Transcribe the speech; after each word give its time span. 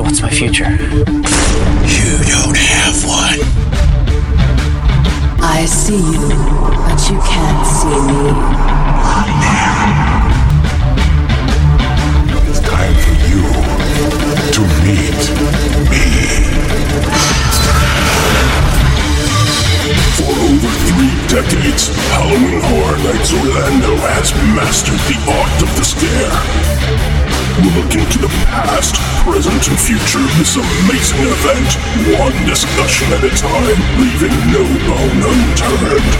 So 0.00 0.04
what's 0.04 0.22
my 0.22 0.30
future? 0.30 0.64
You 0.64 0.76
don't 2.24 2.56
have 2.56 3.04
one. 3.04 3.40
I 5.44 5.66
see 5.68 6.00
you, 6.00 6.24
but 6.88 6.96
you 7.04 7.20
can't 7.20 7.66
see 7.68 8.00
me. 8.08 8.32
It's 12.48 12.60
time 12.64 12.96
for 12.96 13.12
you 13.28 13.44
to 14.56 14.62
meet 14.80 15.20
me. 15.92 16.08
For 20.16 20.32
over 20.32 20.72
three 20.88 21.12
decades, 21.28 21.92
Halloween 22.08 22.62
Horror 22.64 22.96
Nights 23.04 23.32
Orlando 23.34 23.92
has 24.08 24.32
mastered 24.56 25.02
the 25.12 25.20
art 25.28 25.60
of 25.60 25.68
the 25.76 25.84
scare. 25.84 26.40
We'll 27.60 27.74
look 27.84 27.92
into 27.94 28.18
the 28.18 28.28
past, 28.48 28.96
present, 29.24 29.68
and 29.68 29.78
future 29.78 30.20
of 30.20 30.32
this 30.38 30.56
amazing 30.56 31.20
event, 31.20 31.70
one 32.16 32.36
discussion 32.48 33.06
at 33.12 33.24
a 33.24 33.32
time, 33.36 33.78
leaving 34.00 34.32
no 34.48 34.64
bone 34.88 35.20
unturned. 35.28 36.12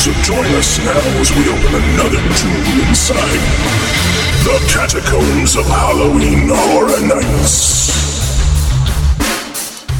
So 0.00 0.12
join 0.22 0.46
us 0.56 0.78
now 0.84 1.00
as 1.20 1.30
we 1.32 1.48
open 1.48 1.72
another 1.76 2.22
tomb 2.36 2.88
inside 2.88 3.40
the 4.44 4.56
catacombs 4.72 5.56
of 5.56 5.66
Halloween 5.66 6.48
Horror 6.48 7.00
Nights. 7.06 8.09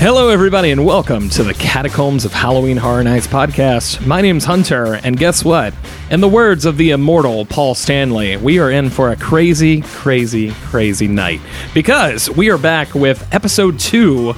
Hello, 0.00 0.30
everybody, 0.30 0.70
and 0.70 0.86
welcome 0.86 1.28
to 1.28 1.42
the 1.42 1.52
Catacombs 1.52 2.24
of 2.24 2.32
Halloween 2.32 2.78
Horror 2.78 3.04
Nights 3.04 3.26
podcast. 3.26 4.06
My 4.06 4.22
name's 4.22 4.46
Hunter, 4.46 4.94
and 4.94 5.14
guess 5.14 5.44
what? 5.44 5.74
In 6.10 6.22
the 6.22 6.28
words 6.28 6.64
of 6.64 6.78
the 6.78 6.92
immortal 6.92 7.44
Paul 7.44 7.74
Stanley, 7.74 8.38
we 8.38 8.58
are 8.60 8.70
in 8.70 8.88
for 8.88 9.10
a 9.10 9.16
crazy, 9.16 9.82
crazy, 9.82 10.52
crazy 10.52 11.06
night 11.06 11.42
because 11.74 12.30
we 12.30 12.48
are 12.48 12.56
back 12.56 12.94
with 12.94 13.28
episode 13.34 13.78
two 13.78 14.32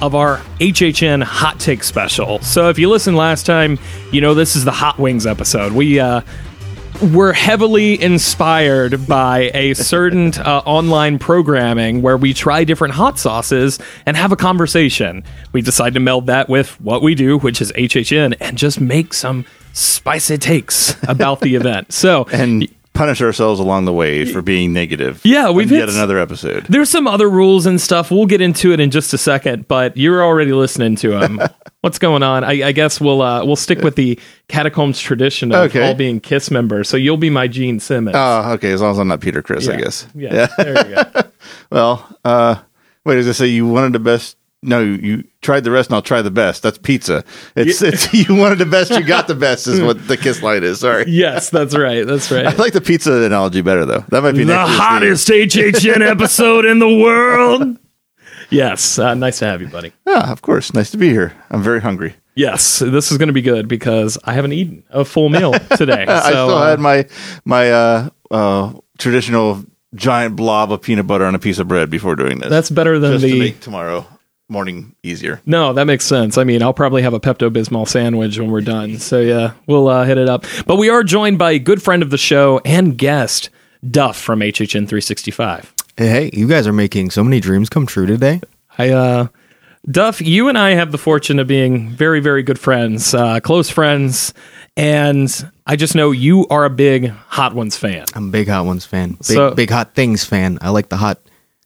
of 0.00 0.14
our 0.14 0.36
HHN 0.60 1.24
Hot 1.24 1.58
Take 1.58 1.82
special. 1.82 2.38
So 2.38 2.68
if 2.68 2.78
you 2.78 2.88
listened 2.88 3.16
last 3.16 3.46
time, 3.46 3.80
you 4.12 4.20
know 4.20 4.34
this 4.34 4.54
is 4.54 4.64
the 4.64 4.70
Hot 4.70 4.96
Wings 5.00 5.26
episode. 5.26 5.72
We 5.72 5.98
uh, 5.98 6.20
were 7.02 7.32
heavily 7.32 8.00
inspired 8.00 9.06
by 9.06 9.50
a 9.54 9.74
certain 9.74 10.34
uh, 10.34 10.62
online 10.66 11.18
programming 11.18 12.02
where 12.02 12.16
we 12.16 12.34
try 12.34 12.64
different 12.64 12.94
hot 12.94 13.18
sauces 13.18 13.78
and 14.06 14.16
have 14.16 14.32
a 14.32 14.36
conversation. 14.36 15.24
We 15.52 15.62
decide 15.62 15.94
to 15.94 16.00
meld 16.00 16.26
that 16.26 16.48
with 16.48 16.80
what 16.80 17.02
we 17.02 17.14
do, 17.14 17.38
which 17.38 17.60
is 17.60 17.72
HHN, 17.72 18.36
and 18.40 18.58
just 18.58 18.80
make 18.80 19.14
some 19.14 19.46
spicy 19.72 20.38
takes 20.38 20.96
about 21.08 21.40
the 21.40 21.54
event. 21.54 21.92
So, 21.92 22.26
and 22.32 22.68
punish 23.00 23.22
ourselves 23.22 23.58
along 23.58 23.86
the 23.86 23.92
way 23.94 24.26
for 24.26 24.42
being 24.42 24.74
negative. 24.74 25.22
Yeah, 25.24 25.48
we've 25.50 25.70
hit 25.70 25.78
yet 25.78 25.88
another 25.88 26.18
episode. 26.18 26.66
there's 26.68 26.90
some 26.90 27.06
other 27.06 27.30
rules 27.30 27.64
and 27.64 27.80
stuff. 27.80 28.10
We'll 28.10 28.26
get 28.26 28.42
into 28.42 28.74
it 28.74 28.80
in 28.80 28.90
just 28.90 29.14
a 29.14 29.18
second, 29.18 29.66
but 29.68 29.96
you're 29.96 30.22
already 30.22 30.52
listening 30.52 30.96
to 30.96 31.18
them. 31.18 31.40
What's 31.80 31.98
going 31.98 32.22
on? 32.22 32.44
I, 32.44 32.68
I 32.68 32.72
guess 32.72 33.00
we'll 33.00 33.22
uh, 33.22 33.42
we'll 33.42 33.56
stick 33.56 33.78
with 33.80 33.96
the 33.96 34.18
catacombs 34.48 35.00
tradition 35.00 35.50
of 35.50 35.70
Okay. 35.70 35.86
all 35.88 35.94
being 35.94 36.20
Kiss 36.20 36.50
members. 36.50 36.90
So 36.90 36.98
you'll 36.98 37.16
be 37.16 37.30
my 37.30 37.48
Gene 37.48 37.80
Simmons. 37.80 38.16
Oh, 38.18 38.52
okay. 38.52 38.70
As 38.72 38.82
long 38.82 38.90
as 38.90 38.98
I'm 38.98 39.08
not 39.08 39.22
Peter 39.22 39.40
Criss, 39.40 39.66
I 39.66 39.72
Yeah. 39.72 39.80
guess. 39.80 40.06
Yeah, 40.14 40.46
there 40.58 40.86
you 40.88 40.94
go. 40.96 41.22
Well, 41.70 42.18
uh, 42.22 42.56
wait, 43.06 43.14
does 43.14 43.26
it 43.26 43.32
say 43.34 43.46
you 43.46 43.66
wanted 43.66 43.94
the 43.94 43.98
best? 43.98 44.36
No, 44.62 44.80
you 44.82 45.24
tried 45.42 45.64
the 45.64 45.70
rest, 45.70 45.88
and 45.90 45.94
I'll 45.96 46.02
try 46.02 46.22
the 46.22 46.30
best. 46.30 46.62
That's 46.62 46.78
pizza. 46.78 47.24
It's 47.56 47.82
it's 47.82 48.12
you 48.28 48.34
wanted 48.34 48.58
the 48.58 48.66
best, 48.66 48.90
you 48.90 49.04
got 49.04 49.28
the 49.28 49.34
best, 49.46 49.66
is 49.66 49.80
what 49.80 50.06
the 50.06 50.16
kiss 50.16 50.42
line 50.42 50.62
is. 50.62 50.80
Sorry. 50.80 51.04
yes, 51.08 51.50
that's 51.50 51.76
right. 51.76 52.06
That's 52.06 52.30
right. 52.32 52.46
I 52.46 52.52
like 52.54 52.72
the 52.72 52.80
pizza 52.80 53.12
analogy 53.22 53.62
better 53.62 53.84
though. 53.84 54.04
That 54.08 54.22
might 54.22 54.32
be 54.32 54.44
the 54.44 54.58
hottest 54.58 55.28
HHN 55.28 56.06
episode 56.06 56.64
in 56.64 56.78
the 56.78 56.88
world. 56.88 57.78
Yes, 58.50 58.98
uh, 58.98 59.14
nice 59.14 59.38
to 59.38 59.46
have 59.46 59.60
you, 59.60 59.68
buddy. 59.68 59.92
Yeah, 60.06 60.30
of 60.32 60.42
course. 60.42 60.74
Nice 60.74 60.90
to 60.90 60.96
be 60.96 61.10
here. 61.10 61.32
I'm 61.50 61.62
very 61.62 61.80
hungry. 61.80 62.16
Yes, 62.34 62.80
this 62.80 63.12
is 63.12 63.18
going 63.18 63.28
to 63.28 63.32
be 63.32 63.42
good 63.42 63.68
because 63.68 64.18
I 64.24 64.32
haven't 64.32 64.52
eaten 64.54 64.82
a 64.90 65.04
full 65.04 65.28
meal 65.28 65.52
today. 65.76 66.04
So, 66.06 66.12
I 66.12 66.30
still 66.30 66.50
uh, 66.50 66.70
had 66.70 66.80
my 66.80 67.06
my 67.44 67.70
uh, 67.70 68.08
uh, 68.30 68.72
traditional 68.98 69.64
giant 69.94 70.36
blob 70.36 70.72
of 70.72 70.82
peanut 70.82 71.06
butter 71.06 71.24
on 71.24 71.34
a 71.34 71.38
piece 71.38 71.58
of 71.58 71.68
bread 71.68 71.90
before 71.90 72.16
doing 72.16 72.38
this. 72.38 72.48
that's 72.48 72.70
better 72.70 72.98
than 72.98 73.12
just 73.12 73.24
to 73.24 73.30
the. 73.30 73.38
make 73.38 73.60
tomorrow 73.60 74.06
morning 74.50 74.94
easier. 75.02 75.40
No, 75.46 75.72
that 75.72 75.84
makes 75.86 76.04
sense. 76.04 76.36
I 76.36 76.44
mean, 76.44 76.62
I'll 76.62 76.74
probably 76.74 77.02
have 77.02 77.14
a 77.14 77.20
Pepto 77.20 77.50
Bismol 77.50 77.86
sandwich 77.88 78.38
when 78.38 78.50
we're 78.50 78.60
done. 78.60 78.98
So 78.98 79.20
yeah, 79.20 79.52
we'll 79.66 79.88
uh, 79.88 80.04
hit 80.04 80.18
it 80.18 80.28
up. 80.28 80.44
But 80.66 80.76
we 80.76 80.88
are 80.90 81.02
joined 81.02 81.38
by 81.38 81.52
a 81.52 81.58
good 81.58 81.82
friend 81.82 82.02
of 82.02 82.10
the 82.10 82.18
show 82.18 82.60
and 82.64 82.98
guest, 82.98 83.50
Duff 83.88 84.18
from 84.20 84.40
HHN 84.40 84.88
365. 84.88 85.72
Hey, 85.96 86.30
you 86.32 86.48
guys 86.48 86.66
are 86.66 86.72
making 86.72 87.10
so 87.10 87.22
many 87.24 87.40
dreams 87.40 87.68
come 87.68 87.86
true 87.86 88.06
today. 88.06 88.40
I 88.78 88.90
uh 88.90 89.26
Duff, 89.90 90.20
you 90.20 90.48
and 90.48 90.58
I 90.58 90.70
have 90.74 90.92
the 90.92 90.98
fortune 90.98 91.38
of 91.38 91.46
being 91.46 91.88
very, 91.88 92.20
very 92.20 92.42
good 92.42 92.58
friends, 92.58 93.14
uh, 93.14 93.40
close 93.40 93.70
friends, 93.70 94.34
and 94.76 95.50
I 95.66 95.76
just 95.76 95.94
know 95.94 96.10
you 96.10 96.46
are 96.48 96.66
a 96.66 96.70
big 96.70 97.08
Hot 97.08 97.54
Ones 97.54 97.78
fan. 97.78 98.04
I'm 98.14 98.28
a 98.28 98.30
big 98.30 98.48
Hot 98.48 98.66
Ones 98.66 98.84
fan. 98.84 99.12
Big, 99.12 99.24
So- 99.24 99.54
big 99.54 99.70
Hot 99.70 99.94
Things 99.94 100.22
fan. 100.22 100.58
I 100.60 100.68
like 100.68 100.90
the 100.90 100.98
hot 100.98 101.18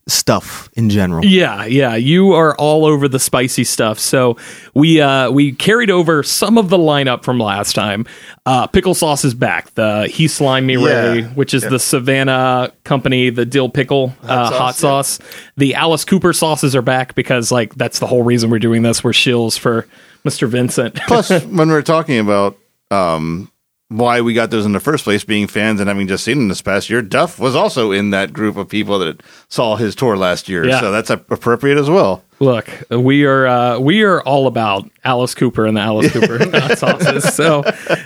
stuff 0.06 0.68
in 0.74 0.90
general. 0.90 1.24
Yeah, 1.24 1.64
yeah, 1.64 1.94
you 1.94 2.32
are 2.32 2.54
all 2.56 2.84
over 2.84 3.08
the 3.08 3.18
spicy 3.18 3.64
stuff. 3.64 3.98
So 3.98 4.36
we 4.74 5.00
uh 5.00 5.30
we 5.30 5.52
carried 5.52 5.90
over 5.90 6.22
some 6.22 6.58
of 6.58 6.68
the 6.68 6.76
lineup 6.76 7.24
from 7.24 7.38
last 7.38 7.74
time. 7.74 8.06
Uh 8.44 8.66
pickle 8.66 8.94
sauce 8.94 9.24
is 9.24 9.34
back. 9.34 9.72
The 9.74 10.06
He 10.08 10.28
Slime 10.28 10.66
Me 10.66 10.76
Ray, 10.76 11.22
which 11.22 11.54
is 11.54 11.62
the 11.62 11.78
Savannah 11.78 12.72
company, 12.84 13.30
the 13.30 13.46
dill 13.46 13.68
pickle 13.68 14.14
uh, 14.22 14.50
hot 14.50 14.74
sauce, 14.74 15.08
sauce. 15.08 15.28
The 15.56 15.74
Alice 15.74 16.04
Cooper 16.04 16.32
sauces 16.32 16.76
are 16.76 16.82
back 16.82 17.14
because 17.14 17.50
like 17.50 17.74
that's 17.74 17.98
the 17.98 18.06
whole 18.06 18.22
reason 18.22 18.50
we're 18.50 18.58
doing 18.58 18.82
this. 18.82 19.02
We're 19.02 19.12
shills 19.12 19.58
for 19.58 19.88
Mr. 20.24 20.48
Vincent. 20.48 20.96
Plus, 21.06 21.30
when 21.44 21.68
we 21.68 21.74
are 21.74 21.82
talking 21.82 22.18
about 22.18 22.58
um, 22.90 23.50
why 23.96 24.20
we 24.20 24.34
got 24.34 24.50
those 24.50 24.66
in 24.66 24.72
the 24.72 24.80
first 24.80 25.04
place, 25.04 25.24
being 25.24 25.46
fans 25.46 25.80
and 25.80 25.88
having 25.88 26.08
just 26.08 26.24
seen 26.24 26.38
them 26.38 26.48
this 26.48 26.62
past 26.62 26.90
year, 26.90 27.02
Duff 27.02 27.38
was 27.38 27.54
also 27.54 27.92
in 27.92 28.10
that 28.10 28.32
group 28.32 28.56
of 28.56 28.68
people 28.68 28.98
that 28.98 29.22
saw 29.48 29.76
his 29.76 29.94
tour 29.94 30.16
last 30.16 30.48
year. 30.48 30.66
Yeah. 30.66 30.80
So 30.80 30.90
that's 30.90 31.10
appropriate 31.10 31.78
as 31.78 31.88
well. 31.88 32.24
Look, 32.40 32.68
we 32.90 33.24
are 33.24 33.46
uh, 33.46 33.78
we 33.78 34.02
are 34.02 34.20
all 34.22 34.46
about 34.46 34.90
Alice 35.04 35.34
Cooper 35.34 35.66
and 35.66 35.76
the 35.76 35.80
Alice 35.80 36.12
Cooper 36.12 36.38
sauces. 36.76 37.32
So, 37.32 37.62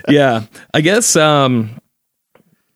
yeah, 0.09 0.45
I 0.75 0.81
guess 0.83 1.17
um, 1.17 1.81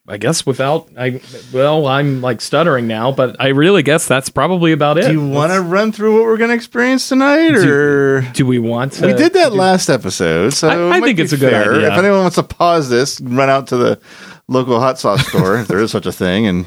I 0.09 0.17
guess 0.17 0.45
without 0.45 0.89
I 0.99 1.21
well, 1.53 1.87
I'm 1.87 2.21
like 2.23 2.41
stuttering 2.41 2.89
now, 2.89 3.13
but 3.13 3.37
I 3.39 3.49
really 3.49 3.85
guess 3.85 4.09
that's 4.09 4.29
probably 4.29 4.73
about 4.73 4.99
it. 4.99 5.07
Do 5.07 5.13
you 5.13 5.25
want 5.29 5.53
to 5.53 5.61
run 5.61 5.93
through 5.93 6.15
what 6.17 6.25
we're 6.25 6.39
going 6.39 6.51
to 6.51 6.57
experience 6.57 7.09
tonight, 7.09 7.55
or 7.55 8.23
Do 8.33 8.45
we 8.45 8.59
want 8.59 8.95
to? 8.95 9.07
we 9.07 9.15
did 9.15 9.33
that 9.35 9.53
last 9.53 9.89
episode? 9.89 10.55
So 10.55 10.69
I- 10.69 10.75
it 10.75 10.79
I 10.87 10.89
might 10.91 11.05
think 11.05 11.19
it's 11.21 11.33
a 11.33 11.37
good 11.37 11.55
idea. 11.55 11.93
If 11.93 11.99
anyone 11.99 12.19
wants 12.21 12.35
to 12.37 12.43
pause 12.43 12.91
this, 12.91 13.21
run 13.21 13.49
out 13.49 13.69
to 13.69 13.77
the 13.77 14.01
local 14.49 14.81
hot 14.81 14.99
sauce 14.99 15.25
store, 15.29 15.61
if 15.61 15.69
there 15.69 15.79
is 15.79 15.93
such 15.93 16.07
a 16.07 16.13
thing, 16.13 16.47
and 16.49 16.67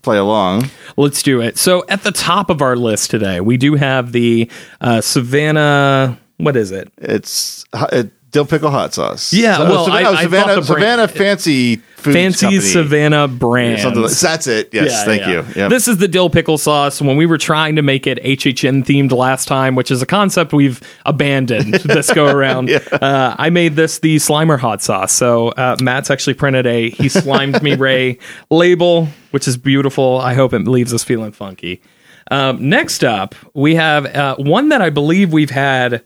play 0.00 0.16
along. 0.16 0.70
Let's 0.96 1.22
do 1.22 1.42
it. 1.42 1.58
So 1.58 1.84
at 1.88 2.02
the 2.02 2.12
top 2.12 2.48
of 2.48 2.62
our 2.62 2.76
list 2.76 3.10
today, 3.10 3.40
we 3.42 3.58
do 3.58 3.74
have 3.74 4.12
the 4.12 4.50
uh, 4.80 5.02
Savannah. 5.02 6.18
What 6.38 6.56
is 6.56 6.70
it? 6.70 6.90
It's 6.96 7.66
uh, 7.74 8.04
dill 8.30 8.44
pickle 8.46 8.70
hot 8.70 8.94
sauce. 8.94 9.32
Yeah, 9.32 9.58
well, 9.58 9.84
Savannah, 9.86 10.08
I- 10.08 10.12
I 10.12 10.22
Savannah, 10.22 10.54
thought 10.54 10.64
the 10.66 10.74
brand- 10.74 11.10
fancy 11.10 11.76
food 11.76 12.14
Fancy 12.14 12.46
company. 12.46 12.60
Savannah 12.62 13.28
brand. 13.28 13.80
Something 13.80 14.02
like, 14.02 14.12
that's 14.12 14.46
it. 14.46 14.70
Yes, 14.72 14.90
Yeah, 14.90 15.04
thank 15.04 15.20
yeah. 15.22 15.28
you. 15.30 15.44
Yep. 15.56 15.70
This 15.70 15.86
is 15.88 15.98
the 15.98 16.08
dill 16.08 16.30
pickle 16.30 16.56
sauce. 16.56 17.02
When 17.02 17.16
we 17.16 17.26
were 17.26 17.36
trying 17.36 17.76
to 17.76 17.82
make 17.82 18.06
it 18.06 18.18
HHN 18.24 18.84
themed 18.84 19.12
last 19.12 19.46
time, 19.48 19.74
which 19.74 19.90
is 19.90 20.00
a 20.00 20.06
concept 20.06 20.52
we've 20.54 20.80
abandoned 21.04 21.74
this 21.84 22.10
go 22.12 22.26
around, 22.26 22.70
uh, 22.70 23.34
I 23.38 23.50
made 23.50 23.76
this 23.76 23.98
the 23.98 24.16
Slimer 24.16 24.58
hot 24.58 24.80
sauce. 24.82 25.12
So 25.12 25.48
uh, 25.50 25.76
Matt's 25.82 26.10
actually 26.10 26.34
printed 26.34 26.66
a 26.66 26.88
"He 26.90 27.08
Slimed 27.08 27.62
Me 27.62 27.74
Ray" 27.76 28.18
label, 28.50 29.08
which 29.32 29.46
is 29.46 29.56
beautiful. 29.58 30.18
I 30.18 30.32
hope 30.34 30.54
it 30.54 30.66
leaves 30.66 30.94
us 30.94 31.04
feeling 31.04 31.32
funky. 31.32 31.82
Um, 32.30 32.68
next 32.68 33.02
up, 33.04 33.34
we 33.54 33.74
have 33.74 34.06
uh, 34.06 34.36
one 34.36 34.68
that 34.68 34.80
I 34.80 34.88
believe 34.90 35.32
we've 35.32 35.50
had 35.50 36.02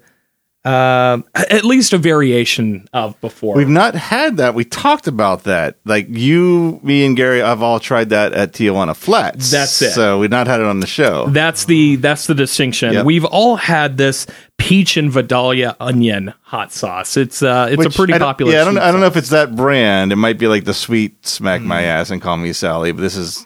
uh, 0.64 1.20
at 1.34 1.64
least 1.64 1.92
a 1.92 1.98
variation 1.98 2.88
of 2.92 3.20
before. 3.20 3.54
We've 3.54 3.68
not 3.68 3.94
had 3.94 4.38
that. 4.38 4.54
We 4.54 4.64
talked 4.64 5.06
about 5.06 5.44
that. 5.44 5.76
Like 5.84 6.06
you, 6.08 6.80
me, 6.82 7.04
and 7.04 7.16
Gary 7.16 7.42
I've 7.42 7.62
all 7.62 7.78
tried 7.80 8.08
that 8.10 8.32
at 8.32 8.52
Tijuana 8.52 8.96
Flats. 8.96 9.50
That's 9.50 9.80
it. 9.82 9.90
So 9.90 10.18
we've 10.18 10.30
not 10.30 10.46
had 10.46 10.60
it 10.60 10.66
on 10.66 10.80
the 10.80 10.86
show. 10.86 11.26
That's 11.28 11.66
the 11.66 11.96
that's 11.96 12.26
the 12.26 12.34
distinction. 12.34 12.94
Yep. 12.94 13.04
We've 13.04 13.24
all 13.26 13.56
had 13.56 13.98
this 13.98 14.26
peach 14.56 14.96
and 14.96 15.10
Vidalia 15.10 15.76
onion 15.80 16.32
hot 16.42 16.72
sauce. 16.72 17.16
It's 17.16 17.42
uh 17.42 17.68
it's 17.70 17.78
Which 17.78 17.94
a 17.94 17.96
pretty 17.96 18.14
I 18.14 18.18
don't- 18.18 18.26
popular. 18.28 18.52
Yeah, 18.52 18.62
I 18.62 18.64
don't, 18.64 18.74
sweet 18.74 18.82
I 18.82 18.90
don't 18.92 19.00
know 19.00 19.06
if 19.06 19.16
it's 19.16 19.30
that 19.30 19.54
brand. 19.54 20.12
It 20.12 20.16
might 20.16 20.38
be 20.38 20.46
like 20.46 20.64
the 20.64 20.72
sweet 20.74 21.26
smack 21.26 21.60
my 21.60 21.82
Mm. 21.82 21.86
ass 21.86 22.10
and 22.10 22.22
call 22.22 22.36
me 22.38 22.52
Sally, 22.54 22.92
but 22.92 23.02
this 23.02 23.16
is 23.16 23.34
So, 23.36 23.44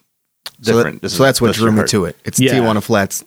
that- 0.60 0.72
different. 0.76 1.02
This 1.02 1.12
so 1.14 1.24
is 1.24 1.28
that's 1.28 1.40
what 1.40 1.54
drew 1.56 1.72
me 1.72 1.84
to 1.88 2.04
it. 2.04 2.16
It's 2.24 2.38
Yeah. 2.38 2.52
Tijuana 2.52 2.82
Flats 2.82 3.24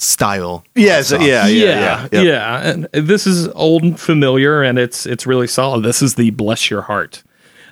style. 0.00 0.64
Yeah, 0.74 1.02
yeah, 1.10 1.18
yeah, 1.20 1.46
yeah, 1.46 2.08
yeah, 2.12 2.20
yeah, 2.22 2.70
And 2.70 2.88
this 2.92 3.26
is 3.26 3.48
old 3.48 3.82
and 3.82 3.98
familiar, 4.00 4.62
and 4.62 4.78
it's 4.78 5.06
it's 5.06 5.26
really 5.26 5.46
solid. 5.46 5.84
This 5.84 6.02
is 6.02 6.14
the 6.14 6.30
bless 6.30 6.70
your 6.70 6.82
heart. 6.82 7.22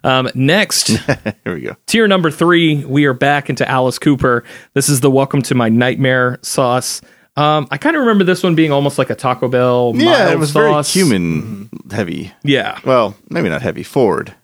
Um, 0.05 0.31
next, 0.35 0.87
Here 1.45 1.55
we 1.55 1.61
go. 1.63 1.77
tier 1.87 2.07
number 2.07 2.31
three, 2.31 2.85
we 2.85 3.05
are 3.07 3.13
back 3.15 3.51
into 3.51 3.69
Alice 3.69 3.99
Cooper. 3.99 4.45
This 4.75 4.89
is 4.89 5.01
the 5.01 5.11
Welcome 5.11 5.43
to 5.43 5.55
My 5.57 5.69
Nightmare 5.69 6.39
sauce. 6.43 7.01
Um, 7.37 7.67
I 7.71 7.79
kind 7.79 7.97
of 7.97 8.01
remember 8.01 8.25
this 8.25 8.43
one 8.43 8.55
being 8.55 8.71
almost 8.73 8.99
like 8.99 9.11
a 9.11 9.15
Taco 9.15 9.49
Bell. 9.49 9.93
Yeah, 9.97 10.31
it 10.31 10.39
was 10.39 10.53
sauce. 10.53 10.93
very 10.95 11.05
cumin 11.09 11.69
heavy. 11.91 12.33
Yeah, 12.45 12.79
Well, 12.85 13.17
maybe 13.29 13.49
not 13.49 13.63
heavy. 13.63 13.83
Forward. 13.83 14.35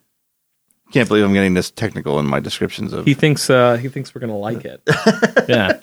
Can't 0.92 1.08
believe 1.08 1.24
I'm 1.24 1.32
getting 1.32 1.54
this 1.54 1.70
technical 1.72 2.18
in 2.20 2.26
my 2.26 2.38
descriptions 2.40 2.92
of. 2.92 3.04
he 3.04 3.14
thinks 3.14 3.50
uh, 3.50 3.76
he 3.76 3.88
thinks 3.88 4.14
we're 4.14 4.20
gonna 4.20 4.36
like 4.38 4.64
it. 4.64 4.80
yeah. 5.48 5.80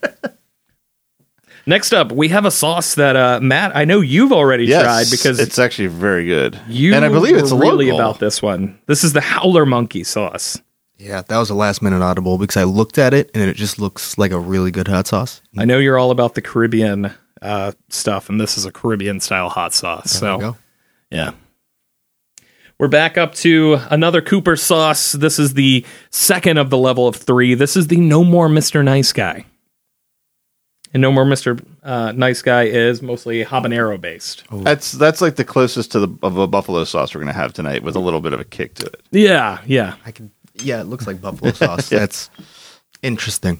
Next 1.66 1.94
up, 1.94 2.12
we 2.12 2.30
have 2.30 2.46
a 2.46 2.52
sauce 2.52 2.96
that 2.96 3.16
uh, 3.16 3.40
Matt. 3.42 3.76
I 3.76 3.86
know 3.86 4.02
you've 4.02 4.32
already 4.32 4.66
yes, 4.66 4.84
tried 4.84 5.08
because 5.12 5.40
it's 5.40 5.60
actually 5.60 5.88
very 5.88 6.26
good. 6.26 6.60
you 6.68 6.94
and 6.94 7.06
I 7.06 7.10
believe 7.10 7.38
it's 7.38 7.52
really 7.52 7.92
local. 7.92 8.00
about 8.00 8.20
this 8.20 8.42
one. 8.42 8.80
This 8.88 9.04
is 9.04 9.14
the 9.14 9.22
Howler 9.22 9.66
Monkey 9.66 10.04
sauce. 10.04 10.60
Yeah, 10.98 11.22
that 11.28 11.38
was 11.38 11.50
a 11.50 11.56
last 11.56 11.82
minute 11.82 12.02
audible 12.04 12.38
because 12.38 12.58
I 12.58 12.64
looked 12.64 12.98
at 12.98 13.14
it 13.14 13.32
and 13.34 13.44
it 13.44 13.56
just 13.56 13.80
looks 13.80 14.18
like 14.18 14.32
a 14.32 14.40
really 14.40 14.70
good 14.70 14.88
hot 14.88 15.08
sauce. 15.08 15.42
I 15.58 15.66
know 15.66 15.80
you're 15.80 15.98
all 15.98 16.12
about 16.12 16.36
the 16.36 16.42
Caribbean 16.42 17.12
uh, 17.42 17.72
stuff, 17.90 18.30
and 18.30 18.40
this 18.40 18.58
is 18.58 18.66
a 18.66 18.72
Caribbean 18.72 19.20
style 19.20 19.50
hot 19.50 19.74
sauce. 19.74 20.20
There 20.20 20.30
so 20.30 20.38
we 20.38 20.42
go. 20.42 20.58
Yeah. 21.10 21.32
We're 22.78 22.88
back 22.88 23.18
up 23.18 23.36
to 23.36 23.80
another 23.90 24.22
Cooper 24.22 24.56
sauce. 24.56 25.12
This 25.12 25.38
is 25.38 25.54
the 25.54 25.86
second 26.10 26.58
of 26.58 26.72
the 26.72 26.78
level 26.78 27.08
of 27.08 27.16
three. 27.16 27.54
This 27.54 27.76
is 27.76 27.88
the 27.88 27.98
No 27.98 28.24
More 28.24 28.48
Mr. 28.48 28.84
Nice 28.84 29.14
Guy. 29.14 29.46
And 30.94 31.02
No 31.02 31.12
More 31.12 31.26
Mr. 31.26 31.64
Uh, 31.84 32.12
nice 32.12 32.42
Guy 32.42 32.64
is 32.64 33.02
mostly 33.02 33.46
habanero 33.46 34.00
based. 34.00 34.44
That's 34.52 34.92
that's 34.92 35.22
like 35.22 35.36
the 35.36 35.46
closest 35.46 35.92
to 35.94 36.00
the 36.00 36.18
of 36.22 36.38
a 36.38 36.48
buffalo 36.48 36.84
sauce 36.84 37.16
we're 37.16 37.22
gonna 37.22 37.34
have 37.34 37.54
tonight 37.54 37.84
with 37.84 37.96
a 37.96 38.00
little 38.00 38.22
bit 38.22 38.34
of 38.34 38.40
a 38.40 38.44
kick 38.44 38.76
to 38.76 38.86
it. 38.88 39.02
Yeah, 39.12 39.60
yeah. 39.66 39.96
I 40.06 40.12
can. 40.12 40.32
Yeah, 40.56 40.82
it 40.82 40.88
looks 40.88 41.08
like 41.08 41.22
buffalo 41.22 41.54
sauce. 41.54 41.90
That's 41.90 42.30
interesting. 43.02 43.60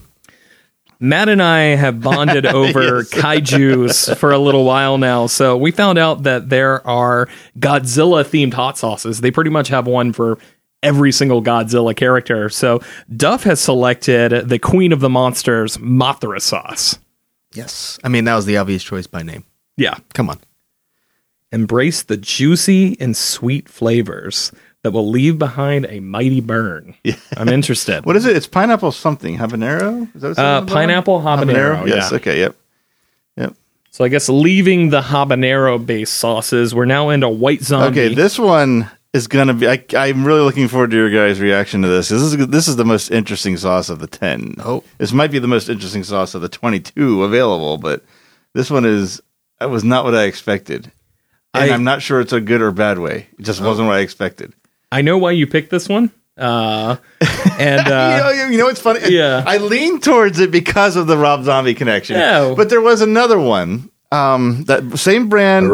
Matt 1.00 1.30
and 1.30 1.42
I 1.42 1.76
have 1.76 2.00
bonded 2.00 2.46
over 2.54 3.02
kaijus 3.04 4.16
for 4.18 4.32
a 4.32 4.38
little 4.38 4.66
while 4.66 5.00
now. 5.00 5.26
So 5.26 5.58
we 5.58 5.72
found 5.72 5.98
out 5.98 6.24
that 6.24 6.50
there 6.50 6.86
are 6.88 7.28
Godzilla 7.58 8.24
themed 8.24 8.54
hot 8.54 8.78
sauces. 8.78 9.22
They 9.22 9.32
pretty 9.32 9.50
much 9.50 9.70
have 9.70 9.88
one 9.88 10.14
for 10.14 10.38
every 10.84 11.12
single 11.12 11.42
Godzilla 11.42 11.96
character. 11.96 12.50
So 12.50 12.82
Duff 13.16 13.44
has 13.44 13.60
selected 13.60 14.48
the 14.50 14.60
Queen 14.60 14.92
of 14.92 15.00
the 15.00 15.10
Monsters 15.10 15.78
Mothra 15.78 16.40
sauce. 16.40 17.00
Yes, 17.54 18.00
I 18.04 18.08
mean 18.10 18.24
that 18.26 18.36
was 18.36 18.46
the 18.46 18.58
obvious 18.58 18.84
choice 18.84 19.08
by 19.08 19.24
name. 19.24 19.44
Yeah. 19.78 19.96
Come 20.14 20.30
on. 20.30 20.40
Embrace 21.52 22.04
the 22.04 22.16
juicy 22.18 22.96
and 23.00 23.16
sweet 23.16 23.68
flavors 23.68 24.52
that 24.84 24.92
will 24.92 25.10
leave 25.10 25.38
behind 25.38 25.86
a 25.90 26.00
mighty 26.00 26.40
burn. 26.40 26.96
Yeah. 27.04 27.16
I'm 27.36 27.50
interested. 27.50 28.06
What 28.06 28.16
is 28.16 28.26
it? 28.26 28.36
It's 28.38 28.48
pineapple 28.48 28.92
something 28.94 29.38
habanero. 29.38 30.08
Is 30.16 30.22
that 30.22 30.28
Uh, 30.28 30.30
on 30.30 30.36
the 30.36 30.38
bottom? 30.62 30.68
pineapple 30.68 31.20
habanero, 31.22 31.88
Yes. 31.88 32.10
yeah. 32.12 32.18
Okay. 32.18 32.40
Yep. 32.40 32.56
Yep. 33.38 33.54
So 33.92 34.06
I 34.06 34.08
guess 34.08 34.30
leaving 34.30 34.90
the 34.90 35.02
habanero 35.02 35.84
based 35.86 36.14
sauces, 36.14 36.74
we're 36.74 36.86
now 36.86 37.10
into 37.10 37.28
white 37.28 37.62
zombie. 37.64 38.00
Okay. 38.02 38.14
This 38.16 38.40
one 38.40 38.90
is 39.14 39.28
gonna 39.28 39.54
be. 39.54 39.68
I, 39.68 39.84
I'm 39.96 40.26
really 40.26 40.42
looking 40.42 40.68
forward 40.68 40.92
to 40.92 40.98
your 40.98 41.10
guys' 41.10 41.40
reaction 41.40 41.82
to 41.82 41.88
this. 41.88 42.10
This 42.10 42.22
is 42.22 42.48
this 42.48 42.68
is 42.68 42.76
the 42.76 42.86
most 42.86 43.12
interesting 43.12 43.58
sauce 43.58 43.90
of 43.90 44.00
the 44.00 44.08
ten. 44.08 44.56
Oh. 44.60 44.84
this 44.98 45.12
might 45.12 45.32
be 45.32 45.40
the 45.40 45.48
most 45.48 45.70
interesting 45.70 46.04
sauce 46.04 46.34
of 46.34 46.42
the 46.42 46.50
22 46.50 47.24
available, 47.24 47.78
but 47.78 48.04
this 48.54 48.70
one 48.70 48.86
is. 48.86 49.22
That 49.60 49.70
was 49.70 49.84
not 49.84 50.06
what 50.06 50.16
I 50.16 50.24
expected, 50.24 50.92
and 51.54 51.72
I- 51.72 51.76
am 51.76 51.84
not 51.84 52.02
sure 52.02 52.20
it's 52.20 52.34
a 52.34 52.42
good 52.42 52.62
or 52.62 52.72
bad 52.72 52.98
way. 52.98 53.28
It 53.38 53.44
just 53.44 53.62
wasn't 53.62 53.88
what 53.88 53.98
I 53.98 54.00
expected. 54.00 54.54
I 54.92 55.02
know 55.04 55.20
why 55.20 55.32
you 55.32 55.46
picked 55.46 55.70
this 55.70 55.88
one. 55.88 56.12
Uh, 56.36 56.96
and 57.60 57.86
you, 57.88 57.94
uh, 57.94 58.18
know, 58.18 58.48
you 58.50 58.58
know 58.58 58.66
what's 58.66 58.82
funny? 58.82 59.02
yeah. 59.10 59.44
I 59.46 59.58
leaned 59.58 60.02
towards 60.02 60.40
it 60.40 60.50
because 60.50 60.96
of 60.96 61.06
the 61.06 61.16
Rob 61.16 61.44
Zombie 61.44 61.76
connection. 61.76 62.16
Yeah. 62.16 62.56
But 62.58 62.70
there 62.70 62.82
was 62.82 63.02
another 63.02 63.38
one. 63.40 63.91
Um, 64.12 64.64
that 64.66 64.98
same 64.98 65.30
brand. 65.30 65.68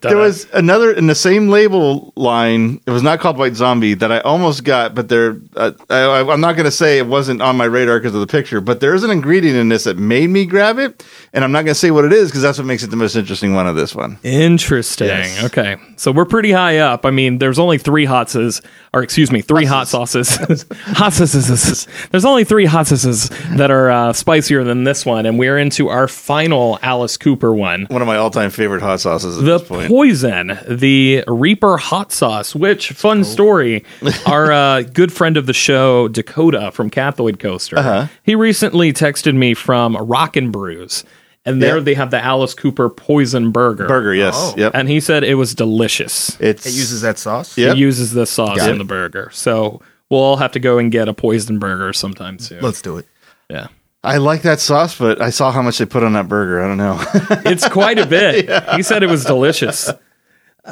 There 0.00 0.16
was 0.16 0.46
another 0.52 0.92
in 0.92 1.08
the 1.08 1.16
same 1.16 1.48
label 1.48 2.12
line. 2.14 2.80
It 2.86 2.90
was 2.92 3.02
not 3.02 3.18
called 3.18 3.38
White 3.38 3.56
Zombie 3.56 3.94
that 3.94 4.12
I 4.12 4.20
almost 4.20 4.62
got, 4.62 4.94
but 4.94 5.08
there. 5.08 5.40
Uh, 5.56 5.72
I, 5.88 6.20
I'm 6.20 6.40
not 6.40 6.52
going 6.54 6.66
to 6.66 6.70
say 6.70 6.98
it 6.98 7.06
wasn't 7.08 7.42
on 7.42 7.56
my 7.56 7.64
radar 7.64 7.98
because 7.98 8.14
of 8.14 8.20
the 8.20 8.28
picture, 8.28 8.60
but 8.60 8.78
there 8.78 8.94
is 8.94 9.02
an 9.02 9.10
ingredient 9.10 9.56
in 9.56 9.68
this 9.68 9.82
that 9.84 9.98
made 9.98 10.30
me 10.30 10.46
grab 10.46 10.78
it, 10.78 11.04
and 11.32 11.42
I'm 11.42 11.50
not 11.50 11.64
going 11.64 11.74
to 11.74 11.80
say 11.80 11.90
what 11.90 12.04
it 12.04 12.12
is 12.12 12.28
because 12.28 12.42
that's 12.42 12.58
what 12.58 12.68
makes 12.68 12.84
it 12.84 12.90
the 12.90 12.96
most 12.96 13.16
interesting 13.16 13.54
one 13.54 13.66
of 13.66 13.74
this 13.74 13.92
one. 13.92 14.16
Interesting. 14.22 15.08
Yes. 15.08 15.44
Okay, 15.44 15.76
so 15.96 16.12
we're 16.12 16.24
pretty 16.24 16.52
high 16.52 16.78
up. 16.78 17.04
I 17.04 17.10
mean, 17.10 17.38
there's 17.38 17.58
only 17.58 17.78
three 17.78 18.04
hot 18.04 18.30
sauces, 18.30 18.62
or 18.94 19.02
excuse 19.02 19.32
me, 19.32 19.40
three 19.40 19.64
hot 19.64 19.88
sauces. 19.88 20.36
hot 20.84 21.12
sauces. 21.14 21.88
There's 22.12 22.24
only 22.24 22.44
three 22.44 22.66
hot 22.66 22.86
sauces 22.86 23.28
that 23.56 23.72
are 23.72 23.90
uh, 23.90 24.12
spicier 24.12 24.62
than 24.62 24.84
this 24.84 25.04
one, 25.04 25.26
and 25.26 25.36
we're 25.36 25.58
into 25.58 25.79
our 25.88 26.06
final 26.08 26.78
Alice 26.82 27.16
Cooper 27.16 27.52
one. 27.54 27.86
One 27.88 28.02
of 28.02 28.06
my 28.08 28.16
all-time 28.16 28.50
favorite 28.50 28.82
hot 28.82 29.00
sauces 29.00 29.38
at 29.38 29.44
The 29.44 29.58
this 29.58 29.68
point. 29.68 29.88
poison, 29.88 30.58
the 30.68 31.24
Reaper 31.26 31.76
hot 31.78 32.12
sauce. 32.12 32.54
Which 32.54 32.90
fun 32.90 33.24
story? 33.24 33.84
Our 34.26 34.52
uh, 34.52 34.82
good 34.82 35.12
friend 35.12 35.36
of 35.36 35.46
the 35.46 35.52
show, 35.52 36.08
Dakota 36.08 36.70
from 36.72 36.90
Cathoid 36.90 37.38
Coaster, 37.38 37.78
Uh-huh. 37.78 38.06
he 38.22 38.34
recently 38.34 38.92
texted 38.92 39.34
me 39.34 39.54
from 39.54 39.96
Rock 39.96 40.34
& 40.42 40.50
Brews, 40.50 41.04
and 41.44 41.62
there 41.62 41.76
Yep. 41.76 41.84
they 41.84 41.94
have 41.94 42.10
the 42.10 42.22
Alice 42.22 42.54
Cooper 42.54 42.90
poison 42.90 43.50
burger. 43.50 43.86
Burger, 43.86 44.14
yes, 44.14 44.34
Oh. 44.36 44.54
yep. 44.56 44.72
and 44.74 44.88
he 44.88 45.00
said 45.00 45.24
it 45.24 45.36
was 45.36 45.54
delicious. 45.54 46.36
It's 46.40 46.66
It 46.66 46.74
uses 46.74 47.00
that 47.02 47.18
sauce. 47.18 47.56
Yep. 47.56 47.76
It 47.76 47.78
uses 47.78 48.12
the 48.12 48.26
sauce 48.26 48.58
Got 48.58 48.68
in 48.70 48.74
it. 48.76 48.78
the 48.78 48.84
burger, 48.84 49.30
so 49.32 49.80
we'll 50.10 50.20
all 50.20 50.36
have 50.36 50.52
to 50.52 50.58
go 50.60 50.78
and 50.78 50.92
get 50.92 51.08
a 51.08 51.14
poison 51.14 51.58
burger 51.58 51.92
sometime 51.92 52.38
soon. 52.38 52.60
Let's 52.60 52.82
do 52.82 52.98
it. 52.98 53.06
yeah. 53.48 53.68
I 54.02 54.16
like 54.16 54.42
that 54.42 54.60
sauce, 54.60 54.96
but 54.98 55.20
I 55.20 55.28
saw 55.30 55.50
how 55.52 55.60
much 55.62 55.78
they 55.78 55.84
put 55.86 56.02
on 56.02 56.14
that 56.14 56.28
burger. 56.28 56.62
I 56.62 56.68
don't 56.68 56.78
know. 56.78 56.98
It's 57.50 57.68
quite 57.68 57.98
a 57.98 58.06
bit. 58.06 58.48
He 58.76 58.82
said 58.82 59.02
it 59.02 59.08
was 59.10 59.24
delicious. 59.24 59.90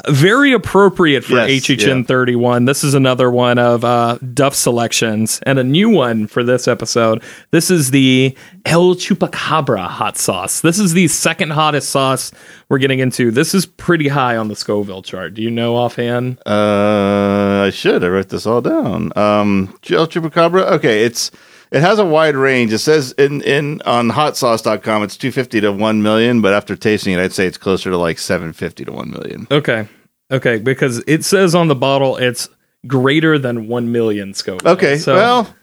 Very 0.07 0.53
appropriate 0.53 1.25
for 1.25 1.35
Yes, 1.37 1.63
HHN 1.67 2.01
yeah. 2.01 2.03
31. 2.05 2.67
This 2.67 2.85
is 2.85 2.93
another 2.95 3.31
one 3.31 3.59
of 3.59 3.85
uh, 3.85 4.19
Duff 4.35 4.55
selections 4.55 5.41
and 5.45 5.59
a 5.59 5.65
new 5.65 5.89
one 5.89 6.27
for 6.27 6.45
this 6.45 6.69
episode. 6.69 7.23
This 7.53 7.71
is 7.71 7.91
the 7.91 8.37
El 8.67 8.95
Chupacabra 8.95 9.87
hot 9.89 10.19
sauce. 10.19 10.61
This 10.61 10.79
is 10.79 10.93
the 10.93 11.09
second 11.09 11.51
hottest 11.51 11.89
sauce 11.89 12.33
we're 12.69 12.79
getting 12.79 12.99
into. 12.99 13.31
This 13.31 13.55
is 13.55 13.65
pretty 13.65 14.09
high 14.09 14.37
on 14.37 14.49
the 14.49 14.57
Scoville 14.57 15.03
chart. 15.03 15.33
Do 15.35 15.43
you 15.43 15.51
know 15.51 15.75
offhand? 15.77 16.39
Uh, 16.47 17.63
I 17.67 17.71
should. 17.71 18.05
I 18.05 18.09
wrote 18.09 18.29
this 18.29 18.47
all 18.47 18.61
down. 18.61 19.17
Um, 19.17 19.79
El 19.91 20.07
Chupacabra. 20.07 20.71
Okay, 20.73 21.05
it's 21.05 21.31
it 21.71 21.81
has 21.81 21.99
a 21.99 22.05
wide 22.05 22.37
range. 22.37 22.73
It 22.73 22.79
says 22.79 23.13
in 23.13 23.43
in 23.43 23.83
on 23.83 24.11
hotsauce.com 24.11 25.03
it's 25.03 25.17
250 25.17 25.61
to 25.63 25.73
1 25.73 26.03
million, 26.03 26.41
but 26.41 26.53
after 26.55 26.77
tasting 26.77 27.15
it, 27.15 27.21
I'd 27.21 27.33
say 27.33 27.47
it's 27.47 27.59
closer 27.59 27.91
to 27.91 27.97
like 27.97 28.19
750 28.19 28.85
to 28.85 28.93
1 28.93 29.11
million. 29.11 29.47
Okay. 29.51 29.89
Okay, 30.31 30.59
because 30.59 31.03
it 31.07 31.25
says 31.25 31.55
on 31.55 31.69
the 31.69 31.75
bottle 31.75 32.17
it's 32.17 32.49
greater 32.87 33.39
than 33.39 33.67
1 33.67 33.93
million 33.93 34.35
Scoville. 34.35 34.73
Okay, 34.73 34.99
So 34.99 35.15
well, 35.15 35.55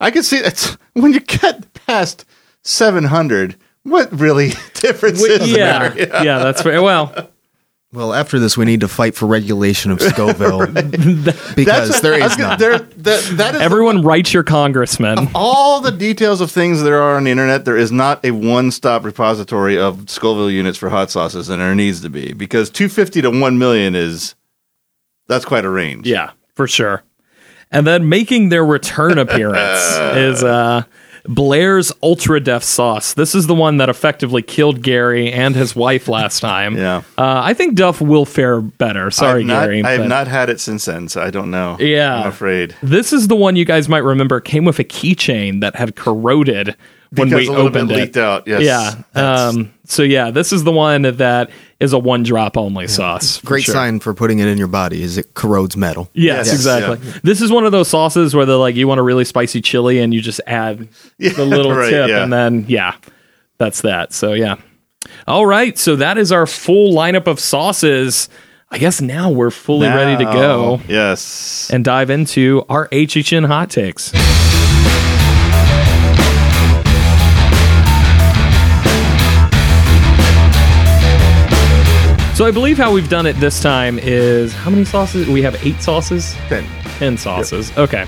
I 0.00 0.10
can 0.10 0.22
see 0.22 0.36
it's 0.38 0.76
when 0.94 1.12
you 1.12 1.20
get 1.20 1.72
past 1.86 2.24
700. 2.62 3.56
What 3.84 4.12
really 4.12 4.48
difference 4.74 5.22
is 5.22 5.50
yeah, 5.50 5.88
there? 5.88 6.08
yeah, 6.24 6.38
that's 6.38 6.62
fair. 6.62 6.80
Well, 6.82 7.30
Well, 7.92 8.14
after 8.14 8.38
this, 8.38 8.56
we 8.56 8.64
need 8.64 8.80
to 8.80 8.88
fight 8.88 9.14
for 9.14 9.26
regulation 9.26 9.90
of 9.90 10.00
Scoville 10.00 10.66
because 11.54 12.00
there 12.00 12.14
I 12.14 12.20
was 12.20 12.32
is 12.32 12.36
gonna- 12.38 12.48
none. 12.48 12.58
there- 12.58 12.78
that, 12.78 13.22
that 13.36 13.54
is 13.56 13.60
everyone 13.60 14.00
writes 14.02 14.32
your 14.32 14.42
congressman. 14.42 15.28
all 15.34 15.80
the 15.80 15.90
details 15.92 16.40
of 16.40 16.50
things 16.50 16.82
there 16.82 17.02
are 17.02 17.16
on 17.16 17.24
the 17.24 17.30
internet, 17.30 17.64
there 17.66 17.76
is 17.76 17.92
not 17.92 18.24
a 18.24 18.30
one-stop 18.30 19.04
repository 19.04 19.76
of 19.78 20.08
Scoville 20.08 20.50
units 20.50 20.78
for 20.78 20.88
hot 20.88 21.10
sauces, 21.10 21.48
and 21.50 21.60
there 21.60 21.74
needs 21.74 22.00
to 22.00 22.08
be 22.08 22.32
because 22.32 22.70
250 22.70 23.22
to 23.22 23.30
1 23.30 23.58
million 23.58 23.94
is 23.94 24.34
that's 25.26 25.44
quite 25.44 25.64
a 25.66 25.70
range. 25.70 26.06
Yeah, 26.06 26.30
for 26.54 26.66
sure. 26.66 27.02
And 27.70 27.86
then 27.86 28.08
making 28.08 28.48
their 28.50 28.64
return 28.64 29.18
appearance 29.18 29.80
is 30.16 30.42
uh, 30.42 30.84
Blair's 31.26 31.92
Ultra 32.02 32.40
Death 32.40 32.64
sauce. 32.64 33.14
This 33.14 33.34
is 33.34 33.46
the 33.46 33.54
one 33.54 33.76
that 33.76 33.88
effectively 33.88 34.42
killed 34.42 34.82
Gary 34.82 35.30
and 35.32 35.54
his 35.54 35.76
wife 35.76 36.08
last 36.08 36.40
time. 36.40 36.76
Yeah. 36.76 37.02
Uh, 37.16 37.40
I 37.44 37.54
think 37.54 37.74
Duff 37.76 38.00
will 38.00 38.24
fare 38.24 38.60
better. 38.60 39.10
Sorry, 39.10 39.40
I've 39.42 39.46
not, 39.46 39.62
Gary. 39.64 39.82
I 39.84 39.90
have 39.92 40.00
but 40.02 40.08
not 40.08 40.26
had 40.28 40.50
it 40.50 40.60
since 40.60 40.84
then, 40.84 41.08
so 41.08 41.22
I 41.22 41.30
don't 41.30 41.50
know. 41.50 41.76
Yeah. 41.78 42.20
I'm 42.22 42.28
afraid. 42.28 42.74
This 42.82 43.12
is 43.12 43.28
the 43.28 43.36
one 43.36 43.54
you 43.56 43.64
guys 43.64 43.88
might 43.88 43.98
remember 44.04 44.40
came 44.40 44.64
with 44.64 44.78
a 44.78 44.84
keychain 44.84 45.60
that 45.60 45.76
had 45.76 45.94
corroded 45.96 46.76
when 47.14 47.28
Because 47.28 47.40
we 47.40 47.46
a 47.46 47.50
little 47.50 47.66
opened 47.66 47.88
bit 47.88 47.98
it. 47.98 48.00
leaked 48.02 48.16
out. 48.16 48.48
Yes. 48.48 48.62
Yeah. 48.62 49.02
That's- 49.12 49.54
Um, 49.54 49.72
so 49.92 50.02
yeah, 50.02 50.30
this 50.30 50.52
is 50.52 50.64
the 50.64 50.72
one 50.72 51.02
that 51.02 51.50
is 51.78 51.92
a 51.92 51.98
one 51.98 52.22
drop 52.22 52.56
only 52.56 52.88
sauce. 52.88 53.40
Great 53.42 53.64
sure. 53.64 53.74
sign 53.74 54.00
for 54.00 54.14
putting 54.14 54.38
it 54.38 54.48
in 54.48 54.56
your 54.56 54.68
body 54.68 55.02
is 55.02 55.18
it 55.18 55.34
corrodes 55.34 55.76
metal. 55.76 56.08
Yes, 56.14 56.46
Yes, 56.46 56.54
exactly. 56.54 56.96
This 57.22 57.42
is 57.42 57.52
one 57.52 57.66
of 57.66 57.72
those 57.72 57.88
sauces 57.88 58.34
where 58.34 58.46
they're 58.46 58.56
like, 58.56 58.74
you 58.74 58.88
want 58.88 59.00
a 59.00 59.02
really 59.02 59.24
spicy 59.24 59.60
chili, 59.60 59.98
and 59.98 60.14
you 60.14 60.20
just 60.22 60.40
add 60.46 60.88
the 61.18 61.44
little 61.44 61.72
right, 61.74 61.90
tip, 61.90 62.08
yeah. 62.08 62.22
and 62.22 62.32
then 62.32 62.64
yeah, 62.68 62.96
that's 63.58 63.82
that. 63.82 64.12
So 64.12 64.32
yeah. 64.32 64.56
All 65.26 65.44
right, 65.44 65.76
so 65.78 65.96
that 65.96 66.16
is 66.16 66.32
our 66.32 66.46
full 66.46 66.94
lineup 66.94 67.26
of 67.26 67.38
sauces. 67.38 68.28
I 68.70 68.78
guess 68.78 69.02
now 69.02 69.30
we're 69.30 69.50
fully 69.50 69.88
ready 69.88 70.24
to 70.24 70.32
go 70.32 70.80
Yes. 70.88 71.68
and 71.70 71.84
dive 71.84 72.08
into 72.08 72.64
our 72.70 72.88
HHN 72.88 73.46
hot 73.46 73.68
takes. 73.68 74.12
So 82.42 82.48
I 82.48 82.50
believe 82.50 82.76
how 82.76 82.92
we've 82.92 83.08
done 83.08 83.26
it 83.26 83.36
this 83.36 83.62
time 83.62 84.00
is 84.00 84.52
how 84.52 84.68
many 84.68 84.84
sauces? 84.84 85.28
We 85.28 85.42
have 85.42 85.64
eight 85.64 85.80
sauces. 85.80 86.34
Ten. 86.48 86.64
10 86.98 87.16
sauces. 87.16 87.70
Okay. 87.78 88.04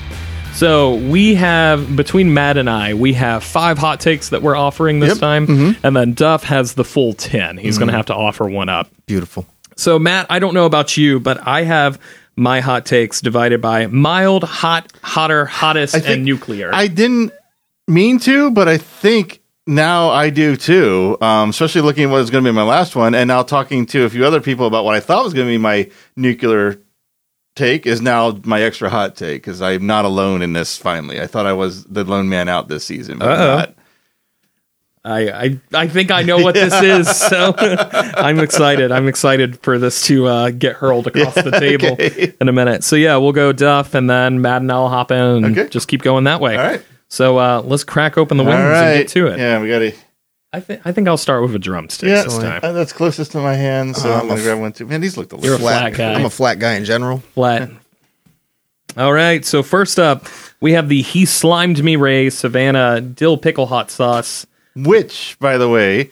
So 0.54 0.96
we 0.96 1.36
have 1.36 1.94
between 1.94 2.34
Matt 2.34 2.56
and 2.56 2.68
I, 2.68 2.94
we 2.94 3.12
have 3.12 3.44
five 3.44 3.78
hot 3.78 4.00
takes 4.00 4.30
that 4.30 4.42
we're 4.42 4.56
offering 4.56 4.98
this 4.98 5.10
Yep. 5.10 5.18
time, 5.18 5.46
mm-hmm. 5.46 5.86
and 5.86 5.94
then 5.94 6.14
Duff 6.14 6.42
has 6.42 6.74
the 6.74 6.82
full 6.82 7.12
ten. 7.12 7.58
He's 7.58 7.78
going 7.78 7.86
to 7.86 7.92
mm-hmm. 7.92 7.96
have 7.96 8.06
to 8.06 8.14
offer 8.16 8.48
one 8.48 8.68
up. 8.68 8.90
Beautiful. 9.06 9.46
So 9.76 10.00
Matt, 10.00 10.26
I 10.30 10.40
don't 10.40 10.52
know 10.52 10.66
about 10.66 10.96
you, 10.96 11.20
but 11.20 11.46
I 11.46 11.62
have 11.62 12.00
my 12.34 12.58
hot 12.58 12.86
takes 12.86 13.20
divided 13.20 13.60
by 13.60 13.86
mild, 13.86 14.42
hot, 14.42 14.92
hotter, 15.00 15.46
hottest, 15.46 15.94
and 15.94 16.24
nuclear. 16.24 16.74
I 16.74 16.88
didn't 16.88 17.32
mean 17.86 18.18
to, 18.18 18.50
but 18.50 18.66
I 18.66 18.78
think 18.78 19.43
now 19.66 20.10
I 20.10 20.30
do 20.30 20.56
too. 20.56 21.16
Um, 21.20 21.50
especially 21.50 21.80
looking 21.82 22.04
at 22.04 22.10
what 22.10 22.18
was 22.18 22.30
going 22.30 22.44
to 22.44 22.50
be 22.50 22.54
my 22.54 22.62
last 22.62 22.94
one, 22.96 23.14
and 23.14 23.28
now 23.28 23.42
talking 23.42 23.86
to 23.86 24.04
a 24.04 24.10
few 24.10 24.24
other 24.24 24.40
people 24.40 24.66
about 24.66 24.84
what 24.84 24.94
I 24.94 25.00
thought 25.00 25.24
was 25.24 25.34
going 25.34 25.46
to 25.46 25.52
be 25.52 25.58
my 25.58 25.90
nuclear 26.16 26.78
take 27.56 27.86
is 27.86 28.00
now 28.00 28.38
my 28.44 28.60
extra 28.62 28.90
hot 28.90 29.14
take 29.16 29.42
because 29.42 29.62
I'm 29.62 29.86
not 29.86 30.04
alone 30.04 30.42
in 30.42 30.52
this. 30.52 30.76
Finally, 30.76 31.20
I 31.20 31.26
thought 31.26 31.46
I 31.46 31.52
was 31.52 31.84
the 31.84 32.04
lone 32.04 32.28
man 32.28 32.48
out 32.48 32.68
this 32.68 32.84
season, 32.84 33.18
but 33.18 33.28
Uh-oh. 33.30 33.56
not. 33.56 33.74
I, 35.06 35.28
I 35.30 35.60
I 35.74 35.88
think 35.88 36.10
I 36.10 36.22
know 36.22 36.38
what 36.38 36.54
this 36.54 36.72
is, 36.82 37.14
so 37.28 37.54
I'm 37.58 38.40
excited. 38.40 38.90
I'm 38.90 39.06
excited 39.06 39.60
for 39.62 39.78
this 39.78 40.00
to 40.06 40.26
uh, 40.26 40.50
get 40.50 40.76
hurled 40.76 41.06
across 41.06 41.34
the 41.34 41.50
table 41.60 41.92
okay. 41.92 42.32
in 42.40 42.48
a 42.48 42.52
minute. 42.52 42.82
So 42.84 42.96
yeah, 42.96 43.18
we'll 43.18 43.32
go 43.32 43.52
Duff, 43.52 43.94
and 43.94 44.08
then 44.08 44.44
and 44.44 44.72
I'll 44.72 44.88
hop 44.88 45.10
in 45.10 45.18
and 45.18 45.58
Okay. 45.58 45.68
just 45.68 45.88
keep 45.88 46.00
going 46.02 46.24
that 46.24 46.40
way. 46.40 46.56
All 46.56 46.62
right. 46.64 46.82
So 47.14 47.38
uh, 47.38 47.62
let's 47.64 47.84
crack 47.84 48.18
open 48.18 48.38
the 48.38 48.42
wings 48.44 48.56
All 48.56 48.60
and 48.74 48.98
get 48.98 49.08
to 49.10 49.28
it. 49.28 49.38
Yeah, 49.38 49.60
we 49.62 49.68
got 49.68 49.78
to. 49.78 49.92
I 50.52 50.58
think 50.60 50.80
I 50.84 50.90
think 50.90 51.06
I'll 51.06 51.16
start 51.16 51.42
with 51.42 51.54
a 51.54 51.58
drumstick 51.60 52.08
Yeah, 52.08 52.24
this 52.24 52.36
time. 52.38 52.60
uh, 52.62 52.72
that's 52.72 52.92
closest 52.92 53.32
to 53.32 53.38
my 53.38 53.54
hand, 53.54 53.96
so 53.96 54.10
Uh, 54.10 54.14
I'm 54.14 54.20
I'm 54.22 54.28
gonna 54.28 54.40
a 54.40 54.44
grab 54.44 54.58
one 54.58 54.72
too. 54.72 54.86
Man, 54.86 55.00
these 55.00 55.16
look 55.16 55.30
You're 55.30 55.38
a 55.38 55.58
delicious. 55.58 55.60
flat 55.60 55.94
guy. 55.94 56.12
I'm 56.14 56.24
a 56.24 56.30
flat 56.30 56.58
guy 56.58 56.74
in 56.74 56.84
general. 56.84 57.18
Flat. 57.34 57.70
All 58.96 59.12
right. 59.12 59.44
So 59.44 59.62
first 59.62 59.98
up, 59.98 60.26
we 60.60 60.72
have 60.72 60.88
the 60.88 61.02
He 61.02 61.24
Slimed 61.24 61.82
Me 61.84 61.96
Ray 61.96 62.30
Savannah 62.30 63.00
Dill 63.00 63.36
Pickle 63.36 63.66
Hot 63.66 63.90
Sauce. 63.92 64.44
Which, 64.76 65.36
by 65.40 65.56
the 65.56 65.68
way, 65.68 66.10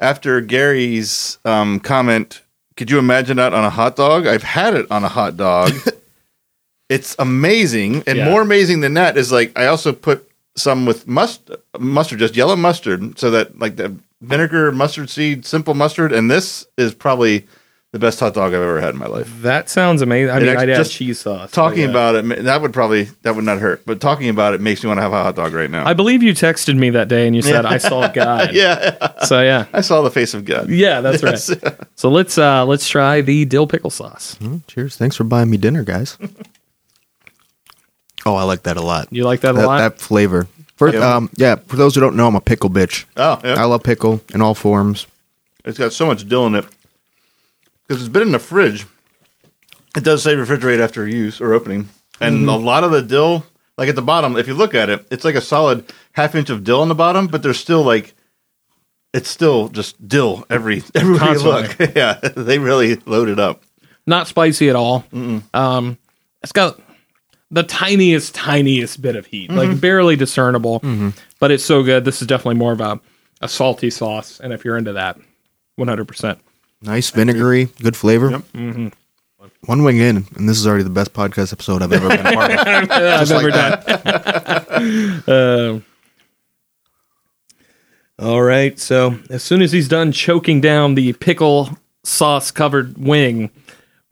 after 0.00 0.40
Gary's 0.40 1.38
um, 1.44 1.78
comment, 1.80 2.42
could 2.76 2.90
you 2.90 2.98
imagine 2.98 3.36
that 3.36 3.52
on 3.54 3.64
a 3.64 3.70
hot 3.70 3.94
dog? 3.96 4.26
I've 4.26 4.42
had 4.42 4.74
it 4.74 4.90
on 4.90 5.04
a 5.04 5.08
hot 5.08 5.36
dog. 5.36 5.72
it's 6.88 7.14
amazing, 7.20 8.02
and 8.06 8.18
Yeah. 8.18 8.24
more 8.30 8.42
amazing 8.42 8.80
than 8.80 8.94
that 8.94 9.16
is 9.16 9.30
like 9.32 9.56
I 9.58 9.66
also 9.66 9.92
put 9.92 10.29
some 10.56 10.86
with 10.86 11.06
must 11.06 11.50
mustard, 11.78 12.18
just 12.18 12.36
yellow 12.36 12.56
mustard, 12.56 13.18
so 13.18 13.30
that 13.30 13.58
like 13.58 13.76
the 13.76 13.96
vinegar, 14.20 14.72
mustard 14.72 15.10
seed, 15.10 15.46
simple 15.46 15.74
mustard, 15.74 16.12
and 16.12 16.30
this 16.30 16.66
is 16.76 16.94
probably 16.94 17.46
the 17.92 17.98
best 17.98 18.20
hot 18.20 18.34
dog 18.34 18.54
I've 18.54 18.62
ever 18.62 18.80
had 18.80 18.90
in 18.94 18.98
my 19.00 19.06
life. 19.06 19.28
That 19.42 19.68
sounds 19.68 20.00
amazing. 20.00 20.30
I 20.30 20.38
mean, 20.38 20.48
I'd 20.50 20.70
add 20.70 20.76
just 20.76 20.92
cheese 20.92 21.20
sauce. 21.20 21.50
Talking 21.50 21.82
yeah. 21.82 21.88
about 21.88 22.14
it, 22.14 22.44
that 22.44 22.62
would 22.62 22.72
probably 22.72 23.04
that 23.22 23.34
would 23.34 23.44
not 23.44 23.58
hurt, 23.58 23.84
but 23.84 24.00
talking 24.00 24.28
about 24.28 24.54
it 24.54 24.60
makes 24.60 24.84
me 24.84 24.88
want 24.88 24.98
to 24.98 25.02
have 25.02 25.12
a 25.12 25.22
hot 25.22 25.34
dog 25.34 25.52
right 25.52 25.70
now. 25.70 25.86
I 25.86 25.94
believe 25.94 26.22
you 26.22 26.32
texted 26.32 26.76
me 26.76 26.90
that 26.90 27.08
day 27.08 27.26
and 27.26 27.34
you 27.34 27.42
said 27.42 27.66
I 27.66 27.78
saw 27.78 28.06
God. 28.12 28.52
yeah, 28.52 29.24
So 29.24 29.42
yeah. 29.42 29.66
I 29.72 29.80
saw 29.80 30.02
the 30.02 30.10
face 30.10 30.34
of 30.34 30.44
God. 30.44 30.68
Yeah, 30.70 31.00
that's 31.00 31.22
right. 31.22 31.40
So 31.96 32.08
let's 32.08 32.38
uh 32.38 32.64
let's 32.64 32.88
try 32.88 33.20
the 33.20 33.44
dill 33.44 33.66
pickle 33.66 33.90
sauce. 33.90 34.36
Mm, 34.36 34.66
cheers. 34.66 34.96
Thanks 34.96 35.16
for 35.16 35.24
buying 35.24 35.50
me 35.50 35.58
dinner, 35.58 35.84
guys. 35.84 36.16
Oh, 38.26 38.34
I 38.34 38.42
like 38.44 38.62
that 38.64 38.76
a 38.76 38.82
lot. 38.82 39.08
You 39.10 39.24
like 39.24 39.40
that 39.40 39.50
a 39.54 39.58
that, 39.58 39.66
lot? 39.66 39.78
that 39.78 39.98
flavor. 40.00 40.46
For, 40.76 40.92
Yeah. 40.92 41.16
um, 41.16 41.30
yeah, 41.36 41.56
for 41.56 41.76
those 41.76 41.94
who 41.94 42.00
don't 42.00 42.16
know, 42.16 42.26
I'm 42.26 42.36
a 42.36 42.40
pickle 42.40 42.70
bitch. 42.70 43.04
Oh, 43.16 43.38
yeah. 43.44 43.54
I 43.60 43.64
love 43.64 43.82
pickle 43.82 44.20
in 44.32 44.40
all 44.40 44.54
forms. 44.54 45.06
It's 45.64 45.78
got 45.78 45.92
so 45.92 46.06
much 46.06 46.26
dill 46.26 46.46
in 46.46 46.54
it 46.54 46.64
because 47.86 48.02
it's 48.02 48.08
been 48.12 48.22
in 48.22 48.32
the 48.32 48.38
fridge. 48.38 48.86
It 49.96 50.04
does 50.04 50.22
say 50.22 50.34
refrigerate 50.34 50.80
after 50.80 51.06
use 51.06 51.40
or 51.40 51.52
opening, 51.52 51.88
and 52.20 52.48
a 52.48 52.52
lot 52.54 52.84
of 52.84 52.92
the 52.92 53.02
dill, 53.02 53.44
like 53.76 53.88
at 53.88 53.96
the 53.96 54.02
bottom, 54.02 54.36
if 54.36 54.46
you 54.46 54.54
look 54.54 54.74
at 54.74 54.88
it, 54.88 55.04
it's 55.10 55.24
like 55.24 55.34
a 55.34 55.40
solid 55.40 55.92
half 56.12 56.34
inch 56.34 56.48
of 56.48 56.64
dill 56.64 56.80
on 56.80 56.88
the 56.88 56.94
bottom, 56.94 57.26
but 57.26 57.42
there's 57.42 57.58
still 57.58 57.82
like 57.82 58.14
it's 59.12 59.28
still 59.28 59.68
just 59.68 60.06
dill 60.08 60.46
every 60.48 60.82
everywhere 60.94 61.32
you 61.32 61.42
look. 61.42 61.76
yeah, 61.96 62.14
they 62.36 62.58
really 62.58 62.96
load 63.04 63.28
it 63.28 63.40
up. 63.40 63.62
Not 64.06 64.28
spicy 64.28 64.70
at 64.70 64.76
all. 64.76 65.04
Um 65.52 65.98
it's 66.42 66.52
got 66.52 66.80
the 67.50 67.62
tiniest, 67.62 68.34
tiniest 68.34 69.00
bit 69.02 69.16
of 69.16 69.26
heat, 69.26 69.50
like 69.50 69.80
barely 69.80 70.16
discernible. 70.16 70.82
But 71.38 71.50
it's 71.50 71.64
so 71.64 71.82
good. 71.82 72.04
This 72.04 72.20
is 72.20 72.26
definitely 72.28 72.58
more 72.58 72.72
of 72.72 72.80
a, 72.80 73.00
a 73.40 73.48
salty 73.48 73.90
sauce. 73.90 74.40
And 74.40 74.52
if 74.52 74.64
you're 74.64 74.76
into 74.78 74.92
that, 74.94 75.18
100%. 75.78 76.38
Nice, 76.82 77.10
vinegary, 77.10 77.66
good 77.82 77.96
flavor. 77.96 78.30
Yep. 78.30 78.40
Mm-hmm. 78.54 78.88
One 79.66 79.82
wing 79.84 79.98
in, 79.98 80.26
and 80.36 80.48
this 80.48 80.58
is 80.58 80.66
already 80.66 80.84
the 80.84 80.90
best 80.90 81.12
podcast 81.12 81.52
episode 81.52 81.82
I've 81.82 81.92
ever 81.92 82.08
been 82.08 82.22
part 82.34 82.50
of. 82.52 82.58
I've 82.60 83.20
Just 83.20 83.32
like 83.32 83.42
ever 83.44 83.50
that. 83.52 85.24
done. 85.26 85.84
All 88.18 88.42
right. 88.42 88.78
So 88.78 89.18
as 89.30 89.42
soon 89.42 89.62
as 89.62 89.72
he's 89.72 89.88
done 89.88 90.12
choking 90.12 90.60
down 90.60 90.94
the 90.94 91.14
pickle 91.14 91.70
sauce 92.04 92.50
covered 92.50 92.98
wing, 92.98 93.50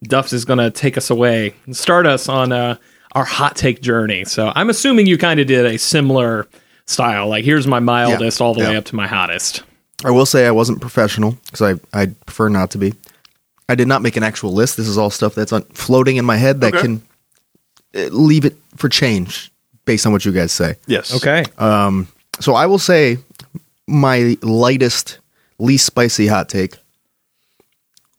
Duffs 0.03 0.33
is 0.33 0.45
going 0.47 0.61
to 0.61 0.71
take 0.71 0.97
us 0.97 1.11
away 1.11 1.55
and 1.67 1.77
start 1.77 2.07
us 2.07 2.27
on 2.29 2.53
uh, 2.53 2.77
our 3.13 3.25
hot 3.25 3.57
take 3.57 3.81
journey. 3.83 4.25
So 4.25 4.53
I'm 4.55 4.71
assuming 4.71 5.07
you 5.07 5.19
kind 5.19 5.41
of 5.41 5.47
did 5.47 5.67
a 5.67 5.79
similar 5.79 6.47
style. 6.87 7.29
Like 7.29 7.45
here's 7.45 7.67
my 7.67 7.81
mildest 7.81 8.41
all 8.41 8.55
the 8.55 8.61
way 8.61 8.77
up 8.77 8.85
to 8.87 8.97
my 8.97 9.07
hottest. 9.07 9.63
I 10.05 10.11
will 10.11 10.27
say 10.27 10.47
I 10.47 10.51
wasn't 10.53 10.81
professional 10.81 11.33
because 11.47 11.63
I 11.93 12.01
I 12.03 12.07
prefer 12.27 12.49
not 12.49 12.71
to 12.73 12.79
be. 12.79 12.95
I 13.69 13.75
did 13.75 13.89
not 13.89 14.01
make 14.03 14.17
an 14.17 14.23
actual 14.23 14.53
list. 14.53 14.77
This 14.77 14.89
is 14.89 14.97
all 14.97 15.11
stuff 15.11 15.35
that's 15.35 15.53
on, 15.53 15.63
floating 15.75 16.17
in 16.17 16.25
my 16.25 16.37
head 16.37 16.61
that 16.63 16.75
Okay. 16.75 16.83
can 16.83 17.03
uh, 17.95 18.09
leave 18.13 18.45
it 18.45 18.57
for 18.77 18.89
change 18.89 19.51
based 19.85 20.07
on 20.07 20.13
what 20.13 20.25
you 20.25 20.33
guys 20.33 20.53
say. 20.53 20.77
Yes. 20.87 21.15
Okay. 21.17 21.45
Um, 21.59 22.09
So 22.41 22.55
I 22.55 22.67
will 22.67 22.79
say 22.79 23.19
my 23.87 24.37
lightest, 24.43 25.19
least 25.59 25.85
spicy 25.87 26.27
hot 26.29 26.49
take, 26.49 26.77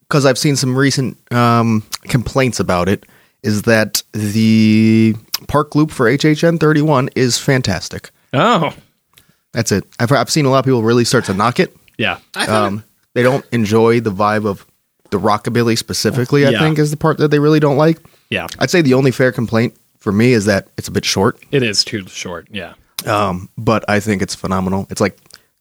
because 0.02 0.26
I've 0.26 0.38
seen 0.38 0.56
some 0.56 0.76
recent 0.78 1.16
um, 1.32 1.84
complaints 2.04 2.60
about 2.60 2.90
it, 2.90 3.06
is 3.44 3.64
that 3.64 4.04
the 4.14 5.16
park 5.48 5.76
loop 5.76 5.92
for 5.92 6.06
HHN 6.10 6.60
31 6.60 7.10
is 7.16 7.38
fantastic. 7.38 8.10
Oh, 8.34 8.74
That's 9.54 9.72
it. 9.72 9.86
I've, 10.00 10.12
I've 10.12 10.30
seen 10.30 10.46
a 10.46 10.50
lot 10.50 10.60
of 10.60 10.66
people 10.66 10.84
really 10.84 11.06
start 11.06 11.26
to 11.26 11.34
knock 11.34 11.60
it. 11.60 11.76
yeah. 11.98 12.20
Um, 12.36 12.84
they 13.14 13.24
don't 13.24 13.46
enjoy 13.52 14.00
the 14.02 14.12
vibe 14.12 14.46
of 14.46 14.66
the 15.10 15.20
rockabilly 15.20 15.78
specifically. 15.78 16.46
I 16.46 16.52
Yeah. 16.52 16.60
think 16.60 16.78
is 16.78 16.92
the 16.92 16.98
part 16.98 17.18
that 17.18 17.30
they 17.32 17.40
really 17.40 17.60
don't 17.60 17.78
like. 17.78 17.98
Yeah. 18.30 18.48
I'd 18.60 18.70
say 18.70 18.82
the 18.84 18.94
only 18.94 19.10
fair 19.12 19.32
complaint 19.32 19.76
for 19.98 20.12
me 20.12 20.34
is 20.34 20.46
that 20.46 20.68
it's 20.78 20.88
a 20.88 20.92
bit 20.92 21.04
short, 21.06 21.40
It 21.52 21.64
is 21.64 21.84
too 21.84 22.06
short. 22.08 22.48
Yeah. 22.52 22.74
um, 23.08 23.50
but 23.58 23.84
I 23.90 24.00
think 24.00 24.22
it's 24.22 24.36
phenomenal. 24.36 24.86
It's 24.92 25.02
like 25.02 25.18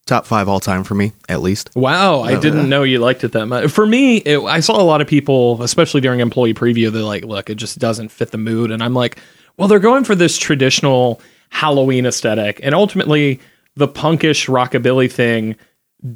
top 0.08 0.26
five 0.26 0.48
all 0.48 0.58
time 0.58 0.82
for 0.82 0.94
me, 0.94 1.12
at 1.28 1.40
least. 1.40 1.70
Wow, 1.76 2.22
I 2.22 2.38
didn't 2.38 2.68
know 2.68 2.82
you 2.82 2.98
liked 2.98 3.22
it 3.24 3.32
that 3.32 3.46
much. 3.46 3.70
For 3.70 3.86
me, 3.86 4.16
it, 4.18 4.40
I 4.40 4.60
saw 4.60 4.80
a 4.80 4.82
lot 4.82 5.00
of 5.00 5.06
people, 5.06 5.62
especially 5.62 6.00
during 6.00 6.20
employee 6.20 6.54
preview, 6.54 6.90
they're 6.90 7.02
like, 7.02 7.24
"Look, 7.24 7.50
it 7.50 7.56
just 7.56 7.78
doesn't 7.78 8.08
fit 8.08 8.30
the 8.30 8.38
mood," 8.38 8.70
and 8.70 8.82
I'm 8.82 8.94
like, 8.94 9.18
"Well, 9.56 9.68
they're 9.68 9.78
going 9.78 10.04
for 10.04 10.14
this 10.14 10.38
traditional 10.38 11.20
Halloween 11.50 12.06
aesthetic, 12.06 12.58
and 12.62 12.74
ultimately, 12.74 13.40
the 13.76 13.88
punkish 13.88 14.48
rockabilly 14.48 15.10
thing 15.10 15.56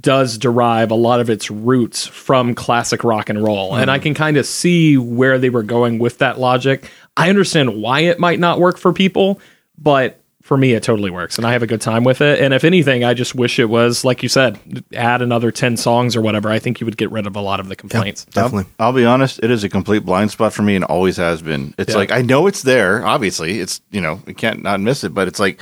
does 0.00 0.38
derive 0.38 0.90
a 0.90 0.96
lot 0.96 1.20
of 1.20 1.28
its 1.28 1.50
roots 1.50 2.06
from 2.06 2.54
classic 2.54 3.04
rock 3.04 3.28
and 3.28 3.42
roll, 3.42 3.76
and 3.76 3.90
I 3.90 3.98
hmm. 3.98 4.04
can 4.04 4.14
kind 4.14 4.36
of 4.36 4.46
see 4.46 4.96
where 4.96 5.38
they 5.38 5.50
were 5.50 5.62
going 5.62 5.98
with 5.98 6.18
that 6.18 6.40
logic. 6.40 6.90
I 7.16 7.28
understand 7.28 7.80
why 7.80 8.00
it 8.00 8.18
might 8.18 8.38
not 8.38 8.58
work 8.58 8.78
for 8.78 8.92
people, 8.92 9.40
but 9.76 10.21
for 10.42 10.56
me, 10.56 10.72
it 10.72 10.82
totally 10.82 11.10
works, 11.10 11.38
and 11.38 11.46
I 11.46 11.52
have 11.52 11.62
a 11.62 11.66
good 11.66 11.80
time 11.80 12.04
with 12.04 12.20
it. 12.20 12.40
And 12.40 12.52
if 12.52 12.64
anything, 12.64 13.04
I 13.04 13.14
just 13.14 13.34
wish 13.34 13.58
it 13.58 13.66
was 13.66 14.04
like 14.04 14.22
you 14.22 14.28
said, 14.28 14.58
add 14.92 15.22
another 15.22 15.50
ten 15.50 15.76
songs 15.76 16.16
or 16.16 16.20
whatever. 16.20 16.50
I 16.50 16.58
think 16.58 16.80
you 16.80 16.84
would 16.84 16.96
get 16.96 17.10
rid 17.10 17.26
of 17.26 17.36
a 17.36 17.40
lot 17.40 17.60
of 17.60 17.68
the 17.68 17.76
complaints. 17.76 18.24
Definitely. 18.26 18.70
I'll, 18.78 18.88
I'll 18.88 18.92
be 18.92 19.04
honest, 19.04 19.40
it 19.42 19.50
is 19.50 19.64
a 19.64 19.68
complete 19.68 20.04
blind 20.04 20.30
spot 20.30 20.52
for 20.52 20.62
me 20.62 20.74
and 20.76 20.84
always 20.84 21.16
has 21.16 21.40
been. 21.42 21.74
It's 21.78 21.92
Yeah. 21.92 21.96
like 21.98 22.10
I 22.12 22.22
know 22.22 22.46
it's 22.46 22.62
there, 22.62 23.04
obviously. 23.06 23.60
It's 23.60 23.80
you 23.90 24.00
know, 24.00 24.20
we 24.26 24.34
can't 24.34 24.62
not 24.62 24.80
miss 24.80 25.04
it, 25.04 25.14
but 25.14 25.28
it's 25.28 25.38
like 25.40 25.60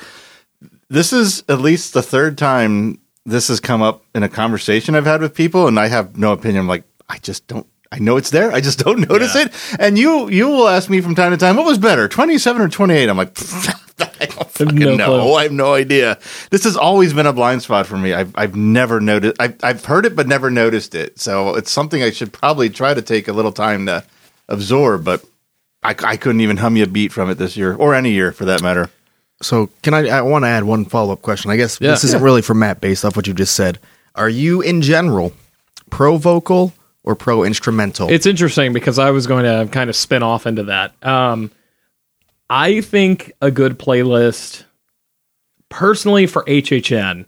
this 0.88 1.12
is 1.12 1.44
at 1.48 1.60
least 1.60 1.92
the 1.92 2.02
third 2.02 2.36
time 2.38 2.98
this 3.26 3.48
has 3.48 3.60
come 3.60 3.82
up 3.82 4.02
in 4.14 4.22
a 4.22 4.28
conversation 4.28 4.94
I've 4.94 5.04
had 5.04 5.20
with 5.20 5.34
people 5.34 5.68
and 5.68 5.78
I 5.78 5.88
have 5.88 6.16
no 6.16 6.32
opinion. 6.32 6.60
I'm 6.62 6.68
like, 6.68 6.84
I 7.08 7.18
just 7.18 7.46
don't 7.46 7.66
I 7.92 7.98
know 7.98 8.16
it's 8.16 8.30
there. 8.30 8.50
I 8.52 8.60
just 8.60 8.78
don't 8.78 9.00
notice 9.08 9.34
Yeah. 9.34 9.42
it. 9.46 9.52
And 9.78 9.98
you 9.98 10.28
you 10.30 10.48
will 10.48 10.68
ask 10.68 10.88
me 10.88 11.00
from 11.00 11.14
time 11.14 11.32
to 11.32 11.36
time, 11.36 11.56
what 11.56 11.66
was 11.66 11.76
better, 11.78 12.08
27 12.08 12.62
or 12.62 12.68
28? 12.68 13.08
I'm 13.08 13.16
like, 13.16 13.34
I 14.20 14.26
don't 14.26 14.50
fucking 14.50 14.74
no 14.76 14.96
know. 14.96 15.06
clue. 15.06 15.34
I 15.34 15.42
have 15.44 15.52
no 15.52 15.74
idea. 15.74 16.18
This 16.50 16.64
has 16.64 16.76
always 16.76 17.12
been 17.12 17.26
a 17.26 17.32
blind 17.32 17.62
spot 17.62 17.86
for 17.86 17.96
me. 17.98 18.12
I've 18.12 18.32
I've 18.36 18.54
never 18.56 19.00
noticed. 19.00 19.36
I've 19.40 19.56
I've 19.62 19.84
heard 19.84 20.06
it, 20.06 20.14
but 20.16 20.26
never 20.28 20.50
noticed 20.50 20.94
it. 20.94 21.18
So 21.18 21.54
it's 21.56 21.70
something 21.70 22.02
I 22.02 22.10
should 22.10 22.32
probably 22.32 22.68
try 22.70 22.94
to 22.94 23.02
take 23.02 23.28
a 23.28 23.32
little 23.32 23.52
time 23.52 23.86
to 23.86 24.04
absorb. 24.48 25.04
But 25.04 25.24
I, 25.82 25.94
I 26.04 26.16
couldn't 26.16 26.40
even 26.42 26.58
hum 26.58 26.76
you 26.76 26.84
a 26.84 26.86
beat 26.86 27.12
from 27.12 27.30
it 27.30 27.36
this 27.36 27.56
year, 27.56 27.74
or 27.74 27.94
any 27.94 28.10
year 28.12 28.32
for 28.32 28.44
that 28.46 28.62
matter. 28.62 28.90
So 29.42 29.70
can 29.82 29.94
I? 29.94 30.08
I 30.08 30.20
want 30.22 30.44
to 30.44 30.48
add 30.48 30.64
one 30.64 30.84
follow 30.84 31.12
up 31.14 31.22
question. 31.22 31.50
I 31.50 31.56
guess 31.56 31.80
Yeah. 31.80 31.92
this 31.92 32.04
isn't 32.04 32.22
really 32.22 32.42
for 32.42 32.54
Matt, 32.54 32.80
based 32.80 33.04
off 33.04 33.16
what 33.16 33.26
you 33.26 33.32
just 33.34 33.54
said. 33.54 33.78
Are 34.14 34.28
you 34.28 34.60
in 34.60 34.82
general 34.82 35.32
pro 35.88 36.16
vocal 36.18 36.74
or 37.04 37.14
pro 37.14 37.44
instrumental? 37.44 38.10
It's 38.10 38.26
interesting 38.26 38.72
because 38.74 38.98
I 38.98 39.10
was 39.12 39.26
going 39.26 39.44
to 39.44 39.72
kind 39.72 39.88
of 39.88 39.96
spin 39.96 40.22
off 40.22 40.46
into 40.46 40.64
that. 40.64 40.92
Um, 41.06 41.50
I 42.50 42.80
think 42.80 43.32
a 43.40 43.52
good 43.52 43.78
playlist, 43.78 44.64
personally 45.68 46.26
for 46.26 46.44
HHN, 46.46 47.26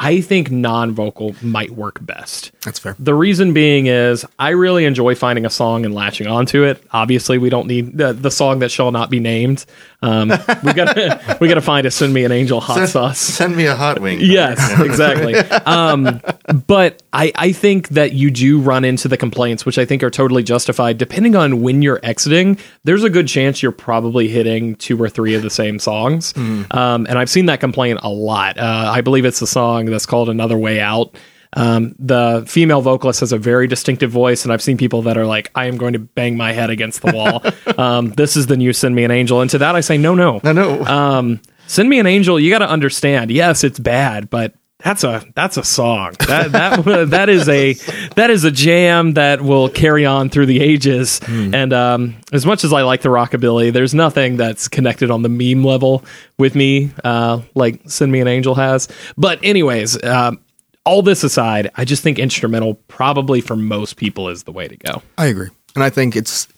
I 0.00 0.20
think 0.20 0.50
non 0.50 0.92
vocal 0.92 1.36
might 1.40 1.70
work 1.70 2.04
best. 2.04 2.50
That's 2.64 2.78
fair. 2.78 2.94
The 2.98 3.14
reason 3.14 3.54
being 3.54 3.86
is 3.86 4.26
I 4.38 4.50
really 4.50 4.84
enjoy 4.84 5.14
finding 5.14 5.46
a 5.46 5.50
song 5.50 5.86
and 5.86 5.94
latching 5.94 6.26
onto 6.26 6.62
it. 6.64 6.82
Obviously, 6.92 7.38
we 7.38 7.48
don't 7.48 7.66
need 7.66 7.96
the, 7.96 8.12
the 8.12 8.30
song 8.30 8.58
that 8.58 8.70
shall 8.70 8.90
not 8.92 9.08
be 9.08 9.18
named. 9.18 9.64
Um, 10.02 10.28
we 10.64 10.72
got 10.74 11.40
we 11.40 11.48
got 11.48 11.54
to 11.54 11.62
find 11.62 11.86
a 11.86 11.90
"Send 11.90 12.12
Me 12.12 12.24
an 12.24 12.32
Angel" 12.32 12.60
hot 12.60 12.88
sauce. 12.88 13.18
Send 13.18 13.56
me 13.56 13.66
a 13.66 13.74
hot 13.74 14.00
wing. 14.00 14.20
Yes, 14.30 14.78
exactly. 14.80 15.34
um, 15.34 16.20
but 16.66 17.02
I, 17.12 17.32
I 17.34 17.52
think 17.52 17.88
that 17.90 18.12
you 18.12 18.30
do 18.30 18.60
run 18.60 18.84
into 18.84 19.08
the 19.08 19.16
complaints, 19.16 19.64
which 19.64 19.78
I 19.78 19.84
think 19.86 20.02
are 20.02 20.10
totally 20.10 20.42
justified. 20.42 20.98
Depending 20.98 21.34
on 21.36 21.62
when 21.62 21.80
you're 21.82 22.00
exiting, 22.02 22.58
there's 22.84 23.02
a 23.04 23.10
good 23.10 23.26
chance 23.26 23.62
you're 23.62 23.72
probably 23.72 24.28
hitting 24.28 24.76
two 24.76 25.00
or 25.02 25.08
three 25.08 25.34
of 25.34 25.42
the 25.42 25.50
same 25.50 25.78
songs. 25.78 26.36
Um, 26.36 26.66
and 27.08 27.18
I've 27.18 27.30
seen 27.30 27.46
that 27.46 27.60
complaint 27.60 28.00
a 28.02 28.08
lot. 28.10 28.58
Uh, 28.58 28.90
I 28.94 29.00
believe 29.00 29.24
it's 29.24 29.40
the 29.40 29.46
song 29.46 29.86
that's 29.86 30.06
called 30.06 30.28
Another 30.28 30.58
Way 30.58 30.80
Out. 30.80 31.16
Um, 31.54 31.94
the 31.98 32.44
female 32.46 32.80
vocalist 32.80 33.20
has 33.20 33.32
a 33.32 33.38
very 33.38 33.66
distinctive 33.66 34.10
voice, 34.10 34.44
and 34.44 34.52
I've 34.52 34.62
seen 34.62 34.76
people 34.76 35.02
that 35.02 35.16
are 35.16 35.26
like, 35.26 35.50
I 35.54 35.66
am 35.66 35.76
going 35.76 35.94
to 35.94 35.98
bang 35.98 36.36
my 36.36 36.52
head 36.52 36.70
against 36.70 37.02
the 37.02 37.12
wall. 37.12 37.42
um, 37.78 38.10
this 38.10 38.36
is 38.36 38.46
the 38.46 38.56
new 38.56 38.72
Send 38.72 38.94
Me 38.94 39.04
an 39.04 39.10
Angel. 39.10 39.40
And 39.40 39.50
to 39.50 39.58
that, 39.58 39.74
I 39.74 39.80
say, 39.80 39.98
no, 39.98 40.14
no. 40.14 40.40
No, 40.44 40.52
no. 40.52 40.84
Um, 40.84 41.40
Send 41.66 41.88
Me 41.88 41.98
an 41.98 42.06
Angel, 42.06 42.38
you 42.38 42.50
got 42.50 42.58
to 42.58 42.68
understand. 42.68 43.30
Yes, 43.30 43.64
it's 43.64 43.78
bad, 43.78 44.30
but 44.30 44.54
that's 44.82 45.04
a 45.04 45.24
that's 45.34 45.56
a 45.56 45.64
song. 45.64 46.14
That 46.26 46.52
that 46.52 46.84
that 47.10 47.28
is 47.28 47.48
a 47.48 47.74
that 48.14 48.30
is 48.30 48.44
a 48.44 48.50
jam 48.50 49.14
that 49.14 49.42
will 49.42 49.68
carry 49.68 50.06
on 50.06 50.30
through 50.30 50.46
the 50.46 50.60
ages. 50.60 51.20
And 51.28 51.72
um, 51.72 52.16
as 52.32 52.46
much 52.46 52.64
as 52.64 52.72
I 52.72 52.82
like 52.82 53.02
the 53.02 53.08
rockabilly, 53.08 53.72
there's 53.72 53.94
nothing 53.94 54.36
that's 54.36 54.68
connected 54.68 55.10
on 55.10 55.22
the 55.22 55.28
meme 55.28 55.64
level 55.64 56.04
with 56.38 56.54
me, 56.54 56.90
uh, 57.04 57.42
like 57.54 57.80
Send 57.88 58.10
Me 58.10 58.20
an 58.20 58.28
Angel 58.28 58.54
has. 58.54 58.88
But 59.16 59.38
anyways, 59.42 60.02
um, 60.02 60.40
all 60.84 61.02
this 61.02 61.22
aside, 61.24 61.70
I 61.76 61.84
just 61.84 62.02
think 62.02 62.18
instrumental 62.18 62.74
probably 62.88 63.40
for 63.40 63.56
most 63.56 63.96
people 63.96 64.28
is 64.28 64.44
the 64.44 64.52
way 64.52 64.68
to 64.68 64.76
go. 64.76 65.02
I 65.18 65.26
agree, 65.26 65.48
and 65.74 65.84
I 65.84 65.90
think 65.90 66.16
it's 66.16 66.48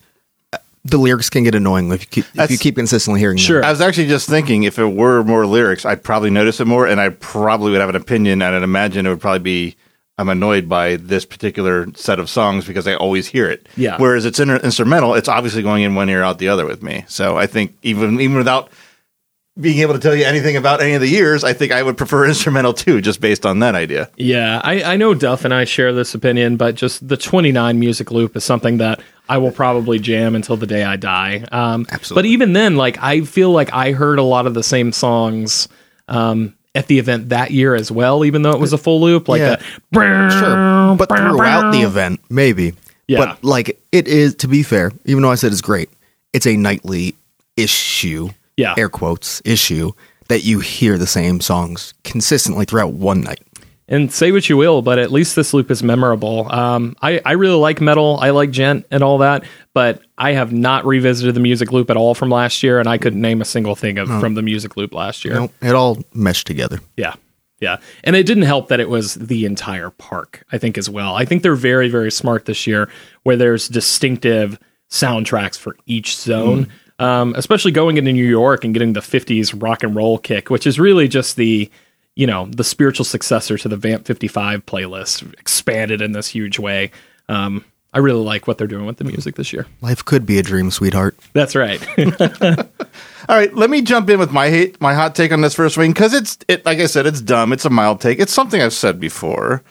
the 0.85 0.97
lyrics 0.97 1.29
can 1.29 1.43
get 1.43 1.55
annoying 1.55 1.91
if 1.91 2.01
you 2.01 2.07
keep, 2.07 2.25
if 2.35 2.51
you 2.51 2.57
keep 2.57 2.75
consistently 2.75 3.19
hearing. 3.19 3.37
them. 3.37 3.43
Sure. 3.43 3.63
I 3.63 3.69
was 3.69 3.79
actually 3.79 4.07
just 4.07 4.27
thinking 4.27 4.63
if 4.63 4.77
it 4.77 4.85
were 4.85 5.23
more 5.23 5.45
lyrics, 5.45 5.85
I'd 5.85 6.03
probably 6.03 6.29
notice 6.29 6.59
it 6.59 6.65
more, 6.65 6.85
and 6.87 6.99
I 6.99 7.09
probably 7.09 7.71
would 7.71 7.79
have 7.79 7.89
an 7.89 7.95
opinion, 7.95 8.41
and 8.41 8.55
I'd 8.55 8.63
imagine 8.63 9.05
it 9.05 9.09
would 9.09 9.21
probably 9.21 9.39
be 9.39 9.75
I'm 10.17 10.29
annoyed 10.29 10.69
by 10.69 10.97
this 10.97 11.25
particular 11.25 11.87
set 11.95 12.19
of 12.19 12.29
songs 12.29 12.65
because 12.65 12.87
I 12.87 12.93
always 12.95 13.27
hear 13.27 13.49
it. 13.49 13.67
Yeah. 13.75 13.97
Whereas 13.97 14.25
it's 14.25 14.39
inter- 14.39 14.57
instrumental, 14.57 15.15
it's 15.15 15.27
obviously 15.27 15.63
going 15.63 15.83
in 15.83 15.95
one 15.95 16.07
ear 16.09 16.21
out 16.21 16.37
the 16.37 16.49
other 16.49 16.65
with 16.65 16.83
me. 16.83 17.03
So 17.07 17.35
I 17.35 17.47
think 17.47 17.75
even 17.81 18.19
even 18.21 18.37
without 18.37 18.69
being 19.59 19.79
able 19.79 19.93
to 19.93 19.99
tell 19.99 20.15
you 20.15 20.25
anything 20.25 20.55
about 20.57 20.81
any 20.81 20.93
of 20.93 21.01
the 21.01 21.07
years, 21.07 21.43
I 21.43 21.53
think 21.53 21.71
I 21.71 21.83
would 21.83 21.97
prefer 21.97 22.25
instrumental 22.27 22.73
too, 22.73 23.01
just 23.01 23.21
based 23.21 23.45
on 23.45 23.59
that 23.59 23.75
idea. 23.75 24.09
Yeah, 24.17 24.59
I, 24.63 24.83
I 24.83 24.97
know 24.97 25.13
Duff 25.13 25.45
and 25.45 25.53
I 25.53 25.65
share 25.65 25.93
this 25.93 26.15
opinion, 26.15 26.57
but 26.57 26.75
just 26.75 27.07
the 27.07 27.17
29 27.17 27.79
music 27.79 28.09
loop 28.11 28.35
is 28.35 28.43
something 28.43 28.77
that 28.77 28.99
I 29.29 29.37
will 29.37 29.51
probably 29.51 29.99
jam 29.99 30.35
until 30.35 30.57
the 30.57 30.65
day 30.67 30.83
I 30.83 30.95
die. 30.97 31.45
Um, 31.51 31.85
Absolutely. 31.91 32.23
But 32.23 32.25
even 32.33 32.53
then, 32.53 32.75
like 32.77 32.97
I 33.01 33.21
feel 33.21 33.51
like 33.51 33.71
I 33.73 33.91
heard 33.91 34.19
a 34.19 34.23
lot 34.23 34.47
of 34.47 34.53
the 34.53 34.63
same 34.63 34.91
songs 34.91 35.67
um, 36.07 36.55
at 36.75 36.87
the 36.87 36.97
event 36.99 37.29
that 37.29 37.51
year 37.51 37.75
as 37.75 37.91
well, 37.91 38.25
even 38.25 38.41
though 38.41 38.51
it 38.51 38.59
was 38.59 38.73
a 38.73 38.77
full 38.77 38.99
loop. 39.01 39.29
Like 39.29 39.39
Yeah. 39.39 39.57
that. 39.91 40.31
Sure, 40.31 40.95
but 40.95 41.09
throughout 41.09 41.71
the 41.71 41.81
event, 41.81 42.19
maybe. 42.29 42.73
Yeah. 43.07 43.19
But 43.19 43.43
like 43.43 43.79
it 43.91 44.07
is, 44.07 44.35
to 44.35 44.47
be 44.47 44.63
fair, 44.63 44.91
even 45.05 45.21
though 45.21 45.31
I 45.31 45.35
said 45.35 45.51
it's 45.51 45.61
great, 45.61 45.89
it's 46.33 46.47
a 46.47 46.57
nightly 46.57 47.15
issue. 47.55 48.29
Yeah. 48.57 48.75
Air 48.77 48.89
quotes 48.89 49.41
issue 49.45 49.91
that 50.27 50.43
you 50.43 50.59
hear 50.59 50.97
the 50.97 51.07
same 51.07 51.41
songs 51.41 51.93
consistently 52.03 52.65
throughout 52.65 52.93
one 52.93 53.21
night. 53.21 53.41
And 53.89 54.11
say 54.11 54.31
what 54.31 54.47
you 54.47 54.55
will, 54.55 54.81
but 54.81 54.97
at 54.97 55.11
least 55.11 55.35
this 55.35 55.53
loop 55.53 55.69
is 55.69 55.83
memorable. 55.83 56.49
Um, 56.49 56.95
I, 57.01 57.19
I 57.25 57.33
really 57.33 57.57
like 57.57 57.81
metal. 57.81 58.17
I 58.21 58.29
like 58.29 58.51
djent 58.51 58.85
and 58.89 59.03
all 59.03 59.17
that, 59.17 59.43
but 59.73 60.01
I 60.17 60.31
have 60.31 60.53
not 60.53 60.85
revisited 60.85 61.35
the 61.35 61.41
music 61.41 61.73
loop 61.73 61.89
at 61.89 61.97
all 61.97 62.15
from 62.15 62.29
last 62.29 62.63
year, 62.63 62.79
and 62.79 62.87
I 62.87 62.97
couldn't 62.97 63.19
name 63.19 63.41
a 63.41 63.45
single 63.45 63.75
thing 63.75 63.97
of, 63.97 64.07
from 64.07 64.35
the 64.35 64.41
music 64.41 64.77
loop 64.77 64.93
last 64.93 65.25
year. 65.25 65.33
Know, 65.33 65.51
it 65.61 65.75
all 65.75 66.01
meshed 66.13 66.47
together. 66.47 66.79
Yeah. 66.95 67.15
Yeah. 67.59 67.77
And 68.05 68.15
it 68.15 68.25
didn't 68.25 68.43
help 68.43 68.69
that 68.69 68.79
it 68.79 68.89
was 68.89 69.15
the 69.15 69.45
entire 69.45 69.89
park, 69.89 70.45
I 70.51 70.57
think, 70.57 70.77
as 70.77 70.89
well. 70.89 71.15
I 71.15 71.25
think 71.25 71.43
they're 71.43 71.55
very, 71.55 71.89
very 71.89 72.11
smart 72.11 72.45
this 72.45 72.65
year 72.65 72.89
where 73.23 73.35
there's 73.35 73.67
distinctive 73.67 74.59
soundtracks 74.89 75.57
for 75.57 75.75
each 75.85 76.15
zone, 76.15 76.69
um, 76.99 77.33
especially 77.35 77.71
going 77.71 77.97
into 77.97 78.11
New 78.11 78.25
York 78.25 78.63
and 78.63 78.73
getting 78.73 78.93
the 78.93 78.99
50s 78.99 79.59
rock 79.61 79.83
and 79.83 79.95
roll 79.95 80.17
kick, 80.17 80.49
which 80.49 80.67
is 80.67 80.79
really 80.79 81.07
just 81.07 81.35
the. 81.35 81.69
You 82.15 82.27
know, 82.27 82.45
the 82.45 82.63
spiritual 82.63 83.05
successor 83.05 83.57
to 83.57 83.67
the 83.67 83.75
Vamp 83.75 84.05
55 84.05 84.67
playlist, 84.67 85.33
expanded 85.39 85.99
in 85.99 86.11
this 86.11 86.27
huge 86.27 86.59
way. 86.59 86.91
Um, 87.27 87.65
I 87.93 87.99
really 87.99 88.23
like 88.23 88.47
what 88.47 88.57
they're 88.57 88.67
doing 88.67 88.87
with 88.87 88.97
the 88.97 89.03
music 89.03 89.35
this 89.35 89.53
year. 89.53 89.67
Life 89.81 90.03
could 90.03 90.25
be 90.25 90.39
a 90.39 90.43
dream, 90.43 90.71
sweetheart. 90.71 91.15
That's 91.33 91.55
right. 91.55 91.79
All 91.99 93.37
right, 93.37 93.53
let 93.53 93.69
me 93.69 93.83
jump 93.83 94.09
in 94.09 94.19
with 94.19 94.31
my 94.31 94.49
hate, 94.49 94.81
my 94.81 94.95
hot 94.95 95.15
take 95.15 95.31
on 95.31 95.41
this 95.41 95.53
first 95.53 95.77
wing 95.77 95.91
because 95.91 96.13
it's 96.13 96.39
it 96.47 96.65
like 96.65 96.79
I 96.79 96.87
said, 96.87 97.05
it's 97.05 97.21
dumb. 97.21 97.53
It's 97.53 97.65
a 97.65 97.69
mild 97.69 98.01
take. 98.01 98.19
It's 98.19 98.33
something 98.33 98.61
I've 98.61 98.73
said 98.73 98.99
before, 98.99 99.63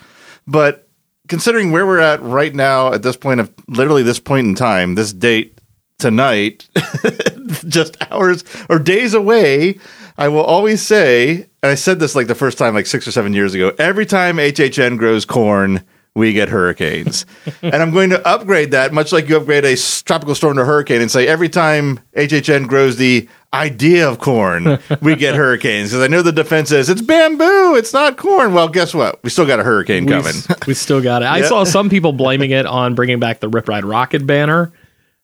but 0.46 0.88
considering 1.26 1.72
where 1.72 1.84
we're 1.84 1.98
at 1.98 2.22
right 2.22 2.54
now 2.54 2.92
at 2.92 3.02
this 3.02 3.16
point 3.16 3.40
of 3.40 3.52
literally 3.66 4.04
this 4.04 4.20
point 4.20 4.46
in 4.46 4.54
time, 4.54 4.94
this 4.94 5.12
date 5.12 5.58
tonight, 6.02 6.68
just 7.68 7.96
hours 8.10 8.44
or 8.68 8.78
days 8.78 9.14
away, 9.14 9.78
I 10.18 10.28
will 10.28 10.42
always 10.42 10.82
say, 10.82 11.46
and 11.62 11.70
I 11.72 11.74
said 11.76 11.98
this 12.00 12.14
like 12.14 12.26
the 12.26 12.34
first 12.34 12.58
time 12.58 12.74
like 12.74 12.86
six 12.86 13.08
or 13.08 13.12
seven 13.12 13.32
years 13.32 13.54
ago. 13.54 13.72
Every 13.78 14.04
time 14.04 14.36
HHN 14.36 14.98
grows 14.98 15.24
corn. 15.24 15.82
We 16.14 16.34
get 16.34 16.50
hurricanes. 16.50 17.24
and 17.62 17.74
I'm 17.76 17.90
going 17.90 18.10
to 18.10 18.20
upgrade 18.28 18.72
that, 18.72 18.92
much 18.92 19.12
like 19.12 19.30
you 19.30 19.38
upgrade 19.38 19.64
a 19.64 19.74
tropical 20.04 20.34
storm 20.34 20.56
to 20.56 20.60
a 20.60 20.64
hurricane, 20.66 21.00
and 21.00 21.10
say 21.10 21.26
every 21.26 21.48
time 21.48 22.00
HHN 22.14 22.68
grows 22.68 22.96
the 22.98 23.26
idea 23.54 24.10
of 24.10 24.18
corn, 24.18 24.78
we 25.00 25.16
get 25.16 25.34
hurricanes. 25.42 25.88
Because 25.88 26.04
I 26.04 26.08
know 26.08 26.20
the 26.20 26.30
defense 26.30 26.70
is 26.70 26.90
it's 26.90 27.00
bamboo, 27.00 27.76
it's 27.76 27.94
not 27.94 28.18
corn. 28.18 28.52
Well, 28.52 28.68
guess 28.68 28.92
what? 28.92 29.24
We 29.24 29.30
still 29.30 29.46
got 29.46 29.58
a 29.58 29.62
hurricane 29.62 30.04
we, 30.04 30.12
coming. 30.12 30.26
s- 30.26 30.48
we 30.66 30.74
still 30.74 31.00
got 31.00 31.22
it. 31.22 31.28
I 31.28 31.48
saw 31.48 31.64
some 31.64 31.88
people 31.88 32.12
blaming 32.12 32.50
it 32.50 32.66
on 32.66 32.94
bringing 32.94 33.18
back 33.18 33.40
the 33.40 33.48
Rip 33.48 33.66
Ride 33.66 33.84
Rockit 33.84 34.26
banner. 34.26 34.70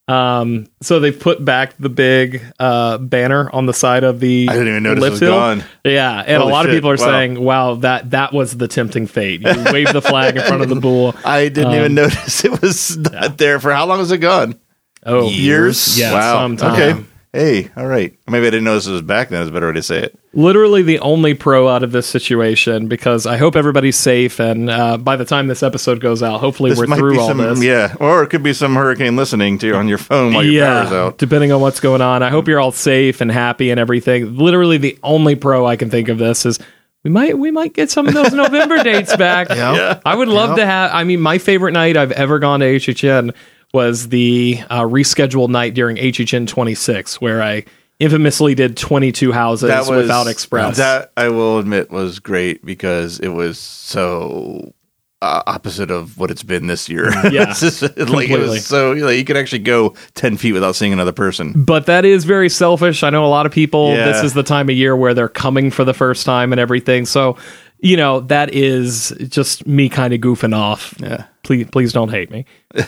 Um, 0.09 0.67
so 0.81 1.01
they've 1.01 1.19
put 1.19 1.45
back 1.45 1.77
the 1.79 1.91
big 1.91 2.43
uh, 2.59 2.97
banner 2.99 3.51
on 3.51 3.67
the 3.67 3.75
side 3.75 4.05
of 4.05 4.21
the. 4.21 4.47
I 4.49 4.53
didn't 4.55 4.69
even 4.69 4.83
notice 4.85 5.05
it 5.05 5.11
was 5.11 5.21
hill. 5.21 5.33
gone. 5.35 5.65
Yeah, 5.85 6.25
and 6.27 6.39
Holy 6.41 6.51
a 6.51 6.55
lot 6.55 6.63
shit. 6.63 6.71
of 6.71 6.77
people 6.77 6.91
are 6.91 6.97
Wow. 6.97 7.05
saying, 7.07 7.41
"Wow, 7.41 7.75
that 7.77 8.11
that 8.13 8.33
was 8.33 8.57
the 8.57 8.69
tempting 8.69 9.07
fate." 9.07 9.43
You 9.43 9.65
wave 9.73 9.93
the 9.93 10.01
flag 10.03 10.37
in 10.37 10.43
front 10.45 10.63
of 10.63 10.71
the 10.71 10.77
bull. 10.77 11.15
I 11.25 11.49
didn't 11.49 11.73
Um, 11.73 11.75
even 11.75 11.95
notice 11.95 12.45
it 12.45 12.61
was 12.63 12.97
not 13.13 13.37
there. 13.39 13.61
For 13.61 13.71
how 13.73 13.85
long 13.87 13.99
was 13.99 14.11
it 14.11 14.19
gone? 14.19 14.59
Oh, 15.05 15.29
Years? 15.29 15.99
Yeah, 15.99 16.13
wow. 16.15 16.39
sometime. 16.39 16.73
Okay. 16.73 17.05
Hey, 17.33 17.71
all 17.77 17.87
right. 17.87 18.17
Maybe 18.27 18.47
I 18.47 18.51
didn't 18.51 18.65
notice 18.65 18.87
it 18.87 18.93
was 18.93 19.03
back 19.03 19.29
then. 19.29 19.43
It's 19.43 19.51
a 19.51 19.53
better 19.53 19.67
way 19.67 19.75
to 19.75 19.83
say 19.83 19.99
it. 20.03 20.19
literally 20.33 20.83
the 20.83 20.99
only 21.01 21.35
pro 21.35 21.69
out 21.69 21.83
of 21.83 21.93
this 21.93 22.07
situation 22.07 22.89
because 22.89 23.27
I 23.27 23.37
hope 23.37 23.55
everybody's 23.55 23.97
safe. 23.99 24.41
And 24.41 24.71
uh, 24.71 24.97
by 24.97 25.17
the 25.17 25.27
time 25.27 25.47
this 25.47 25.63
episode 25.63 26.01
goes 26.01 26.23
out, 26.23 26.41
hopefully 26.41 26.71
This 26.71 26.79
we're 26.79 26.87
might 26.87 26.99
through 26.99 27.13
be 27.13 27.19
all 27.19 27.29
some, 27.29 27.39
this. 27.39 27.63
yeah, 27.63 27.95
or 28.01 28.23
it 28.23 28.29
could 28.29 28.43
be 28.43 28.55
some 28.55 28.75
hurricane 28.77 29.15
listening 29.17 29.59
to 29.59 29.67
you 29.67 29.75
on 29.75 29.89
your 29.89 29.99
phone 29.99 30.33
while 30.33 30.43
your 30.43 30.65
power's 30.65 30.93
out. 30.93 31.19
depending 31.19 31.53
on 31.53 31.61
what's 31.61 31.81
going 31.81 32.01
on. 32.01 32.23
I 32.23 32.31
hope 32.31 32.49
you're 32.49 32.61
all 32.61 32.73
safe 32.73 33.21
and 33.21 33.31
happy 33.31 33.71
and 33.71 33.79
everything. 33.79 34.37
Literally, 34.37 34.79
the 34.79 34.99
only 35.03 35.35
pro 35.37 35.67
I 35.67 35.77
can 35.77 35.91
think 35.91 36.09
of 36.09 36.17
this 36.17 36.47
is 36.47 36.59
we 37.05 37.11
might 37.11 37.39
we 37.39 37.51
might 37.51 37.75
get 37.75 37.91
some 37.91 38.09
of 38.09 38.15
those 38.15 38.33
November 38.33 38.83
dates 38.83 39.15
back. 39.17 39.49
Yeah. 39.55 40.01
I 40.05 40.15
would 40.15 40.29
love 40.29 40.51
Yeah. 40.51 40.57
to 40.57 40.67
have. 40.67 40.91
I 40.95 41.05
mean, 41.05 41.21
my 41.21 41.37
favorite 41.37 41.73
night 41.73 41.97
I've 41.99 42.13
ever 42.13 42.39
gone 42.39 42.61
to 42.61 42.67
HHN 42.67 43.35
was 43.73 44.09
the 44.09 44.61
uh, 44.71 44.83
rescheduled 44.83 45.51
night 45.51 45.75
during 45.75 45.97
HHN 45.97 46.47
26, 46.47 47.21
where 47.21 47.43
I 47.43 47.65
infamously 47.99 48.55
did 48.55 48.77
22 48.77 49.33
houses 49.33 49.71
was 49.71 49.91
without 49.91 50.27
express. 50.27 50.77
That 50.77 51.13
I 51.17 51.29
will 51.29 51.59
admit 51.59 51.91
was 51.91 52.19
great 52.19 52.65
because 52.65 53.19
it 53.21 53.29
was 53.29 53.59
so 53.59 54.73
uh, 55.21 55.43
opposite 55.47 55.91
of 55.91 56.17
what 56.17 56.31
it's 56.31 56.43
been 56.43 56.69
this 56.69 56.89
year. 56.89 57.11
Yeah, 57.31 57.51
It's 57.51 57.61
just, 57.61 57.83
like 57.83 58.31
it 58.31 58.39
was 58.39 58.65
so 58.65 58.93
you, 58.93 59.03
know, 59.03 59.11
you 59.11 59.25
could 59.25 59.37
actually 59.37 59.61
go 59.61 59.95
ten 60.15 60.37
feet 60.37 60.53
without 60.53 60.77
seeing 60.77 60.93
another 60.93 61.13
person. 61.13 61.65
but 61.65 61.87
that 61.87 62.05
is 62.05 62.25
very 62.25 62.49
selfish. 62.49 63.03
I 63.03 63.11
know 63.11 63.25
a 63.25 63.29
lot 63.29 63.47
of 63.47 63.53
people. 63.53 63.95
Yeah. 63.95 64.13
This 64.13 64.23
is 64.23 64.35
the 64.35 64.43
time 64.45 64.69
of 64.69 64.77
year 64.77 64.97
where 64.97 65.15
they're 65.15 65.29
coming 65.29 65.71
for 65.71 65.85
the 65.85 65.95
first 65.95 66.25
time 66.25 66.53
and 66.53 66.61
everything. 66.61 67.05
So, 67.05 67.37
you 67.81 67.97
know, 67.97 68.21
that 68.21 68.55
is 68.55 69.13
just 69.29 69.67
me 69.67 69.89
kind 69.89 70.15
of 70.15 70.21
goofing 70.21 70.55
off. 70.55 70.95
Yeah. 70.99 71.25
Please, 71.43 71.69
please 71.71 71.93
don't 71.93 72.11
hate 72.11 72.31
me. 72.31 72.45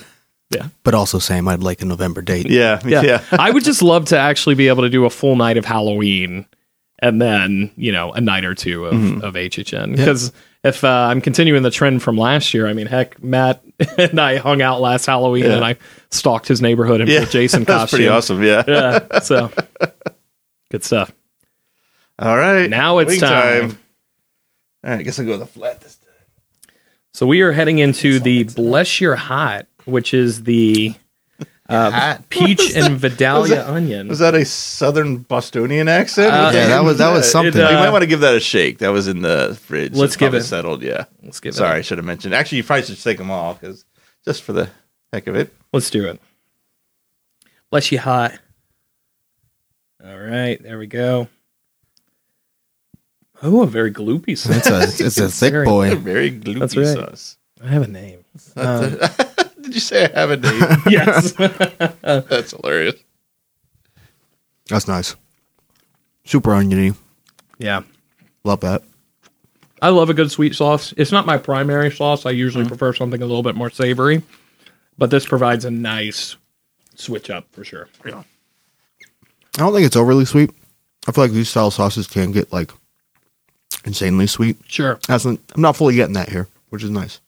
Yeah. 0.51 0.69
But 0.83 0.95
also, 0.95 1.19
Sam, 1.21 1.47
I'd 1.49 1.63
like 1.63 1.81
a 1.81 1.85
November 1.85 2.23
date. 2.23 2.49
Yeah, 2.51 2.81
Yeah. 2.85 3.03
yeah. 3.03 3.23
I 3.33 3.51
would 3.51 3.65
just 3.65 3.83
love 3.83 4.07
to 4.07 4.19
actually 4.19 4.57
be 4.57 4.69
able 4.69 4.83
to 4.83 4.91
do 4.91 5.05
a 5.05 5.11
full 5.11 5.37
night 5.37 5.57
of 5.57 5.65
Halloween 5.65 6.45
and 7.03 7.23
then 7.23 7.71
you 7.77 7.93
know 7.93 8.13
a 8.13 8.21
night 8.21 8.45
or 8.45 8.55
two 8.55 8.85
of, 8.87 9.23
of 9.23 9.35
HHN 9.35 9.97
because 9.97 10.33
if 10.63 10.85
uh, 10.85 10.89
I'm 10.89 11.21
continuing 11.23 11.63
the 11.63 11.71
trend 11.71 12.03
from 12.03 12.19
last 12.19 12.53
year, 12.53 12.67
I 12.67 12.73
mean, 12.75 12.87
heck, 12.87 13.23
Matt 13.23 13.63
and 13.99 14.21
I 14.21 14.37
hung 14.37 14.61
out 14.61 14.81
last 14.81 15.07
Halloween 15.07 15.45
Yeah. 15.45 15.55
and 15.57 15.65
I 15.65 15.77
stalked 16.11 16.49
his 16.49 16.61
neighborhood 16.61 17.01
in 17.01 17.07
Yeah, 17.09 17.21
full 17.21 17.31
Jason 17.31 17.65
that's 17.65 17.83
costume. 17.83 17.97
pretty 17.97 18.09
awesome. 18.09 18.43
Yeah. 18.43 18.65
Yeah, 18.67 19.21
so 19.21 19.51
good 20.71 20.85
stuff. 20.85 21.13
All 22.19 22.37
right. 22.37 22.69
Now 22.69 22.99
it's 22.99 23.13
Wing 23.13 23.21
time. 23.21 23.79
All 24.85 24.91
right. 24.91 24.99
I 24.99 25.03
guess 25.03 25.19
I'll 25.19 25.25
go 25.25 25.33
with 25.33 25.41
the 25.41 25.47
flat 25.47 25.81
this 25.81 25.97
time. 25.97 26.75
So 27.15 27.27
we 27.27 27.41
are 27.41 27.53
heading 27.53 27.79
into 27.79 28.21
the 28.21 28.45
Bless 28.45 29.01
Your 29.01 29.17
Hot, 29.17 29.67
which 29.85 30.13
is 30.15 30.45
the 30.45 30.95
uh, 31.69 32.19
peach 32.29 32.75
and 32.77 32.99
Vidalia 32.99 33.67
onion. 33.67 34.09
Was 34.09 34.19
that 34.21 34.35
a 34.35 34.45
southern 34.45 35.19
Bostonian 35.19 35.89
accent? 35.89 36.33
Uh, 36.33 36.51
Yeah, 36.53 36.67
that 36.69 36.85
was 36.85 36.99
that 36.99 37.13
was 37.13 37.27
it, 37.27 37.31
something. 37.31 37.61
uh, 37.63 37.69
you 37.71 37.77
might 37.77 37.91
want 37.91 38.03
to 38.03 38.07
give 38.09 38.21
that 38.21 38.35
a 38.35 38.41
shake. 38.41 38.79
That 38.79 38.89
was 38.91 39.07
in 39.09 39.23
the 39.23 39.59
fridge. 39.63 39.93
Let's 39.95 40.15
It's 40.15 40.17
give 40.17 40.35
it- 40.35 40.43
settled. 40.43 40.83
Yeah. 40.83 41.05
Let's 41.23 41.41
give 41.41 41.55
it. 41.55 41.57
Sorry, 41.57 41.79
I 41.79 41.83
should 41.83 41.99
have 41.99 42.05
mentioned. 42.05 42.35
Actually, 42.35 42.59
you 42.59 42.65
probably 42.65 42.85
should 42.87 43.01
take 43.03 43.19
them 43.19 43.31
all 43.31 43.55
because 43.55 43.85
just 44.25 44.43
for 44.43 44.53
the 44.53 44.69
heck 45.13 45.27
of 45.27 45.37
it. 45.37 45.53
Let's 45.73 45.91
do 45.91 46.07
it. 46.09 46.21
Bless 47.71 47.93
you 47.93 47.99
hot. 48.01 48.33
All 50.05 50.19
right, 50.19 50.61
there 50.63 50.79
we 50.79 50.87
go. 50.87 51.29
Oh, 53.43 53.63
a 53.63 53.67
very 53.67 53.93
gloopy 53.93 54.37
sauce. 54.37 54.57
It's 54.57 55.01
a 55.01 55.07
it's 55.07 55.19
a 55.19 55.29
thick 55.29 55.53
Very- 55.53 55.65
boy. 55.67 55.95
Very 55.95 56.31
gloopy 56.33 56.77
right. 56.77 57.09
sauce. 57.09 57.37
I 57.63 57.69
have 57.69 57.83
a 57.83 57.87
name. 57.87 58.25
Um, 58.57 58.99
Did 59.71 59.77
you 59.77 59.81
say 59.83 60.13
I 60.13 60.19
have 60.19 60.31
a 60.33 60.37
name? 60.37 60.83
yes. 60.89 61.31
That's 62.03 62.51
hilarious. 62.51 62.97
That's 64.67 64.89
nice. 64.89 65.15
Super 66.25 66.53
oniony. 66.53 66.95
yeah. 67.59 67.83
Love 68.43 68.63
that. 68.63 68.83
I 69.81 69.91
love 69.91 70.11
a 70.11 70.15
good 70.15 70.33
sweet 70.33 70.57
sauce. 70.57 70.93
It's 70.97 71.13
not 71.13 71.25
my 71.25 71.39
primary 71.39 71.93
sauce. 71.93 72.27
I 72.27 72.33
usually 72.33 72.65
mm-hmm. 72.65 72.71
prefer 72.71 72.95
something 72.95 73.23
a 73.23 73.27
little 73.27 73.45
bit 73.45 73.55
more 73.55 73.71
savory, 73.71 74.25
but 74.99 75.13
this 75.13 75.25
provides 75.25 75.65
a 75.65 75.71
nice 75.71 76.35
switch 76.97 77.31
up 77.31 77.47
for 77.53 77.63
sure. 77.63 77.89
Yeah. 78.05 78.25
I 79.55 79.59
don't 79.59 79.73
think 79.73 79.87
it's 79.87 79.95
overly 79.95 80.25
sweet. 80.25 80.51
I 81.07 81.13
feel 81.13 81.23
like 81.23 81.33
these 81.33 81.49
style 81.49 81.71
sauces 81.71 82.09
can 82.09 82.33
get 82.33 82.53
like 82.53 82.73
insanely 83.85 84.27
sweet. 84.27 84.57
Sure. 84.67 84.99
That's 85.07 85.25
not, 85.25 85.39
I'm 85.55 85.63
not 85.63 85.77
fully 85.77 85.95
getting 85.95 86.15
that 86.15 86.29
here, 86.29 86.49
which 86.71 86.83
is 86.83 86.91
nice. 86.91 87.21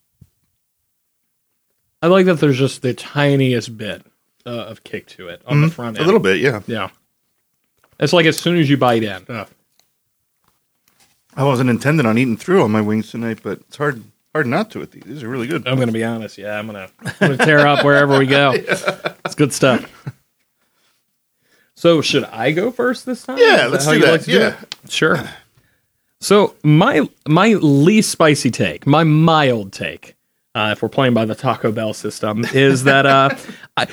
I 2.03 2.09
like 2.09 2.27
that 2.27 2.35
there's 2.41 2.59
just 2.59 2.83
the 2.83 2.93
tiniest 2.95 3.77
bit 3.79 4.05
uh, 4.45 4.51
of 4.51 4.83
kick 4.85 5.07
to 5.09 5.29
it 5.29 5.41
on 5.47 5.61
the 5.63 5.71
front 5.71 5.97
end. 5.97 6.03
A 6.03 6.07
little 6.07 6.21
bit, 6.21 6.39
yeah. 6.41 6.61
Yeah. 6.67 6.89
It's 8.01 8.13
like 8.13 8.27
as 8.27 8.37
soon 8.37 8.57
as 8.59 8.69
you 8.69 8.77
bite 8.77 9.05
in. 9.05 9.25
I 11.37 11.45
wasn't 11.45 11.71
intending 11.71 12.05
on 12.07 12.19
eating 12.19 12.37
through 12.37 12.61
all 12.63 12.69
my 12.69 12.81
wings 12.81 13.11
tonight, 13.11 13.39
but 13.43 13.61
it's 13.61 13.77
hard 13.77 14.03
hard 14.35 14.47
not 14.47 14.71
to 14.73 14.81
with 14.81 14.91
these. 14.93 15.05
These 15.05 15.23
are 15.23 15.29
really 15.29 15.47
good. 15.47 15.67
I'm 15.69 15.77
going 15.77 15.87
to 15.89 15.93
be 15.93 16.05
honest. 16.05 16.37
Yeah, 16.39 16.59
I'm 16.59 16.67
going 16.69 16.89
to 17.21 17.37
tear 17.39 17.67
up 17.67 17.85
wherever 17.85 18.19
we 18.19 18.27
go. 18.27 18.55
It's 19.25 19.37
good 19.37 19.53
stuff. 19.53 19.89
So, 21.75 22.03
should 22.03 22.25
I 22.25 22.51
go 22.53 22.71
first 22.71 23.07
this 23.07 23.23
time? 23.23 23.39
Yeah, 23.39 23.69
let's 23.71 23.87
do 23.87 23.99
that. 24.01 24.23
to 24.23 24.31
Yeah. 24.31 24.57
it? 24.61 24.91
Sure. 24.93 25.19
So, 26.21 26.55
my 26.63 27.09
my 27.27 27.55
least 27.55 28.11
spicy 28.11 28.51
take, 28.51 28.87
my 28.87 29.05
mild 29.05 29.73
take, 29.73 30.17
uh, 30.55 30.71
if 30.73 30.83
we're 30.83 30.89
playing 30.89 31.15
by 31.15 31.25
the 31.25 31.35
Taco 31.35 31.73
Bell 31.73 31.95
system, 31.95 32.45
is 32.53 32.85
that 32.85 33.07
uh, 33.07 33.35
I, 33.77 33.87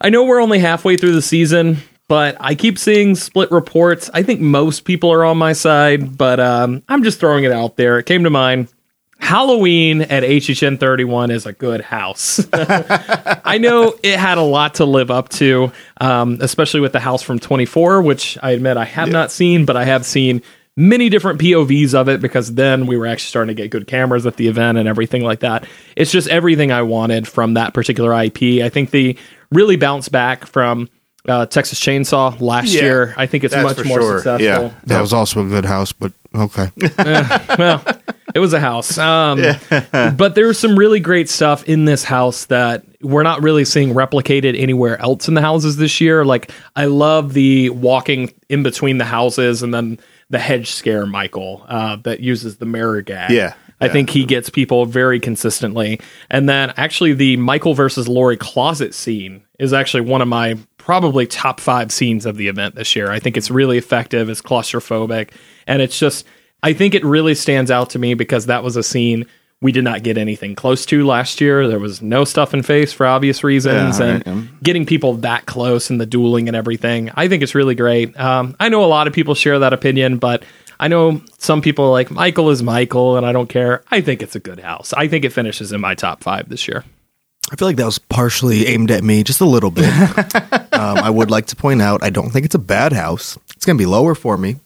I 0.00 0.10
know 0.10 0.24
we're 0.24 0.40
only 0.40 0.58
halfway 0.58 0.96
through 0.96 1.12
the 1.12 1.22
season, 1.22 1.78
but 2.08 2.36
I 2.40 2.54
keep 2.54 2.78
seeing 2.78 3.14
split 3.14 3.50
reports. 3.50 4.10
I 4.14 4.22
think 4.22 4.40
most 4.40 4.84
people 4.84 5.12
are 5.12 5.24
on 5.24 5.38
my 5.38 5.52
side, 5.52 6.16
but 6.16 6.40
um, 6.40 6.82
I'm 6.88 7.02
just 7.02 7.20
throwing 7.20 7.44
it 7.44 7.52
out 7.52 7.76
there. 7.76 7.98
It 7.98 8.06
came 8.06 8.24
to 8.24 8.30
mind. 8.30 8.68
Halloween 9.18 10.02
at 10.02 10.22
HHN 10.22 10.78
31 10.78 11.30
is 11.30 11.46
a 11.46 11.52
good 11.52 11.80
house. 11.80 12.46
I 12.52 13.58
know 13.58 13.94
it 14.02 14.18
had 14.18 14.36
a 14.38 14.42
lot 14.42 14.74
to 14.76 14.84
live 14.84 15.10
up 15.10 15.30
to, 15.30 15.72
um, 16.00 16.38
especially 16.40 16.80
with 16.80 16.92
the 16.92 17.00
house 17.00 17.22
from 17.22 17.38
24, 17.38 18.02
which 18.02 18.36
I 18.42 18.50
admit 18.50 18.76
I 18.76 18.84
have 18.84 19.08
not 19.08 19.32
seen, 19.32 19.64
but 19.64 19.76
I 19.76 19.84
have 19.84 20.04
seen 20.04 20.42
many 20.76 21.08
different 21.08 21.40
POVs 21.40 21.94
of 21.94 22.08
it 22.08 22.20
because 22.20 22.54
then 22.54 22.86
we 22.86 22.96
were 22.96 23.06
actually 23.06 23.28
starting 23.28 23.56
to 23.56 23.62
get 23.62 23.70
good 23.70 23.86
cameras 23.86 24.26
at 24.26 24.36
the 24.36 24.46
event 24.48 24.76
and 24.78 24.86
everything 24.88 25.22
like 25.22 25.40
that. 25.40 25.66
It's 25.96 26.10
just 26.10 26.28
everything 26.28 26.70
I 26.70 26.82
wanted 26.82 27.26
from 27.26 27.54
that 27.54 27.72
particular 27.72 28.12
IP. 28.22 28.62
I 28.62 28.68
think 28.68 28.90
they 28.90 29.16
really 29.50 29.76
bounced 29.76 30.12
back 30.12 30.46
from 30.46 30.88
uh, 31.28 31.46
Texas 31.46 31.80
Chainsaw 31.80 32.38
last 32.40 32.72
Yeah, 32.72 32.82
year. 32.82 33.14
I 33.16 33.26
think 33.26 33.44
it's 33.44 33.54
much 33.54 33.84
more 33.84 34.00
sure. 34.00 34.18
successful. 34.18 34.44
Yeah. 34.44 34.70
That 34.84 35.00
was 35.00 35.12
also 35.12 35.44
a 35.44 35.48
good 35.48 35.64
house, 35.64 35.92
but 35.92 36.12
okay. 36.34 36.70
well, 37.58 37.82
it 38.34 38.38
was 38.38 38.52
a 38.52 38.60
house. 38.60 38.98
Um, 38.98 39.42
but 40.16 40.34
there 40.34 40.46
was 40.46 40.58
some 40.58 40.78
really 40.78 41.00
great 41.00 41.28
stuff 41.28 41.64
in 41.64 41.86
this 41.86 42.04
house 42.04 42.46
that 42.46 42.84
we're 43.00 43.22
not 43.22 43.42
really 43.42 43.64
seeing 43.64 43.94
replicated 43.94 44.60
anywhere 44.60 45.00
else 45.00 45.26
in 45.26 45.34
the 45.34 45.40
houses 45.40 45.78
this 45.78 46.00
year. 46.00 46.24
Like, 46.24 46.50
I 46.76 46.84
love 46.84 47.32
the 47.32 47.70
walking 47.70 48.32
in 48.48 48.62
between 48.62 48.98
the 48.98 49.04
houses 49.04 49.62
and 49.62 49.72
then 49.72 49.98
the 50.30 50.38
hedge 50.38 50.70
scare 50.70 51.06
Michael 51.06 51.64
uh, 51.68 51.96
that 52.02 52.20
uses 52.20 52.56
the 52.56 52.66
mirror 52.66 53.02
gag. 53.02 53.30
Yeah, 53.30 53.54
I 53.80 53.86
yeah. 53.86 53.92
think 53.92 54.10
he 54.10 54.24
gets 54.24 54.50
people 54.50 54.86
very 54.86 55.20
consistently. 55.20 56.00
And 56.30 56.48
then 56.48 56.72
actually, 56.76 57.12
the 57.12 57.36
Michael 57.36 57.74
versus 57.74 58.08
Laurie 58.08 58.36
closet 58.36 58.94
scene 58.94 59.44
is 59.58 59.72
actually 59.72 60.02
one 60.02 60.22
of 60.22 60.28
my 60.28 60.58
probably 60.78 61.26
top 61.26 61.60
five 61.60 61.90
scenes 61.92 62.26
of 62.26 62.36
the 62.36 62.48
event 62.48 62.76
this 62.76 62.94
year. 62.94 63.10
I 63.10 63.18
think 63.18 63.36
it's 63.36 63.50
really 63.50 63.76
effective. 63.76 64.28
It's 64.28 64.40
claustrophobic. 64.40 65.30
And 65.66 65.82
it's 65.82 65.98
just, 65.98 66.24
I 66.62 66.72
think 66.72 66.94
it 66.94 67.04
really 67.04 67.34
stands 67.34 67.70
out 67.70 67.90
to 67.90 67.98
me 67.98 68.14
because 68.14 68.46
that 68.46 68.62
was 68.62 68.76
a 68.76 68.84
scene 68.84 69.26
we 69.62 69.72
did 69.72 69.84
not 69.84 70.02
get 70.02 70.18
anything 70.18 70.54
close 70.54 70.84
to 70.86 71.06
last 71.06 71.40
year. 71.40 71.66
There 71.66 71.78
was 71.78 72.02
no 72.02 72.24
stuff 72.24 72.52
in 72.52 72.62
face 72.62 72.92
for 72.92 73.06
obvious 73.06 73.42
reasons. 73.42 73.98
Yeah, 73.98 74.06
and 74.06 74.26
right, 74.26 74.62
getting 74.62 74.84
people 74.84 75.14
that 75.18 75.46
close 75.46 75.88
and 75.88 76.00
the 76.00 76.06
dueling 76.06 76.48
and 76.48 76.56
everything, 76.56 77.10
I 77.14 77.28
think 77.28 77.42
it's 77.42 77.54
really 77.54 77.74
great. 77.74 78.18
Um, 78.18 78.54
I 78.60 78.68
know 78.68 78.84
a 78.84 78.86
lot 78.86 79.06
of 79.06 79.12
people 79.12 79.34
share 79.34 79.58
that 79.60 79.72
opinion, 79.72 80.18
but 80.18 80.44
I 80.78 80.88
know 80.88 81.22
some 81.38 81.62
people 81.62 81.86
are 81.86 81.90
like 81.90 82.10
Michael 82.10 82.50
is 82.50 82.62
Michael, 82.62 83.16
and 83.16 83.24
I 83.24 83.32
don't 83.32 83.48
care. 83.48 83.82
I 83.90 84.02
think 84.02 84.22
it's 84.22 84.36
a 84.36 84.40
good 84.40 84.60
house. 84.60 84.92
I 84.92 85.08
think 85.08 85.24
it 85.24 85.32
finishes 85.32 85.72
in 85.72 85.80
my 85.80 85.94
top 85.94 86.22
five 86.22 86.48
this 86.48 86.68
year. 86.68 86.84
I 87.50 87.56
feel 87.56 87.68
like 87.68 87.76
that 87.76 87.86
was 87.86 87.98
partially 87.98 88.66
aimed 88.66 88.90
at 88.90 89.04
me 89.04 89.22
just 89.22 89.40
a 89.40 89.46
little 89.46 89.70
bit. 89.70 89.88
um, 90.74 90.98
I 90.98 91.08
would 91.08 91.30
like 91.30 91.46
to 91.46 91.56
point 91.56 91.80
out 91.80 92.02
I 92.02 92.10
don't 92.10 92.30
think 92.30 92.44
it's 92.44 92.56
a 92.56 92.60
bad 92.60 92.92
house. 92.92 93.38
It's 93.54 93.64
going 93.64 93.78
to 93.78 93.82
be 93.82 93.86
lower 93.86 94.14
for 94.14 94.36
me, 94.36 94.56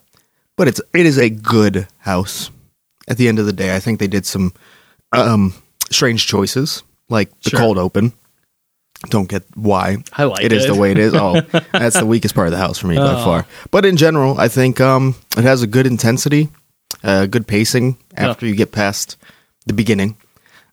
but 0.56 0.66
it's 0.66 0.80
it 0.94 1.06
is 1.06 1.18
a 1.18 1.30
good 1.30 1.86
house. 1.98 2.50
At 3.06 3.16
the 3.16 3.28
end 3.28 3.38
of 3.38 3.46
the 3.46 3.52
day, 3.52 3.74
I 3.74 3.80
think 3.80 3.98
they 3.98 4.06
did 4.06 4.24
some 4.24 4.52
um, 5.12 5.54
strange 5.90 6.26
choices, 6.26 6.82
like 7.08 7.28
the 7.42 7.50
Sure. 7.50 7.60
cold 7.60 7.78
open. 7.78 8.12
Don't 9.08 9.28
get 9.28 9.44
why. 9.54 9.96
I 10.12 10.24
like 10.24 10.44
it. 10.44 10.52
is 10.52 10.64
it. 10.66 10.68
the 10.72 10.78
way 10.78 10.90
it 10.90 10.98
is. 10.98 11.14
Oh, 11.18 11.40
that's 11.72 11.98
the 11.98 12.04
weakest 12.06 12.34
part 12.34 12.48
of 12.48 12.52
the 12.52 12.58
house 12.58 12.78
for 12.78 12.86
me 12.86 12.96
by 12.96 13.14
far. 13.24 13.46
But 13.70 13.86
in 13.86 13.96
general, 13.96 14.38
I 14.38 14.48
think 14.48 14.80
um, 14.80 15.14
it 15.38 15.44
has 15.44 15.62
a 15.62 15.66
good 15.66 15.86
intensity, 15.86 16.48
uh, 17.02 17.26
good 17.26 17.46
pacing 17.46 17.96
after 18.14 18.46
you 18.46 18.54
get 18.54 18.72
past 18.72 19.16
the 19.66 19.72
beginning. 19.72 20.16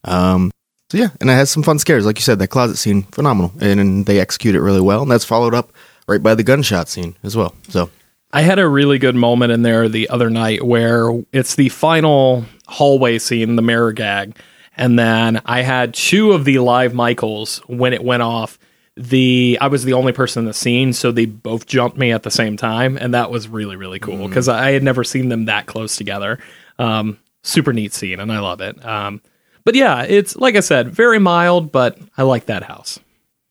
Um, 0.04 0.52
so 0.91 0.97
yeah, 0.97 1.10
and 1.21 1.30
it 1.30 1.34
has 1.34 1.50
some 1.50 1.63
fun 1.63 1.80
scares, 1.80 2.06
like 2.06 2.17
you 2.17 2.21
said. 2.21 2.39
That 2.39 2.47
closet 2.50 2.78
scene, 2.78 3.04
phenomenal, 3.04 3.54
and, 3.62 3.80
and 3.80 4.06
they 4.06 4.19
execute 4.19 4.56
it 4.56 4.62
really 4.62 4.82
well. 4.82 5.02
And 5.04 5.12
that's 5.12 5.26
followed 5.26 5.54
up 5.54 5.71
right 6.08 6.21
by 6.21 6.36
the 6.36 6.43
gunshot 6.43 6.89
scene 6.89 7.15
as 7.23 7.36
well. 7.38 7.56
So 7.69 7.89
I 8.32 8.41
had 8.41 8.60
a 8.60 8.67
really 8.67 8.97
good 9.00 9.15
moment 9.15 9.52
in 9.54 9.62
there 9.62 9.88
the 9.88 10.10
other 10.10 10.30
night 10.30 10.63
where 10.65 11.10
it's 11.32 11.56
the 11.56 11.69
final 11.69 12.45
hallway 12.67 13.19
scene, 13.19 13.56
the 13.56 13.62
mirror 13.62 13.91
gag, 13.93 14.38
and 14.75 14.97
then 14.99 15.41
I 15.45 15.62
had 15.62 15.93
two 15.93 16.34
of 16.34 16.45
the 16.45 16.60
live 16.60 16.93
Michaels 16.93 17.60
when 17.67 17.93
it 17.93 18.03
went 18.03 18.23
off. 18.23 18.60
The 18.95 19.58
I 19.62 19.67
was 19.67 19.84
the 19.84 19.93
only 19.93 20.12
person 20.12 20.41
in 20.41 20.45
the 20.47 20.53
scene, 20.53 20.91
so 20.91 21.12
they 21.12 21.25
both 21.25 21.67
jumped 21.67 21.97
me 21.97 22.12
at 22.12 22.23
the 22.23 22.32
same 22.32 22.58
time, 22.58 22.97
and 22.97 23.13
that 23.13 23.30
was 23.30 23.47
really 23.47 23.75
really 23.75 23.99
cool 23.99 24.27
because 24.27 24.49
I 24.49 24.71
had 24.71 24.82
never 24.84 25.03
seen 25.03 25.30
them 25.30 25.45
that 25.45 25.67
close 25.67 25.95
together. 25.97 26.39
Um, 26.80 27.19
super 27.43 27.73
neat 27.73 27.93
scene, 27.93 28.19
and 28.19 28.32
I 28.32 28.39
love 28.39 28.60
it. 28.60 28.84
Um, 28.84 29.21
but 29.63 29.75
yeah, 29.75 30.01
it's 30.03 30.36
like 30.36 30.56
I 30.56 30.62
said, 30.62 30.89
very 30.89 31.19
mild, 31.19 31.71
but 31.71 31.99
I 32.17 32.23
like 32.23 32.47
that 32.47 32.63
house. 32.63 32.99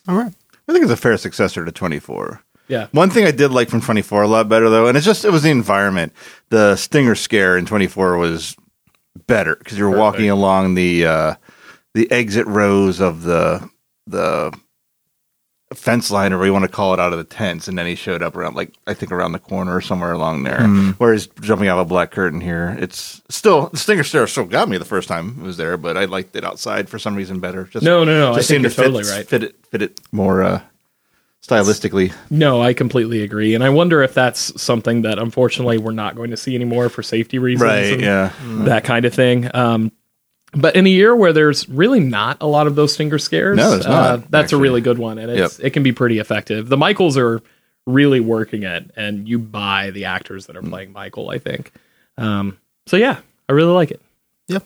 all 0.09 0.17
right, 0.17 0.35
I 0.69 0.73
think 0.73 0.83
it's 0.83 0.93
a 0.93 0.97
fair 0.97 1.17
successor 1.17 1.65
to 1.65 1.71
24. 1.71 2.43
Yeah, 2.69 2.89
One 2.91 3.11
thing 3.11 3.25
I 3.25 3.31
did 3.31 3.53
like 3.53 3.69
from 3.69 3.81
24 3.81 4.25
a 4.25 4.27
lot 4.29 4.49
better 4.49 4.69
though, 4.69 4.89
and 4.89 4.97
it's 4.97 5.07
just 5.07 5.25
it 5.25 5.31
was 5.31 5.45
the 5.45 5.51
environment. 5.51 6.13
The 6.49 6.75
stinger 6.75 7.15
scare 7.15 7.57
in 7.57 7.67
24 7.67 8.17
was 8.17 8.57
better 9.17 9.57
because 9.57 9.79
you're 9.79 9.91
walking 9.97 10.31
along 10.31 10.75
the 10.75 11.07
uh, 11.07 11.35
the 11.95 12.11
exit 12.11 12.47
rows 12.47 13.01
of 13.01 13.23
the 13.23 13.69
the 14.07 14.57
fence 15.75 16.13
line 16.13 16.33
or 16.33 16.37
whatever 16.37 16.47
you 16.47 16.53
want 16.53 16.65
to 16.65 16.71
call 16.71 16.95
it 16.95 17.01
out 17.01 17.13
of 17.13 17.19
the 17.19 17.25
tents, 17.25 17.67
and 17.67 17.77
then 17.77 17.87
he 17.87 17.95
showed 17.97 18.23
up 18.23 18.37
around 18.37 18.55
like 18.55 18.73
I 18.87 18.95
think 18.95 19.11
around 19.11 19.33
the 19.33 19.39
corner 19.41 19.75
or 19.75 19.81
somewhere 19.81 20.13
along 20.13 20.45
there. 20.45 20.61
Whereas 20.99 21.27
jumping 21.41 21.69
out 21.69 21.79
of 21.79 21.87
a 21.87 21.89
black 21.89 22.13
curtain 22.13 22.41
here, 22.41 22.77
it's 22.79 23.21
still 23.29 23.69
the 23.69 23.77
stinger 23.77 24.05
stare 24.05 24.27
still 24.29 24.45
got 24.45 24.69
me 24.69 24.79
the 24.79 24.85
first 24.85 25.09
time 25.09 25.37
it 25.41 25.43
was 25.43 25.57
there, 25.57 25.77
but 25.77 25.97
I 25.97 26.05
liked 26.05 26.37
it 26.37 26.45
outside 26.45 26.89
for 26.89 26.99
some 26.99 27.17
reason 27.17 27.41
better. 27.41 27.65
Just 27.65 27.85
No, 27.85 28.05
no, 28.05 28.19
no, 28.19 28.33
I 28.33 28.37
Just 28.37 28.49
think 28.49 28.57
seemed 28.57 28.63
you're 28.63 28.71
to 28.71 28.77
fit, 28.77 28.83
totally 28.85 29.05
right. 29.19 29.29
Fit 29.29 29.43
it, 29.43 29.67
fit 29.67 29.83
it 29.83 30.01
more 30.13 30.43
uh, 30.43 30.61
stylistically. 31.47 32.13
No, 32.31 32.61
I 32.63 32.73
completely 32.75 33.23
agree, 33.23 33.55
and 33.55 33.63
I 33.63 33.69
wonder 33.71 34.03
if 34.03 34.15
that's 34.15 34.61
something 34.61 35.03
that 35.03 35.19
unfortunately 35.19 35.79
we're 35.79 35.93
not 35.93 36.17
going 36.17 36.31
to 36.31 36.37
see 36.37 36.55
anymore 36.55 36.89
for 36.89 37.03
safety 37.03 37.39
reasons. 37.39 37.71
and 37.93 38.01
Yeah. 38.01 38.33
that 38.65 38.85
kind 38.85 39.05
of 39.05 39.15
thing. 39.15 39.49
Um, 39.55 39.93
but 40.53 40.75
in 40.77 40.87
a 40.87 40.91
year 40.91 41.15
where 41.15 41.33
there's 41.33 41.69
really 41.69 42.01
not 42.01 42.39
a 42.41 42.47
lot 42.47 42.67
of 42.67 42.75
those 42.77 42.93
stinger 42.95 43.19
scares, 43.19 43.57
No, 43.57 43.71
there's 43.73 43.87
uh, 43.87 43.91
not, 43.91 44.31
that's 44.31 44.45
actually. 44.47 44.59
a 44.59 44.63
really 44.63 44.81
good 44.81 44.99
one, 44.99 45.19
and 45.19 45.31
it's, 45.31 45.59
it 45.59 45.71
can 45.71 45.83
be 45.83 45.93
pretty 45.93 46.19
effective. 46.19 46.69
The 46.69 46.77
Michaels 46.77 47.17
are 47.19 47.43
really 47.87 48.21
working 48.21 48.63
it, 48.63 48.91
and 48.97 49.29
you 49.29 49.39
buy 49.39 49.91
the 49.91 50.07
actors 50.07 50.47
that 50.47 50.57
are 50.57 50.63
playing 50.63 50.93
Michael. 50.93 51.31
I 51.31 51.39
think. 51.39 51.73
Um, 52.19 52.59
so 52.87 52.97
yeah, 52.97 53.19
I 53.49 53.53
really 53.53 53.73
like 53.73 53.91
it. 53.91 54.01
Yep. 54.49 54.65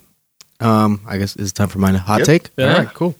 Um, 0.60 1.00
I 1.06 1.18
guess 1.18 1.34
it's 1.36 1.52
time 1.52 1.68
for 1.68 1.78
my 1.80 1.92
hot 1.92 2.18
Yep. 2.20 2.26
take. 2.26 2.50
Yeah. 2.56 2.72
All 2.72 2.78
right, 2.84 2.94
cool. 2.94 3.14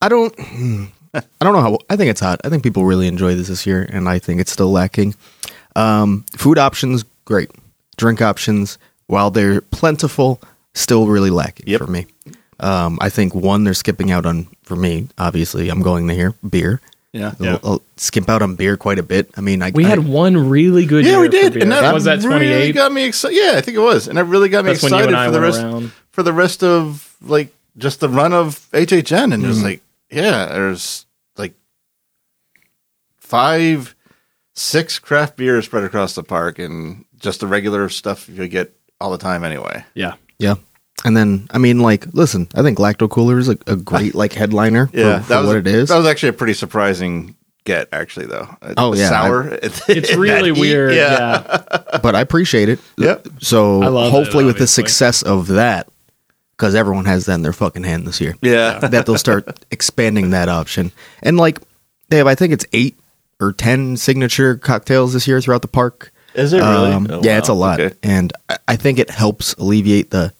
I 0.00 0.08
don't, 0.08 0.34
hmm, 0.38 0.84
I 1.14 1.22
don't 1.40 1.52
know 1.52 1.60
how. 1.60 1.78
I 1.88 1.96
think 1.96 2.10
it's 2.10 2.20
hot. 2.20 2.40
I 2.44 2.48
think 2.48 2.62
people 2.62 2.84
really 2.84 3.08
enjoy 3.08 3.34
this 3.34 3.48
this 3.48 3.66
year, 3.66 3.82
and 3.90 4.08
I 4.08 4.18
think 4.18 4.40
it's 4.40 4.52
still 4.52 4.70
lacking. 4.70 5.14
Um, 5.76 6.24
food 6.36 6.58
options, 6.58 7.04
great. 7.24 7.50
Drink 7.96 8.22
options, 8.22 8.78
while 9.06 9.30
they're 9.30 9.60
plentiful, 9.60 10.40
still 10.74 11.06
really 11.08 11.30
lacking 11.30 11.66
Yep. 11.68 11.80
for 11.80 11.86
me. 11.88 12.06
Um, 12.60 12.98
I 13.00 13.08
think 13.08 13.34
one 13.34 13.64
they're 13.64 13.74
skipping 13.74 14.10
out 14.10 14.26
on 14.26 14.46
for 14.62 14.76
me. 14.76 15.08
Obviously, 15.18 15.68
I'm 15.68 15.82
going 15.82 16.06
to 16.08 16.14
here 16.14 16.34
beer. 16.48 16.80
Yeah. 17.12 17.32
They'll- 17.40 17.60
I'll 17.64 17.82
skip 17.96 18.28
out 18.28 18.40
on 18.42 18.54
beer 18.54 18.76
quite 18.76 18.98
a 19.00 19.02
bit. 19.02 19.30
I 19.36 19.40
mean, 19.40 19.62
I 19.62 19.70
We 19.74 19.84
I- 19.84 19.88
had 19.88 20.06
one 20.06 20.48
really 20.48 20.86
good. 20.86 21.04
Yeah, 21.04 21.12
year 21.12 21.20
we 21.20 21.26
for 21.26 21.32
did, 21.32 21.52
beer. 21.54 21.62
and 21.62 21.72
that 21.72 21.92
was 21.92 22.04
that 22.04 22.18
really 22.22 22.46
28. 22.46 22.72
got 22.74 22.92
me 22.92 23.04
excited. 23.04 23.36
Yeah, 23.36 23.54
I 23.56 23.60
think 23.62 23.76
it 23.76 23.80
was, 23.80 24.06
and 24.06 24.16
that 24.16 24.24
really 24.26 24.48
got 24.48 24.64
me 24.64 24.70
That's 24.72 24.84
excited 24.84 25.12
for 25.12 25.30
the 25.32 25.40
rest 25.40 25.60
around. 25.60 25.92
for 26.12 26.22
the 26.22 26.32
rest 26.32 26.62
of 26.62 27.14
like 27.20 27.52
just 27.78 27.98
the 28.00 28.08
run 28.08 28.32
of 28.32 28.60
HHN, 28.72 29.32
and 29.32 29.42
it 29.42 29.46
Mm. 29.46 29.48
was 29.48 29.62
like, 29.64 29.80
yeah, 30.10 30.46
there's 30.46 31.06
like 31.36 31.54
five, 33.18 33.94
six 34.54 34.98
craft 34.98 35.36
beers 35.36 35.64
spread 35.66 35.84
across 35.84 36.14
the 36.14 36.22
park, 36.22 36.58
and 36.58 37.04
just 37.18 37.40
the 37.40 37.46
regular 37.46 37.88
stuff 37.88 38.28
you 38.28 38.48
get 38.48 38.74
all 39.00 39.10
the 39.10 39.18
time 39.18 39.44
anyway. 39.44 39.84
yeah, 39.94 40.14
Yeah. 40.38 40.54
And 41.02 41.16
then, 41.16 41.48
I 41.50 41.56
mean, 41.56 41.80
like, 41.80 42.12
listen, 42.12 42.46
I 42.54 42.60
think 42.62 42.76
Lacto 42.76 43.08
Cooler 43.08 43.38
is 43.38 43.48
a, 43.48 43.56
a 43.66 43.74
great, 43.74 44.14
like, 44.14 44.34
headliner 44.34 44.88
for, 44.88 44.96
Yeah, 44.98 45.20
for 45.20 45.28
that 45.30 45.38
was 45.38 45.46
what 45.46 45.56
it 45.56 45.66
is. 45.66 45.88
That 45.88 45.96
was 45.96 46.06
actually 46.06 46.28
a 46.28 46.34
pretty 46.34 46.52
surprising 46.52 47.36
get, 47.64 47.88
actually, 47.90 48.26
though. 48.26 48.54
Oh, 48.76 48.92
the 48.92 49.00
yeah, 49.00 49.08
sour. 49.08 49.48
it's 49.62 50.14
really 50.14 50.52
weird. 50.52 50.94
Yeah. 50.94 51.62
but 52.02 52.14
I 52.14 52.20
appreciate 52.20 52.68
it. 52.68 52.80
Yep. 52.98 53.28
So 53.38 53.82
I 53.82 53.88
love 53.88 54.12
hopefully, 54.12 54.44
it, 54.44 54.48
with 54.48 54.58
the 54.58 54.66
success 54.66 55.22
of 55.22 55.46
that, 55.46 55.88
because 56.60 56.74
everyone 56.74 57.06
has 57.06 57.24
that 57.24 57.34
in 57.36 57.42
their 57.42 57.54
fucking 57.54 57.84
hand 57.84 58.06
this 58.06 58.20
year, 58.20 58.36
Yeah. 58.42 58.78
that 58.80 59.06
they'll 59.06 59.16
start 59.16 59.64
expanding 59.70 60.30
that 60.30 60.50
option. 60.50 60.92
And 61.22 61.38
like, 61.38 61.58
they 62.10 62.18
have, 62.18 62.26
I 62.26 62.34
think 62.34 62.52
it's 62.52 62.66
eight 62.74 62.98
or 63.40 63.52
10 63.54 63.96
signature 63.96 64.56
cocktails 64.56 65.14
this 65.14 65.26
year 65.26 65.40
throughout 65.40 65.62
the 65.62 65.68
park. 65.68 66.12
Is 66.34 66.52
it 66.52 66.58
really? 66.58 66.92
Um, 66.92 67.06
Oh, 67.10 67.20
yeah, 67.24 67.32
wow. 67.32 67.38
it's 67.38 67.48
a 67.48 67.54
lot. 67.54 67.80
Okay. 67.80 67.96
And 68.02 68.30
I- 68.50 68.58
I 68.68 68.76
think 68.76 68.98
it 68.98 69.08
helps 69.08 69.54
alleviate 69.54 70.10
the 70.10 70.34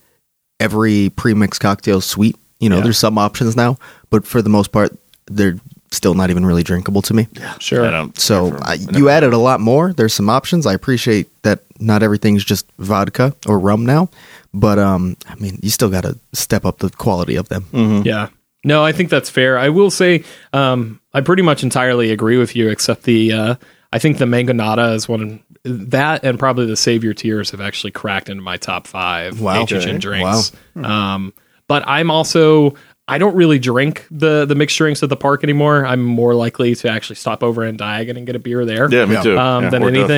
every 0.60 1.10
premix 1.16 1.58
cocktail 1.58 2.02
sweet. 2.02 2.36
You 2.58 2.68
know, 2.68 2.76
Yeah. 2.76 2.82
there's 2.84 2.98
some 2.98 3.16
options 3.16 3.56
now, 3.56 3.78
but 4.10 4.26
for 4.26 4.42
the 4.42 4.50
most 4.50 4.70
part, 4.72 4.92
they're 5.30 5.56
still 5.90 6.12
not 6.14 6.28
even 6.30 6.44
really 6.44 6.62
drinkable 6.62 7.02
to 7.02 7.14
me. 7.14 7.26
Yeah, 7.32 7.54
sure. 7.58 7.86
I 7.86 7.90
don't 7.90 8.16
So 8.20 8.56
I, 8.62 8.74
you 8.74 9.08
added 9.08 9.32
a 9.32 9.38
lot 9.38 9.60
more. 9.60 9.92
There's 9.94 10.12
some 10.12 10.28
options. 10.28 10.66
I 10.66 10.74
appreciate 10.74 11.28
that 11.42 11.60
not 11.80 12.02
everything's 12.02 12.44
just 12.44 12.66
vodka 12.78 13.34
or 13.46 13.58
rum 13.58 13.86
now, 13.86 14.10
but 14.54 14.78
um, 14.78 15.16
I 15.28 15.34
mean, 15.36 15.58
you 15.62 15.70
still 15.70 15.90
got 15.90 16.02
to 16.04 16.18
step 16.32 16.64
up 16.64 16.78
the 16.78 16.90
quality 16.90 17.36
of 17.36 17.48
them. 17.48 17.62
Mm-hmm. 17.72 18.06
Yeah. 18.06 18.28
No, 18.64 18.84
I 18.84 18.92
think 18.92 19.08
that's 19.08 19.30
fair. 19.30 19.58
I 19.58 19.70
will 19.70 19.90
say, 19.90 20.22
um, 20.52 21.00
I 21.14 21.22
pretty 21.22 21.42
much 21.42 21.62
entirely 21.62 22.10
agree 22.12 22.36
with 22.36 22.54
you, 22.54 22.68
except 22.68 23.04
the, 23.04 23.32
uh, 23.32 23.54
I 23.92 23.98
think 23.98 24.18
the 24.18 24.26
Mangonada 24.26 24.94
is 24.94 25.08
one 25.08 25.42
that 25.64 26.24
and 26.24 26.38
probably 26.38 26.66
the 26.66 26.76
Savior 26.76 27.14
Tears 27.14 27.50
have 27.52 27.60
actually 27.60 27.90
cracked 27.90 28.28
into 28.28 28.42
my 28.42 28.56
top 28.58 28.86
five 28.86 29.40
Wow. 29.40 29.64
HHN 29.64 29.88
Okay. 29.88 29.98
drinks. 29.98 30.52
Um, 30.76 31.32
but 31.68 31.82
I'm 31.86 32.10
also, 32.10 32.74
I 33.08 33.18
don't 33.18 33.34
really 33.34 33.58
drink 33.58 34.06
the, 34.10 34.44
the 34.44 34.54
mixed 34.54 34.76
drinks 34.76 35.02
at 35.02 35.08
the 35.08 35.16
park 35.16 35.42
anymore. 35.42 35.84
I'm 35.86 36.02
more 36.02 36.34
likely 36.34 36.74
to 36.76 36.88
actually 36.90 37.16
stop 37.16 37.42
over 37.42 37.64
in 37.64 37.76
Diagon 37.76 38.16
and 38.16 38.26
get 38.26 38.36
a 38.36 38.38
beer 38.38 38.64
there. 38.66 38.90
Yeah, 38.92 39.06
me 39.06 39.14
Yeah. 39.14 39.22
too. 39.22 39.38
Um, 39.38 39.64
Yeah, 39.64 39.70
than 39.70 39.82
or 39.82 39.90
Duff. 39.90 40.08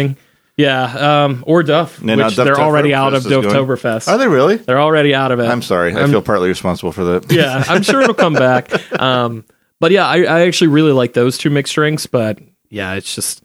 Anything. 0.58 0.64
Yeah. 0.64 1.24
Um, 1.24 1.44
or 1.46 1.62
Duff, 1.62 1.98
Yeah, 2.00 2.14
now 2.16 2.26
which 2.26 2.36
Duff 2.36 2.44
they're 2.46 2.60
already 2.60 2.94
out 2.94 3.14
of 3.14 3.22
Oktoberfest 3.24 3.96
is 4.02 4.08
Are 4.08 4.18
they 4.18 4.28
really? 4.28 4.56
They're 4.56 4.80
already 4.80 5.14
out 5.14 5.32
of 5.32 5.40
it. 5.40 5.46
I'm 5.48 5.62
sorry. 5.62 5.94
I 5.94 6.00
I'm- 6.00 6.10
feel 6.10 6.22
partly 6.22 6.48
responsible 6.48 6.92
for 6.92 7.04
that. 7.04 7.30
yeah, 7.32 7.64
I'm 7.68 7.82
sure 7.82 8.02
it'll 8.02 8.14
come 8.14 8.34
back. 8.34 8.70
Um, 9.00 9.44
but 9.80 9.90
yeah, 9.92 10.06
I, 10.06 10.22
I 10.24 10.46
actually 10.46 10.68
really 10.68 10.92
like 10.92 11.12
those 11.14 11.38
two 11.38 11.50
mixed 11.50 11.74
drinks. 11.74 12.06
But 12.06 12.38
yeah, 12.70 12.94
it's 12.94 13.14
just 13.14 13.42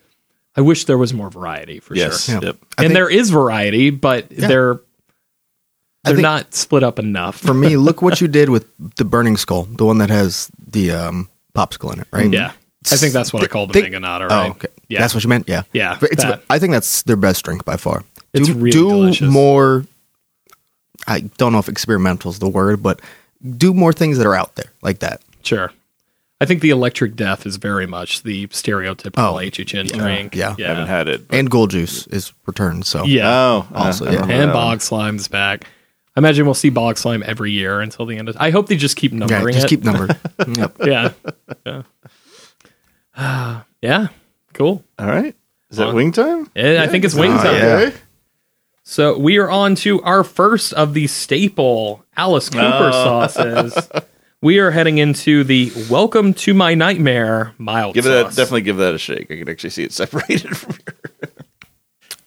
I 0.56 0.62
wish 0.62 0.86
there 0.86 0.98
was 0.98 1.14
more 1.14 1.30
variety 1.30 1.80
for 1.80 1.96
Yes. 1.96 2.26
sure. 2.26 2.36
Yeah. 2.36 2.42
Yep. 2.48 2.56
And 2.60 2.78
think- 2.78 2.94
there 2.94 3.10
is 3.10 3.30
variety, 3.30 3.90
but 3.90 4.30
they're 4.30 4.80
they're 6.04 6.14
think- 6.16 6.22
not 6.22 6.54
split 6.54 6.84
up 6.84 7.00
enough. 7.00 7.38
For 7.38 7.54
me, 7.54 7.76
look 7.78 8.02
what 8.02 8.22
you 8.22 8.28
did 8.28 8.50
with 8.50 8.66
the 8.98 9.06
Burning 9.06 9.38
Skull, 9.38 9.64
the 9.64 9.86
one 9.86 9.98
that 10.00 10.10
has 10.10 10.50
the 10.68 10.92
um, 10.92 11.30
popsicle 11.56 11.94
in 11.94 12.00
it, 12.02 12.08
right? 12.12 12.32
yeah, 12.32 12.52
I 12.92 12.96
think 12.98 13.14
that's 13.14 13.34
what 13.34 13.44
I 13.44 13.48
call 13.48 13.68
the 13.68 13.74
Think- 13.74 13.94
Mangonada, 13.94 14.24
Oh, 14.30 14.36
right? 14.36 14.52
okay. 14.52 14.68
Yeah, 14.90 15.00
That's 15.02 15.14
what 15.14 15.24
you 15.24 15.30
meant? 15.30 15.48
Yeah. 15.50 15.64
Yeah, 15.74 15.98
But 16.00 16.12
It's, 16.12 16.24
that. 16.24 16.44
I 16.50 16.60
think 16.60 16.72
that's 16.72 17.04
their 17.04 17.16
best 17.18 17.44
drink 17.44 17.66
by 17.66 17.76
far. 17.78 18.04
It's 18.34 18.48
do, 18.48 18.54
really 18.54 18.72
do 18.72 18.90
delicious. 18.90 19.30
more, 19.32 19.86
I 21.08 21.22
don't 21.38 21.52
know 21.52 21.60
if 21.60 21.68
experimental 21.70 22.32
is 22.32 22.40
the 22.40 22.48
word, 22.50 22.82
but 22.84 23.02
do 23.58 23.74
more 23.74 23.92
things 23.94 24.18
that 24.18 24.26
are 24.28 24.36
out 24.36 24.56
there 24.56 24.72
like 24.82 25.00
that. 25.00 25.22
sure. 25.44 25.72
I 26.40 26.46
think 26.46 26.62
the 26.62 26.70
Electric 26.70 27.16
Death 27.16 27.48
is 27.48 27.56
very 27.56 27.88
much 27.88 28.22
the 28.22 28.46
stereotypical 28.50 29.14
Oh, 29.18 29.34
HHN 29.44 29.88
drink. 29.92 30.36
yeah. 30.36 30.54
yeah, 30.60 30.68
Haven't 30.68 30.86
had 30.88 31.08
it. 31.08 31.24
And 31.32 31.50
Gold 31.50 31.72
Juice 31.72 32.06
is 32.08 32.32
returned. 32.46 32.86
So 32.86 33.06
yeah. 33.06 33.28
Oh, 33.28 33.68
Also, 33.74 34.06
uh, 34.06 34.12
yeah. 34.12 34.22
and 34.22 34.30
that 34.30 34.46
one. 34.46 34.54
Bog 34.54 34.82
Slime's 34.82 35.28
back. 35.28 35.64
I 36.16 36.20
imagine 36.20 36.46
we'll 36.46 36.54
see 36.54 36.70
Bog 36.70 37.00
Slime 37.00 37.24
every 37.26 37.52
year 37.52 37.82
until 37.82 38.06
the 38.06 38.18
end 38.18 38.30
of. 38.30 38.38
I 38.40 38.52
hope 38.52 38.68
they 38.68 38.78
just 38.78 38.98
keep 38.98 39.14
yeah, 39.14 39.18
numbering 39.20 39.54
just 39.56 39.66
it. 39.66 39.70
keep 39.70 39.84
numbered. 39.84 40.16
yep. 40.58 40.76
yeah. 40.86 41.12
Yeah. 41.66 41.82
yeah. 43.82 44.08
Cool. 44.58 44.84
All 44.98 45.06
right. 45.06 45.36
Is 45.70 45.78
that 45.78 45.94
wing 45.94 46.12
time? 46.12 46.50
Yeah, 46.56 46.82
I 46.82 46.88
think 46.88 47.06
it's 47.06 47.14
wing 47.14 47.32
Oh, 47.32 47.38
time. 47.38 47.56
yeah. 47.56 47.76
Okay. 47.76 47.98
So 48.82 49.16
we 49.16 49.38
are 49.38 49.52
on 49.52 49.76
to 49.76 50.02
our 50.02 50.24
first 50.24 50.74
of 50.74 50.96
the 50.96 51.06
staple 51.06 52.04
Alice 52.16 52.50
Cooper 52.50 52.90
ah. 52.92 53.28
sauces. 53.28 53.88
We 54.42 54.58
are 54.58 54.72
heading 54.72 54.98
into 54.98 55.44
the 55.44 55.72
Welcome 55.92 56.34
to 56.36 56.56
My 56.56 56.74
Nightmare 56.74 57.54
mild 57.60 57.94
Give 57.94 58.04
that 58.06 58.28
sauce. 58.28 58.36
definitely 58.36 58.62
give 58.62 58.78
that 58.78 58.96
a 58.96 58.98
shake. 58.98 59.30
I 59.30 59.38
can 59.38 59.48
actually 59.48 59.70
see 59.70 59.84
it 59.84 59.92
separated 59.92 60.58
from 60.58 60.76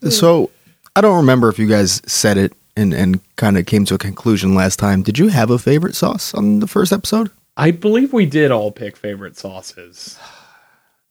here. 0.03 0.11
So 0.13 0.51
I 0.95 1.01
don't 1.01 1.17
remember 1.17 1.49
if 1.49 1.59
you 1.59 1.67
guys 1.67 2.01
said 2.07 2.37
it 2.37 2.53
and, 2.77 2.95
and 2.95 3.21
kind 3.35 3.59
of 3.59 3.67
came 3.67 3.85
to 3.87 3.95
a 3.95 3.99
conclusion 3.99 4.55
last 4.55 4.79
time. 4.79 5.03
Did 5.03 5.19
you 5.19 5.29
have 5.29 5.51
a 5.51 5.59
favorite 5.59 5.97
sauce 5.97 6.33
on 6.33 6.61
the 6.61 6.69
first 6.69 6.93
episode? 6.93 7.31
I 7.57 7.73
believe 7.73 8.13
we 8.13 8.27
did 8.27 8.53
all 8.53 8.71
pick 8.71 8.97
favorite 8.97 9.37
sauces. 9.37 10.17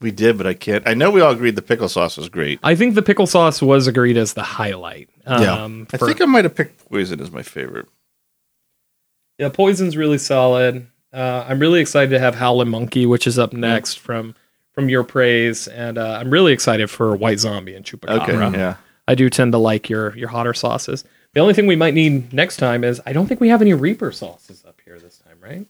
We 0.02 0.12
did, 0.12 0.38
but 0.38 0.48
I 0.48 0.54
can't. 0.54 0.88
I 0.88 0.94
know 0.94 1.12
we 1.12 1.20
all 1.20 1.32
agreed 1.32 1.56
the 1.58 1.62
pickle 1.62 1.90
sauce 1.90 2.16
was 2.16 2.30
great. 2.30 2.60
I 2.64 2.74
think 2.76 2.96
the 2.96 3.02
pickle 3.02 3.28
sauce 3.28 3.62
was 3.62 3.86
agreed 3.88 4.16
as 4.16 4.34
the 4.34 4.44
highlight. 4.44 5.10
Yeah. 5.28 5.64
Um, 5.64 5.88
I 5.92 5.98
for- 5.98 6.08
think 6.08 6.22
I 6.22 6.26
might 6.26 6.46
have 6.46 6.56
picked 6.56 6.90
poison 6.90 7.20
as 7.20 7.32
my 7.32 7.44
favorite. 7.44 7.88
Yeah, 9.38 9.50
Poison's 9.50 9.96
really 9.96 10.18
solid. 10.18 10.88
Uh, 11.14 11.46
I'm 11.48 11.60
really 11.60 11.80
excited 11.80 12.12
to 12.12 12.20
have 12.20 12.36
Howlin' 12.36 12.70
Monkey, 12.70 13.06
which 13.06 13.26
is 13.26 13.40
up 13.40 13.54
next 13.54 13.96
from 13.96 14.36
from 14.74 14.90
your 14.90 15.04
praise, 15.04 15.68
and 15.68 15.98
uh, 15.98 16.18
I'm 16.22 16.30
really 16.30 16.54
excited 16.54 16.90
for 16.90 17.16
White 17.16 17.40
Zombie 17.40 17.76
and 17.76 17.84
Chupacabra. 17.86 18.50
Okay, 18.50 18.58
yeah. 18.58 18.76
I 19.08 19.16
do 19.16 19.30
tend 19.30 19.52
to 19.54 19.58
like 19.58 19.90
your 19.90 20.16
your 20.18 20.30
hotter 20.30 20.54
sauces. 20.54 21.04
The 21.34 21.40
only 21.40 21.54
thing 21.54 21.68
we 21.68 21.76
might 21.76 21.94
need 21.94 22.34
next 22.34 22.58
time 22.58 22.84
is 22.84 23.02
I 23.06 23.14
don't 23.14 23.28
think 23.28 23.40
we 23.42 23.50
have 23.50 23.62
any 23.62 23.74
Reaper 23.74 24.12
sauces 24.12 24.64
up 24.66 24.82
here 24.84 25.00
this 25.00 25.18
time, 25.20 25.38
right? 25.42 25.66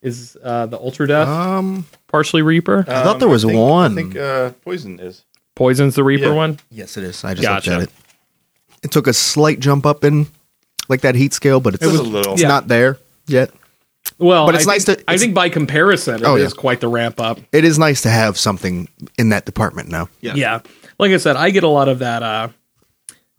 Is 0.00 0.36
uh, 0.44 0.66
the 0.66 0.78
Ultra 0.78 1.08
Death 1.08 1.26
Um, 1.28 1.84
partially 2.06 2.42
Reaper? 2.42 2.84
I 2.86 3.02
thought 3.02 3.18
there 3.18 3.28
was 3.28 3.42
think, 3.44 3.58
one. 3.58 3.92
I 3.92 3.94
think 3.96 4.16
uh, 4.16 4.50
poison 4.64 5.00
is. 5.00 5.24
Poison's 5.56 5.96
the 5.96 6.04
Reaper 6.04 6.26
yeah. 6.26 6.32
one. 6.34 6.58
yes, 6.70 6.96
it 6.96 7.02
is. 7.04 7.24
I 7.24 7.34
just 7.34 7.42
Gotcha. 7.42 7.70
looked 7.70 7.82
at 7.82 7.88
it. 7.88 7.94
It 8.84 8.90
took 8.92 9.08
a 9.08 9.12
slight 9.12 9.58
jump 9.58 9.84
up 9.84 10.04
in 10.04 10.28
like 10.88 11.00
that 11.00 11.16
heat 11.16 11.32
scale, 11.32 11.58
but 11.58 11.74
it's, 11.74 11.82
It 11.82 11.88
was 11.88 11.98
a 11.98 12.04
little. 12.04 12.34
it's 12.34 12.42
Yeah. 12.42 12.48
not 12.48 12.68
there 12.68 12.98
yet. 13.26 13.50
Well, 14.18 14.46
But 14.46 14.54
it's 14.54 14.68
I 14.68 14.72
nice 14.74 14.84
think, 14.84 14.98
to- 14.98 15.04
I 15.08 15.14
it's- 15.14 15.20
think 15.20 15.34
by 15.34 15.48
comparison, 15.48 16.14
it 16.14 16.20
is 16.20 16.26
Oh, 16.26 16.36
yeah. 16.36 16.48
quite 16.56 16.80
the 16.80 16.88
ramp 16.88 17.20
up. 17.20 17.40
It 17.52 17.64
is 17.64 17.76
nice 17.78 18.00
to 18.02 18.08
have 18.10 18.38
something 18.38 18.88
in 19.18 19.30
that 19.30 19.44
department 19.46 19.88
now. 19.88 20.08
Yeah. 20.20 20.34
Yeah. 20.34 20.60
Like 21.00 21.10
I 21.10 21.16
said, 21.16 21.34
I 21.36 21.50
get 21.50 21.64
a 21.64 21.68
lot 21.68 21.88
of 21.88 21.98
that 21.98 22.22
uh, 22.22 22.48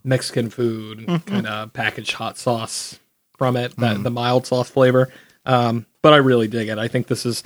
Mexican 0.04 0.50
food 0.50 0.98
Mm-hmm. 1.00 1.16
kind 1.30 1.46
of 1.46 1.72
packaged 1.72 2.12
hot 2.12 2.36
sauce 2.38 2.98
from 3.38 3.56
it, 3.56 3.74
that 3.78 3.96
Mm. 3.96 4.02
the 4.04 4.10
mild 4.10 4.46
sauce 4.46 4.68
flavor. 4.70 5.08
Um, 5.46 5.86
but 6.02 6.12
I 6.12 6.16
really 6.16 6.48
dig 6.48 6.68
it. 6.68 6.78
I 6.78 6.88
think 6.88 7.06
this 7.06 7.24
is 7.26 7.42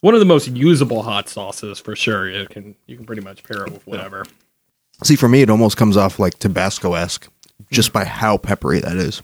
one 0.00 0.14
of 0.14 0.20
the 0.20 0.26
most 0.26 0.48
usable 0.48 1.02
hot 1.02 1.28
sauces 1.28 1.78
for 1.78 1.94
sure. 1.96 2.28
You 2.30 2.46
can 2.46 2.74
you 2.86 2.96
can 2.96 3.06
pretty 3.06 3.22
much 3.22 3.42
pair 3.44 3.64
it 3.64 3.72
with 3.72 3.86
whatever. 3.86 4.24
See, 5.02 5.16
for 5.16 5.28
me, 5.28 5.42
it 5.42 5.50
almost 5.50 5.76
comes 5.76 5.96
off 5.96 6.18
like 6.18 6.38
Tabasco 6.38 6.94
esque 6.94 7.28
just 7.70 7.92
by 7.92 8.04
how 8.04 8.36
peppery 8.36 8.80
that 8.80 8.96
is. 8.96 9.22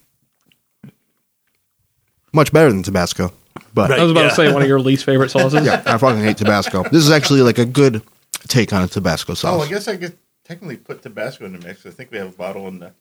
Much 2.33 2.53
better 2.53 2.71
than 2.71 2.83
Tabasco, 2.83 3.33
but 3.73 3.91
I 3.93 4.03
was 4.03 4.11
about 4.11 4.23
Yeah. 4.25 4.29
to 4.31 4.35
say 4.35 4.53
one 4.53 4.63
of 4.63 4.69
your 4.69 4.81
least 4.81 5.05
favorite 5.05 5.31
sauces. 5.33 5.65
yeah, 5.65 5.83
I 5.87 5.97
fucking 5.97 6.23
hate 6.23 6.37
Tabasco. 6.37 6.83
This 6.85 7.05
is 7.05 7.11
actually 7.11 7.41
like 7.43 7.59
a 7.59 7.65
good 7.65 8.03
take 8.49 8.73
on 8.73 8.83
a 8.83 8.89
Tabasco 8.89 9.35
sauce. 9.35 9.59
Oh, 9.59 9.63
I 9.65 9.69
guess 9.69 9.89
I 9.89 9.97
could 9.97 10.17
technically 10.45 10.77
put 10.77 11.03
Tabasco 11.03 11.47
in 11.47 11.53
the 11.53 11.67
mix. 11.67 11.87
I 11.87 11.91
think 11.91 12.11
we 12.11 12.19
have 12.19 12.29
a 12.29 12.37
bottle 12.37 12.69
in 12.69 12.79
the 12.81 12.93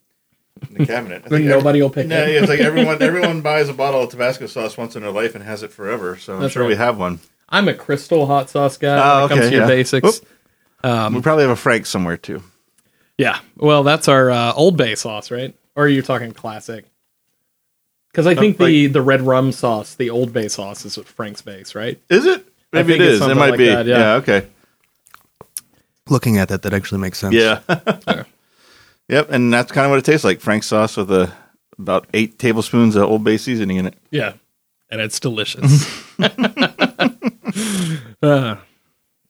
in 0.70 0.74
the 0.78 0.86
cabinet. 0.86 1.22
I 1.26 1.28
think 1.28 1.44
nobody 1.46 1.82
will 1.82 1.90
pick 1.90 2.06
No, 2.06 2.22
it. 2.22 2.32
yeah, 2.34 2.40
it's 2.40 2.48
like 2.48 2.60
everyone 2.70 3.02
everyone 3.02 3.40
buys 3.42 3.68
a 3.68 3.74
bottle 3.74 4.02
of 4.02 4.10
Tabasco 4.10 4.46
sauce 4.46 4.76
once 4.76 4.96
in 4.96 5.02
their 5.02 5.10
life 5.12 5.34
and 5.34 5.44
has 5.44 5.62
it 5.62 5.72
forever. 5.72 6.16
So 6.16 6.34
I'm 6.34 6.40
That's 6.40 6.52
sure 6.52 6.66
we 6.66 6.76
have 6.76 6.98
one. 6.98 7.20
I'm 7.48 7.68
a 7.68 7.74
crystal 7.74 8.26
hot 8.26 8.50
sauce 8.50 8.76
guy 8.76 8.96
Oh, 8.98 9.16
when 9.16 9.24
it 9.24 9.28
comes 9.28 9.40
okay, 9.40 9.48
to 9.50 9.54
your 9.56 9.62
yeah. 9.64 9.68
basics. 9.68 10.20
Whoop. 10.82 11.12
we 11.14 11.20
probably 11.22 11.42
have 11.44 11.50
a 11.50 11.56
Frank 11.56 11.86
somewhere 11.86 12.16
too. 12.16 12.42
Yeah. 13.18 13.38
Well, 13.56 13.82
that's 13.82 14.08
our 14.08 14.30
uh, 14.30 14.52
Old 14.54 14.76
Bay 14.76 14.94
sauce, 14.94 15.30
right? 15.30 15.54
Or 15.74 15.84
are 15.84 15.88
you 15.88 16.02
talking 16.02 16.32
classic? 16.32 16.84
Because 18.10 18.26
I 18.26 18.34
think 18.34 18.56
the, 18.58 18.84
like- 18.86 18.92
the 18.92 19.02
red 19.02 19.22
rum 19.22 19.52
sauce, 19.52 19.94
the 19.94 20.10
Old 20.10 20.32
Bay 20.32 20.48
sauce, 20.48 20.84
is 20.84 20.96
what 20.96 21.06
Frank's 21.06 21.42
base, 21.42 21.74
right? 21.74 22.00
Is 22.10 22.26
it? 22.26 22.46
Maybe 22.72 22.94
it 22.94 23.00
it's. 23.00 23.22
It 23.24 23.34
might 23.36 23.50
like 23.50 23.58
be. 23.58 23.66
that, 23.66 23.86
yeah. 23.86 23.98
yeah. 23.98 24.12
Okay. 24.14 24.46
Looking 26.08 26.38
at 26.38 26.48
that, 26.48 26.62
that 26.62 26.72
actually 26.74 27.00
makes 27.00 27.18
sense. 27.18 27.34
Yeah. 27.34 27.60
yep. 29.08 29.30
And 29.30 29.52
that's 29.52 29.72
kind 29.72 29.84
of 29.84 29.90
what 29.90 29.98
it 29.98 30.04
tastes 30.04 30.24
like. 30.24 30.40
Frank 30.40 30.64
sauce 30.64 30.96
with 30.96 31.10
a 31.10 31.32
about 31.78 32.06
eight 32.14 32.38
tablespoons 32.38 32.96
of 32.96 33.04
Old 33.04 33.24
Bay 33.24 33.36
seasoning 33.36 33.76
in 33.76 33.86
it. 33.86 33.94
Yeah. 34.10 34.34
And 34.90 35.00
it's 35.00 35.20
delicious. 35.20 35.86
uh, 38.22 38.56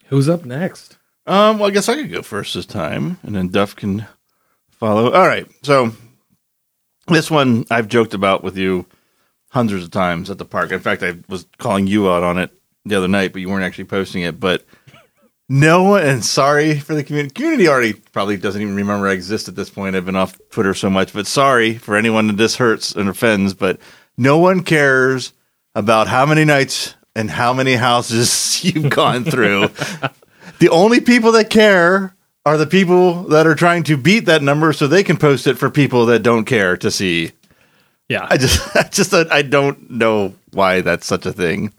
who's 0.07 0.29
up 0.29 0.45
next? 0.45 0.99
Um, 1.27 1.59
well, 1.59 1.69
I 1.69 1.73
guess 1.73 1.89
I 1.89 1.97
could 1.97 2.13
go 2.13 2.23
first 2.23 2.55
this 2.55 2.67
time, 2.67 3.19
and 3.23 3.35
then 3.35 3.49
Duff 3.49 3.75
can 3.75 4.07
follow. 4.71 5.13
All 5.13 5.27
right. 5.27 5.47
So 5.63 5.93
this 7.09 7.31
one 7.31 7.65
I've 7.71 7.89
joked 7.89 8.15
about 8.15 8.45
with 8.45 8.57
you 8.57 8.87
hundreds 9.51 9.85
of 9.85 9.91
times 9.91 10.31
at 10.31 10.39
the 10.39 10.45
park. 10.45 10.71
In 10.71 10.81
fact, 10.81 11.03
I 11.03 11.17
was 11.29 11.47
calling 11.59 11.87
you 11.87 12.11
out 12.11 12.23
on 12.23 12.39
it 12.39 12.51
the 12.85 12.97
other 12.97 13.09
night, 13.09 13.33
but 13.33 13.41
you 13.41 13.49
weren't 13.49 13.65
actually 13.65 13.85
posting 13.85 14.23
it. 14.23 14.39
But 14.39 14.65
no 15.49 15.95
and 15.97 16.25
sorry 16.25 16.79
for 16.79 16.95
the 16.95 17.05
community. 17.05 17.35
Community 17.35 17.69
already 17.69 17.93
probably 17.93 18.37
doesn't 18.37 18.61
even 18.61 18.75
remember 18.75 19.09
I 19.09 19.13
exist 19.13 19.49
at 19.49 19.57
this 19.57 19.71
point. 19.71 19.97
I've 19.97 20.07
been 20.07 20.17
off 20.17 20.39
Twitter 20.51 20.75
so 20.75 20.91
much, 20.91 21.13
but 21.13 21.27
sorry 21.27 21.75
for 21.75 21.97
anyone 21.97 22.27
that 22.27 22.37
this 22.37 22.57
hurts 22.57 22.93
and 22.93 23.09
offends. 23.09 23.55
But 23.55 23.79
no 24.17 24.39
one 24.39 24.63
cares 24.63 25.33
about 25.75 26.09
how 26.09 26.27
many 26.27 26.45
nights 26.45 26.95
and 27.15 27.31
how 27.31 27.53
many 27.53 27.75
houses 27.75 28.63
you've 28.65 28.91
gone 28.91 29.25
through. 29.25 29.69
the 30.59 30.69
only 30.71 31.01
people 31.01 31.33
that 31.33 31.51
care 31.51 32.15
are 32.45 32.57
the 32.57 32.67
people 32.67 33.25
that 33.25 33.47
are 33.47 33.57
trying 33.57 33.83
to 33.83 33.97
beat 33.97 34.27
that 34.27 34.43
number 34.43 34.73
so 34.73 34.87
they 34.87 35.03
can 35.03 35.17
post 35.17 35.47
it 35.47 35.59
for 35.59 35.69
people 35.69 36.07
that 36.07 36.23
don't 36.23 36.45
care 36.45 36.77
to 36.77 36.91
see. 36.91 37.33
Yeah. 38.09 38.27
I 38.31 38.37
just, 38.37 38.77
I 38.77 38.85
just, 38.85 39.13
I 39.13 39.43
don't 39.43 39.91
know 39.91 40.35
why 40.53 40.81
that's 40.81 41.07
such 41.07 41.27
a 41.27 41.33
thing. 41.33 41.73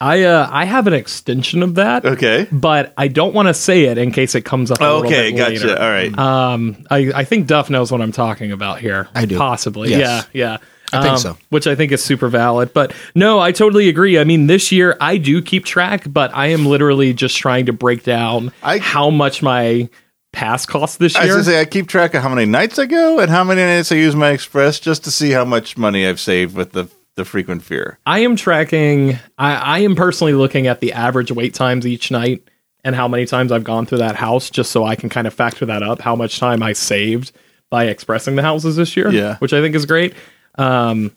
I 0.00 0.22
uh, 0.24 0.48
I 0.50 0.64
have 0.64 0.86
an 0.86 0.94
extension 0.94 1.62
of 1.62 1.74
that, 1.74 2.04
Okay. 2.06 2.46
but 2.50 2.94
I 2.96 3.08
don't 3.08 3.34
want 3.34 3.48
to 3.48 3.54
say 3.54 3.84
it 3.84 3.98
in 3.98 4.12
case 4.12 4.34
it 4.34 4.46
comes 4.46 4.70
up. 4.70 4.80
A 4.80 4.84
little 4.84 4.98
Okay, 5.06 5.30
bit 5.32 5.36
gotcha. 5.36 5.66
later. 5.66 5.82
All 5.82 5.90
right. 5.90 6.18
Um, 6.18 6.86
I, 6.90 7.12
I 7.14 7.24
think 7.24 7.46
Duff 7.46 7.68
knows 7.68 7.92
what 7.92 8.00
I'm 8.00 8.12
talking 8.12 8.50
about 8.52 8.80
here. 8.80 9.08
I 9.14 9.26
do. 9.26 9.36
Possibly. 9.36 9.90
Yes. 9.90 10.26
Yeah, 10.32 10.52
yeah. 10.52 10.56
I 10.92 11.02
think 11.02 11.12
Um, 11.12 11.18
so. 11.18 11.36
Which 11.50 11.66
I 11.66 11.74
think 11.74 11.92
is 11.92 12.02
super 12.02 12.28
valid. 12.28 12.72
But 12.72 12.92
no, 13.14 13.38
I 13.40 13.52
totally 13.52 13.88
agree. 13.90 14.18
I 14.18 14.24
mean, 14.24 14.46
this 14.48 14.72
year 14.72 14.96
I 15.00 15.18
do 15.18 15.40
keep 15.42 15.64
track, 15.66 16.04
but 16.10 16.34
I 16.34 16.46
am 16.46 16.64
literally 16.66 17.12
just 17.12 17.36
trying 17.36 17.66
to 17.66 17.72
break 17.72 18.02
down 18.02 18.52
I- 18.62 18.78
how 18.78 19.10
much 19.10 19.42
my 19.42 19.88
pass 20.32 20.64
cost 20.64 20.98
this 20.98 21.14
I 21.14 21.20
was 21.20 21.26
year. 21.26 21.34
gonna 21.34 21.44
say 21.44 21.60
I 21.60 21.64
keep 21.64 21.88
track 21.88 22.14
of 22.14 22.22
how 22.22 22.28
many 22.28 22.46
nights 22.46 22.78
I 22.78 22.86
go 22.86 23.18
and 23.20 23.30
how 23.30 23.44
many 23.44 23.60
nights 23.60 23.92
I 23.92 23.96
use 23.96 24.16
my 24.16 24.30
express 24.30 24.80
just 24.80 25.04
to 25.04 25.10
see 25.10 25.30
how 25.32 25.44
much 25.44 25.76
money 25.76 26.06
I've 26.06 26.20
saved 26.20 26.56
with 26.56 26.72
the 26.72 26.88
the 27.16 27.24
frequent 27.24 27.62
fear. 27.62 27.98
I 28.06 28.20
am 28.20 28.36
tracking. 28.36 29.18
I, 29.38 29.54
I 29.54 29.78
am 29.80 29.94
personally 29.96 30.32
looking 30.34 30.66
at 30.66 30.80
the 30.80 30.92
average 30.92 31.30
wait 31.32 31.54
times 31.54 31.86
each 31.86 32.10
night 32.10 32.42
and 32.84 32.94
how 32.94 33.06
many 33.08 33.26
times 33.26 33.52
I've 33.52 33.64
gone 33.64 33.84
through 33.86 33.98
that 33.98 34.16
house, 34.16 34.48
just 34.50 34.70
so 34.70 34.84
I 34.84 34.96
can 34.96 35.08
kind 35.10 35.26
of 35.26 35.34
factor 35.34 35.66
that 35.66 35.82
up. 35.82 36.00
How 36.00 36.16
much 36.16 36.38
time 36.38 36.62
I 36.62 36.72
saved 36.72 37.32
by 37.68 37.84
expressing 37.86 38.36
the 38.36 38.42
houses 38.42 38.76
this 38.76 38.96
year, 38.96 39.10
Yeah. 39.12 39.36
which 39.38 39.52
I 39.52 39.60
think 39.60 39.74
is 39.74 39.86
great. 39.86 40.14
Um, 40.56 41.14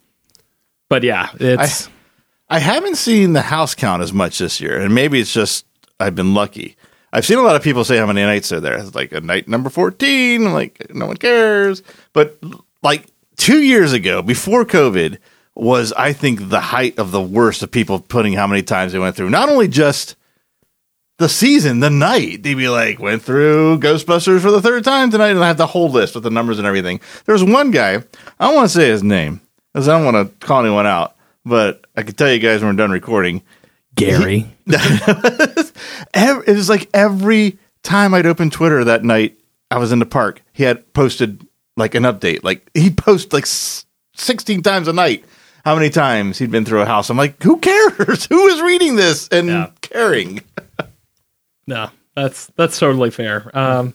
but 0.89 1.03
yeah, 1.03 1.29
it's 1.39 1.89
I 2.49 2.60
haven't 2.60 2.97
seen 2.97 3.34
the 3.34 3.41
house 3.41 3.73
count 3.73 4.03
as 4.03 4.13
much 4.13 4.38
this 4.39 4.60
year, 4.62 4.79
and 4.79 4.93
maybe 4.93 5.19
it's 5.19 5.34
just 5.34 5.65
I've 5.99 6.15
been 6.15 6.34
lucky. 6.34 6.75
I've 7.12 7.25
seen 7.25 7.38
a 7.38 7.41
lot 7.43 7.56
of 7.56 7.63
people 7.63 7.84
say 7.84 7.97
how 7.97 8.06
many 8.06 8.21
nights 8.21 8.51
are 8.51 8.60
there. 8.60 8.77
It's 8.77 8.93
like 8.95 9.12
a 9.12 9.21
night 9.21 9.47
number 9.47 9.69
fourteen. 9.69 10.51
Like 10.53 10.93
no 10.93 11.08
one 11.08 11.17
cares. 11.17 11.82
But 12.12 12.38
like 12.84 13.08
two 13.38 13.62
years 13.63 13.93
ago, 13.93 14.21
before 14.21 14.65
COVID, 14.65 15.17
was 15.56 15.94
I 15.94 16.13
think 16.13 16.50
the 16.50 16.60
height 16.60 16.98
of 16.98 17.12
the 17.12 17.22
worst 17.22 17.63
of 17.63 17.72
people 17.72 18.00
putting 18.00 18.34
how 18.34 18.48
many 18.48 18.63
times 18.63 18.92
they 18.92 19.00
went 19.00 19.16
through. 19.16 19.30
Not 19.30 19.50
only 19.50 19.68
just 19.68 20.16
the 21.18 21.30
season, 21.30 21.80
the 21.80 21.89
night. 21.89 22.44
They'd 22.44 22.56
be 22.56 22.70
like, 22.70 23.00
went 23.00 23.22
through 23.22 23.80
Ghostbusters 23.80 24.42
for 24.42 24.52
the 24.52 24.62
third 24.62 24.84
time 24.84 25.12
tonight, 25.12 25.30
and 25.30 25.44
I 25.44 25.48
have 25.48 25.58
the 25.58 25.68
whole 25.68 25.89
list 25.89 26.16
with 26.16 26.24
the 26.24 26.32
numbers 26.32 26.58
and 26.58 26.68
everything. 26.68 27.00
There 27.26 27.34
was 27.34 27.44
one 27.44 27.72
guy, 27.72 27.96
I 28.39 28.46
don't 28.46 28.56
want 28.56 28.70
to 28.70 28.76
say 28.76 28.89
his 28.89 29.04
name, 29.04 29.42
because 29.72 29.88
I 29.88 29.98
don't 29.98 30.12
want 30.12 30.39
to 30.39 30.46
call 30.46 30.62
anyone 30.62 30.88
out, 30.88 31.16
but 31.46 31.86
I 31.96 32.02
can 32.02 32.16
tell 32.16 32.32
you 32.32 32.39
guys 32.39 32.62
when 32.62 32.72
we're 32.76 32.78
done 32.78 32.92
recording. 32.92 33.44
Gary. 33.96 34.48
It 36.16 36.56
was 36.56 36.70
like 36.70 36.89
every 36.94 37.58
time 37.84 38.13
I'd 38.13 38.26
open 38.26 38.50
Twitter 38.50 38.84
that 38.84 39.04
night, 39.04 39.38
I 39.72 39.78
was 39.78 39.92
in 39.92 40.00
the 40.00 40.06
park. 40.06 40.42
He 40.52 40.63
had 40.63 40.94
posted 40.94 41.46
like 41.76 41.96
an 41.96 42.04
update. 42.04 42.44
Like 42.44 42.70
he'd 42.74 42.98
post 42.98 43.34
like 43.34 43.46
16 43.46 44.62
times 44.62 44.88
a 44.88 44.94
night. 44.94 45.26
How 45.63 45.76
many 45.76 45.89
times 45.89 46.39
he'd 46.39 46.52
been 46.52 46.65
through 46.65 46.82
a 46.82 46.86
house? 46.86 47.10
I'm 47.10 47.17
like, 47.17 47.41
who 47.41 47.58
cares? 47.58 48.26
Who 48.30 48.47
is 48.47 48.62
reading 48.62 48.95
this 48.95 49.28
and 49.30 49.47
Yeah. 49.47 49.69
caring? 49.82 50.41
No, 51.65 51.89
that's 52.13 52.47
that's 52.58 52.78
totally 52.78 53.10
fair. 53.10 53.49
Um, 53.58 53.93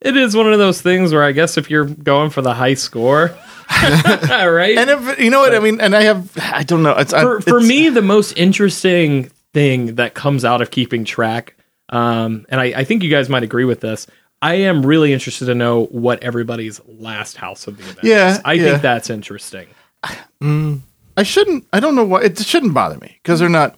it 0.00 0.16
is 0.16 0.34
one 0.36 0.52
of 0.52 0.58
those 0.58 0.82
things 0.82 1.12
where 1.12 1.22
I 1.22 1.30
guess 1.30 1.56
if 1.56 1.70
you're 1.70 1.84
going 1.84 2.30
for 2.30 2.42
the 2.42 2.52
high 2.52 2.74
score, 2.74 3.28
right? 3.70 4.76
And 4.76 4.90
if, 4.90 5.20
you 5.20 5.30
know 5.30 5.38
what 5.38 5.54
I 5.54 5.60
mean? 5.60 5.80
And 5.80 5.94
I 5.94 6.02
have, 6.02 6.36
I 6.38 6.64
don't 6.64 6.82
know. 6.82 6.90
It's, 6.96 7.12
I- 7.12 7.22
for, 7.22 7.40
for 7.40 7.60
me, 7.60 7.88
the 7.88 8.02
most 8.02 8.32
interesting 8.32 9.30
thing 9.52 9.94
that 9.94 10.14
comes 10.14 10.44
out 10.44 10.60
of 10.60 10.72
keeping 10.72 11.04
track, 11.04 11.54
um, 11.90 12.44
and 12.48 12.60
I, 12.60 12.64
I 12.80 12.84
think 12.84 13.04
you 13.04 13.10
guys 13.10 13.28
might 13.28 13.44
agree 13.44 13.64
with 13.64 13.78
this. 13.80 14.08
I 14.42 14.54
am 14.54 14.84
really 14.84 15.12
interested 15.12 15.46
to 15.46 15.54
know 15.54 15.84
what 15.86 16.20
everybody's 16.24 16.80
last 16.88 17.36
house 17.36 17.68
of 17.68 17.76
the 17.76 17.84
event 17.84 18.00
Yeah, 18.02 18.32
is. 18.32 18.40
I 18.44 18.52
yeah. 18.54 18.70
think 18.70 18.82
that's 18.82 19.08
interesting. 19.08 19.68
I 21.16 21.22
shouldn't. 21.22 21.66
I 21.72 21.80
don't 21.80 21.94
know 21.94 22.04
why 22.04 22.22
it 22.22 22.38
shouldn't 22.38 22.74
bother 22.74 22.98
me 22.98 23.18
because 23.22 23.40
they're 23.40 23.48
not 23.48 23.76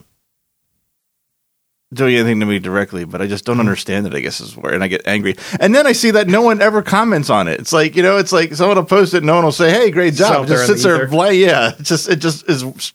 doing 1.93 2.15
anything 2.15 2.39
to 2.39 2.45
me 2.45 2.59
directly. 2.59 3.05
But 3.05 3.21
I 3.21 3.27
just 3.27 3.45
don't 3.45 3.59
understand 3.59 4.07
it. 4.07 4.13
I 4.13 4.19
guess 4.19 4.41
is 4.41 4.57
where, 4.57 4.73
and 4.73 4.83
I 4.83 4.87
get 4.87 5.07
angry. 5.07 5.35
And 5.59 5.73
then 5.73 5.85
I 5.87 5.91
see 5.91 6.11
that 6.11 6.27
no 6.27 6.41
one 6.41 6.61
ever 6.61 6.81
comments 6.81 7.29
on 7.29 7.47
it. 7.47 7.59
It's 7.59 7.73
like 7.73 7.95
you 7.95 8.03
know, 8.03 8.17
it's 8.17 8.31
like 8.31 8.53
someone 8.55 8.77
will 8.77 8.85
post 8.85 9.13
it, 9.13 9.17
and 9.17 9.27
no 9.27 9.35
one 9.35 9.43
will 9.43 9.51
say, 9.51 9.69
"Hey, 9.69 9.91
great 9.91 10.15
job." 10.15 10.45
It 10.45 10.49
just 10.49 10.67
sits 10.67 10.83
the 10.83 10.89
there, 10.89 11.07
blank. 11.07 11.35
Yeah, 11.35 11.73
it 11.77 11.83
just 11.83 12.09
it 12.09 12.17
just 12.17 12.49
is 12.49 12.93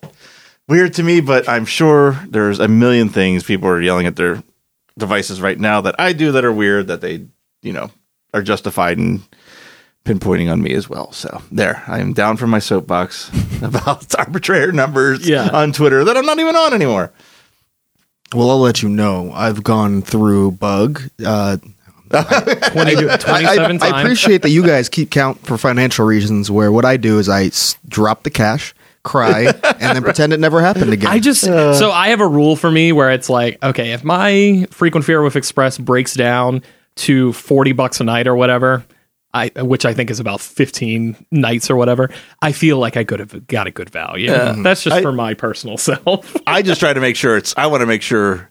weird 0.68 0.94
to 0.94 1.02
me. 1.02 1.20
But 1.20 1.48
I'm 1.48 1.64
sure 1.64 2.12
there's 2.28 2.59
a 2.59 2.68
million 2.68 3.09
things 3.09 3.44
people 3.44 3.68
are 3.68 3.81
yelling 3.81 4.07
at 4.07 4.16
their 4.16 4.42
devices 4.98 5.40
right 5.40 5.59
now 5.59 5.81
that 5.83 5.94
I 5.98 6.12
do 6.12 6.33
that 6.33 6.44
are 6.44 6.52
weird 6.52 6.88
that 6.88 7.00
they 7.00 7.26
you 7.62 7.72
know 7.72 7.90
are 8.35 8.42
justified 8.42 8.98
in 8.98 9.22
pinpointing 10.04 10.50
on 10.50 10.62
me 10.62 10.72
as 10.74 10.88
well. 10.88 11.12
So 11.12 11.42
there, 11.50 11.82
I 11.86 12.00
am 12.00 12.12
down 12.12 12.36
from 12.36 12.50
my 12.50 12.58
soapbox 12.58 13.30
about 13.62 14.14
arbitrary 14.18 14.72
numbers 14.72 15.28
Yeah. 15.28 15.48
on 15.52 15.72
Twitter 15.72 16.04
that 16.04 16.16
I'm 16.16 16.26
not 16.26 16.38
even 16.38 16.56
on 16.56 16.74
anymore. 16.74 17.12
Well, 18.34 18.50
I'll 18.50 18.60
let 18.60 18.82
you 18.82 18.88
know. 18.88 19.30
I've 19.32 19.62
gone 19.62 20.00
through 20.02 20.52
Bug. 20.52 21.02
Uh, 21.24 21.58
20, 22.12 22.94
27 22.94 23.26
I, 23.30 23.52
I, 23.52 23.56
times. 23.56 23.82
I 23.82 24.00
appreciate 24.00 24.42
that 24.42 24.50
you 24.50 24.64
guys 24.66 24.88
keep 24.88 25.10
count 25.10 25.38
for 25.46 25.56
financial 25.56 26.04
reasons. 26.04 26.50
Where 26.50 26.70
what 26.70 26.84
I 26.84 26.96
do 26.98 27.18
is 27.18 27.28
I 27.28 27.44
s- 27.44 27.76
drop 27.88 28.22
the 28.22 28.30
cash, 28.30 28.74
cry, 29.02 29.44
and 29.80 29.96
then 29.96 30.02
pretend 30.02 30.32
it 30.34 30.40
never 30.40 30.60
happened 30.60 30.92
again. 30.92 31.10
I 31.10 31.18
just 31.20 31.40
so 31.42 31.90
I 31.90 32.08
have 32.08 32.20
a 32.20 32.26
rule 32.26 32.54
for 32.54 32.70
me 32.70 32.92
where 32.92 33.10
it's 33.10 33.30
like, 33.30 33.62
okay, 33.62 33.92
if 33.92 34.04
my 34.04 34.66
frequent 34.70 35.06
fear 35.06 35.22
with 35.22 35.36
Express 35.36 35.78
breaks 35.78 36.12
down 36.14 36.62
to 36.96 37.32
forty 37.32 37.72
bucks 37.72 37.98
a 38.00 38.05
night 38.05 38.26
or 38.26 38.34
whatever, 38.36 38.84
I 39.35 39.49
which 39.57 39.85
I 39.87 39.95
think 39.95 40.11
is 40.11 40.20
about 40.20 40.41
fifteen 40.41 41.16
nights 41.30 41.70
or 41.70 41.76
whatever, 41.76 42.11
I 42.43 42.53
feel 42.53 42.78
like 42.78 42.97
I 42.97 43.05
could 43.05 43.20
have 43.20 43.47
got 43.47 43.66
a 43.66 43.70
good 43.70 43.89
value. 43.91 44.28
Mm-hmm. 44.30 44.62
That's 44.62 44.83
just 44.83 44.97
I- 44.97 45.03
for 45.03 45.12
my 45.12 45.35
personal 45.35 45.76
self. 45.78 46.37
I 46.47 46.62
just 46.62 46.80
try 46.80 46.93
to 46.93 47.01
make 47.01 47.16
sure 47.16 47.37
it's. 47.37 47.55
I 47.57 47.66
want 47.66 47.80
to 47.80 47.87
make 47.87 48.03
sure 48.03 48.51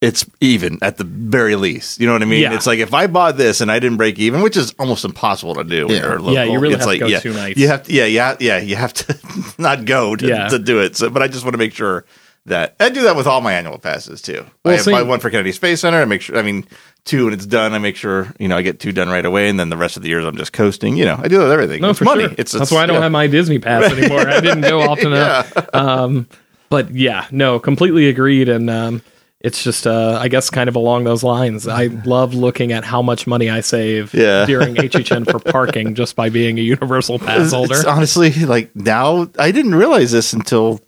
it's 0.00 0.24
even 0.40 0.78
at 0.82 0.96
the 0.96 1.04
very 1.04 1.54
least. 1.54 2.00
You 2.00 2.06
know 2.08 2.12
what 2.12 2.22
I 2.22 2.24
mean? 2.24 2.42
Yeah. 2.42 2.54
It's 2.54 2.66
like 2.66 2.80
if 2.80 2.92
I 2.92 3.06
bought 3.06 3.36
this 3.36 3.60
and 3.60 3.70
I 3.70 3.78
didn't 3.78 3.98
break 3.98 4.18
even, 4.18 4.42
which 4.42 4.56
is 4.56 4.74
almost 4.78 5.04
impossible 5.04 5.54
to 5.54 5.62
do. 5.64 5.86
when 5.86 5.94
Yeah. 5.96 6.02
you're 6.02 6.18
local, 6.18 6.34
Yeah, 6.34 6.42
you 6.44 6.58
really 6.58 6.74
it's 6.74 6.84
have 6.84 6.92
to 6.94 6.98
go 6.98 7.06
yeah, 7.06 7.20
two 7.20 7.32
nights. 7.32 7.58
You 7.58 7.68
have 7.68 7.82
to, 7.84 7.92
yeah, 7.92 8.06
yeah, 8.06 8.36
yeah. 8.40 8.58
You 8.58 8.74
have 8.74 8.92
to 8.94 9.16
not 9.58 9.84
go 9.84 10.16
to, 10.16 10.26
Yeah. 10.26 10.48
to 10.48 10.58
do 10.58 10.80
it. 10.80 10.96
So, 10.96 11.08
but 11.08 11.22
I 11.22 11.28
just 11.28 11.44
want 11.44 11.54
to 11.54 11.58
make 11.58 11.72
sure 11.72 12.04
that 12.46 12.74
I 12.80 12.88
do 12.88 13.02
that 13.02 13.16
with 13.16 13.26
all 13.26 13.40
my 13.40 13.52
annual 13.52 13.78
passes 13.78 14.20
too. 14.22 14.44
Well, 14.64 14.74
I 14.74 14.76
have 14.76 14.86
my 14.86 15.02
one 15.02 15.20
for 15.20 15.30
Kennedy 15.30 15.52
Space 15.52 15.80
Center. 15.80 16.00
I 16.00 16.04
make 16.04 16.22
sure. 16.22 16.36
I 16.36 16.42
mean, 16.42 16.66
two 17.04 17.26
when 17.26 17.34
it's 17.34 17.46
done. 17.46 17.72
I 17.72 17.78
make 17.78 17.96
sure 17.96 18.32
you 18.38 18.48
know 18.48 18.56
I 18.56 18.62
get 18.62 18.80
two 18.80 18.92
done 18.92 19.08
right 19.08 19.24
away, 19.24 19.48
and 19.48 19.58
then 19.60 19.68
the 19.68 19.76
rest 19.76 19.96
of 19.96 20.02
the 20.02 20.08
years 20.08 20.24
I'm 20.24 20.36
just 20.36 20.52
coasting. 20.52 20.96
You 20.96 21.04
know, 21.04 21.20
I 21.22 21.28
do 21.28 21.38
that 21.38 21.44
with 21.44 21.52
everything. 21.52 21.82
No, 21.82 21.90
it's 21.90 21.98
for 21.98 22.04
money. 22.04 22.24
sure. 22.24 22.34
It's, 22.38 22.52
that's 22.52 22.54
it's- 22.54 22.72
why 22.72 22.82
I 22.82 22.86
don't 22.86 22.96
yeah. 22.96 23.02
have 23.02 23.12
my 23.12 23.26
Disney 23.26 23.58
pass 23.58 23.92
anymore. 23.92 24.28
I 24.28 24.40
didn't 24.40 24.62
go 24.62 24.80
often 24.82 25.06
enough. 25.12 25.52
Yeah. 25.56 25.62
Um, 25.72 26.28
but 26.68 26.90
yeah, 26.90 27.26
no, 27.30 27.58
completely 27.60 28.08
agreed. 28.08 28.48
And 28.48 28.70
um, 28.70 29.02
it's 29.40 29.62
just, 29.62 29.86
uh, 29.86 30.18
I 30.20 30.28
guess, 30.28 30.48
kind 30.50 30.68
of 30.68 30.76
along 30.76 31.04
those 31.04 31.22
lines. 31.22 31.68
I 31.68 31.86
love 31.86 32.32
looking 32.32 32.72
at 32.72 32.82
how 32.82 33.02
much 33.02 33.26
money 33.26 33.50
I 33.50 33.60
save 33.60 34.14
Yeah. 34.14 34.46
during 34.46 34.74
HHN 34.76 35.30
for 35.30 35.38
parking 35.38 35.94
just 35.94 36.16
by 36.16 36.30
being 36.30 36.58
a 36.58 36.62
Universal 36.62 37.18
Pass 37.18 37.52
holder. 37.52 37.74
It's 37.74 37.84
honestly 37.84 38.30
like 38.46 38.74
now 38.74 39.28
I 39.38 39.50
didn't 39.52 39.74
realize 39.74 40.12
this 40.12 40.32
until 40.32 40.80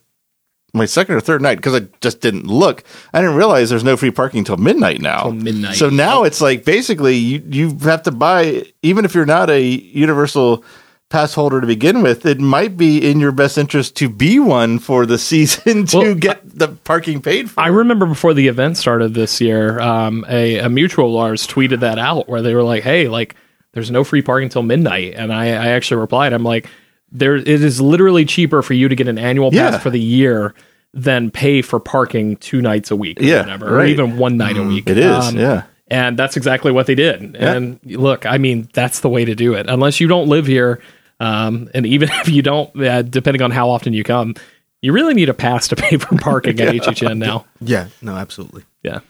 my 0.75 0.85
second 0.85 1.15
or 1.15 1.21
third 1.21 1.41
night 1.41 1.57
because 1.57 1.75
I 1.75 1.87
just 2.01 2.21
didn't 2.21 2.47
look. 2.47 2.85
I 3.13 3.21
didn't 3.21 3.37
realize 3.37 3.71
there's 3.71 3.85
no 3.85 3.97
free 3.97 4.11
parking 4.11 4.39
until 4.39 4.57
midnight 4.57 5.01
now. 5.01 5.23
Till 5.23 5.33
midnight. 5.33 5.77
So 5.77 5.89
now 5.89 6.25
it's 6.25 6.41
like 6.41 6.65
basically 6.65 7.17
you 7.17 7.43
you 7.49 7.79
have 7.83 8.03
to 8.03 8.11
buy 8.11 8.67
even 8.83 9.05
if 9.05 9.15
you're 9.15 9.27
not 9.27 9.51
a 9.51 9.63
universal 9.63 10.65
pass 11.11 11.35
holder 11.35 11.61
to 11.61 11.67
begin 11.67 12.03
with, 12.03 12.27
it 12.27 12.41
might 12.41 12.77
be 12.77 13.09
in 13.09 13.21
your 13.21 13.31
best 13.31 13.57
interest 13.57 13.95
to 13.97 14.09
be 14.09 14.41
one 14.41 14.79
for 14.81 15.07
the 15.07 15.19
season 15.31 15.87
to 15.87 15.99
Well, 15.99 16.15
get 16.17 16.41
the 16.59 16.69
parking 16.69 17.23
paid 17.23 17.51
for. 17.51 17.61
I 17.61 17.69
remember 17.69 18.07
before 18.07 18.35
the 18.35 18.49
event 18.49 18.77
started 18.77 19.15
this 19.15 19.41
year, 19.41 19.79
um, 19.81 20.25
a, 20.29 20.59
a 20.59 20.69
mutual 20.69 21.17
ours 21.19 21.47
tweeted 21.47 21.81
that 21.81 21.99
out 21.99 22.29
where 22.29 22.43
they 22.43 22.55
were 22.55 22.65
like, 22.65 22.83
"Hey, 22.83 23.07
like, 23.09 23.37
there's 23.73 23.91
no 23.91 24.03
free 24.03 24.23
parking 24.23 24.49
till 24.49 24.63
midnight," 24.63 25.15
and 25.17 25.33
I, 25.33 25.47
I 25.51 25.69
actually 25.69 26.01
replied, 26.01 26.33
"I'm 26.33 26.43
like, 26.43 26.69
there, 27.15 27.37
it 27.37 27.49
is 27.49 27.81
literally 27.81 28.25
cheaper 28.27 28.61
for 28.61 28.75
you 28.75 28.89
to 28.89 28.95
get 28.95 29.09
an 29.09 29.17
annual 29.19 29.51
pass 29.51 29.73
Yeah. 29.73 29.79
for 29.79 29.89
the 29.91 30.01
year 30.01 30.53
than 30.93 31.31
pay 31.31 31.63
for 31.63 31.81
parking 31.81 32.37
two 32.37 32.61
nights 32.61 32.91
a 32.91 32.97
week, 32.97 33.21
or 33.21 33.25
Yeah, 33.25 33.41
whatever, 33.41 33.81
or 33.81 33.85
even 33.87 34.17
one 34.19 34.37
night 34.37 34.57
a 34.57 34.63
week. 34.63 34.89
It 34.89 34.99
is, 34.99 35.33
yeah. 35.35 35.63
And 35.89 36.17
that's 36.19 36.37
exactly 36.37 36.73
what 36.73 36.87
they 36.87 36.95
did. 36.95 37.37
And 37.37 37.79
look, 37.85 38.27
I 38.27 38.39
mean, 38.39 38.69
that's 38.75 39.01
the 39.01 39.09
way 39.09 39.25
to 39.25 39.35
do 39.35 39.55
it. 39.55 39.67
Unless 39.69 40.01
you 40.01 40.09
don't 40.09 40.29
live 40.29 40.47
here, 40.47 40.81
um, 41.21 41.69
and 41.75 41.87
even 41.87 42.09
if 42.13 42.29
you 42.29 42.43
don't, 42.43 42.71
uh, 42.83 43.03
depending 43.03 43.43
on 43.43 43.51
how 43.51 43.71
often 43.71 43.93
you 43.93 44.03
come, 44.05 44.35
you 44.83 44.93
really 44.93 45.15
need 45.15 45.29
a 45.29 45.35
pass 45.35 45.69
to 45.69 45.77
pay 45.77 45.97
for 45.97 46.17
parking 46.21 46.61
at 46.61 46.75
HHN 46.75 47.19
now. 47.19 47.47
Yeah, 47.61 47.89
no, 48.03 48.17
absolutely. 48.17 48.65
Yeah. 48.83 49.01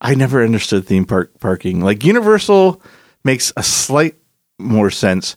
I 0.00 0.14
never 0.14 0.42
understood 0.42 0.86
theme 0.86 1.04
park 1.04 1.30
parking. 1.40 1.80
Like 1.80 2.04
Universal 2.04 2.80
makes 3.22 3.52
a 3.56 3.62
slight 3.62 4.14
more 4.58 4.90
sense. 4.90 5.36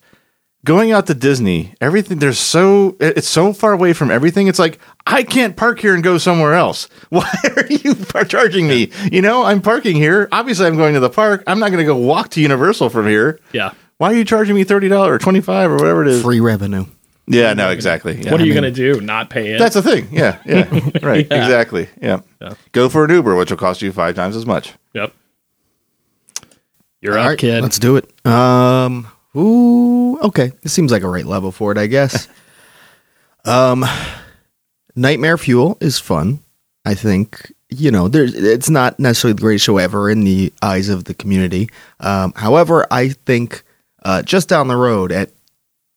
Going 0.66 0.93
out 0.93 1.07
to 1.07 1.14
Disney, 1.14 1.74
everything 1.82 2.20
there's 2.20 2.39
so 2.39 2.95
it's 3.01 3.28
so 3.28 3.51
far 3.51 3.74
away 3.74 3.91
from 3.91 4.09
everything. 4.09 4.47
It's 4.47 4.59
like 4.59 4.80
I 5.05 5.24
can't 5.24 5.57
park 5.57 5.80
here 5.80 5.93
and 5.93 6.01
go 6.01 6.18
somewhere 6.18 6.53
else. 6.53 6.88
Why 7.09 7.30
are 7.57 7.66
you 7.68 7.95
par- 7.95 8.24
charging 8.24 8.70
me? 8.70 8.89
You 9.11 9.22
know, 9.22 9.43
I'm 9.43 9.61
parking 9.61 9.97
here. 9.97 10.30
Obviously, 10.32 10.66
I'm 10.66 10.78
going 10.78 10.93
to 10.93 11.01
the 11.01 11.09
park. 11.09 11.43
I'm 11.47 11.59
not 11.59 11.72
going 11.72 11.80
to 11.80 11.86
go 11.86 11.97
walk 11.97 12.30
to 12.32 12.41
Universal 12.41 12.91
from 12.91 13.07
here. 13.07 13.41
Yeah. 13.51 13.74
Why 13.97 14.14
are 14.14 14.16
you 14.16 14.24
charging 14.24 14.55
me 14.55 14.64
thirty 14.64 14.88
dollars 14.88 15.11
or 15.16 15.20
twenty 15.20 15.41
five 15.41 15.70
or 15.70 15.76
whatever 15.76 16.03
it 16.03 16.07
is? 16.07 16.22
Free 16.22 16.39
revenue. 16.39 16.86
Yeah, 17.28 17.53
no, 17.53 17.70
exactly. 17.70 18.22
Yeah. 18.22 18.32
what 18.32 18.39
are 18.39 18.45
you 18.45 18.51
I 18.53 18.55
mean, 18.55 18.64
going 18.64 18.74
to 18.74 18.93
do? 18.95 19.01
Not 19.01 19.30
pay 19.30 19.53
it? 19.53 19.57
That's 19.59 19.76
the 19.76 19.82
thing. 19.82 20.07
Yeah, 20.11 20.39
yeah, 20.45 20.64
right. 21.01 21.28
Yeah. 21.30 21.43
Exactly. 21.43 21.89
Yeah. 22.01 22.22
Yeah. 22.41 22.53
Go 22.74 22.88
for 22.89 23.03
an 23.05 23.11
Uber, 23.11 23.36
which 23.36 23.49
will 23.49 23.57
cost 23.57 23.82
you 23.82 23.91
five 23.91 24.16
times 24.16 24.36
as 24.38 24.45
much. 24.45 24.74
yep. 24.93 25.14
You're 27.01 27.18
All 27.18 27.24
up, 27.24 27.30
right, 27.32 27.38
kid. 27.39 27.61
let's 27.61 27.80
do 27.80 27.97
it. 27.97 28.09
Um, 28.26 29.07
ooh, 29.36 30.20
okay. 30.20 30.52
It 30.64 30.70
seems 30.70 30.92
like 30.92 31.04
a 31.04 31.10
right 31.10 31.26
level 31.26 31.52
for 31.52 31.72
it, 31.72 31.78
I 31.78 31.88
guess. 31.88 32.28
um, 33.46 33.86
Nightmare 34.96 35.38
Fuel 35.38 35.78
is 35.80 36.00
fun. 36.00 36.40
I 36.86 36.96
think 36.96 37.54
you 37.80 37.92
know, 37.92 38.08
there's 38.08 38.36
it's 38.36 38.70
not 38.70 39.00
necessarily 39.00 39.34
the 39.34 39.42
greatest 39.42 39.66
show 39.66 39.78
ever 39.78 40.10
in 40.10 40.24
the 40.24 40.54
eyes 40.62 40.90
of 40.90 41.06
the 41.06 41.14
community. 41.14 41.70
Um, 42.00 42.34
however, 42.36 42.86
I 42.92 43.10
think 43.10 43.64
uh, 44.04 44.22
just 44.22 44.50
down 44.50 44.68
the 44.68 44.76
road 44.76 45.12
at 45.12 45.32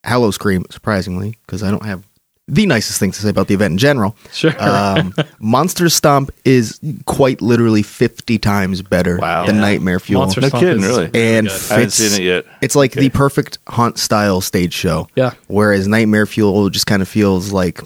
Howl-O-Scream, 0.05 0.67
surprisingly, 0.71 1.39
because 1.45 1.63
I 1.63 1.71
don't 1.71 1.85
have 1.85 2.07
the 2.49 2.65
nicest 2.67 3.01
thing 3.01 3.11
to 3.11 3.21
say 3.21 3.29
about 3.29 3.49
the 3.49 3.55
event 3.55 3.73
in 3.73 3.79
general. 3.79 4.17
Sure. 4.33 4.55
Um, 4.63 5.13
Monster 5.41 5.89
Stomp 5.89 6.31
is 6.45 6.79
quite 7.05 7.43
literally 7.43 7.83
50 7.83 8.39
times 8.39 8.83
better 8.83 9.19
Wow. 9.19 9.47
than 9.47 9.57
Yeah. 9.57 9.61
Nightmare 9.63 9.99
Fuel. 9.99 10.21
Monster 10.23 10.41
No 10.43 10.49
Stomp 10.49 10.63
kidding, 10.63 10.83
is 10.83 10.89
really. 10.89 11.05
and 11.07 11.49
good. 11.49 11.57
I 11.57 11.75
haven't 11.75 11.85
fits, 11.87 11.95
seen 11.97 12.23
it 12.23 12.25
yet. 12.25 12.45
It's 12.63 12.77
like 12.77 12.93
the 12.93 13.09
perfect 13.11 13.59
haunt 13.67 13.99
style 13.99 14.41
stage 14.41 14.73
show. 14.75 15.09
Yeah. 15.17 15.33
Whereas 15.49 15.89
Nightmare 15.89 16.27
Fuel 16.27 16.71
just 16.71 16.87
kind 16.87 17.03
of 17.03 17.09
feels 17.09 17.51
like, 17.53 17.81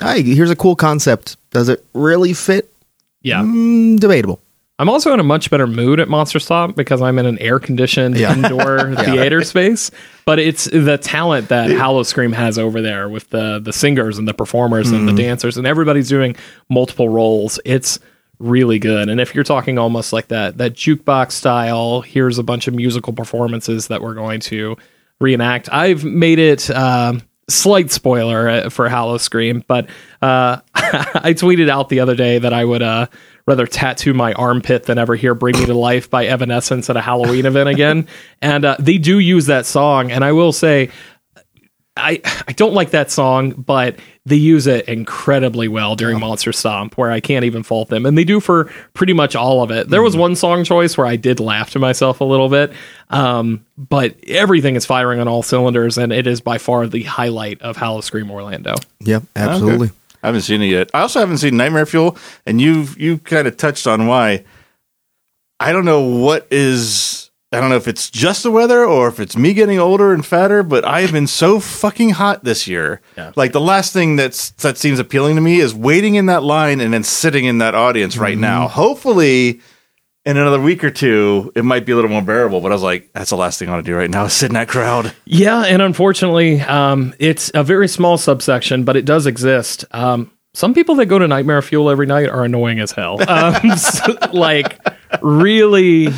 hey, 0.00 0.22
here's 0.22 0.50
a 0.50 0.56
cool 0.56 0.74
concept. 0.74 1.36
Does 1.50 1.68
it 1.68 1.84
really 1.94 2.32
fit? 2.32 2.72
yeah. 3.22 3.40
Mm, 3.42 4.00
debatable. 4.00 4.40
I'm 4.78 4.88
also 4.88 5.12
in 5.12 5.18
a 5.20 5.24
much 5.24 5.50
better 5.50 5.66
mood 5.66 5.98
at 5.98 6.08
Monster 6.08 6.38
Stomp 6.38 6.76
because 6.76 7.02
I'm 7.02 7.18
in 7.18 7.26
an 7.26 7.38
air 7.40 7.58
conditioned 7.58 8.16
Yeah. 8.16 8.32
indoor 8.34 8.94
theater 9.04 9.42
space. 9.42 9.90
But 10.24 10.38
it's 10.38 10.64
the 10.66 10.98
talent 10.98 11.48
that 11.48 11.70
Howl-O-Scream 11.72 12.32
has 12.32 12.58
over 12.58 12.80
there 12.80 13.08
with 13.08 13.30
the 13.30 13.58
the 13.58 13.72
singers 13.72 14.18
and 14.18 14.28
the 14.28 14.34
performers 14.34 14.90
and 14.92 15.08
the 15.08 15.12
dancers 15.12 15.56
and 15.56 15.66
everybody's 15.66 16.08
doing 16.08 16.36
multiple 16.68 17.08
roles. 17.08 17.58
It's 17.64 17.98
really 18.38 18.78
good. 18.78 19.08
And 19.08 19.20
if 19.20 19.34
you're 19.34 19.42
talking 19.42 19.78
almost 19.78 20.12
like 20.12 20.28
that 20.28 20.58
that 20.58 20.74
jukebox 20.74 21.32
style, 21.32 22.02
here's 22.02 22.38
a 22.38 22.44
bunch 22.44 22.68
of 22.68 22.74
musical 22.74 23.12
performances 23.12 23.88
that 23.88 24.00
we're 24.00 24.14
going 24.14 24.38
to 24.42 24.76
reenact. 25.20 25.68
I've 25.72 26.04
made 26.04 26.38
it 26.38 26.70
um 26.70 27.22
slight 27.50 27.90
spoiler 27.90 28.46
uh, 28.48 28.68
for 28.68 28.90
Howl-O-Scream, 28.90 29.64
but 29.66 29.86
uh, 30.20 30.58
I 30.74 31.32
tweeted 31.34 31.70
out 31.70 31.88
the 31.88 32.00
other 32.00 32.14
day 32.14 32.38
that 32.38 32.52
I 32.52 32.62
would 32.62 32.82
uh, 32.82 33.06
rather 33.48 33.66
tattoo 33.66 34.14
my 34.14 34.32
armpit 34.34 34.84
than 34.84 34.98
ever 34.98 35.16
hear 35.16 35.34
"Bring 35.34 35.58
Me 35.58 35.66
to 35.66 35.74
Life" 35.74 36.08
by 36.08 36.26
Evanescence 36.26 36.88
at 36.88 36.96
a 36.96 37.00
Halloween 37.00 37.46
event 37.46 37.68
again. 37.68 38.06
And 38.40 38.64
uh, 38.64 38.76
they 38.78 38.98
do 38.98 39.18
use 39.18 39.46
that 39.46 39.66
song, 39.66 40.12
and 40.12 40.24
I 40.24 40.32
will 40.32 40.52
say. 40.52 40.90
I, 42.00 42.20
I 42.46 42.52
don't 42.52 42.74
like 42.74 42.90
that 42.90 43.10
song, 43.10 43.50
but 43.50 43.96
they 44.24 44.36
use 44.36 44.68
it 44.68 44.88
incredibly 44.88 45.66
well 45.66 45.96
during 45.96 46.20
Monster 46.20 46.52
Stomp, 46.52 46.96
where 46.96 47.10
I 47.10 47.18
can't 47.18 47.44
even 47.44 47.64
fault 47.64 47.88
them. 47.88 48.06
And 48.06 48.16
they 48.16 48.22
do 48.22 48.38
for 48.38 48.66
pretty 48.94 49.14
much 49.14 49.34
all 49.34 49.64
of 49.64 49.72
it. 49.72 49.88
There 49.88 50.00
was 50.00 50.16
one 50.16 50.36
song 50.36 50.62
choice 50.62 50.96
where 50.96 51.08
I 51.08 51.16
did 51.16 51.40
laugh 51.40 51.70
to 51.70 51.80
myself 51.80 52.20
a 52.20 52.24
little 52.24 52.48
bit, 52.48 52.72
um, 53.10 53.64
but 53.76 54.14
everything 54.28 54.76
is 54.76 54.86
firing 54.86 55.18
on 55.18 55.26
all 55.26 55.42
cylinders, 55.42 55.98
and 55.98 56.12
it 56.12 56.28
is 56.28 56.40
by 56.40 56.58
far 56.58 56.86
the 56.86 57.02
highlight 57.02 57.60
of 57.62 57.76
Howl-O-Scream 57.76 58.30
Orlando. 58.30 58.76
Yep, 59.00 59.24
absolutely. 59.34 59.88
Okay. 59.88 59.96
I 60.22 60.28
haven't 60.28 60.42
seen 60.42 60.62
it 60.62 60.66
yet. 60.66 60.90
I 60.92 61.00
also 61.00 61.20
haven't 61.20 61.38
seen 61.38 61.56
Nightmare 61.56 61.86
Fuel, 61.86 62.16
and 62.46 62.60
you've 62.60 62.98
you 62.98 63.18
kind 63.18 63.46
of 63.46 63.56
touched 63.56 63.86
on 63.86 64.06
why. 64.06 64.44
I 65.60 65.72
don't 65.72 65.84
know 65.84 66.02
what 66.02 66.46
is. 66.50 67.30
I 67.50 67.60
don't 67.60 67.70
know 67.70 67.76
if 67.76 67.88
it's 67.88 68.10
just 68.10 68.42
the 68.42 68.50
weather 68.50 68.84
or 68.84 69.08
if 69.08 69.18
it's 69.18 69.34
me 69.34 69.54
getting 69.54 69.78
older 69.78 70.12
and 70.12 70.24
fatter, 70.24 70.62
but 70.62 70.84
I 70.84 71.00
have 71.00 71.12
been 71.12 71.26
so 71.26 71.60
fucking 71.60 72.10
hot 72.10 72.44
this 72.44 72.68
year. 72.68 73.00
Yeah. 73.16 73.32
Like 73.36 73.52
the 73.52 73.60
last 73.60 73.94
thing 73.94 74.16
that's 74.16 74.50
that 74.50 74.76
seems 74.76 74.98
appealing 74.98 75.36
to 75.36 75.40
me 75.40 75.60
is 75.60 75.74
waiting 75.74 76.16
in 76.16 76.26
that 76.26 76.42
line 76.42 76.80
and 76.80 76.92
then 76.92 77.04
sitting 77.04 77.46
in 77.46 77.58
that 77.58 77.74
audience 77.74 78.18
right 78.18 78.34
mm-hmm. 78.34 78.42
now. 78.42 78.68
Hopefully, 78.68 79.60
in 80.28 80.36
another 80.36 80.60
week 80.60 80.84
or 80.84 80.90
two, 80.90 81.50
it 81.56 81.64
might 81.64 81.86
be 81.86 81.92
a 81.92 81.94
little 81.96 82.10
more 82.10 82.20
bearable. 82.22 82.60
But 82.60 82.70
I 82.70 82.74
was 82.74 82.82
like, 82.82 83.10
that's 83.14 83.30
the 83.30 83.36
last 83.36 83.58
thing 83.58 83.68
I 83.68 83.72
want 83.72 83.84
to 83.86 83.90
do 83.90 83.96
right 83.96 84.10
now 84.10 84.26
is 84.26 84.34
sit 84.34 84.50
in 84.50 84.54
that 84.54 84.68
crowd. 84.68 85.12
Yeah, 85.24 85.62
and 85.62 85.80
unfortunately, 85.80 86.60
um, 86.60 87.14
it's 87.18 87.50
a 87.54 87.64
very 87.64 87.88
small 87.88 88.18
subsection, 88.18 88.84
but 88.84 88.94
it 88.96 89.06
does 89.06 89.26
exist. 89.26 89.86
Um, 89.90 90.30
some 90.54 90.74
people 90.74 90.96
that 90.96 91.06
go 91.06 91.18
to 91.18 91.26
Nightmare 91.26 91.62
Fuel 91.62 91.88
every 91.88 92.06
night 92.06 92.28
are 92.28 92.44
annoying 92.44 92.78
as 92.78 92.92
hell. 92.92 93.18
Um, 93.28 93.76
so, 93.78 94.16
like, 94.32 94.78
really, 95.22 96.08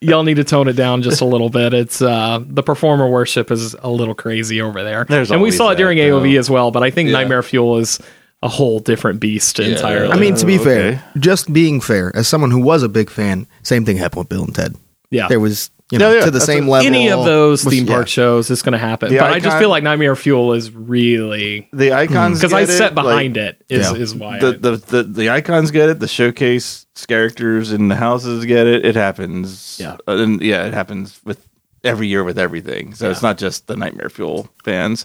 y'all 0.00 0.22
need 0.22 0.36
to 0.36 0.44
tone 0.44 0.68
it 0.68 0.74
down 0.74 1.02
just 1.02 1.20
a 1.20 1.24
little 1.24 1.50
bit. 1.50 1.74
It's 1.74 2.00
uh, 2.00 2.40
the 2.46 2.62
performer 2.62 3.08
worship 3.08 3.50
is 3.50 3.74
a 3.74 3.90
little 3.90 4.14
crazy 4.14 4.60
over 4.62 4.82
there, 4.82 5.04
There's 5.04 5.30
and 5.30 5.42
we 5.42 5.50
saw 5.50 5.70
it 5.70 5.74
that, 5.74 5.78
during 5.82 5.98
though. 5.98 6.20
AOV 6.20 6.38
as 6.38 6.48
well. 6.48 6.70
But 6.70 6.82
I 6.84 6.90
think 6.90 7.08
Yeah. 7.08 7.14
Nightmare 7.14 7.42
Fuel 7.42 7.78
is 7.78 8.00
a 8.42 8.48
whole 8.48 8.78
different 8.78 9.20
beast 9.20 9.58
entirely. 9.58 10.12
I 10.12 10.16
mean, 10.16 10.34
to 10.36 10.46
be 10.46 10.54
okay. 10.56 10.64
fair, 10.64 11.04
just 11.18 11.52
being 11.52 11.80
fair, 11.80 12.12
as 12.14 12.28
someone 12.28 12.50
who 12.50 12.60
was 12.60 12.82
a 12.82 12.88
big 12.88 13.10
fan, 13.10 13.46
same 13.62 13.84
thing 13.84 13.96
happened 13.96 14.20
with 14.20 14.28
Bill 14.28 14.44
and 14.44 14.54
Ted. 14.54 14.76
yeah, 15.10 15.26
There 15.28 15.40
was, 15.40 15.70
you 15.90 15.98
know, 15.98 16.10
Yeah, 16.10 16.18
yeah, 16.18 16.24
to 16.26 16.30
the 16.30 16.38
that's 16.38 16.44
same 16.44 16.68
a- 16.68 16.70
level. 16.70 16.86
any 16.86 17.10
of 17.10 17.24
those 17.24 17.64
was- 17.64 17.74
theme 17.74 17.86
yeah. 17.86 17.94
park 17.94 18.06
shows 18.08 18.48
is 18.50 18.62
going 18.62 18.72
to 18.74 18.78
happen. 18.78 19.10
The 19.10 19.18
but 19.18 19.32
I 19.32 19.36
just 19.38 19.46
icon- 19.48 19.58
feel 19.60 19.68
like 19.70 19.82
Nightmare 19.82 20.14
Fuel 20.14 20.52
is 20.52 20.70
really 20.70 21.68
The 21.72 21.92
icons 21.92 22.38
because 22.38 22.52
I 22.52 22.60
get 22.60 22.70
it, 22.70 22.78
sat 22.78 22.94
behind 22.94 23.36
like, 23.36 23.46
it 23.46 23.62
is 23.70 23.86
Yeah. 23.90 23.94
is 23.94 24.14
why 24.14 24.38
the, 24.38 24.48
I- 24.48 24.52
the 24.52 24.70
the 24.76 25.02
the 25.02 25.30
icons 25.30 25.70
get 25.72 25.88
it. 25.88 25.98
The 25.98 26.06
showcase 26.08 26.86
characters 27.08 27.72
in 27.72 27.88
the 27.88 27.96
houses 27.96 28.44
get 28.44 28.66
it. 28.66 28.84
It 28.84 28.94
happens. 28.96 29.78
Yeah. 29.80 29.96
Uh, 30.06 30.16
and 30.18 30.40
yeah, 30.42 30.66
it 30.66 30.74
happens 30.74 31.20
with 31.24 31.44
every 31.84 32.06
year 32.06 32.22
with 32.22 32.38
everything. 32.38 32.94
So 32.94 33.10
it's 33.10 33.22
not 33.22 33.38
just 33.38 33.66
the 33.66 33.76
Nightmare 33.76 34.10
Fuel 34.10 34.48
fans. 34.64 35.04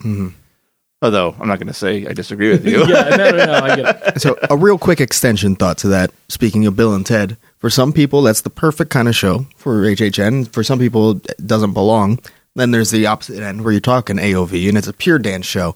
Although 1.03 1.35
I'm 1.39 1.49
not 1.49 1.59
going 1.59 1.67
to 1.67 1.73
say 1.73 2.07
I 2.07 2.13
disagree 2.13 2.49
with 2.49 2.65
you. 2.65 2.79
yeah, 2.87 3.15
no, 3.15 3.31
no, 3.31 3.45
no, 3.45 3.53
I 3.53 3.75
get 3.75 4.15
it. 4.15 4.21
so 4.21 4.37
a 4.49 4.55
real 4.55 4.77
quick 4.77 5.01
extension 5.01 5.55
thought 5.55 5.77
to 5.79 5.89
that. 5.89 6.11
Speaking 6.29 6.65
of 6.65 6.77
Bill 6.77 6.95
and 6.95 7.05
Ted, 7.05 7.35
for 7.59 7.69
some 7.69 7.91
people 7.91 8.21
that's 8.21 8.41
the 8.41 8.49
perfect 8.49 8.89
kind 8.89 9.09
of 9.09 9.15
show 9.15 9.45
for 9.57 9.83
HHN. 9.83 10.47
For 10.51 10.63
some 10.63 10.79
people, 10.79 11.17
it 11.17 11.45
doesn't 11.45 11.73
belong. 11.73 12.19
Then 12.55 12.71
there's 12.71 12.89
the 12.89 13.05
opposite 13.05 13.43
end 13.43 13.63
where 13.63 13.73
you're 13.73 13.81
talking 13.81 14.15
AOV 14.15 14.69
and 14.69 14.77
it's 14.77 14.87
a 14.87 14.93
pure 14.93 15.19
dance 15.19 15.45
show. 15.45 15.75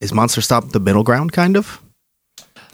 Is 0.00 0.12
Monster 0.12 0.40
Stomp 0.40 0.70
the 0.70 0.80
middle 0.80 1.02
ground? 1.02 1.32
Kind 1.32 1.56
of. 1.56 1.82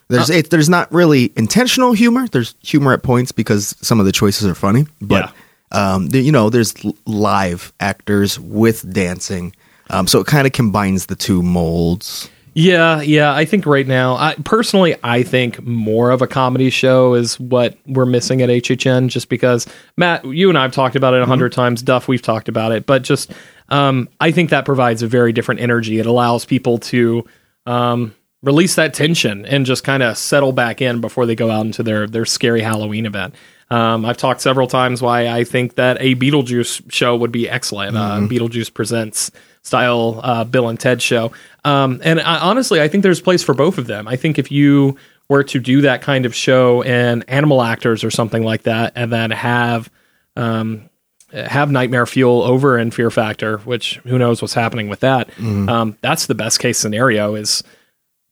There's 0.09 0.31
it, 0.31 0.51
there's 0.51 0.69
not 0.69 0.93
really 0.93 1.33
intentional 1.35 1.93
humor. 1.93 2.29
There's 2.29 2.55
humor 2.63 2.93
at 2.93 3.03
points 3.03 3.33
because 3.33 3.75
some 3.81 3.99
of 4.01 4.07
the 4.07 4.13
choices 4.13 4.47
are 4.47 4.55
funny, 4.55 4.87
but 5.01 5.35
um, 5.73 6.09
the, 6.09 6.21
you 6.21 6.31
know, 6.31 6.51
there's 6.51 6.75
live 7.07 7.73
actors 7.81 8.39
with 8.39 8.93
dancing, 8.93 9.55
um, 9.91 10.07
so 10.07 10.21
it 10.21 10.27
kind 10.27 10.47
of 10.47 10.53
combines 10.53 11.07
the 11.07 11.17
two 11.17 11.43
molds. 11.43 12.31
Yeah, 12.59 13.03
yeah. 13.03 13.35
I 13.35 13.45
think 13.45 13.67
right 13.67 13.87
now, 13.87 14.17
I, 14.17 14.35
personally, 14.45 14.97
I 15.03 15.23
think 15.23 15.63
more 15.67 16.11
of 16.11 16.23
a 16.23 16.27
comedy 16.27 16.71
show 16.71 17.13
is 17.13 17.39
what 17.39 17.77
we're 17.87 18.07
missing 18.07 18.41
at 18.41 18.49
HHN. 18.49 19.09
Just 19.09 19.29
because 19.29 19.67
Matt, 19.99 20.25
you 20.25 20.49
and 20.49 20.57
I 20.57 20.63
have 20.63 20.73
talked 20.73 20.97
about 20.97 21.13
it 21.13 21.19
a 21.19 21.21
100 21.21 21.53
times. 21.53 21.83
Duff, 21.83 22.09
we've 22.09 22.23
talked 22.23 22.49
about 22.49 22.73
it, 22.73 22.87
but 22.87 23.03
just 23.03 23.31
um, 23.69 24.09
I 24.21 24.31
think 24.31 24.49
that 24.51 24.65
provides 24.65 25.03
a 25.03 25.07
very 25.07 25.33
different 25.33 25.61
energy. 25.61 25.99
It 25.99 26.07
allows 26.07 26.47
people 26.47 26.79
to 26.79 27.27
um, 27.67 28.15
release 28.43 28.77
that 28.77 28.95
tension 28.95 29.45
and 29.45 29.67
just 29.67 29.85
kind 29.85 30.03
of 30.03 30.17
settle 30.17 30.53
back 30.53 30.81
in 30.81 31.03
before 31.03 31.27
they 31.27 31.35
go 31.35 31.51
out 31.51 31.67
into 31.67 31.83
their 31.83 32.07
their 32.07 32.25
scary 32.25 32.63
Halloween 32.63 33.05
event. 33.05 33.35
Um, 33.69 34.05
I've 34.05 34.17
talked 34.17 34.41
several 34.41 34.69
times 34.69 35.03
why 35.03 35.29
I 35.29 35.45
think 35.45 35.75
that 35.75 35.99
a 36.01 36.15
Beetlejuice 36.15 36.91
show 36.91 37.17
would 37.17 37.33
be 37.33 37.51
excellent. 37.51 37.97
Uh, 37.97 38.21
Beetlejuice 38.21 38.73
presents 38.73 39.31
style 39.67 40.21
uh, 40.23 40.45
Bill 40.45 40.69
and 40.69 40.79
Ted 40.79 41.03
show. 41.03 41.33
Um, 41.65 42.01
and 42.05 42.21
I, 42.21 42.39
honestly, 42.39 42.81
I 42.81 42.87
think 42.89 43.03
there's 43.03 43.21
place 43.21 43.43
for 43.43 43.53
both 43.55 43.79
of 43.79 43.87
them. 43.89 44.07
I 44.07 44.15
think 44.17 44.39
if 44.39 44.53
you 44.53 44.97
were 45.29 45.43
to 45.43 45.59
do 45.59 45.81
that 45.81 46.03
kind 46.03 46.25
of 46.25 46.35
show 46.35 46.83
and 46.83 47.25
animal 47.29 47.61
actors 47.63 48.05
or 48.05 48.11
something 48.13 48.45
like 48.45 48.63
that, 48.63 48.93
and 48.95 49.13
then 49.13 49.33
have 49.33 49.91
um, 50.37 50.89
have 51.33 51.71
Nightmare 51.71 52.07
Fuel 52.07 52.43
over 52.45 52.79
in 52.79 52.93
Fear 52.93 53.11
Factor, 53.11 53.59
which 53.59 53.97
who 54.05 54.19
knows 54.19 54.41
what's 54.41 54.55
happening 54.55 54.89
with 54.89 55.01
that. 55.01 55.29
Um, 55.41 55.99
that's 56.01 56.27
the 56.27 56.35
best 56.37 56.61
case 56.61 56.79
scenario 56.79 57.35
is 57.35 57.65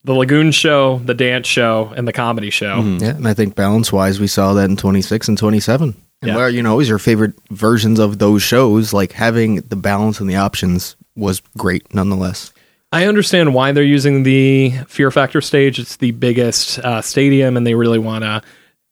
the 0.05 0.13
Lagoon 0.15 0.53
show, 0.53 0.99
the 0.99 1.15
dance 1.15 1.49
show, 1.49 1.93
and 1.97 2.07
the 2.07 2.13
comedy 2.13 2.51
show. 2.51 2.77
Yeah, 3.01 3.09
and 3.17 3.27
I 3.27 3.35
think 3.35 3.57
balance 3.57 3.93
wise, 3.93 4.21
we 4.21 4.27
saw 4.29 4.53
that 4.55 4.71
in 4.71 4.77
26 4.77 5.29
and 5.29 5.37
27. 5.39 5.97
And 6.23 6.29
Yeah. 6.29 6.37
where, 6.37 6.49
you 6.49 6.63
know, 6.63 6.79
is 6.79 6.89
your 6.89 6.99
favorite 7.01 7.33
versions 7.51 7.99
of 7.99 8.19
those 8.19 8.43
shows, 8.43 8.93
like 8.93 9.13
having 9.13 9.57
the 9.57 9.77
balance 9.77 10.21
and 10.21 10.31
the 10.31 10.37
options 10.37 10.95
was 11.17 11.41
great 11.57 11.95
nonetheless. 11.95 12.53
I 12.93 13.07
understand 13.07 13.55
why 13.55 13.73
they're 13.73 13.83
using 13.83 14.23
the 14.23 14.71
Fear 14.87 15.11
Factor 15.11 15.41
stage. 15.41 15.81
It's 15.81 15.97
the 15.97 16.13
biggest 16.13 16.79
uh, 16.79 17.03
stadium, 17.03 17.57
and 17.57 17.67
they 17.67 17.75
really 17.75 17.99
want 17.99 18.23
to 18.23 18.43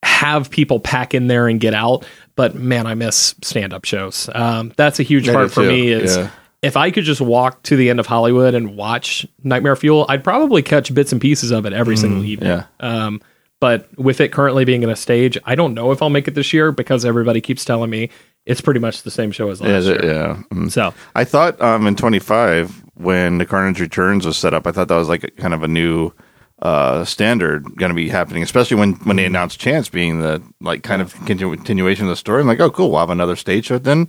have 0.02 0.50
people 0.50 0.80
pack 0.80 1.14
in 1.14 1.28
there 1.28 1.46
and 1.46 1.60
get 1.60 1.72
out. 1.72 2.04
But 2.34 2.56
man, 2.56 2.86
I 2.86 2.94
miss 2.94 3.36
stand 3.42 3.72
up 3.72 3.84
shows. 3.84 4.28
Um, 4.34 4.72
that's 4.76 4.98
a 4.98 5.04
huge 5.04 5.28
I 5.28 5.34
part 5.34 5.52
for 5.52 5.62
too, 5.62 5.68
me. 5.68 5.92
Is 5.92 6.16
yeah. 6.16 6.30
if 6.62 6.76
I 6.76 6.90
could 6.90 7.04
just 7.04 7.20
walk 7.20 7.62
to 7.64 7.76
the 7.76 7.90
end 7.90 8.00
of 8.00 8.06
Hollywood 8.06 8.54
and 8.54 8.76
watch 8.76 9.24
Nightmare 9.44 9.76
Fuel, 9.76 10.06
I'd 10.08 10.24
probably 10.24 10.62
catch 10.62 10.92
bits 10.92 11.12
and 11.12 11.20
pieces 11.20 11.52
of 11.52 11.64
it 11.66 11.72
every 11.72 11.96
single 11.96 12.24
evening. 12.24 12.48
yeah. 12.48 12.64
Um, 12.80 13.20
but 13.60 13.96
with 13.96 14.20
it 14.20 14.32
currently 14.32 14.64
being 14.64 14.82
in 14.82 14.90
a 14.90 14.96
stage, 14.96 15.38
I 15.44 15.54
don't 15.54 15.74
know 15.74 15.92
if 15.92 16.02
I'll 16.02 16.10
make 16.10 16.26
it 16.26 16.34
this 16.34 16.52
year 16.52 16.72
because 16.72 17.04
everybody 17.04 17.40
keeps 17.40 17.64
telling 17.64 17.90
me 17.90 18.10
it's 18.46 18.60
pretty 18.60 18.80
much 18.80 19.02
the 19.02 19.10
same 19.10 19.30
show 19.30 19.50
as 19.50 19.60
last 19.60 19.84
Yeah, 19.86 19.92
year. 19.92 20.04
yeah. 20.04 20.42
Mm. 20.52 20.70
So 20.70 20.92
I 21.14 21.24
thought 21.24 21.60
um, 21.60 21.86
in 21.86 21.94
25 21.96 22.82
when 22.94 23.38
the 23.38 23.46
Carnage 23.46 23.80
Returns 23.80 24.26
was 24.26 24.36
set 24.36 24.54
up, 24.54 24.66
I 24.66 24.72
thought 24.72 24.88
that 24.88 24.96
was 24.96 25.08
like 25.08 25.24
a, 25.24 25.30
kind 25.30 25.54
of 25.54 25.62
a 25.62 25.68
new 25.68 26.12
uh, 26.60 27.04
standard 27.04 27.64
going 27.76 27.90
to 27.90 27.94
be 27.96 28.08
happening, 28.08 28.42
especially 28.42 28.76
when 28.76 28.92
when 29.04 29.16
they 29.16 29.24
announced 29.24 29.58
Chance 29.58 29.88
being 29.88 30.20
the 30.20 30.40
like 30.60 30.82
kind 30.82 31.02
of 31.02 31.14
continu- 31.14 31.56
continuation 31.56 32.04
of 32.06 32.10
the 32.10 32.16
story. 32.16 32.40
I'm 32.40 32.46
like, 32.46 32.60
oh, 32.60 32.70
cool, 32.70 32.90
we'll 32.90 33.00
have 33.00 33.10
another 33.10 33.34
stage 33.36 33.66
show. 33.66 33.78
Then 33.78 34.08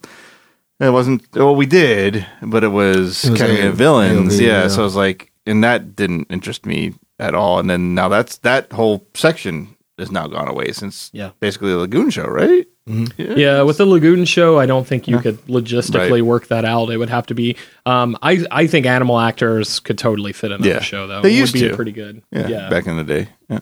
it 0.79 0.89
wasn't. 0.91 1.25
Well, 1.35 1.55
we 1.55 1.65
did, 1.65 2.25
but 2.43 2.63
it 2.63 2.67
was, 2.69 3.23
It 3.23 3.31
was 3.31 3.39
kind 3.41 3.53
a- 3.53 3.69
of 3.69 3.75
villains. 3.75 4.35
AOV, 4.39 4.41
yeah, 4.41 4.47
yeah. 4.63 4.67
so 4.67 4.81
I 4.81 4.83
was 4.83 4.95
like, 4.95 5.31
and 5.47 5.63
that 5.63 5.95
didn't 5.95 6.27
interest 6.29 6.65
me 6.65 6.93
at 7.19 7.33
all. 7.33 7.57
And 7.59 7.69
then 7.69 7.95
now 7.95 8.07
that's 8.09 8.37
that 8.39 8.71
whole 8.71 9.07
section 9.15 9.75
has 9.97 10.11
now 10.11 10.27
gone 10.27 10.47
away 10.47 10.71
since 10.73 11.09
Yeah. 11.13 11.31
basically 11.39 11.69
the 11.71 11.77
Lagoon 11.77 12.09
show, 12.09 12.25
right? 12.25 12.65
Yeah, 12.85 13.61
with 13.61 13.77
the 13.77 13.85
Lagoon 13.85 14.25
show, 14.25 14.59
I 14.59 14.65
don't 14.65 14.85
think 14.85 15.07
you 15.07 15.17
could 15.19 15.37
logistically 15.47 16.11
Right. 16.11 16.25
work 16.25 16.47
that 16.47 16.65
out. 16.65 16.89
It 16.89 16.97
would 16.97 17.09
have 17.09 17.25
to 17.27 17.33
be. 17.33 17.55
Um, 17.85 18.17
I 18.21 18.45
I 18.51 18.67
think 18.67 18.85
animal 18.85 19.19
actors 19.19 19.79
could 19.79 19.97
totally 19.97 20.33
fit 20.33 20.51
in 20.51 20.61
Yeah. 20.63 20.73
that 20.73 20.83
show 20.83 21.07
though. 21.07 21.21
They 21.21 21.29
It 21.33 21.37
used 21.37 21.53
would 21.53 21.61
be 21.61 21.69
to. 21.69 21.75
pretty 21.75 21.93
good. 21.93 22.21
Yeah, 22.31 22.47
Yeah. 22.47 22.69
back 22.69 22.85
in 22.87 22.97
the 22.97 23.03
day. 23.05 23.29
Yeah. 23.49 23.59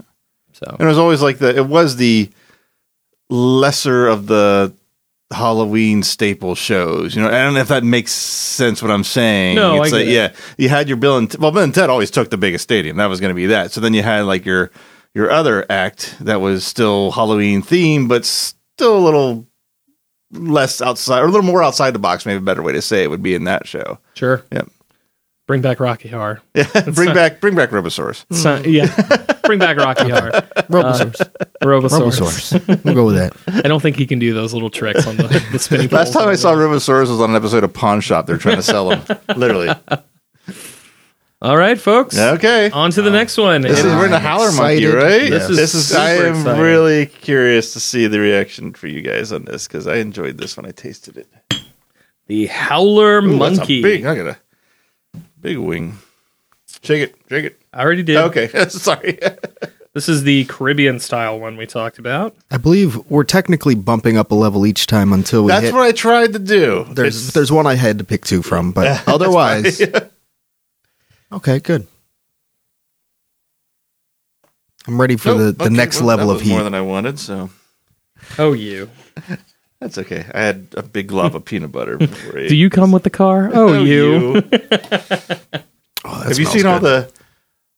so 0.53 0.65
And 0.71 0.81
it 0.81 0.85
was 0.87 0.97
always 0.97 1.21
like 1.21 1.37
the 1.37 1.55
it 1.55 1.67
was 1.67 1.97
the 1.97 2.29
lesser 3.29 4.07
of 4.07 4.27
the 4.27 4.73
Halloween 5.31 6.03
staple 6.03 6.55
shows. 6.55 7.15
You 7.15 7.21
know, 7.21 7.27
I 7.29 7.43
don't 7.43 7.53
know 7.53 7.61
if 7.61 7.69
that 7.69 7.83
makes 7.83 8.11
sense 8.11 8.81
what 8.81 8.91
I'm 8.91 9.03
saying. 9.05 9.55
No, 9.55 9.81
it's 9.81 9.93
I 9.93 9.97
like, 9.97 10.05
get 10.05 10.11
it. 10.11 10.13
yeah, 10.13 10.31
you 10.57 10.67
had 10.69 10.87
your 10.89 10.97
Bill 10.97 11.17
and 11.17 11.33
well, 11.39 11.51
Bill 11.51 11.63
and 11.63 11.73
Ted 11.73 11.89
always 11.89 12.11
took 12.11 12.29
the 12.31 12.37
biggest 12.37 12.63
stadium. 12.63 12.97
That 12.97 13.05
was 13.05 13.19
going 13.19 13.29
to 13.29 13.35
be 13.35 13.45
that. 13.45 13.71
So 13.71 13.79
then 13.81 13.93
you 13.93 14.01
had 14.03 14.21
like 14.25 14.45
your 14.45 14.71
your 15.13 15.29
other 15.31 15.65
act 15.69 16.15
that 16.21 16.41
was 16.41 16.65
still 16.65 17.11
Halloween 17.11 17.61
themed, 17.61 18.07
but 18.09 18.25
still 18.81 18.97
a 18.97 19.05
little 19.05 19.45
less 20.31 20.81
outside 20.81 21.19
or 21.19 21.25
a 21.25 21.27
little 21.27 21.43
more 21.45 21.61
outside 21.61 21.91
the 21.91 21.99
box. 21.99 22.25
Maybe 22.25 22.37
a 22.37 22.41
better 22.41 22.63
way 22.63 22.73
to 22.73 22.81
say 22.81 23.03
it 23.03 23.09
would 23.11 23.21
be 23.21 23.35
in 23.35 23.43
that 23.43 23.67
show. 23.67 23.99
sure. 24.15 24.43
Yep. 24.51 24.69
Bring 25.47 25.61
back 25.61 25.79
Rocky 25.79 26.07
Horror. 26.07 26.41
Yeah, 26.55 26.65
bring 26.93 27.13
back 27.13 27.41
bring 27.41 27.55
back 27.55 27.69
Robosaurus. 27.71 28.25
So- 28.33 28.61
yeah. 28.65 28.87
Bring 29.43 29.59
back 29.59 29.75
Rocky 29.77 30.09
Horror. 30.09 30.31
Robosaurus. 30.69 31.19
Uh, 31.21 31.25
Robosaurus. 31.63 32.53
Robosaurus. 32.59 32.83
we'll 32.85 32.93
go 32.95 33.05
with 33.05 33.15
that. 33.15 33.33
I 33.65 33.67
don't 33.67 33.81
think 33.81 33.97
he 33.97 34.05
can 34.07 34.17
do 34.19 34.33
those 34.33 34.53
little 34.53 34.69
tricks 34.69 35.05
on 35.05 35.17
the, 35.17 35.27
the 35.51 35.59
spinning. 35.59 35.89
Last 35.91 36.13
time 36.13 36.29
I 36.29 36.35
saw 36.35 36.55
there. 36.55 36.67
Robosaurus 36.67 37.09
was 37.09 37.19
on 37.19 37.31
an 37.31 37.35
episode 37.35 37.63
of 37.65 37.73
Pawn 37.73 37.99
Shop. 38.01 38.25
They're 38.27 38.37
trying 38.37 38.55
to 38.57 38.63
sell 38.63 38.89
them, 38.89 39.03
literally. 39.35 39.69
All 41.41 41.57
right, 41.57 41.79
folks. 41.79 42.17
Okay. 42.17 42.69
On 42.69 42.91
to 42.91 43.01
the 43.01 43.09
next 43.09 43.37
one. 43.37 43.61
This 43.61 43.79
is 43.79 43.85
And- 43.85 43.97
we're 43.97 44.05
in 44.05 44.13
a 44.13 44.19
howler 44.19 44.51
monkey, 44.51 44.85
Excited. 44.85 44.93
right? 44.95 45.29
This 45.29 45.49
is 45.49 45.57
this 45.57 45.73
is. 45.73 45.87
super 45.87 45.99
I 46.01 46.09
am 46.11 46.35
exciting. 46.35 46.61
really 46.61 47.05
curious 47.07 47.73
to 47.73 47.79
see 47.79 48.05
the 48.07 48.19
reaction 48.19 48.73
for 48.73 48.87
you 48.87 49.01
guys 49.01 49.31
on 49.31 49.45
this 49.45 49.67
because 49.67 49.87
I 49.87 49.95
enjoyed 49.95 50.37
this 50.37 50.55
when 50.55 50.67
I 50.67 50.71
tasted 50.71 51.17
it. 51.17 51.27
the 52.27 52.45
Howler 52.45 53.19
Ooh, 53.23 53.37
that's 53.39 53.57
a 53.57 53.57
Monkey. 53.59 53.81
big. 53.81 54.05
I 54.05 54.15
got 54.15 54.27
a 54.27 54.37
big 55.41 55.57
wing. 55.57 55.97
Shake 56.83 57.01
it. 57.09 57.15
Shake 57.27 57.45
it. 57.45 57.61
I 57.73 57.81
already 57.81 58.03
did. 58.03 58.17
Okay. 58.17 58.47
Sorry. 58.69 59.17
This 59.93 60.07
is 60.07 60.23
the 60.23 60.45
Caribbean 60.45 61.01
style 61.01 61.37
one 61.37 61.57
we 61.57 61.65
talked 61.65 61.99
about. 61.99 62.33
I 62.49 62.55
believe 62.55 62.95
we're 63.09 63.25
technically 63.25 63.75
bumping 63.75 64.15
up 64.15 64.31
a 64.31 64.35
level 64.35 64.65
each 64.65 64.87
time 64.87 65.11
until 65.11 65.43
we 65.43 65.49
That's 65.49 65.65
hit. 65.65 65.73
what 65.73 65.83
I 65.83 65.91
tried 65.91 66.31
to 66.31 66.39
do. 66.39 66.85
there's 66.93 67.17
It's- 67.17 67.33
there's 67.33 67.51
one 67.51 67.67
I 67.67 67.75
had 67.75 67.97
to 67.97 68.05
pick 68.05 68.23
two 68.23 68.41
from, 68.41 68.71
but 68.71 69.03
otherwise, 69.07 69.81
okay, 71.33 71.59
good. 71.59 71.87
I'm 74.87 74.99
ready 74.99 75.15
for 75.15 75.29
Nope. 75.29 75.37
the, 75.37 75.51
the 75.51 75.63
Okay, 75.65 75.73
next 75.75 75.97
well, 75.99 76.07
level 76.07 76.27
that 76.27 76.33
of 76.35 76.39
was 76.41 76.49
more 76.49 76.63
than 76.63 76.73
I 76.73 76.81
wanted. 76.81 77.19
So 77.19 77.49
Oh, 78.39 78.53
you. 78.53 78.89
that's 79.79 79.97
okay. 79.99 80.25
I 80.33 80.41
had 80.41 80.67
a 80.75 80.81
big 80.83 81.07
glob 81.07 81.35
of 81.35 81.45
peanut 81.45 81.71
butter. 81.71 81.97
Before 81.99 82.47
Do 82.47 82.55
you 82.55 82.69
come 82.69 82.91
with 82.91 83.03
the 83.03 83.09
car? 83.11 83.49
Oh, 83.53 83.83
you. 83.83 84.43
Oh, 86.03 86.09
Have 86.23 86.39
you 86.39 86.45
smells 86.45 86.51
seen 86.51 86.65
all 86.65 86.79
the 86.79 87.11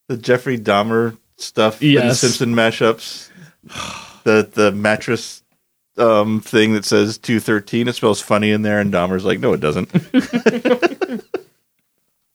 the 0.07 0.17
Jeffrey 0.17 0.57
Dahmer 0.57 1.17
stuff 1.37 1.81
in 1.81 1.95
the 2.07 2.15
Simpson 2.15 2.53
mashups? 2.55 3.29
The 4.23 4.49
the 4.49 4.71
mattress 4.71 5.43
um, 5.97 6.39
thing 6.39 6.75
that 6.75 6.85
says 6.85 7.17
two 7.17 7.41
thirteen. 7.41 7.89
It 7.89 7.95
smells 7.95 8.21
funny 8.21 8.51
in 8.51 8.61
there, 8.61 8.79
and 8.79 8.93
Dahmer's 8.93 9.25
like, 9.25 9.41
no, 9.41 9.51
it 9.51 9.59
doesn't. 9.59 9.91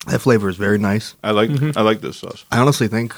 That 0.08 0.20
flavor 0.20 0.48
is 0.48 0.56
very 0.56 0.78
nice. 0.78 1.14
I 1.22 1.30
like 1.32 1.50
Mm-hmm. 1.50 1.78
I 1.78 1.82
like 1.82 2.00
this 2.00 2.18
sauce. 2.18 2.44
I 2.50 2.58
honestly 2.58 2.88
think 2.88 3.14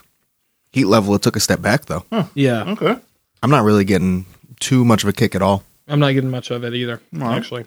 heat 0.72 0.86
level 0.86 1.14
it 1.14 1.22
took 1.22 1.36
a 1.36 1.40
step 1.40 1.60
back 1.62 1.86
though. 1.86 2.04
Yeah. 2.34 2.64
Okay. 2.72 2.96
I'm 3.42 3.50
not 3.50 3.64
really 3.64 3.84
getting 3.84 4.26
too 4.60 4.84
much 4.84 5.02
of 5.02 5.08
a 5.08 5.12
kick 5.12 5.34
at 5.34 5.42
all. 5.42 5.62
I'm 5.88 5.98
not 6.00 6.12
getting 6.12 6.30
much 6.30 6.50
of 6.50 6.62
it 6.64 6.74
either, 6.74 7.00
actually. 7.20 7.64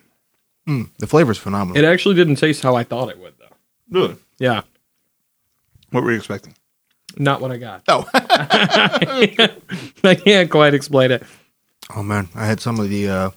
The 0.65 1.07
flavor's 1.07 1.37
phenomenal. 1.37 1.77
It 1.77 1.85
actually 1.85 2.15
didn't 2.15 2.35
taste 2.37 2.63
how 2.63 2.75
I 2.75 2.83
thought 2.85 3.09
it 3.09 3.19
would, 3.19 3.33
though. 3.39 3.99
Really? 3.99 4.15
Yeah. 4.39 4.61
What 5.89 6.03
were 6.03 6.11
you 6.11 6.17
expecting? 6.17 6.55
Not 7.17 7.41
what 7.41 7.51
I 7.51 7.57
got. 7.57 7.83
Oh, 7.89 8.07
I 8.13 10.15
can't 10.15 10.49
quite 10.49 10.73
explain 10.73 11.11
it. 11.11 11.23
oh 11.95 12.03
man, 12.03 12.29
I 12.35 12.45
had 12.45 12.59
some 12.59 12.79
of 12.79 12.89
the 12.89 13.09
uh, 13.09 13.29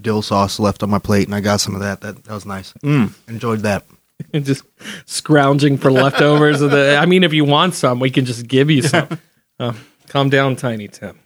dill 0.00 0.22
sauce 0.22 0.60
left 0.60 0.82
on 0.82 0.90
my 0.90 0.98
plate, 0.98 1.26
and 1.26 1.34
I 1.34 1.40
got 1.40 1.60
some 1.60 1.74
of 1.74 1.80
that. 1.80 2.00
That 2.02 2.24
that 2.24 2.34
was 2.34 2.46
nice. 2.46 2.72
Mm. 2.84 3.12
Enjoyed 3.28 3.60
that. 3.60 3.84
just 4.34 4.64
scrounging 5.06 5.76
for 5.78 5.90
leftovers 5.92 6.60
of 6.60 6.70
the. 6.70 6.96
I 6.96 7.06
mean, 7.06 7.24
if 7.24 7.32
you 7.32 7.44
want 7.44 7.74
some, 7.74 8.00
we 8.00 8.10
can 8.10 8.24
just 8.24 8.46
give 8.46 8.70
you 8.70 8.82
some. 8.82 9.08
Uh, 9.60 9.74
calm 10.08 10.30
down, 10.30 10.56
Tiny 10.56 10.88
Tim. 10.88 11.18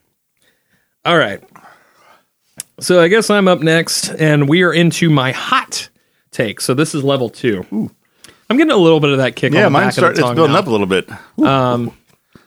All 1.04 1.16
right. 1.16 1.40
So 2.80 3.00
I 3.00 3.06
guess 3.06 3.30
I'm 3.30 3.46
up 3.46 3.60
next, 3.60 4.08
and 4.08 4.48
we 4.48 4.64
are 4.64 4.72
into 4.72 5.08
my 5.08 5.30
hot 5.30 5.88
take. 6.32 6.60
So 6.60 6.74
this 6.74 6.96
is 6.96 7.04
level 7.04 7.28
two. 7.28 7.64
I'm 7.70 8.56
getting 8.56 8.72
a 8.72 8.76
little 8.76 8.98
bit 8.98 9.10
of 9.10 9.18
that 9.18 9.36
kick. 9.36 9.52
yeah, 9.52 9.60
on 9.60 9.64
the 9.66 9.70
mine's 9.70 9.86
back 9.86 9.92
start, 9.94 10.10
of 10.12 10.16
the 10.16 10.22
it's 10.26 10.34
building 10.34 10.52
now. 10.54 10.58
up 10.58 10.66
a 10.66 10.70
little 10.70 10.86
bit. 10.88 11.08
Um, 11.46 11.96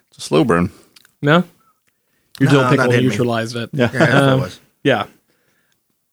It's 0.10 0.18
a 0.18 0.22
slow 0.22 0.44
burn. 0.44 0.72
no, 1.22 1.46
your 2.42 2.50
No, 2.50 2.52
dill 2.52 2.62
not 2.64 2.70
pickle 2.72 2.92
hitting 2.92 3.08
me. 3.08 3.16
it. 3.16 3.70
Yeah. 3.72 3.90
Yeah, 3.94 4.00
that's 4.00 4.14
what 4.14 4.34
it 4.34 4.42
was. 4.42 4.60
Yeah. 4.84 5.06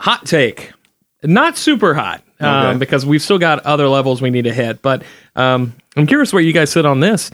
Hot 0.03 0.25
take. 0.25 0.71
Not 1.25 1.57
super 1.57 1.95
hot 1.95 2.23
um, 2.41 2.67
Okay. 2.67 2.79
because 2.79 3.05
we've 3.07 3.23
still 3.23 3.39
got 3.39 3.65
other 3.67 3.89
levels 3.89 4.21
we 4.23 4.31
need 4.31 4.45
to 4.45 4.53
hit. 4.53 4.83
But 4.83 5.03
um, 5.35 5.75
I'm 5.97 6.07
curious 6.07 6.33
where 6.33 6.43
you 6.43 6.53
guys 6.53 6.71
sit 6.71 6.85
on 6.87 7.01
this. 7.01 7.31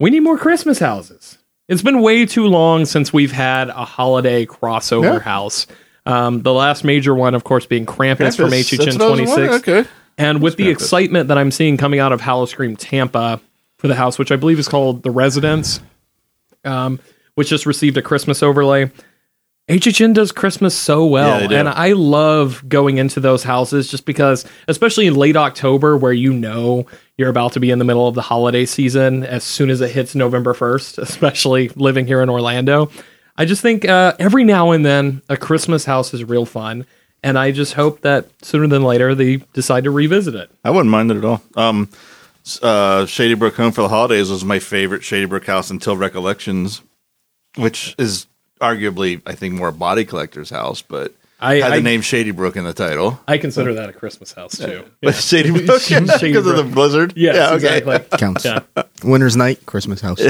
We 0.00 0.10
need 0.10 0.20
more 0.20 0.38
Christmas 0.38 0.78
houses. 0.78 1.38
It's 1.68 1.82
been 1.82 2.00
way 2.00 2.24
too 2.24 2.46
long 2.46 2.86
since 2.86 3.12
we've 3.12 3.32
had 3.32 3.68
a 3.68 3.84
holiday 3.84 4.46
crossover 4.46 5.02
Yeah. 5.14 5.18
house. 5.18 5.66
Um, 6.06 6.40
the 6.42 6.52
last 6.54 6.84
major 6.84 7.14
one, 7.14 7.34
of 7.34 7.44
course, 7.44 7.66
being 7.66 7.84
Krampus, 7.84 8.36
from 8.36 8.50
That's- 8.50 8.70
HHN 8.72 8.84
that's 8.84 8.98
what 8.98 9.18
I 9.18 9.20
was 9.20 9.30
26. 9.34 9.68
Okay. 9.68 9.88
And 10.16 10.40
with 10.40 10.56
the 10.56 10.64
Krampus. 10.68 10.72
excitement 10.72 11.28
that 11.28 11.36
I'm 11.36 11.50
seeing 11.50 11.76
coming 11.76 12.00
out 12.00 12.12
of 12.12 12.20
Howl 12.22 12.46
Scream 12.46 12.76
Tampa, 12.76 13.40
for 13.76 13.86
the 13.88 13.94
house, 13.94 14.18
which 14.18 14.32
I 14.32 14.36
believe 14.36 14.58
is 14.58 14.66
called 14.66 15.02
the 15.04 15.10
Residence, 15.10 15.80
um, 16.64 16.98
which 17.36 17.48
just 17.50 17.66
received 17.66 17.96
a 17.96 18.02
Christmas 18.02 18.42
overlay. 18.42 18.90
HHN 19.68 20.14
does 20.14 20.32
Christmas 20.32 20.74
so 20.74 21.04
well, 21.04 21.42
Yeah, 21.50 21.58
and 21.58 21.68
I 21.68 21.92
love 21.92 22.66
going 22.68 22.96
into 22.96 23.20
those 23.20 23.42
houses 23.42 23.88
just 23.88 24.06
because, 24.06 24.46
especially 24.66 25.06
in 25.06 25.14
late 25.14 25.36
October, 25.36 25.96
where 25.96 26.12
you 26.12 26.32
know 26.32 26.86
you're 27.18 27.28
about 27.28 27.52
to 27.52 27.60
be 27.60 27.70
in 27.70 27.78
the 27.78 27.84
middle 27.84 28.08
of 28.08 28.14
the 28.14 28.22
holiday 28.22 28.64
season 28.64 29.24
as 29.24 29.44
soon 29.44 29.68
as 29.68 29.82
it 29.82 29.90
hits 29.90 30.14
November 30.14 30.54
1st, 30.54 30.98
especially 31.02 31.68
living 31.70 32.06
here 32.06 32.22
in 32.22 32.30
Orlando. 32.30 32.90
I 33.36 33.44
just 33.44 33.60
think 33.60 33.84
uh, 33.86 34.14
every 34.18 34.42
now 34.42 34.70
and 34.70 34.86
then 34.86 35.20
a 35.28 35.36
Christmas 35.36 35.84
house 35.84 36.14
is 36.14 36.24
real 36.24 36.46
fun, 36.46 36.86
and 37.22 37.38
I 37.38 37.52
just 37.52 37.74
hope 37.74 38.00
that 38.00 38.26
sooner 38.42 38.66
than 38.68 38.82
later 38.82 39.14
they 39.14 39.36
decide 39.52 39.84
to 39.84 39.90
revisit 39.90 40.34
it. 40.34 40.50
I 40.64 40.70
wouldn't 40.70 40.90
mind 40.90 41.10
it 41.10 41.18
at 41.18 41.24
all. 41.26 41.42
Um, 41.56 41.90
uh, 42.62 43.04
Shady 43.04 43.34
Brook 43.34 43.56
Home 43.56 43.72
for 43.72 43.82
the 43.82 43.88
Holidays 43.90 44.30
was 44.30 44.46
my 44.46 44.58
favorite 44.60 45.04
Shady 45.04 45.26
Brook 45.26 45.44
house 45.44 45.70
until 45.70 45.94
Recollections, 45.94 46.80
which 47.56 47.94
is 47.98 48.26
arguably, 48.60 49.20
I 49.26 49.34
think, 49.34 49.54
more 49.54 49.68
a 49.68 49.72
body 49.72 50.04
collector's 50.04 50.50
house, 50.50 50.82
but 50.82 51.14
I- 51.40 51.56
had 51.56 51.72
I- 51.72 51.76
the 51.76 51.82
name 51.82 52.00
Shady 52.02 52.30
Brook 52.32 52.56
in 52.56 52.64
the 52.64 52.72
title. 52.74 53.20
I 53.28 53.38
consider 53.38 53.74
that 53.74 53.88
a 53.88 53.92
Christmas 53.92 54.32
house 54.32 54.56
too. 54.58 54.84
But 55.02 55.14
Shady 55.14 55.50
Brook 55.66 55.82
because 55.88 56.46
of 56.46 56.56
the 56.56 56.68
blizzard. 56.70 57.12
Yes, 57.16 57.36
yeah, 57.36 57.50
okay. 57.56 57.78
exactly. 57.78 58.18
Counts. 58.18 58.44
Yeah. 58.44 58.60
Winter's 59.04 59.36
night, 59.36 59.64
Christmas 59.66 60.00
house. 60.00 60.20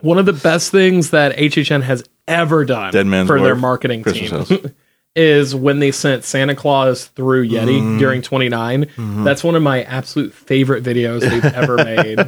One 0.00 0.18
of 0.18 0.26
the 0.26 0.32
best 0.32 0.70
things 0.70 1.10
that 1.10 1.36
HHN 1.36 1.82
has 1.82 2.04
ever 2.28 2.64
done 2.64 2.92
Dead 2.92 3.06
Man's 3.06 3.26
for 3.26 3.40
their 3.40 3.56
marketing 3.56 4.02
Christmas 4.02 4.48
team 4.48 4.60
house. 4.62 4.72
is 5.18 5.54
when 5.54 5.80
they 5.80 5.90
sent 5.90 6.24
Santa 6.24 6.54
Claus 6.54 7.06
through 7.06 7.48
Yeti 7.48 7.78
Mm-hmm. 7.80 7.98
during 7.98 8.22
29. 8.22 8.86
That's 9.24 9.42
one 9.44 9.54
of 9.56 9.62
my 9.62 9.82
absolute 9.82 10.32
favorite 10.32 10.84
videos 10.84 11.20
they've 11.20 11.44
ever 11.44 11.76
made. 11.84 12.18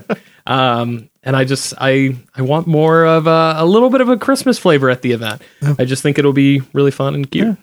Um, 0.46 1.08
and 1.22 1.36
I 1.36 1.44
just 1.44 1.74
I 1.78 2.16
I 2.34 2.42
want 2.42 2.66
more 2.66 3.04
of 3.06 3.26
a, 3.26 3.54
a 3.58 3.64
little 3.64 3.90
bit 3.90 4.00
of 4.00 4.08
a 4.08 4.16
Christmas 4.16 4.58
flavor 4.58 4.90
at 4.90 5.02
the 5.02 5.12
event. 5.12 5.42
I 5.78 5.84
just 5.84 6.02
think 6.02 6.18
it'll 6.18 6.32
be 6.32 6.62
really 6.72 6.90
fun 6.90 7.14
and 7.14 7.30
cute. 7.30 7.56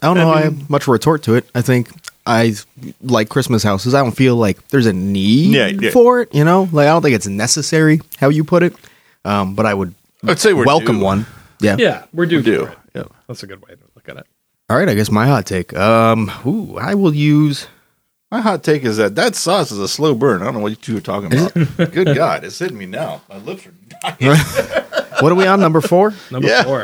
I 0.00 0.06
don't 0.06 0.16
know. 0.16 0.30
I 0.30 0.42
have 0.42 0.70
much 0.70 0.86
retort 0.86 1.24
to 1.24 1.34
it. 1.34 1.48
I 1.54 1.62
think 1.62 1.90
I 2.24 2.54
like 3.02 3.28
Christmas 3.30 3.62
houses. 3.64 3.94
I 3.94 4.02
don't 4.02 4.12
feel 4.12 4.36
like 4.36 4.68
there's 4.68 4.86
a 4.86 4.92
need 4.92 5.54
Yeah, 5.54 5.66
yeah. 5.68 5.90
for 5.90 6.20
it. 6.20 6.32
You 6.34 6.44
know, 6.44 6.68
like 6.70 6.86
I 6.86 6.90
don't 6.92 7.02
think 7.02 7.16
it's 7.16 7.26
necessary. 7.26 8.00
How 8.18 8.28
you 8.28 8.44
put 8.44 8.62
it, 8.62 8.74
um, 9.24 9.54
but 9.56 9.66
I 9.66 9.74
would 9.74 9.94
I'd 10.22 10.38
say 10.38 10.52
we're 10.52 10.66
welcome 10.66 10.98
due. 10.98 11.04
one. 11.04 11.26
Yeah. 11.60 11.76
Yeah, 11.78 12.04
we're 12.12 12.26
due. 12.26 12.42
Do. 12.42 12.66
for 12.66 12.72
it. 12.72 12.78
Yeah. 12.94 13.02
That's 13.26 13.42
a 13.42 13.46
good 13.48 13.60
way 13.62 13.70
to 13.74 13.80
look 13.96 14.08
at 14.08 14.18
it. 14.18 14.26
All 14.70 14.76
right. 14.76 14.88
I 14.88 14.94
guess 14.94 15.10
my 15.10 15.26
hot 15.26 15.46
take. 15.46 15.74
Um, 15.76 16.30
ooh, 16.46 16.76
I 16.78 16.94
will 16.94 17.14
use. 17.14 17.66
My 18.30 18.40
hot 18.42 18.62
take 18.62 18.84
is 18.84 18.98
that 18.98 19.14
that 19.14 19.34
sauce 19.34 19.70
is 19.72 19.78
a 19.78 19.88
slow 19.88 20.14
burn. 20.14 20.42
I 20.42 20.46
don't 20.46 20.54
know 20.54 20.60
what 20.60 20.68
you 20.70 20.76
two 20.76 20.96
are 20.98 21.00
talking 21.00 21.32
about. 21.32 21.54
Good 21.92 22.14
God, 22.14 22.44
it's 22.44 22.58
hitting 22.58 22.76
me 22.76 22.84
now. 22.84 23.22
My 23.30 23.38
lips 23.38 23.66
are 23.66 23.72
dying. 24.18 24.36
What 25.20 25.32
are 25.32 25.34
we 25.34 25.46
on? 25.46 25.60
Number 25.60 25.80
four, 25.80 26.12
Number 26.30 26.46
Yeah. 26.46 26.62
four. 26.64 26.82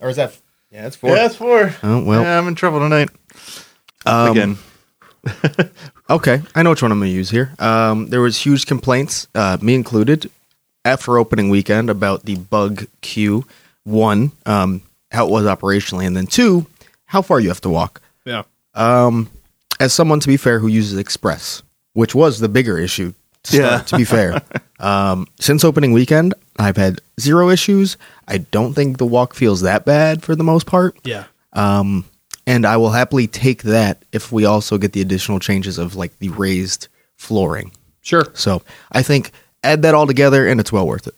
or 0.00 0.08
is 0.08 0.16
that? 0.16 0.34
Yeah, 0.72 0.82
that's 0.82 0.96
four. 0.96 1.10
Yeah, 1.14 1.26
it's 1.26 1.36
four. 1.36 1.74
Oh 1.82 2.02
well. 2.02 2.22
Yeah, 2.22 2.38
I'm 2.38 2.48
in 2.48 2.54
trouble 2.54 2.78
tonight. 2.80 3.10
Um, 4.06 4.30
Again. 4.30 4.58
Okay, 6.08 6.42
I 6.56 6.62
know 6.64 6.70
which 6.70 6.82
one 6.82 6.90
I'm 6.90 6.98
going 6.98 7.10
to 7.12 7.14
use 7.14 7.30
here. 7.30 7.54
Um, 7.60 8.08
there 8.08 8.20
was 8.20 8.36
huge 8.36 8.66
complaints, 8.66 9.28
uh, 9.32 9.58
me 9.62 9.76
included, 9.76 10.28
after 10.84 11.18
opening 11.18 11.50
weekend 11.50 11.88
about 11.88 12.24
the 12.24 12.34
bug 12.34 12.86
Q 13.00 13.46
one. 13.84 14.32
um, 14.44 14.82
how 15.10 15.26
it 15.26 15.30
was 15.30 15.44
operationally, 15.44 16.06
and 16.06 16.16
then 16.16 16.26
two, 16.26 16.66
how 17.06 17.22
far 17.22 17.40
you 17.40 17.48
have 17.48 17.60
to 17.62 17.68
walk. 17.70 18.00
Yeah. 18.24 18.42
As 19.80 19.92
someone, 19.94 20.20
to 20.20 20.28
be 20.28 20.36
fair, 20.36 20.58
who 20.58 20.68
uses 20.68 20.98
Express, 20.98 21.62
which 21.94 22.14
was 22.14 22.38
the 22.38 22.48
bigger 22.48 22.78
issue. 22.78 23.12
To 23.44 23.52
start, 23.56 23.62
Yeah. 23.72 23.78
to 23.84 23.96
be 23.96 24.04
fair, 24.04 24.42
um, 24.80 25.26
since 25.40 25.64
opening 25.64 25.92
weekend, 25.92 26.34
I've 26.58 26.76
had 26.76 27.00
zero 27.18 27.48
issues. 27.48 27.96
I 28.28 28.38
don't 28.38 28.74
think 28.74 28.98
the 28.98 29.06
walk 29.06 29.32
feels 29.34 29.62
that 29.62 29.86
bad 29.86 30.22
for 30.22 30.36
the 30.36 30.44
most 30.44 30.66
part. 30.66 30.98
Yeah. 31.04 31.24
Um, 31.54 32.04
and 32.46 32.66
I 32.66 32.76
will 32.76 32.90
happily 32.90 33.26
take 33.26 33.62
that 33.62 34.02
if 34.12 34.30
we 34.30 34.44
also 34.44 34.76
get 34.76 34.92
the 34.92 35.00
additional 35.00 35.38
changes 35.40 35.78
of 35.78 35.96
like 35.96 36.18
the 36.18 36.28
raised 36.28 36.88
flooring. 37.16 37.72
Sure. 38.02 38.26
So 38.34 38.60
I 38.92 39.02
think 39.02 39.30
add 39.64 39.82
that 39.82 39.94
all 39.94 40.06
together 40.06 40.46
and 40.46 40.60
it's 40.60 40.72
well 40.72 40.86
worth 40.86 41.06
it. 41.06 41.14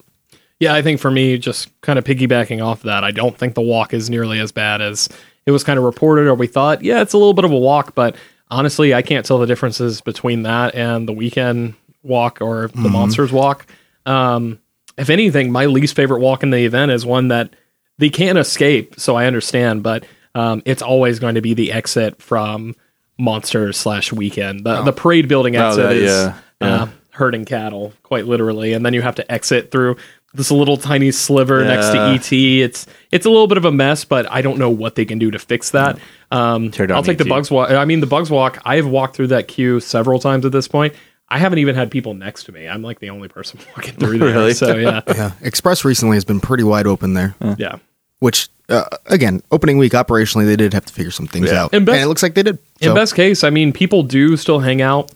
Yeah, 0.62 0.74
I 0.74 0.82
think 0.82 1.00
for 1.00 1.10
me, 1.10 1.38
just 1.38 1.68
kind 1.80 1.98
of 1.98 2.04
piggybacking 2.04 2.64
off 2.64 2.82
that, 2.82 3.02
I 3.02 3.10
don't 3.10 3.36
think 3.36 3.54
the 3.54 3.60
walk 3.62 3.92
is 3.92 4.08
nearly 4.08 4.38
as 4.38 4.52
bad 4.52 4.80
as 4.80 5.08
it 5.44 5.50
was 5.50 5.64
kind 5.64 5.76
of 5.76 5.84
reported 5.84 6.28
or 6.28 6.34
we 6.36 6.46
thought. 6.46 6.84
Yeah, 6.84 7.02
it's 7.02 7.14
a 7.14 7.18
little 7.18 7.34
bit 7.34 7.44
of 7.44 7.50
a 7.50 7.58
walk, 7.58 7.96
but 7.96 8.14
honestly, 8.48 8.94
I 8.94 9.02
can't 9.02 9.26
tell 9.26 9.38
the 9.38 9.46
differences 9.46 10.00
between 10.00 10.44
that 10.44 10.76
and 10.76 11.08
the 11.08 11.12
weekend 11.12 11.74
walk 12.04 12.40
or 12.40 12.68
the 12.68 12.88
monsters 12.88 13.32
walk. 13.32 13.66
Um, 14.06 14.60
if 14.96 15.10
anything, 15.10 15.50
my 15.50 15.66
least 15.66 15.96
favorite 15.96 16.20
walk 16.20 16.44
in 16.44 16.50
the 16.50 16.64
event 16.64 16.92
is 16.92 17.04
one 17.04 17.26
that 17.28 17.50
they 17.98 18.08
can't 18.08 18.38
escape. 18.38 19.00
So 19.00 19.16
I 19.16 19.26
understand, 19.26 19.82
but 19.82 20.04
um, 20.36 20.62
it's 20.64 20.80
always 20.82 21.18
going 21.18 21.34
to 21.34 21.40
be 21.42 21.54
the 21.54 21.72
exit 21.72 22.22
from 22.22 22.76
monsters 23.18 23.76
slash 23.76 24.12
weekend. 24.12 24.64
The, 24.64 24.82
the 24.82 24.92
parade 24.92 25.26
building 25.26 25.56
Oh, 25.56 25.66
exit 25.70 25.82
that- 25.88 25.96
is 25.96 26.10
yeah, 26.10 26.38
yeah. 26.60 26.82
uh, 26.82 26.88
herding 27.10 27.44
cattle, 27.44 27.92
quite 28.04 28.26
literally, 28.26 28.72
and 28.74 28.86
then 28.86 28.94
you 28.94 29.02
have 29.02 29.16
to 29.16 29.32
exit 29.32 29.70
through 29.72 29.96
this 30.35 30.51
little 30.51 30.76
tiny 30.76 31.11
sliver 31.11 31.64
next 31.64 31.91
to 31.91 31.99
ET. 31.99 32.33
It's 32.33 32.87
it's 33.11 33.26
a 33.26 33.30
little 33.30 33.47
bit 33.47 33.59
of 33.59 33.64
a 33.64 33.72
mess, 33.72 34.05
but 34.05 34.30
I 34.30 34.41
don't 34.43 34.59
know 34.59 34.70
what 34.70 34.95
they 34.95 35.05
can 35.05 35.18
do 35.18 35.30
to 35.30 35.39
fix 35.39 35.70
that. 35.70 35.99
Um, 36.30 36.70
I'll 36.91 37.03
take 37.03 37.18
the 37.18 37.26
bugs 37.26 37.51
walk. 37.51 37.70
I 37.70 37.85
mean, 37.85 38.01
the 38.01 38.07
bugs 38.07 38.30
walk. 38.30 38.59
I 38.64 38.76
have 38.76 38.87
walked 38.87 39.16
through 39.16 39.28
that 39.28 39.49
queue 39.49 39.80
several 39.80 40.18
times 40.18 40.45
at 40.47 40.53
this 40.53 40.68
point. 40.68 40.95
I 41.28 41.39
haven't 41.39 41.59
even 41.61 41.74
had 41.74 41.91
people 41.91 42.12
next 42.14 42.45
to 42.45 42.53
me. 42.53 42.68
I'm 42.68 42.83
like 42.83 42.99
the 43.01 43.11
only 43.11 43.28
person 43.28 43.59
walking 43.76 43.95
through 43.95 44.18
there. 44.18 44.33
Really? 44.33 44.55
So 44.55 44.76
yeah, 44.76 45.01
Yeah. 45.09 45.33
Express 45.41 45.85
recently 45.85 46.16
has 46.16 46.24
been 46.24 46.41
pretty 46.41 46.62
wide 46.64 46.87
open 46.87 47.14
there, 47.14 47.35
yeah. 47.59 47.76
which, 48.18 48.49
uh, 48.68 48.85
again, 49.07 49.43
opening 49.51 49.78
week 49.78 49.93
operationally, 49.93 50.45
they 50.45 50.57
did 50.57 50.74
have 50.74 50.85
to 50.87 50.93
figure 50.93 51.11
some 51.11 51.26
things 51.26 51.51
Yeah. 51.51 51.64
out. 51.64 51.74
And 51.74 51.89
And, 51.89 51.99
it 52.01 52.07
looks 52.07 52.22
like 52.22 52.35
they 52.35 52.43
did. 52.43 52.59
In 52.80 52.95
best 52.95 53.14
case, 53.14 53.45
I 53.45 53.51
mean, 53.51 53.72
people 53.72 54.03
do 54.03 54.37
still 54.37 54.59
hang 54.59 54.83
out 54.83 55.11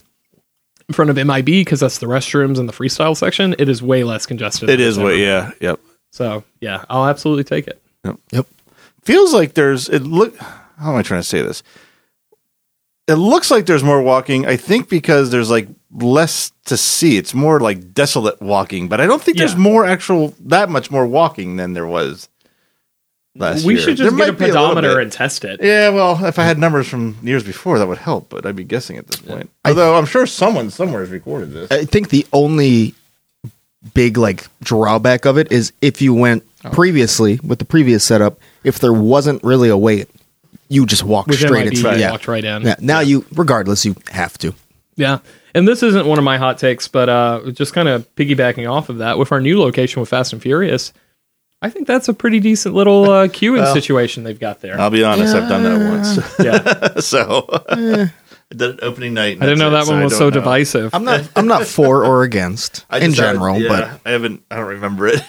in 0.88 0.94
front 0.94 1.10
of 1.10 1.16
MIB 1.16 1.46
because 1.46 1.80
that's 1.80 1.98
the 1.98 2.06
restrooms 2.06 2.58
and 2.58 2.68
the 2.68 2.72
freestyle 2.72 3.16
section. 3.16 3.54
It 3.58 3.68
is 3.68 3.82
way 3.82 4.04
less 4.04 4.26
congested. 4.26 4.68
It 4.68 4.76
than 4.78 4.86
is 4.86 4.96
it's 4.96 5.02
what, 5.02 5.16
yeah, 5.16 5.50
yep. 5.60 5.80
So 6.12 6.44
yeah, 6.60 6.84
I'll 6.88 7.06
absolutely 7.06 7.44
take 7.44 7.66
it. 7.66 7.80
yep. 8.04 8.16
yep. 8.32 8.46
Feels 9.02 9.32
like 9.32 9.54
there's, 9.54 9.88
it 9.88 10.02
look, 10.02 10.36
how 10.36 10.90
am 10.90 10.96
I 10.96 11.02
trying 11.02 11.20
to 11.20 11.26
say 11.26 11.42
this? 11.42 11.62
It 13.08 13.14
looks 13.14 13.52
like 13.52 13.66
there's 13.66 13.84
more 13.84 14.02
walking, 14.02 14.46
I 14.46 14.56
think 14.56 14.88
because 14.88 15.30
there's 15.30 15.50
like 15.50 15.68
less 15.92 16.50
to 16.64 16.76
see. 16.76 17.16
It's 17.16 17.34
more 17.34 17.60
like 17.60 17.94
desolate 17.94 18.40
walking, 18.42 18.88
but 18.88 19.00
I 19.00 19.06
don't 19.06 19.22
think 19.22 19.38
there's 19.38 19.54
more 19.54 19.84
actual, 19.84 20.34
that 20.40 20.68
much 20.70 20.90
more 20.90 21.06
walking 21.06 21.56
than 21.56 21.72
there 21.72 21.86
was 21.86 22.28
last 23.38 23.64
we 23.64 23.74
year. 23.74 23.82
should 23.82 23.98
There 23.98 24.06
just 24.06 24.16
get 24.16 24.28
a 24.28 24.32
might 24.32 24.38
be 24.38 24.46
little 24.46 24.62
pedometer 24.68 24.94
bit. 24.96 25.02
and 25.04 25.12
test 25.12 25.44
it. 25.44 25.60
Yeah, 25.62 25.90
well, 25.90 26.24
if 26.24 26.38
I 26.38 26.44
had 26.44 26.58
numbers 26.58 26.88
from 26.88 27.16
years 27.22 27.44
before, 27.44 27.78
that 27.78 27.86
would 27.88 27.98
help, 27.98 28.28
but 28.28 28.44
I'd 28.46 28.56
be 28.56 28.64
guessing 28.64 28.96
at 28.96 29.06
this 29.06 29.16
point. 29.16 29.50
Although 29.64 29.96
I'm 29.96 30.06
sure 30.06 30.26
someone 30.26 30.70
somewhere 30.70 31.00
has 31.00 31.10
recorded 31.10 31.52
this. 31.52 31.70
I 31.70 31.84
think 31.84 32.08
the 32.10 32.26
only 32.32 32.94
big 33.94 34.16
like 34.16 34.46
drawback 34.62 35.24
of 35.26 35.38
it 35.38 35.52
is 35.52 35.72
if 35.80 36.02
you 36.02 36.12
went 36.14 36.42
Oh. 36.64 36.70
previously 36.70 37.38
with 37.44 37.60
the 37.60 37.64
previous 37.64 38.02
setup, 38.02 38.40
if 38.64 38.80
there 38.80 38.92
wasn't 38.92 39.44
really 39.44 39.68
a 39.68 39.76
wait, 39.76 40.08
you 40.68 40.84
just 40.84 41.04
walked 41.04 41.28
With 41.28 41.38
straight 41.38 41.66
MIB, 41.66 41.74
into 41.76 41.92
you 41.92 42.00
yeah. 42.00 42.10
walked 42.10 42.26
right 42.26 42.44
in. 42.44 42.62
Yeah. 42.62 42.74
Now 42.80 42.98
you, 43.00 43.24
regardless, 43.32 43.84
you 43.84 43.94
have 44.10 44.36
to. 44.38 44.52
Yeah. 44.96 45.18
And 45.54 45.68
this 45.68 45.84
isn't 45.84 46.06
one 46.06 46.18
of 46.18 46.24
my 46.24 46.38
hot 46.38 46.58
takes, 46.58 46.88
but 46.88 47.08
uh, 47.08 47.50
just 47.52 47.72
kind 47.72 47.86
of 47.88 48.12
piggybacking 48.16 48.68
off 48.68 48.88
of 48.88 48.98
that, 48.98 49.16
with 49.16 49.30
our 49.30 49.40
new 49.40 49.60
location 49.60 50.00
with 50.00 50.08
Fast 50.08 50.32
and 50.32 50.42
Furious, 50.42 50.92
I 51.62 51.70
think 51.70 51.86
that's 51.86 52.08
a 52.08 52.14
pretty 52.14 52.40
decent 52.40 52.74
little 52.74 53.04
uh, 53.10 53.28
queuing 53.28 53.72
situation 53.72 54.24
they've 54.24 54.38
got 54.38 54.60
there. 54.60 54.78
I'll 54.78 54.90
be 54.90 55.04
honest, 55.04 55.34
I've 55.34 55.48
done 55.48 55.62
that 55.62 55.90
once. 55.90 56.38
yeah. 56.38 57.00
so 57.00 57.46
I 58.50 58.54
did 58.54 58.74
it 58.74 58.80
opening 58.82 59.14
night. 59.14 59.38
I 59.40 59.46
didn't 59.46 59.58
know 59.58 59.70
that's 59.70 59.86
that 59.88 59.92
it, 59.92 59.96
one 59.96 60.02
I 60.02 60.04
was 60.04 60.16
so 60.16 60.24
know. 60.26 60.30
divisive. 60.30 60.94
I'm 60.94 61.04
not. 61.04 61.28
I'm 61.34 61.46
not 61.46 61.66
for 61.66 62.04
or 62.04 62.22
against 62.22 62.84
I 62.90 62.98
in 62.98 63.10
just 63.10 63.20
haven't- 63.20 63.36
general, 63.36 63.58
yeah, 63.60 63.68
but 63.68 64.00
I 64.04 64.10
haven't. 64.12 64.42
I 64.50 64.56
don't 64.56 64.66
remember 64.66 65.08
it. 65.08 65.22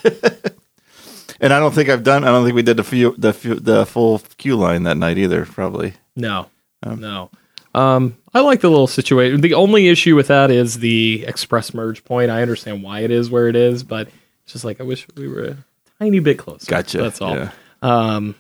and 1.40 1.54
I 1.54 1.60
don't 1.60 1.74
think 1.74 1.90
I've 1.90 2.04
done. 2.04 2.24
I 2.24 2.28
don't 2.28 2.44
think 2.44 2.56
we 2.56 2.62
did 2.62 2.78
the 2.78 2.84
few, 2.84 3.16
the 3.18 3.34
few, 3.34 3.56
the 3.56 3.86
full 3.86 4.20
queue 4.38 4.56
line 4.56 4.84
that 4.84 4.98
night 4.98 5.18
either. 5.18 5.46
Probably. 5.46 5.94
No, 6.16 6.48
no. 6.86 7.30
Um, 7.74 8.18
I 8.34 8.40
like 8.42 8.62
the 8.62 8.70
little 8.70 8.88
situation. 8.88 9.42
The 9.42 9.54
only 9.54 9.88
issue 9.88 10.16
with 10.16 10.28
that 10.28 10.50
is 10.52 10.80
the 10.80 11.26
express 11.28 11.74
merge 11.74 12.04
point. 12.04 12.32
I 12.32 12.42
understand 12.42 12.82
why 12.84 13.02
it 13.02 13.12
is 13.12 13.30
where 13.30 13.48
it 13.48 13.56
is, 13.56 13.84
but 13.84 14.08
it's 14.44 14.54
just 14.54 14.66
like 14.66 14.82
I 14.82 14.84
wish 14.84 15.08
we 15.16 15.28
were 15.28 15.44
a 15.44 15.58
tiny 16.00 16.20
bit 16.20 16.38
closer. 16.38 16.70
Gotcha. 16.70 16.98
That's 17.00 17.22
all. 17.22 17.36
Yeah. 17.36 17.52
Um, 17.82 18.36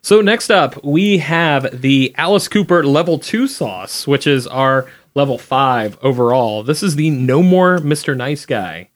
so 0.00 0.20
next 0.20 0.50
up, 0.50 0.82
we 0.84 1.18
have 1.18 1.80
the 1.82 2.14
Alice 2.16 2.48
Cooper 2.48 2.84
level 2.84 3.18
two 3.18 3.46
sauce, 3.48 4.06
which 4.06 4.26
is 4.26 4.46
our 4.46 4.88
level 5.14 5.38
five 5.38 5.98
overall. 6.02 6.62
This 6.62 6.82
is 6.82 6.96
the 6.96 7.10
No 7.10 7.42
More 7.42 7.78
Mr. 7.78 8.16
Nice 8.16 8.46
Guy 8.46 8.88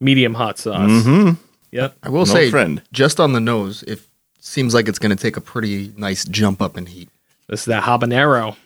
medium 0.00 0.34
hot 0.34 0.58
sauce. 0.58 0.90
Mm-hmm. 0.90 1.30
Yep. 1.70 1.96
I 2.02 2.08
will 2.08 2.20
No 2.20 2.24
say, 2.32 2.50
friend. 2.50 2.82
just 2.92 3.20
on 3.20 3.32
the 3.32 3.40
nose, 3.40 3.82
it 3.84 4.00
seems 4.40 4.74
like 4.74 4.88
it's 4.88 4.98
going 4.98 5.14
to 5.16 5.22
take 5.22 5.36
a 5.36 5.40
pretty 5.40 5.92
nice 5.96 6.24
jump 6.24 6.60
up 6.60 6.76
in 6.76 6.86
heat. 6.86 7.08
This 7.48 7.60
is 7.60 7.66
the 7.66 7.80
habanero. 7.80 8.56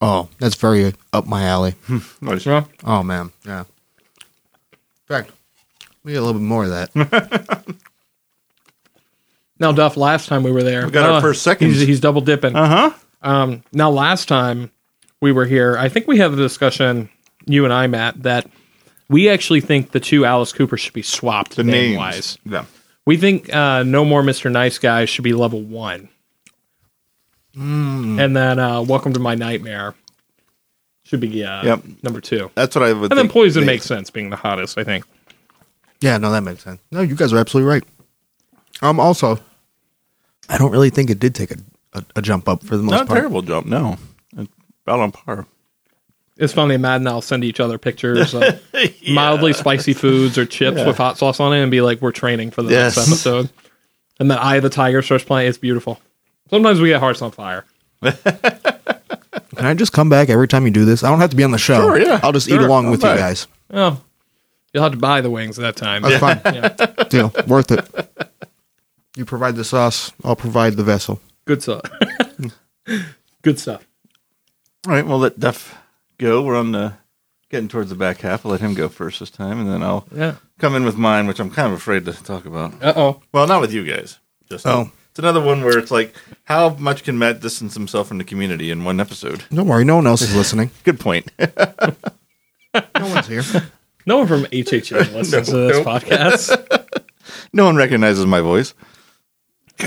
Oh, 0.00 0.28
that's 0.38 0.54
very 0.54 0.94
up 1.12 1.26
my 1.26 1.44
alley. 1.44 1.74
nice. 2.22 2.46
Yeah. 2.46 2.64
Oh 2.84 3.02
man, 3.02 3.30
yeah. 3.44 3.60
In 3.60 3.66
fact, 5.06 5.30
we 6.02 6.12
get 6.12 6.18
a 6.22 6.24
little 6.24 6.40
bit 6.40 6.46
more 6.46 6.64
of 6.64 6.70
that. 6.70 7.64
Now, 9.60 9.72
Duff, 9.72 9.96
last 9.96 10.26
time 10.28 10.42
we 10.42 10.50
were 10.50 10.62
there, 10.62 10.86
We 10.86 10.90
got 10.90 11.08
our 11.08 11.18
uh, 11.18 11.20
first 11.20 11.42
seconds. 11.42 11.76
He's, 11.78 11.86
he's 11.86 12.00
double 12.00 12.22
dipping. 12.22 12.56
Uh 12.56 12.66
huh. 12.66 12.90
Um, 13.22 13.62
now, 13.72 13.90
last 13.90 14.26
time 14.26 14.70
we 15.20 15.32
were 15.32 15.44
here, 15.44 15.76
I 15.78 15.88
think 15.90 16.08
we 16.08 16.16
had 16.18 16.32
a 16.32 16.36
discussion, 16.36 17.10
you 17.44 17.64
and 17.64 17.72
I, 17.72 17.86
Matt, 17.86 18.22
that 18.22 18.48
we 19.10 19.28
actually 19.28 19.60
think 19.60 19.90
the 19.90 20.00
two 20.00 20.24
Alice 20.24 20.52
Cooper 20.54 20.78
should 20.78 20.94
be 20.94 21.02
swapped 21.02 21.56
The 21.56 21.64
name 21.64 21.90
names. 21.90 21.96
wise. 21.98 22.38
Yeah. 22.46 22.64
We 23.04 23.18
think 23.18 23.52
uh, 23.52 23.82
No 23.82 24.04
More 24.04 24.22
Mr. 24.22 24.50
Nice 24.50 24.78
Guy 24.78 25.04
should 25.04 25.24
be 25.24 25.34
level 25.34 25.60
one. 25.60 26.08
Hmm. 27.54 28.18
And 28.18 28.34
then 28.36 28.58
uh, 28.58 28.80
Welcome 28.82 29.12
to 29.14 29.20
My 29.20 29.34
Nightmare 29.34 29.94
should 31.04 31.20
be 31.20 31.44
uh, 31.44 31.64
Yep. 31.64 31.82
number 32.02 32.20
two. 32.20 32.50
That's 32.54 32.74
what 32.74 32.84
I 32.84 32.92
would. 32.92 33.10
And 33.12 33.18
then 33.18 33.28
Poison 33.28 33.66
makes 33.66 33.84
sense 33.84 34.10
being 34.10 34.30
the 34.30 34.36
hottest, 34.36 34.78
I 34.78 34.84
think. 34.84 35.04
yeah, 36.00 36.16
no, 36.18 36.30
that 36.30 36.42
makes 36.42 36.62
sense. 36.62 36.80
No, 36.90 37.00
you 37.00 37.16
guys 37.16 37.32
are 37.32 37.38
absolutely 37.38 37.70
right. 37.70 37.84
Um, 38.82 39.00
also, 39.00 39.38
I 40.50 40.58
don't 40.58 40.70
really 40.72 40.90
think 40.90 41.08
it 41.10 41.18
did 41.18 41.34
take 41.34 41.50
a, 41.52 41.56
a, 41.94 42.04
a 42.16 42.22
jump 42.22 42.48
up 42.48 42.62
for 42.64 42.76
the 42.76 42.82
most 42.82 42.92
Not 42.92 43.02
a 43.02 43.06
part. 43.06 43.18
terrible 43.18 43.42
jump. 43.42 43.66
No, 43.66 43.96
It's 44.36 44.50
about 44.84 45.00
on 45.00 45.12
par. 45.12 45.46
It's 46.36 46.52
funny, 46.54 46.76
Matt 46.78 46.96
and 46.96 47.08
I'll 47.08 47.20
send 47.20 47.44
each 47.44 47.60
other 47.60 47.76
pictures 47.78 48.34
of 48.34 48.42
mildly 49.10 49.52
spicy 49.52 49.92
foods 49.92 50.38
or 50.38 50.46
chips 50.46 50.84
with 50.84 50.96
hot 50.96 51.18
sauce 51.18 51.38
on 51.38 51.52
it 51.52 51.60
and 51.62 51.70
be 51.70 51.80
like, 51.82 52.00
we're 52.00 52.12
training 52.12 52.50
for 52.50 52.62
the 52.62 52.70
Yes. 52.70 52.96
next 52.96 53.08
episode. 53.08 53.50
And 54.18 54.30
then 54.30 54.38
Eye 54.38 54.56
of 54.56 54.62
the 54.62 54.70
Tiger 54.70 55.02
starts 55.02 55.24
playing. 55.24 55.48
It's 55.48 55.58
beautiful. 55.58 56.00
Sometimes 56.48 56.80
we 56.80 56.88
get 56.88 57.00
hearts 57.00 57.20
on 57.22 57.30
fire. 57.30 57.64
Can 58.02 59.66
I 59.66 59.74
just 59.74 59.92
come 59.92 60.08
back 60.08 60.30
every 60.30 60.48
time 60.48 60.64
you 60.64 60.70
do 60.70 60.84
this? 60.84 61.04
I 61.04 61.10
don't 61.10 61.20
have 61.20 61.30
to 61.30 61.36
be 61.36 61.44
on 61.44 61.50
the 61.50 61.58
show. 61.58 61.80
Sure, 61.82 61.98
yeah. 62.00 62.20
I'll 62.22 62.32
just 62.32 62.48
eat 62.48 62.52
Sure, 62.52 62.66
along 62.66 62.86
I'll 62.86 62.92
with 62.92 63.02
buy 63.02 63.10
you 63.12 63.14
it. 63.14 63.18
guys. 63.18 63.46
Oh, 63.72 64.00
you'll 64.72 64.82
have 64.82 64.92
to 64.92 64.98
buy 64.98 65.20
the 65.20 65.30
wings 65.30 65.58
at 65.58 65.62
that 65.62 65.76
time. 65.76 66.02
That's 66.02 66.18
fine. 66.18 66.40
Yeah. 66.54 67.04
Deal. 67.08 67.32
Worth 67.46 67.70
it. 67.70 68.29
You 69.16 69.24
provide 69.24 69.56
the 69.56 69.64
sauce. 69.64 70.12
I'll 70.24 70.36
provide 70.36 70.74
the 70.74 70.84
vessel. 70.84 71.20
Good 71.44 71.62
stuff. 71.62 71.82
Good 73.42 73.58
stuff. 73.58 73.86
All 74.86 74.94
right. 74.94 75.06
Well, 75.06 75.18
let 75.18 75.38
Duff 75.40 75.76
go. 76.18 76.42
We're 76.42 76.56
on 76.56 76.72
the 76.72 76.94
getting 77.50 77.68
towards 77.68 77.90
the 77.90 77.96
back 77.96 78.18
half. 78.20 78.46
I'll 78.46 78.52
let 78.52 78.60
him 78.60 78.74
go 78.74 78.88
first 78.88 79.20
this 79.20 79.30
time, 79.30 79.58
and 79.58 79.68
then 79.68 79.82
I'll 79.82 80.06
Yeah. 80.14 80.36
come 80.58 80.74
in 80.76 80.84
with 80.84 80.96
mine, 80.96 81.26
which 81.26 81.40
I'm 81.40 81.50
kind 81.50 81.72
of 81.72 81.78
afraid 81.78 82.04
to 82.04 82.12
talk 82.12 82.46
about. 82.46 82.74
Uh 82.82 82.92
oh. 82.96 83.22
Well, 83.32 83.46
not 83.46 83.60
with 83.60 83.72
you 83.72 83.84
guys. 83.84 84.18
Just 84.48 84.66
Oh. 84.66 84.90
it's 85.10 85.18
another 85.18 85.40
one 85.40 85.62
where 85.64 85.78
it's 85.78 85.90
like, 85.90 86.14
how 86.44 86.70
much 86.70 87.02
can 87.02 87.18
Matt 87.18 87.40
distance 87.40 87.74
himself 87.74 88.08
from 88.08 88.18
the 88.18 88.24
community 88.24 88.70
in 88.70 88.84
one 88.84 89.00
episode? 89.00 89.44
Don't 89.52 89.66
worry. 89.66 89.84
No 89.84 89.96
one 89.96 90.06
else 90.06 90.22
is 90.22 90.34
listening. 90.36 90.70
Good 90.84 91.00
point. 91.00 91.30
No 92.72 93.08
one's 93.08 93.26
here. 93.26 93.42
No 94.06 94.18
one 94.18 94.28
from 94.28 94.44
HHN 94.44 95.12
listens 95.12 95.48
to 95.48 95.56
this 95.56 95.78
no. 95.78 95.84
podcast. 95.84 96.86
no 97.52 97.64
one 97.64 97.74
recognizes 97.74 98.24
my 98.26 98.40
voice. 98.40 98.74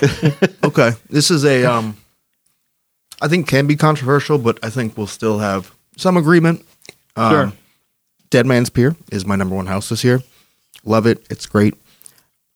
Okay. 0.63 0.91
This 1.09 1.29
is 1.31 1.45
a 1.45 1.65
um 1.65 1.97
I 3.21 3.27
think 3.27 3.47
can 3.47 3.67
be 3.67 3.75
controversial, 3.75 4.37
but 4.37 4.59
I 4.63 4.69
think 4.69 4.97
we'll 4.97 5.07
still 5.07 5.39
have 5.39 5.73
some 5.97 6.17
agreement. 6.17 6.65
Um, 7.15 7.31
Sure. 7.31 7.53
Dead 8.29 8.45
Man's 8.45 8.69
Pier 8.69 8.95
is 9.11 9.25
my 9.25 9.35
number 9.35 9.55
one 9.55 9.67
house 9.67 9.89
this 9.89 10.03
year. 10.03 10.21
Love 10.83 11.05
it. 11.05 11.25
It's 11.29 11.45
great. 11.45 11.75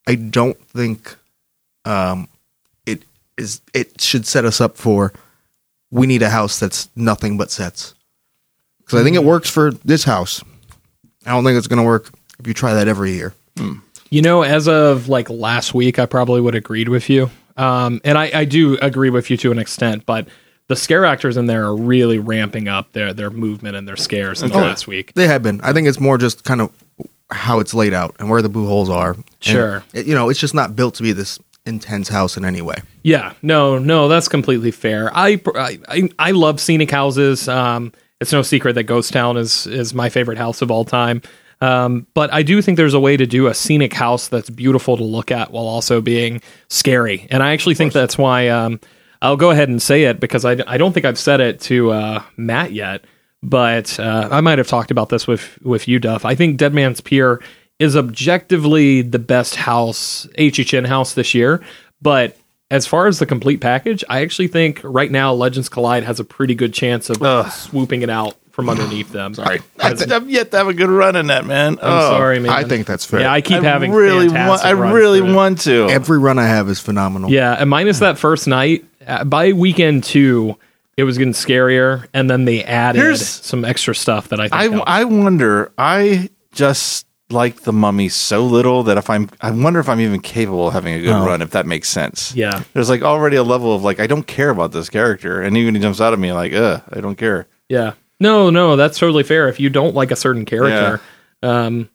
I 0.08 0.16
don't 0.16 0.58
think 0.70 1.16
um 1.86 2.28
it 2.86 3.04
is 3.38 3.62
it 3.74 4.02
should 4.02 4.26
set 4.26 4.46
us 4.46 4.60
up 4.60 4.78
for 4.78 5.14
we 5.92 6.08
need 6.08 6.22
a 6.24 6.30
house 6.30 6.60
that's 6.60 6.90
nothing 6.96 7.38
but 7.38 7.52
sets. 7.52 7.94
Cuz 8.86 9.00
I 9.00 9.04
think 9.04 9.16
it 9.16 9.24
works 9.24 9.50
for 9.50 9.72
this 9.86 10.04
house. 10.04 10.42
I 11.26 11.32
don't 11.32 11.44
think 11.44 11.58
it's 11.58 11.68
going 11.68 11.78
to 11.80 11.86
work 11.86 12.10
if 12.40 12.48
you 12.48 12.54
try 12.54 12.74
that 12.74 12.88
every 12.88 13.12
year. 13.14 13.34
You 14.10 14.22
know, 14.22 14.42
as 14.44 14.68
of 14.68 15.10
like 15.10 15.30
last 15.30 15.74
week, 15.74 16.00
I 16.00 16.06
probably 16.06 16.42
would 16.42 16.54
have 16.54 16.62
agreed 16.64 16.90
with 16.90 17.10
you. 17.10 17.30
Um, 17.58 18.02
and 18.04 18.18
I, 18.18 18.32
I 18.34 18.46
do 18.46 18.78
agree 18.82 19.10
with 19.10 19.30
you 19.30 19.38
to 19.38 19.52
an 19.52 19.60
extent, 19.60 20.06
but 20.06 20.28
the 20.68 20.76
scare 20.76 21.06
actors 21.06 21.38
in 21.38 21.48
there 21.48 21.66
are 21.66 21.76
really 21.76 22.20
ramping 22.20 22.68
up 22.68 22.92
their 22.92 23.14
their 23.14 23.30
movement 23.30 23.76
and 23.76 23.88
their 23.88 23.96
scares 23.96 24.44
in 24.44 24.50
the 24.52 24.58
last 24.58 24.88
week. 24.88 25.14
They 25.14 25.28
have 25.28 25.42
been. 25.44 25.60
I 25.62 25.74
think 25.74 25.88
it's 25.88 26.00
more 26.00 26.18
just 26.18 26.44
kind 26.44 26.62
of 26.62 26.72
how 27.32 27.60
it's 27.60 27.74
laid 27.74 27.94
out 27.94 28.16
and 28.20 28.30
where 28.30 28.42
the 28.42 28.50
boo 28.50 28.68
holes 28.68 28.90
are. 28.90 29.16
Sure. 29.40 29.84
it- 29.94 30.06
you 30.06 30.14
know, 30.14 30.30
it's 30.30 30.40
just 30.40 30.54
not 30.54 30.76
built 30.76 30.96
to 30.96 31.04
be 31.04 31.12
this 31.14 31.40
intense 31.66 32.08
house 32.10 32.38
in 32.38 32.46
any 32.46 32.62
way. 32.62 32.76
Yeah, 33.04 33.34
no, 33.42 33.78
no, 33.78 34.08
that's 34.08 34.28
completely 34.28 34.72
fair. 34.72 35.10
I 35.16 35.42
I, 35.56 35.80
I- 35.90 36.10
I 36.20 36.32
love 36.32 36.60
scenic 36.62 36.92
houses. 36.92 37.48
Um, 37.50 37.92
it's 38.22 38.32
no 38.32 38.42
secret 38.42 38.74
that 38.74 38.84
Ghost 38.84 39.12
Town 39.14 39.36
is 39.38 39.68
is 39.68 39.94
my 39.94 40.10
favorite 40.10 40.38
house 40.38 40.62
of 40.62 40.70
all 40.72 40.86
time. 40.86 41.22
Um, 41.60 42.06
but 42.14 42.32
I 42.32 42.44
do 42.44 42.62
think 42.62 42.78
there's 42.78 42.94
a 42.94 43.00
way 43.00 43.18
to 43.18 43.26
do 43.26 43.48
a 43.48 43.54
scenic 43.54 43.94
house 43.94 44.28
that's 44.28 44.50
beautiful 44.50 44.98
to 44.98 45.04
look 45.04 45.32
at 45.32 45.52
while 45.52 45.66
also 45.66 46.02
being 46.02 46.42
scary. 46.70 47.28
And 47.32 47.42
I 47.42 47.54
actually 47.54 47.76
think 47.76 47.94
that's 47.94 48.18
why 48.18 48.50
um, 48.50 48.80
I'll 49.22 49.38
go 49.38 49.50
ahead 49.52 49.70
and 49.70 49.82
say 49.82 50.04
it 50.04 50.20
because 50.20 50.46
I, 50.46 50.58
I 50.68 50.78
don't 50.78 50.94
think 50.94 51.06
I've 51.06 51.18
said 51.18 51.40
it 51.42 51.60
to 51.62 51.92
uh, 51.92 52.24
Matt 52.36 52.74
yet. 52.74 53.06
But 53.44 54.00
uh, 54.00 54.30
I 54.32 54.42
might 54.42 54.58
have 54.58 54.68
talked 54.68 54.92
about 54.92 55.10
this 55.10 55.28
with 55.28 55.60
with 55.62 55.88
you, 55.88 56.00
Duff. 56.00 56.26
I 56.26 56.34
think 56.34 56.58
Dead 56.58 56.74
Man's 56.74 57.02
Pier 57.02 57.42
is 57.78 57.96
objectively 57.96 59.04
the 59.04 59.20
best 59.20 59.56
house 59.56 60.28
HHN 60.40 60.88
house 60.88 61.14
this 61.14 61.36
year. 61.36 61.64
But 62.02 62.36
as 62.72 62.88
far 62.88 63.08
as 63.08 63.20
the 63.20 63.26
complete 63.26 63.62
package, 63.62 64.04
I 64.10 64.22
actually 64.22 64.48
think 64.48 64.82
right 64.84 65.12
now 65.12 65.34
Legends 65.34 65.70
Collide 65.70 66.04
has 66.04 66.20
a 66.20 66.24
pretty 66.24 66.56
good 66.56 66.74
chance 66.74 67.10
of 67.10 67.52
swooping 67.54 68.02
it 68.02 68.10
out 68.10 68.36
from 68.58 68.70
underneath 68.70 69.12
them. 69.14 69.34
Sorry, 69.36 69.62
I, 69.80 69.96
have 70.10 70.30
yet 70.30 70.52
to 70.52 70.58
have 70.58 70.68
a 70.68 70.74
good 70.74 70.90
run 70.90 71.16
in 71.16 71.28
that, 71.28 71.46
man. 71.46 71.74
I'm 71.74 71.94
Oh, 71.94 72.10
sorry, 72.10 72.40
man. 72.40 72.52
I 72.52 72.64
think 72.66 72.86
that's 72.88 73.06
fair. 73.06 73.22
Yeah, 73.22 73.32
I 73.32 73.40
keep 73.40 73.60
I 73.62 73.64
having 73.64 73.92
really 73.94 74.26
want. 74.28 74.32
fantastic 74.32 74.68
I 74.68 74.74
runs 74.74 74.94
really 74.96 75.20
through 75.20 75.30
it. 75.30 75.34
want 75.36 75.62
to. 75.62 75.88
Every 75.90 76.18
run 76.20 76.40
I 76.40 76.48
have 76.48 76.68
is 76.68 76.80
phenomenal. 76.82 77.30
Yeah, 77.30 77.54
and 77.54 77.70
minus 77.70 78.00
that 78.00 78.18
first 78.18 78.48
night, 78.48 78.84
uh, 79.06 79.24
by 79.24 79.54
weekend 79.54 80.04
two, 80.04 80.58
it 80.98 81.04
was 81.04 81.18
getting 81.20 81.34
scarier, 81.34 82.08
and 82.16 82.28
then 82.30 82.46
they 82.46 82.64
added 82.64 83.00
Here's- 83.00 83.24
some 83.46 83.64
extra 83.64 83.94
stuff 83.96 84.30
that 84.30 84.40
I 84.42 84.50
think. 84.50 84.54
I 84.54 84.64
helped. 84.70 84.90
I 84.90 85.04
wonder. 85.06 85.72
I 85.78 86.30
just 86.52 87.06
like 87.30 87.62
the 87.62 87.74
mummy 87.74 88.08
so 88.10 88.44
little 88.46 88.84
that 88.84 88.98
if 88.98 89.10
I'm, 89.10 89.30
I 89.42 89.52
wonder 89.52 89.82
if 89.82 89.90
I'm 89.90 90.00
even 90.00 90.22
capable 90.22 90.70
of 90.70 90.74
having 90.74 90.94
a 90.96 91.02
good 91.02 91.14
Oh. 91.14 91.26
run. 91.26 91.42
If 91.42 91.52
that 91.52 91.66
makes 91.68 91.90
sense. 91.90 92.34
yeah, 92.34 92.64
There's 92.74 92.90
like 92.90 93.02
already 93.04 93.36
a 93.36 93.44
level 93.44 93.76
of 93.76 93.84
like 93.84 94.00
I 94.00 94.08
don't 94.08 94.26
care 94.26 94.50
about 94.50 94.72
this 94.72 94.90
character, 94.90 95.42
and 95.42 95.56
even 95.58 95.76
he 95.76 95.82
jumps 95.82 96.02
out 96.02 96.14
at 96.14 96.18
me 96.20 96.32
like, 96.34 96.54
uh, 96.54 96.80
I 96.92 97.02
don't 97.02 97.18
care. 97.18 97.46
yeah. 97.70 97.94
No, 98.20 98.50
no, 98.50 98.76
that's 98.76 98.98
totally 98.98 99.24
fair. 99.24 99.48
If 99.48 99.60
you 99.60 99.70
don't 99.70 99.94
like 99.96 100.12
a 100.12 100.16
certain 100.16 100.46
character, 100.46 101.02
um, 101.44 101.90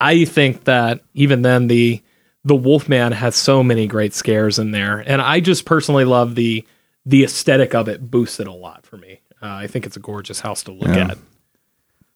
I 0.00 0.24
think 0.24 0.64
that 0.64 1.00
even 1.14 1.42
then 1.42 1.66
the 1.68 2.02
the 2.44 2.54
Wolfman 2.56 3.12
has 3.12 3.36
so 3.36 3.62
many 3.62 3.86
great 3.86 4.14
scares 4.14 4.58
in 4.58 4.70
there, 4.70 4.98
and 5.06 5.20
I 5.20 5.40
just 5.40 5.64
personally 5.66 6.04
love 6.04 6.34
the 6.34 6.64
the 7.04 7.24
aesthetic 7.24 7.74
of 7.74 7.88
it. 7.88 8.10
Boosts 8.10 8.40
it 8.40 8.46
a 8.46 8.52
lot 8.52 8.86
for 8.86 8.96
me. 8.96 9.20
Uh, 9.42 9.46
I 9.46 9.66
think 9.66 9.86
it's 9.86 9.96
a 9.96 10.00
gorgeous 10.00 10.40
house 10.40 10.62
to 10.64 10.72
look 10.72 10.88
Yeah. 10.88 11.08
at. 11.12 11.18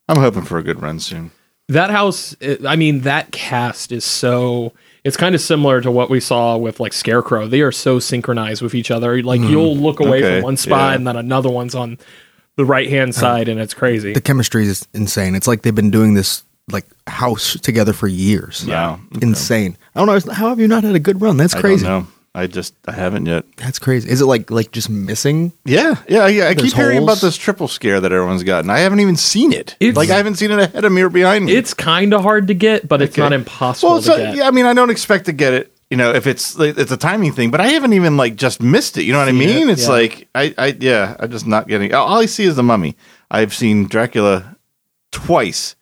I'm 0.09 0.17
hoping 0.19 0.43
for 0.43 0.59
a 0.59 0.63
good 0.63 0.81
run 0.83 0.99
soon. 0.99 1.31
that 1.69 1.91
house 1.91 2.35
i 2.67 2.75
mean 2.77 3.03
that 3.03 3.31
cast 3.31 3.93
is 3.93 4.05
so 4.05 4.73
it's 5.05 5.17
kind 5.17 5.35
of 5.35 5.41
similar 5.41 5.81
to 5.81 5.91
what 5.93 6.11
we 6.11 6.19
saw 6.19 6.57
with 6.57 6.81
like 6.81 6.93
scarecrow 6.93 7.47
they 7.47 7.61
are 7.63 7.71
so 7.73 7.99
synchronized 8.01 8.61
with 8.61 8.75
each 8.75 8.91
other 8.91 9.23
like 9.23 9.41
you'll 9.41 9.77
look 9.77 10.01
away 10.01 10.19
Okay, 10.19 10.37
from 10.39 10.43
one 10.43 10.57
spot 10.57 10.91
yeah. 10.91 10.97
and 10.97 11.07
then 11.07 11.17
another 11.17 11.49
one's 11.49 11.75
on 11.77 11.99
the 12.57 12.65
right 12.65 12.89
hand 12.89 13.11
uh, 13.11 13.13
side 13.13 13.49
and 13.49 13.59
it's 13.61 13.75
crazy 13.75 14.13
The 14.13 14.21
chemistry 14.21 14.67
is 14.67 14.87
insane. 14.93 15.35
It's 15.35 15.47
like 15.49 15.63
they've 15.63 15.75
been 15.75 15.91
doing 15.91 16.15
this 16.15 16.45
like 16.71 16.87
house 17.09 17.59
together 17.61 17.93
for 17.93 18.07
years. 18.09 18.65
Yeah. 18.67 18.99
Insane. 19.21 19.77
I 19.95 20.05
don't 20.05 20.27
know. 20.27 20.33
How 20.33 20.49
have 20.51 20.61
you 20.61 20.69
not 20.69 20.85
had 20.85 20.95
a 20.95 21.01
good 21.01 21.21
run? 21.21 21.37
That's 21.37 21.55
I 21.55 21.61
crazy. 21.61 21.85
don't 21.87 22.05
know. 22.05 22.09
I 22.35 22.47
just 22.47 22.73
I 22.89 22.93
haven't 22.93 23.27
yet. 23.27 23.45
That's 23.59 23.79
crazy. 23.79 24.09
Is 24.09 24.23
it 24.23 24.25
like 24.25 24.51
like 24.51 24.71
just 24.73 24.89
missing? 24.89 25.53
Yeah, 25.67 25.97
yeah, 26.09 26.27
yeah. 26.29 26.45
I 26.49 26.55
There's 26.55 26.71
keep 26.71 26.75
hearing 26.75 26.99
holes. 26.99 27.09
about 27.11 27.21
this 27.21 27.37
triple 27.37 27.69
scare 27.69 28.01
that 28.01 28.11
everyone's 28.11 28.43
gotten. 28.43 28.71
I 28.71 28.79
haven't 28.79 29.01
even 29.01 29.17
seen 29.17 29.53
it. 29.53 29.77
It's- 29.81 29.97
like 29.97 30.09
I 30.09 30.17
haven't 30.17 30.37
seen 30.37 30.51
it 30.51 30.59
ahead 30.59 30.85
of 30.87 30.93
me 30.93 31.03
or 31.03 31.11
behind 31.11 31.45
me. 31.45 31.53
it's 31.55 31.75
kind 31.75 32.15
of 32.15 32.23
hard 32.23 32.47
to 32.49 32.55
get 32.55 32.89
but 32.89 33.03
it's 33.03 33.13
Okay. 33.15 33.21
not 33.23 33.35
impossible 33.35 33.91
well, 33.91 33.99
to 34.01 34.07
so, 34.07 34.17
get 34.17 34.37
yeah. 34.37 34.49
I 34.49 34.51
mean, 34.51 34.65
I 34.65 34.73
don't 34.73 34.89
expect 34.89 35.27
to 35.27 35.33
get 35.33 35.53
it. 35.53 35.72
You 35.93 35.99
know, 35.99 36.11
if 36.15 36.27
it's 36.27 36.59
like, 36.59 36.79
it's 36.79 36.91
a 36.91 36.97
timing 36.97 37.33
thing, 37.33 37.51
but 37.51 37.61
I 37.61 37.67
haven't 37.67 37.93
even 37.93 38.17
like 38.17 38.37
just 38.37 38.63
missed 38.63 38.97
it. 38.97 39.03
You 39.03 39.13
know 39.13 39.19
what 39.19 39.29
I 39.29 39.33
Seen 39.33 39.43
it, 39.43 39.55
mean? 39.55 39.69
It's 39.69 39.83
yeah. 39.83 39.93
like 39.93 40.27
I, 40.35 40.55
I, 40.57 40.77
yeah, 40.81 41.17
I'm 41.21 41.31
just 41.31 41.47
not 41.47 41.69
getting. 41.69 41.93
All 41.93 42.19
I 42.19 42.25
see 42.25 42.45
is 42.45 42.57
the 42.57 42.63
Mummy. 42.63 42.97
I've 43.31 43.53
seen 43.53 43.89
Dracula 43.89 44.57
twice 45.11 45.77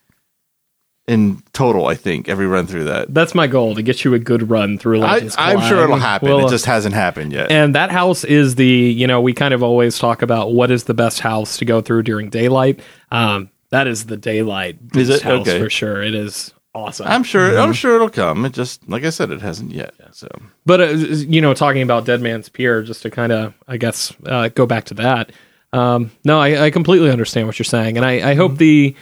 in 1.07 1.45
total. 1.53 1.87
I 1.87 1.95
think 1.95 2.29
every 2.29 2.49
run 2.49 2.67
through 2.67 2.87
that. 2.87 3.15
that's 3.15 3.37
my 3.37 3.47
goal 3.47 3.77
to 3.77 3.83
get 3.83 4.05
you 4.05 4.13
a 4.15 4.19
good 4.19 4.51
run 4.51 4.79
through 4.79 5.01
I, 5.03 5.13
Legends 5.13 5.37
I'm 5.39 5.61
sure 5.61 5.85
it'll 5.85 5.97
happen. 5.97 6.29
We'll, 6.29 6.49
it 6.49 6.51
just 6.51 6.67
hasn't 6.67 6.97
happened 6.97 7.33
yet. 7.33 7.53
And 7.53 7.77
that 7.77 7.93
house 7.93 8.25
is 8.25 8.57
the, 8.57 8.67
you 8.67 9.07
know, 9.07 9.21
we 9.21 9.33
kind 9.33 9.55
of 9.55 9.63
always 9.63 9.97
talk 9.97 10.23
about 10.23 10.53
what 10.53 10.73
is 10.73 10.85
the 10.85 10.95
best 10.95 11.21
house 11.21 11.57
to 11.59 11.65
go 11.65 11.81
through 11.81 12.03
during 12.03 12.31
daylight. 12.31 12.81
Um, 13.13 13.49
that 13.71 13.87
is 13.87 14.07
the 14.07 14.17
daylight 14.17 14.79
Is 14.97 15.09
it? 15.09 15.23
house 15.23 15.47
Okay. 15.47 15.61
for 15.61 15.71
sure. 15.71 16.03
It 16.03 16.17
is 16.17 16.53
awesome. 16.75 17.07
I'm 17.07 17.23
sure. 17.23 17.59
I'm 17.59 17.73
sure 17.73 17.97
it'll 17.97 18.11
come. 18.11 18.45
It 18.45 18.53
just, 18.53 18.89
like 18.89 19.05
I 19.05 19.11
said, 19.11 19.31
it 19.31 19.41
hasn't 19.41 19.73
yet. 19.73 19.95
So 20.13 20.29
But 20.67 20.81
uh, 20.81 20.85
you 20.87 21.41
know, 21.41 21.55
talking 21.55 21.83
about 21.83 22.05
Dead 22.05 22.21
Man's 22.21 22.49
Pier, 22.49 22.83
just 22.83 23.03
to 23.03 23.11
kind 23.11 23.33
of, 23.33 23.55
I 23.69 23.77
guess, 23.77 24.13
uh, 24.27 24.49
go 24.49 24.67
back 24.67 24.85
to 24.87 24.95
that. 24.95 25.33
Um, 25.73 26.11
no, 26.25 26.41
I, 26.41 26.65
I 26.67 26.71
completely 26.71 27.11
understand 27.11 27.47
what 27.47 27.59
you're 27.59 27.65
saying, 27.65 27.97
and 27.97 28.05
I, 28.05 28.31
I 28.31 28.35
hope 28.35 28.57
the. 28.57 28.95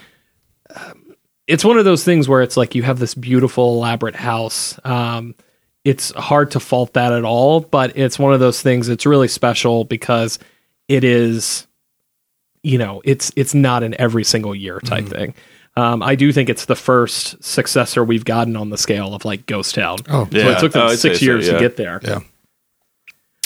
um, 0.75 1.15
it's 1.47 1.65
one 1.65 1.79
of 1.79 1.87
those 1.87 2.05
things 2.05 2.29
where 2.29 2.43
it's 2.43 2.59
like 2.59 2.75
you 2.75 2.83
have 2.83 2.99
this 2.99 3.15
beautiful, 3.15 3.77
elaborate 3.77 4.15
house. 4.17 4.79
Um, 4.85 5.35
it's 5.83 6.11
hard 6.13 6.51
to 6.51 6.61
fault 6.61 6.93
that 6.93 7.11
at 7.11 7.25
all, 7.25 7.61
but 7.61 7.97
it's 7.97 8.19
one 8.19 8.35
of 8.35 8.41
those 8.41 8.61
things 8.61 8.87
that's 8.87 9.07
really 9.07 9.29
special 9.29 9.85
because 9.85 10.39
it 10.89 11.05
is, 11.05 11.67
you 12.63 12.77
know, 12.77 13.01
it's 13.03 13.33
it's 13.35 13.55
not 13.55 13.83
an 13.83 13.95
every 13.99 14.25
single 14.25 14.55
year 14.55 14.79
type 14.81 15.07
thing. 15.07 15.33
Um, 15.79 16.03
I 16.03 16.15
do 16.15 16.33
think 16.33 16.49
it's 16.49 16.65
the 16.65 16.75
first 16.77 17.43
successor 17.45 18.03
we've 18.03 18.25
gotten 18.25 18.57
on 18.57 18.71
the 18.71 18.79
scale 18.79 19.15
of 19.15 19.25
like 19.25 19.47
Ghost 19.47 19.75
Town. 19.75 19.99
Oh, 20.09 20.27
so 20.31 20.37
yeah. 20.39 20.57
it 20.57 20.59
took 20.59 20.73
them 20.73 20.83
Oh, 20.83 20.87
I'd 20.87 20.99
six 20.99 21.21
so, 21.21 21.25
years 21.25 21.47
yeah. 21.47 21.53
to 21.55 21.59
get 21.61 21.77
there. 21.77 22.01
Yeah. 22.03 22.21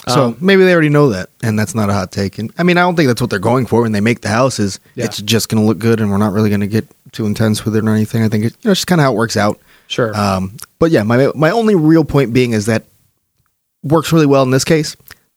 So 0.08 0.36
maybe 0.40 0.64
they 0.64 0.72
already 0.72 0.88
know 0.88 1.10
that, 1.10 1.28
and 1.44 1.56
that's 1.56 1.76
not 1.76 1.88
a 1.88 1.92
hot 1.92 2.10
take. 2.10 2.38
And 2.38 2.52
I 2.58 2.64
mean, 2.64 2.76
I 2.76 2.80
don't 2.80 2.96
think 2.96 3.06
that's 3.06 3.20
what 3.20 3.30
they're 3.30 3.38
going 3.38 3.66
for 3.66 3.82
when 3.82 3.92
they 3.92 4.00
make 4.00 4.20
the 4.22 4.28
houses. 4.30 4.80
Yeah. 4.96 5.04
It's 5.04 5.22
just 5.22 5.48
going 5.48 5.62
to 5.62 5.66
look 5.66 5.78
good, 5.78 6.00
and 6.00 6.10
we're 6.10 6.16
not 6.16 6.32
really 6.32 6.48
going 6.48 6.60
to 6.60 6.66
get 6.66 6.88
too 7.12 7.24
intense 7.24 7.64
with 7.64 7.76
it 7.76 7.84
or 7.84 7.90
anything. 7.90 8.22
I 8.24 8.28
think 8.28 8.46
it, 8.46 8.52
you 8.62 8.68
know, 8.68 8.72
it's 8.72 8.80
just 8.80 8.88
kind 8.88 9.00
of 9.00 9.04
how 9.04 9.12
it 9.12 9.16
works 9.16 9.36
out. 9.36 9.60
Sure. 9.86 10.16
Um, 10.16 10.56
but 10.80 10.90
yeah, 10.90 11.04
my 11.04 11.30
my 11.36 11.50
only 11.52 11.76
real 11.76 12.04
point 12.04 12.32
being 12.32 12.52
is 12.52 12.66
that 12.66 12.84
works 13.84 14.12
really 14.12 14.26
well 14.26 14.42
in 14.42 14.50
this 14.50 14.64
case. 14.64 14.96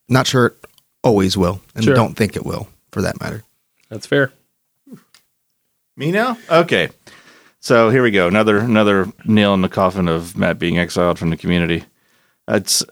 Not 0.10 0.26
sure 0.26 0.48
it 0.48 0.54
always 1.04 1.38
will, 1.38 1.62
and 1.76 1.84
Sure. 1.84 1.93
don't 1.93 2.16
think 2.16 2.36
it 2.36 2.46
will 2.46 2.68
for 2.91 3.02
that 3.04 3.20
matter. 3.22 3.43
that's 3.89 4.08
fair. 4.08 4.32
Me 5.98 6.12
now? 6.12 6.38
Okay. 6.50 6.89
So 7.60 7.89
here 7.89 8.04
we 8.04 8.12
go. 8.12 8.28
Another 8.28 8.58
another 8.58 9.12
nail 9.26 9.54
in 9.54 9.62
the 9.62 9.70
coffin 9.70 10.08
of 10.08 10.38
Matt 10.38 10.60
being 10.60 10.78
exiled 10.78 11.18
from 11.18 11.30
the 11.30 11.38
community. 11.38 11.86
It's 12.48 12.84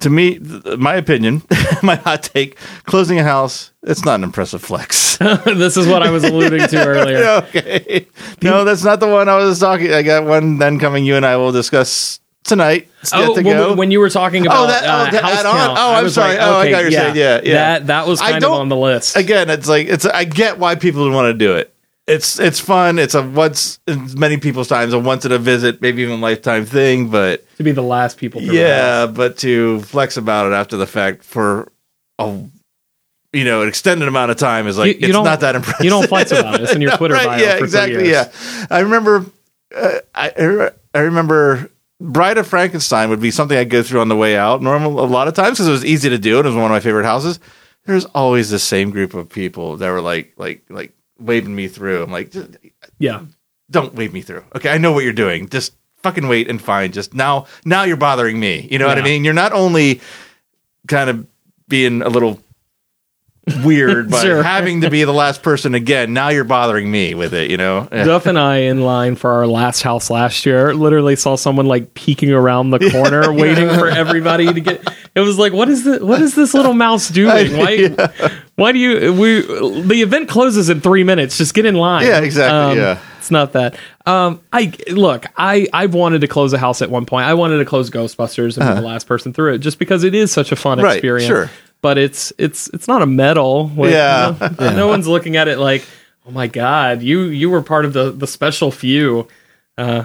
to 0.00 0.10
me, 0.10 0.38
th- 0.38 0.78
my 0.78 0.94
opinion, 0.96 1.42
my 1.82 1.96
hot 1.96 2.22
take. 2.22 2.58
Closing 2.84 3.18
a 3.18 3.22
house, 3.22 3.72
it's 3.82 4.04
not 4.04 4.16
an 4.16 4.24
impressive 4.24 4.62
flex. 4.62 5.16
this 5.44 5.76
is 5.76 5.86
what 5.86 6.02
I 6.02 6.10
was 6.10 6.24
alluding 6.24 6.66
to 6.68 6.76
earlier. 6.86 7.24
okay. 7.44 8.06
No, 8.42 8.64
that's 8.64 8.84
not 8.84 9.00
the 9.00 9.08
one 9.08 9.28
I 9.28 9.36
was 9.36 9.58
talking. 9.58 9.92
I 9.92 10.02
got 10.02 10.24
one 10.24 10.58
then 10.58 10.78
coming. 10.78 11.04
You 11.04 11.16
and 11.16 11.24
I 11.26 11.36
will 11.36 11.52
discuss 11.52 12.20
tonight. 12.46 12.88
Oh, 13.12 13.34
to 13.36 13.74
when, 13.74 13.90
you 13.90 14.00
were 14.00 14.10
talking 14.10 14.46
about 14.46 14.64
Oh, 14.64 14.66
that- 14.68 14.82
oh, 14.84 14.86
uh, 14.88 15.10
that 15.10 15.22
house 15.22 15.42
count, 15.42 15.78
Oh, 15.78 15.94
I'm 15.94 16.08
sorry. 16.08 16.36
like, 16.36 16.46
Oh, 16.46 16.56
I 16.56 16.70
got 16.70 16.76
what 16.76 16.82
you're 16.82 16.90
saying. 16.92 17.16
Yeah, 17.16 17.40
yeah. 17.44 17.54
That 17.54 17.86
that 17.88 18.06
was 18.06 18.20
kind 18.20 18.42
of 18.42 18.52
on 18.52 18.68
the 18.68 18.76
list. 18.76 19.16
again, 19.16 19.50
it's 19.50 19.68
like 19.68 19.86
it's. 19.88 20.04
I 20.06 20.24
get 20.24 20.58
why 20.58 20.74
people 20.74 21.04
would 21.04 21.12
want 21.12 21.32
to 21.32 21.34
do 21.34 21.54
it. 21.56 21.72
It's 22.08 22.38
it's 22.38 22.60
fun. 22.60 22.98
It's 23.00 23.14
a 23.14 23.22
once 23.22 23.80
in 23.88 24.08
many 24.18 24.36
people's 24.36 24.68
times 24.68 24.92
a 24.92 24.98
once 24.98 25.24
in 25.24 25.32
a 25.32 25.38
visit, 25.38 25.82
maybe 25.82 26.02
even 26.02 26.20
lifetime 26.20 26.64
thing. 26.64 27.08
But 27.10 27.44
to 27.56 27.64
be 27.64 27.72
the 27.72 27.82
last 27.82 28.16
people. 28.16 28.40
yeah, 28.42 29.06
but 29.06 29.38
to 29.38 29.80
flex 29.80 30.16
about 30.16 30.46
it 30.46 30.54
after 30.54 30.76
the 30.76 30.86
fact 30.86 31.24
for 31.24 31.70
a 32.20 32.38
you 33.32 33.44
know 33.44 33.62
an 33.62 33.68
extended 33.68 34.06
amount 34.06 34.30
of 34.30 34.36
time 34.36 34.68
is 34.68 34.78
like 34.78 34.86
You- 35.00 35.08
you 35.08 35.14
it's 35.16 35.24
not 35.24 35.40
that 35.40 35.56
impressive. 35.56 35.84
you 35.84 35.90
don't 35.90 36.08
flex 36.08 36.30
about 36.30 36.54
it. 36.54 36.60
It's 36.62 36.74
in 36.74 36.80
your 36.80 36.92
Twitter 36.96 37.14
right? 37.14 37.26
bio 37.26 37.38
Yeah, 37.44 37.58
for 37.58 37.64
exactly. 37.64 38.08
Yeah, 38.08 38.30
I 38.70 38.80
remember. 38.80 39.26
Uh, 39.76 39.98
I 40.14 40.70
I 40.94 40.98
remember. 41.00 41.70
Bride 42.00 42.38
of 42.38 42.46
Frankenstein 42.46 43.08
would 43.08 43.20
be 43.20 43.30
something 43.30 43.56
I'd 43.56 43.70
go 43.70 43.82
through 43.82 44.00
on 44.00 44.08
the 44.08 44.16
way 44.16 44.36
out. 44.36 44.60
Normal 44.62 45.00
a 45.00 45.06
lot 45.06 45.28
of 45.28 45.34
times 45.34 45.56
because 45.56 45.68
it 45.68 45.72
was 45.72 45.84
easy 45.84 46.10
to 46.10 46.18
do. 46.18 46.38
and 46.38 46.46
It 46.46 46.50
was 46.50 46.56
one 46.56 46.66
of 46.66 46.70
my 46.70 46.80
favorite 46.80 47.06
houses. 47.06 47.40
There's 47.84 48.04
always 48.06 48.50
the 48.50 48.58
same 48.58 48.90
group 48.90 49.14
of 49.14 49.28
people 49.28 49.76
that 49.78 49.90
were 49.90 50.00
like 50.00 50.34
like 50.36 50.64
like 50.68 50.92
waving 51.18 51.54
me 51.54 51.68
through. 51.68 52.02
I'm 52.02 52.10
like, 52.10 52.34
yeah. 52.98 53.22
don't 53.70 53.94
wave 53.94 54.12
me 54.12 54.20
through. 54.20 54.44
Okay, 54.54 54.70
I 54.70 54.78
know 54.78 54.92
what 54.92 55.04
you're 55.04 55.12
doing. 55.12 55.48
Just 55.48 55.74
fucking 56.02 56.28
wait 56.28 56.48
and 56.50 56.60
find. 56.60 56.92
Just 56.92 57.14
now, 57.14 57.46
now 57.64 57.84
you're 57.84 57.96
bothering 57.96 58.38
me. 58.38 58.68
You 58.70 58.78
know 58.78 58.86
what 58.86 58.98
I 58.98 59.02
mean? 59.02 59.24
You're 59.24 59.34
not 59.34 59.52
only 59.52 60.00
kind 60.88 61.10
of 61.10 61.26
being 61.68 62.02
a 62.02 62.08
little 62.08 62.40
weird 63.64 64.10
by 64.10 64.22
Sure. 64.22 64.42
having 64.42 64.80
to 64.80 64.90
be 64.90 65.04
the 65.04 65.12
last 65.12 65.42
person 65.42 65.74
again. 65.74 66.12
Now 66.12 66.30
you're 66.30 66.44
bothering 66.44 66.90
me 66.90 67.14
with 67.14 67.32
it. 67.34 67.50
You 67.50 67.56
know? 67.56 67.88
Yeah. 67.92 68.04
Duff 68.06 68.26
and 68.26 68.38
I, 68.38 68.56
in 68.58 68.80
line 68.82 69.16
for 69.16 69.30
our 69.32 69.46
last 69.46 69.82
house 69.82 70.10
last 70.10 70.44
year, 70.46 70.74
literally 70.74 71.16
saw 71.16 71.36
someone 71.36 71.66
like 71.66 71.94
peeking 71.94 72.32
around 72.32 72.70
the 72.70 72.90
corner, 72.92 73.32
waiting 73.32 73.68
for 73.68 73.88
everybody 73.88 74.52
to 74.52 74.60
get. 74.60 74.86
It 75.14 75.20
was 75.20 75.38
like, 75.38 75.52
what 75.52 75.68
is 75.68 75.84
the 75.84 76.04
what 76.04 76.20
is 76.20 76.34
this 76.34 76.54
little 76.54 76.74
mouse 76.74 77.08
doing? 77.08 77.56
Why? 77.56 77.88
Why 78.56 78.72
do 78.72 78.78
you? 78.78 79.12
We 79.12 79.40
the 79.82 80.02
event 80.02 80.28
closes 80.28 80.68
in 80.68 80.80
three 80.80 81.04
minutes. 81.04 81.38
Just 81.38 81.54
get 81.54 81.64
in 81.66 81.74
line. 81.74 82.04
Yeah, 82.06 82.20
exactly, 82.20 82.78
yeah. 82.80 82.98
it's 83.18 83.30
not 83.30 83.52
that. 83.52 83.78
Um, 84.06 84.40
I 84.52 84.72
look. 84.90 85.26
I 85.36 85.68
I've 85.72 85.94
wanted 85.94 86.20
to 86.22 86.28
close 86.28 86.52
a 86.52 86.58
house 86.58 86.82
at 86.82 86.90
one 86.90 87.06
point. 87.06 87.26
I 87.26 87.34
wanted 87.34 87.58
to 87.58 87.64
close 87.64 87.90
Ghostbusters 87.90 88.58
and 88.58 88.66
be 88.68 88.80
the 88.80 88.86
last 88.86 89.06
person 89.06 89.32
through 89.32 89.54
it, 89.54 89.58
just 89.58 89.78
because 89.78 90.04
it 90.04 90.14
is 90.14 90.30
such 90.32 90.52
a 90.52 90.56
fun 90.56 90.78
Uh-huh. 90.78 90.86
Right, 90.88 90.96
experience. 90.96 91.26
sure. 91.26 91.50
But 91.82 91.98
it's 91.98 92.32
it's 92.38 92.68
it's 92.68 92.88
not 92.88 93.02
a 93.02 93.06
medal. 93.06 93.68
Like, 93.76 93.92
Yeah. 93.92 94.34
no, 94.58 94.76
no 94.76 94.88
one's 94.88 95.06
looking 95.06 95.36
at 95.36 95.46
it 95.48 95.58
like, 95.58 95.84
oh 96.26 96.30
my 96.32 96.46
god, 96.48 97.02
you 97.02 97.22
you 97.24 97.48
were 97.50 97.62
part 97.62 97.84
of 97.84 97.92
the 97.92 98.10
the 98.10 98.26
special 98.26 98.70
few. 98.70 99.28
Uh, 99.78 100.04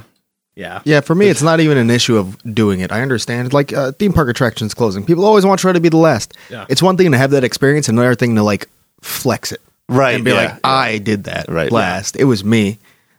yeah. 0.56 0.82
Yeah, 0.84 1.00
for 1.00 1.16
me, 1.16 1.28
it's 1.30 1.42
not 1.42 1.60
even 1.62 1.78
an 1.78 1.90
issue 1.90 2.18
of 2.18 2.38
doing 2.54 2.82
it. 2.82 2.92
I 2.92 3.02
understand, 3.02 3.54
like 3.54 3.72
uh, 3.74 3.94
theme 3.94 4.12
park 4.14 4.30
attractions 4.30 4.74
closing. 4.74 5.06
People 5.06 5.26
always 5.26 5.46
want 5.46 5.60
to 5.60 5.62
try 5.62 5.72
to 5.72 5.80
be 5.80 5.90
the 5.90 5.98
last. 5.98 6.34
Yeah. 6.50 6.66
It's 6.70 6.84
one 6.84 6.98
thing 6.98 7.10
to 7.14 7.18
have 7.18 7.32
that 7.32 7.44
experience, 7.46 7.88
and 7.90 7.98
another 7.98 8.16
thing 8.16 8.36
to 8.36 8.44
like 8.44 8.68
flex 9.02 9.52
it, 9.54 9.62
Right, 9.90 10.16
And 10.16 10.26
be 10.26 10.32
yeah, 10.32 10.38
like, 10.38 10.50
yeah. 10.50 10.60
I 10.64 10.98
did 11.00 11.24
that 11.24 11.48
Right, 11.50 11.72
last. 11.72 12.16
It 12.18 12.26
was 12.26 12.44
me. 12.44 12.78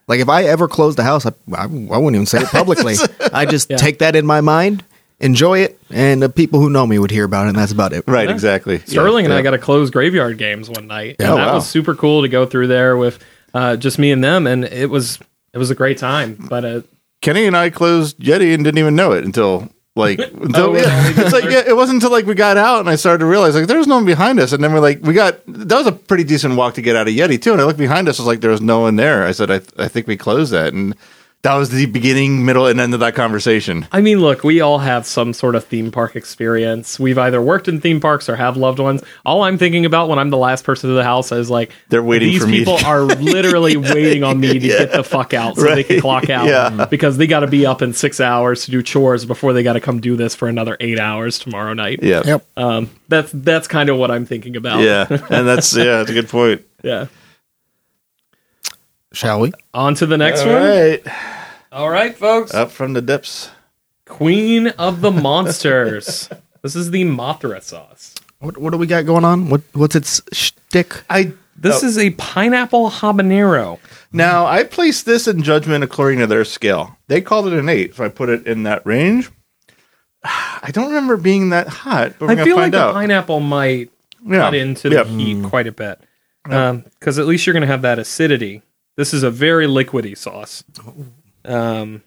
Like 0.09 0.21
if 0.21 0.29
I 0.29 0.45
ever 0.45 0.69
closed 0.69 0.99
the 0.99 1.05
house, 1.05 1.25
I, 1.25 1.31
I, 1.55 1.63
I 1.63 1.67
wouldn't 1.67 2.15
even 2.15 2.27
say 2.27 2.43
it 2.43 2.49
publicly. 2.49 2.97
I 3.33 3.47
just 3.47 3.71
Yeah. 3.71 3.77
take 3.79 3.99
that 4.01 4.15
in 4.15 4.27
my 4.27 4.41
mind, 4.43 4.85
enjoy 5.23 5.61
it, 5.61 5.81
and 5.91 6.20
the 6.23 6.29
people 6.29 6.61
who 6.61 6.68
know 6.68 6.87
me 6.87 6.99
would 6.99 7.11
hear 7.11 7.25
about 7.25 7.47
it, 7.47 7.51
and 7.51 7.59
that's 7.59 7.73
about 7.73 7.93
it. 7.95 8.05
Right. 8.07 8.29
Exactly. 8.29 8.81
Sterling 8.81 9.25
and 9.25 9.33
Yeah. 9.33 9.39
I 9.39 9.43
got 9.43 9.53
to 9.53 9.59
close 9.59 9.91
graveyard 9.91 10.37
games 10.37 10.68
one 10.68 10.87
night, 10.87 11.16
and 11.18 11.29
Oh, 11.31 11.37
that 11.37 11.47
wow. 11.47 11.55
was 11.55 11.66
super 11.68 11.95
cool 11.95 12.23
to 12.23 12.29
go 12.29 12.45
through 12.45 12.66
there 12.66 12.97
with 12.97 13.18
uh, 13.55 13.77
just 13.77 13.99
me 13.99 14.11
and 14.12 14.23
them, 14.23 14.47
and 14.47 14.64
it 14.64 14.91
was 14.91 15.18
it 15.55 15.59
was 15.59 15.70
a 15.70 15.75
great 15.75 15.97
time. 15.99 16.37
But 16.49 16.64
uh, 16.64 16.81
Kenny 17.23 17.47
and 17.47 17.57
I 17.57 17.70
closed 17.70 18.18
Yeti 18.18 18.53
and 18.55 18.64
didn't 18.64 18.79
even 18.79 18.97
know 18.97 19.12
it 19.12 19.25
until 19.25 19.68
like 19.95 20.18
until 20.43 20.70
Oh, 20.70 20.75
yeah. 20.75 20.85
it's 21.16 21.33
like 21.33 21.45
yeah, 21.45 21.62
it 21.66 21.77
wasn't 21.77 21.97
until 21.97 22.11
like 22.11 22.25
we 22.27 22.35
got 22.35 22.57
out 22.57 22.81
and 22.81 22.89
I 22.89 22.97
started 22.97 23.18
to 23.18 23.27
realize 23.27 23.55
like 23.55 23.66
there's 23.66 23.87
no 23.87 23.97
one 23.97 24.07
behind 24.07 24.41
us 24.41 24.53
and 24.53 24.64
then 24.64 24.73
we're 24.73 24.81
like 24.81 25.03
we 25.03 25.12
got 25.12 25.41
that 25.47 25.77
was 25.77 25.87
a 25.87 25.93
pretty 25.93 26.25
decent 26.25 26.57
walk 26.57 26.73
to 26.75 26.83
get 26.83 26.97
out 26.97 27.07
of 27.09 27.14
Yeti 27.14 27.41
too 27.41 27.53
and 27.53 27.61
I 27.61 27.64
looked 27.64 27.79
behind 27.79 28.09
us 28.09 28.18
I 28.18 28.23
was 28.23 28.27
like 28.27 28.41
there 28.41 28.51
was 28.51 28.62
no 28.62 28.81
one 28.81 28.97
there 28.97 29.25
I 29.27 29.33
said 29.33 29.51
I 29.51 29.61
I 29.77 29.89
think 29.89 30.07
we 30.07 30.16
closed 30.16 30.51
that 30.55 30.73
and 30.73 30.95
that 31.43 31.55
was 31.57 31.70
the 31.70 31.86
beginning 31.86 32.45
middle 32.45 32.66
and 32.68 32.78
end 32.80 32.95
of 32.95 33.01
that 33.01 33.14
conversation 33.16 33.86
I 33.90 34.01
mean, 34.01 34.20
look, 34.20 34.45
we 34.45 34.61
all 34.61 34.78
have 34.78 35.07
some 35.07 35.32
sort 35.32 35.55
of 35.57 35.64
theme 35.64 35.90
park 35.90 36.14
experience. 36.16 37.01
We've 37.01 37.18
either 37.18 37.43
worked 37.43 37.66
in 37.68 37.80
theme 37.80 38.01
parks 38.01 38.28
or 38.28 38.36
have 38.36 38.57
loved 38.57 38.78
ones. 38.78 39.03
All 39.26 39.43
I'm 39.43 39.59
thinking 39.59 39.84
about 39.84 40.09
when 40.09 40.18
I'm 40.18 40.30
the 40.30 40.36
last 40.36 40.64
person 40.64 40.88
to 40.90 40.95
the 40.95 41.03
house 41.05 41.32
is 41.32 41.51
like 41.51 41.72
They're 41.88 42.03
waiting 42.03 42.30
These 42.30 42.43
for 42.43 42.49
me 42.49 42.59
to- 42.61 42.64
people 42.64 42.86
are 42.86 43.03
literally 43.05 43.76
waiting 43.76 44.22
on 44.24 44.38
me 44.38 44.53
to 44.53 44.59
get 44.59 44.93
the 44.93 45.03
fuck 45.05 45.34
out 45.34 45.57
so 45.57 45.74
they 45.74 45.82
can 45.84 46.01
clock 46.01 46.30
out 46.30 46.47
Yeah. 46.47 46.86
because 46.86 47.16
they 47.16 47.26
got 47.26 47.40
to 47.40 47.47
be 47.49 47.66
up 47.66 47.82
in 47.82 47.93
six 47.93 48.20
hours 48.20 48.64
to 48.66 48.70
do 48.70 48.82
chores 48.82 49.24
before 49.24 49.53
they 49.53 49.62
got 49.62 49.72
to 49.74 49.80
come 49.80 50.01
do 50.01 50.14
this 50.16 50.34
for 50.36 50.49
another 50.49 50.76
eight 50.80 51.01
hours 51.01 51.38
tomorrow 51.40 51.74
night. 51.74 52.01
yeah 52.03 52.22
Yep. 52.24 52.47
Um, 52.57 52.90
that's 53.09 53.32
that's 53.34 53.66
kind 53.68 53.88
of 53.88 53.97
what 53.99 54.11
I'm 54.12 54.26
thinking 54.26 54.55
about. 54.57 54.80
yeah 54.80 55.07
and 55.09 55.47
that's 55.49 55.76
yeah 55.76 55.99
that's 55.99 56.11
a 56.11 56.14
good 56.14 56.28
point 56.28 56.62
yeah. 56.84 57.07
Shall 59.13 59.41
we? 59.41 59.53
On 59.75 59.95
to 59.97 60.07
the 60.07 60.17
next 60.19 60.43
all 60.43 60.49
one. 60.53 60.63
right 60.63 61.03
All 61.71 61.91
right, 61.91 62.17
folks. 62.17 62.55
up 62.55 62.71
from 62.71 62.93
the 62.93 63.03
dips 63.03 63.51
Queen 64.07 64.69
of 64.69 65.01
the 65.01 65.11
Monsters. 65.11 66.29
this 66.63 66.77
is 66.77 66.91
the 66.91 67.05
Mothra 67.05 67.63
sauce. 67.63 68.15
What, 68.41 68.59
what 68.59 68.71
do 68.71 68.77
we 68.79 68.87
got 68.87 69.07
going 69.07 69.25
on? 69.25 69.49
What 69.49 69.63
What's 69.73 69.95
its 69.97 70.21
shtick? 70.33 71.03
I 71.09 71.33
This 71.57 71.83
Oh. 71.83 71.87
is 71.87 71.99
a 71.99 72.11
pineapple 72.11 72.91
habanero. 72.91 73.79
Now, 74.13 74.47
I 74.47 74.65
placed 74.65 75.07
this 75.07 75.27
in 75.29 75.43
judgment 75.43 75.85
according 75.85 76.19
to 76.19 76.27
their 76.27 76.45
scale. 76.45 76.99
They 77.09 77.21
called 77.21 77.47
it 77.47 77.53
an 77.55 77.69
eight, 77.69 77.95
so 77.95 78.05
I 78.05 78.09
put 78.09 78.29
it 78.29 78.47
in 78.47 78.65
that 78.65 78.85
range. 78.85 79.31
I 80.25 80.71
don't 80.73 80.89
remember 80.89 81.15
it 81.15 81.23
being 81.23 81.51
that 81.51 81.69
hot, 81.69 82.15
but 82.19 82.27
we're 82.27 82.33
I 82.33 82.35
gonna 82.35 82.45
feel 82.45 82.57
like 82.57 82.63
find 82.65 82.75
the 82.75 82.83
out. 82.83 82.95
pineapple 82.95 83.41
might 83.41 83.91
yeah. 84.27 84.41
cut 84.41 84.55
into 84.55 84.89
the 84.89 84.97
Yeah. 84.97 85.05
heat 85.05 85.35
hmm. 85.37 85.49
quite 85.49 85.67
a 85.67 85.73
bit. 85.73 86.01
Because 86.45 87.19
um, 87.19 87.23
at 87.23 87.27
least 87.29 87.47
you're 87.47 87.53
going 87.53 87.61
to 87.63 87.69
have 87.69 87.83
that 87.83 87.99
acidity. 88.01 88.63
This 88.97 89.14
is 89.14 89.22
a 89.22 89.30
very 89.30 89.66
liquidy 89.66 90.16
sauce. 90.16 90.62
Um, 91.45 92.03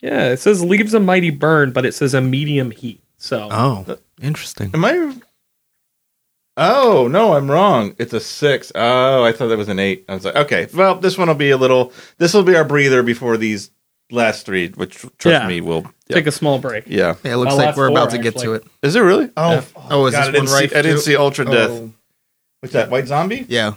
yeah, 0.00 0.30
it 0.30 0.38
says 0.38 0.62
leaves 0.62 0.94
a 0.94 1.00
mighty 1.00 1.30
burn, 1.30 1.72
but 1.72 1.84
it 1.84 1.92
says 1.92 2.14
a 2.14 2.20
medium 2.20 2.70
heat. 2.70 3.02
So 3.16 3.48
Oh, 3.50 3.98
interesting. 4.20 4.70
Am 4.74 4.84
I? 4.84 5.14
Oh 6.56 7.08
no, 7.10 7.34
I'm 7.34 7.50
wrong. 7.50 7.94
It's 7.98 8.12
a 8.12 8.20
six. 8.20 8.70
Oh, 8.74 9.24
I 9.24 9.32
thought 9.32 9.48
that 9.48 9.58
was 9.58 9.68
an 9.68 9.78
eight. 9.78 10.04
I 10.08 10.14
was 10.14 10.24
like, 10.24 10.36
okay, 10.36 10.68
well, 10.74 10.94
this 10.96 11.18
one 11.18 11.28
will 11.28 11.34
be 11.34 11.50
a 11.50 11.56
little. 11.56 11.92
This 12.18 12.32
will 12.32 12.44
be 12.44 12.54
our 12.56 12.64
breather 12.64 13.02
before 13.02 13.36
these 13.36 13.70
last 14.10 14.46
three, 14.46 14.68
which 14.68 14.98
trust 15.18 15.24
Yeah. 15.26 15.48
me 15.48 15.60
will. 15.60 15.84
Yeah. 16.06 16.16
take 16.16 16.26
a 16.26 16.32
small 16.32 16.58
break. 16.58 16.84
yeah. 16.86 17.14
Yeah, 17.24 17.32
it 17.34 17.36
looks 17.38 17.54
like 17.54 17.76
we're 17.76 17.88
about 17.88 18.10
four, 18.10 18.18
to 18.18 18.22
get 18.22 18.36
to 18.38 18.52
it. 18.54 18.64
Is 18.82 18.94
it 18.94 19.00
really? 19.00 19.30
Oh, 19.36 19.52
Yeah. 19.52 19.62
Oh, 19.90 20.06
is 20.06 20.12
God, 20.12 20.20
this 20.20 20.28
I 20.28 20.30
didn't 20.32 20.44
one 20.48 20.54
right? 20.54 20.70
See, 20.70 20.76
I 20.76 20.82
didn't 20.82 21.00
see 21.00 21.16
Ultra 21.16 21.44
Death. 21.46 21.70
Oh, 21.70 21.92
What's 22.60 22.72
that? 22.74 22.90
White 22.90 23.06
Zombie? 23.06 23.46
yeah. 23.48 23.74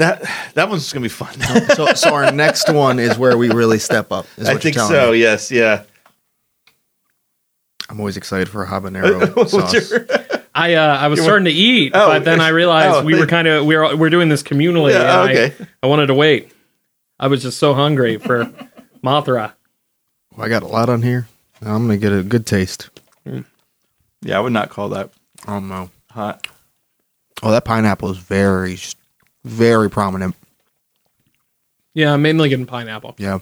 That 0.00 0.22
that 0.54 0.68
one's 0.70 0.90
gonna 0.92 1.02
be 1.04 1.08
fun. 1.10 1.34
So, 1.74 1.92
so 1.94 2.14
our 2.14 2.32
next 2.32 2.72
one 2.72 2.98
is 2.98 3.18
where 3.18 3.36
we 3.36 3.50
really 3.50 3.78
step 3.78 4.10
up. 4.12 4.26
Is 4.38 4.48
I 4.48 4.56
think 4.56 4.74
you're 4.76 4.88
so. 4.88 5.12
me. 5.12 5.18
Yes. 5.18 5.50
Yeah. 5.50 5.82
I'm 7.88 7.98
always 8.00 8.16
excited 8.16 8.48
for 8.48 8.62
a 8.62 8.66
habanero 8.66 9.48
sauce. 9.48 9.90
your- 9.90 10.06
I 10.54 10.74
uh, 10.74 10.96
I 10.96 11.08
was 11.08 11.18
You 11.18 11.24
starting 11.24 11.44
to 11.44 11.50
eat, 11.52 11.92
Oh, 11.94 12.06
but 12.08 12.24
then 12.24 12.40
I 12.40 12.48
realized 12.62 12.96
oh, 12.96 13.04
we 13.04 13.18
were 13.18 13.26
kind 13.26 13.46
of 13.46 13.66
we 13.66 13.76
we're 13.76 13.94
we're 13.96 14.10
doing 14.10 14.28
this 14.28 14.42
communally. 14.42 14.92
Yeah, 14.92 15.00
and 15.02 15.10
I- 15.10 15.32
okay. 15.32 15.66
I, 15.82 15.86
wanted 15.86 16.06
to 16.06 16.14
wait. 16.14 16.50
I 17.18 17.26
was 17.26 17.42
just 17.42 17.58
so 17.58 17.74
hungry 17.74 18.16
for 18.16 18.46
Mothra. 19.04 19.52
I 20.38 20.48
got 20.48 20.62
a 20.62 20.66
lot 20.68 20.88
on 20.88 21.02
here. 21.02 21.28
I'm 21.60 21.86
gonna 21.86 21.98
get 21.98 22.12
a 22.12 22.22
good 22.22 22.46
taste. 22.46 22.88
Yeah, 24.22 24.38
I 24.38 24.40
would 24.40 24.52
not 24.52 24.70
call 24.70 24.88
that 24.90 25.10
Oh 25.46 25.58
no. 25.60 25.90
hot. 26.10 26.46
Oh, 27.42 27.50
that 27.50 27.64
pineapple 27.64 28.10
is 28.10 28.18
very, 28.18 28.78
very 29.44 29.90
prominent. 29.90 30.34
Yeah, 31.94 32.16
mainly 32.16 32.48
getting 32.48 32.66
pineapple. 32.66 33.14
Yeah. 33.18 33.40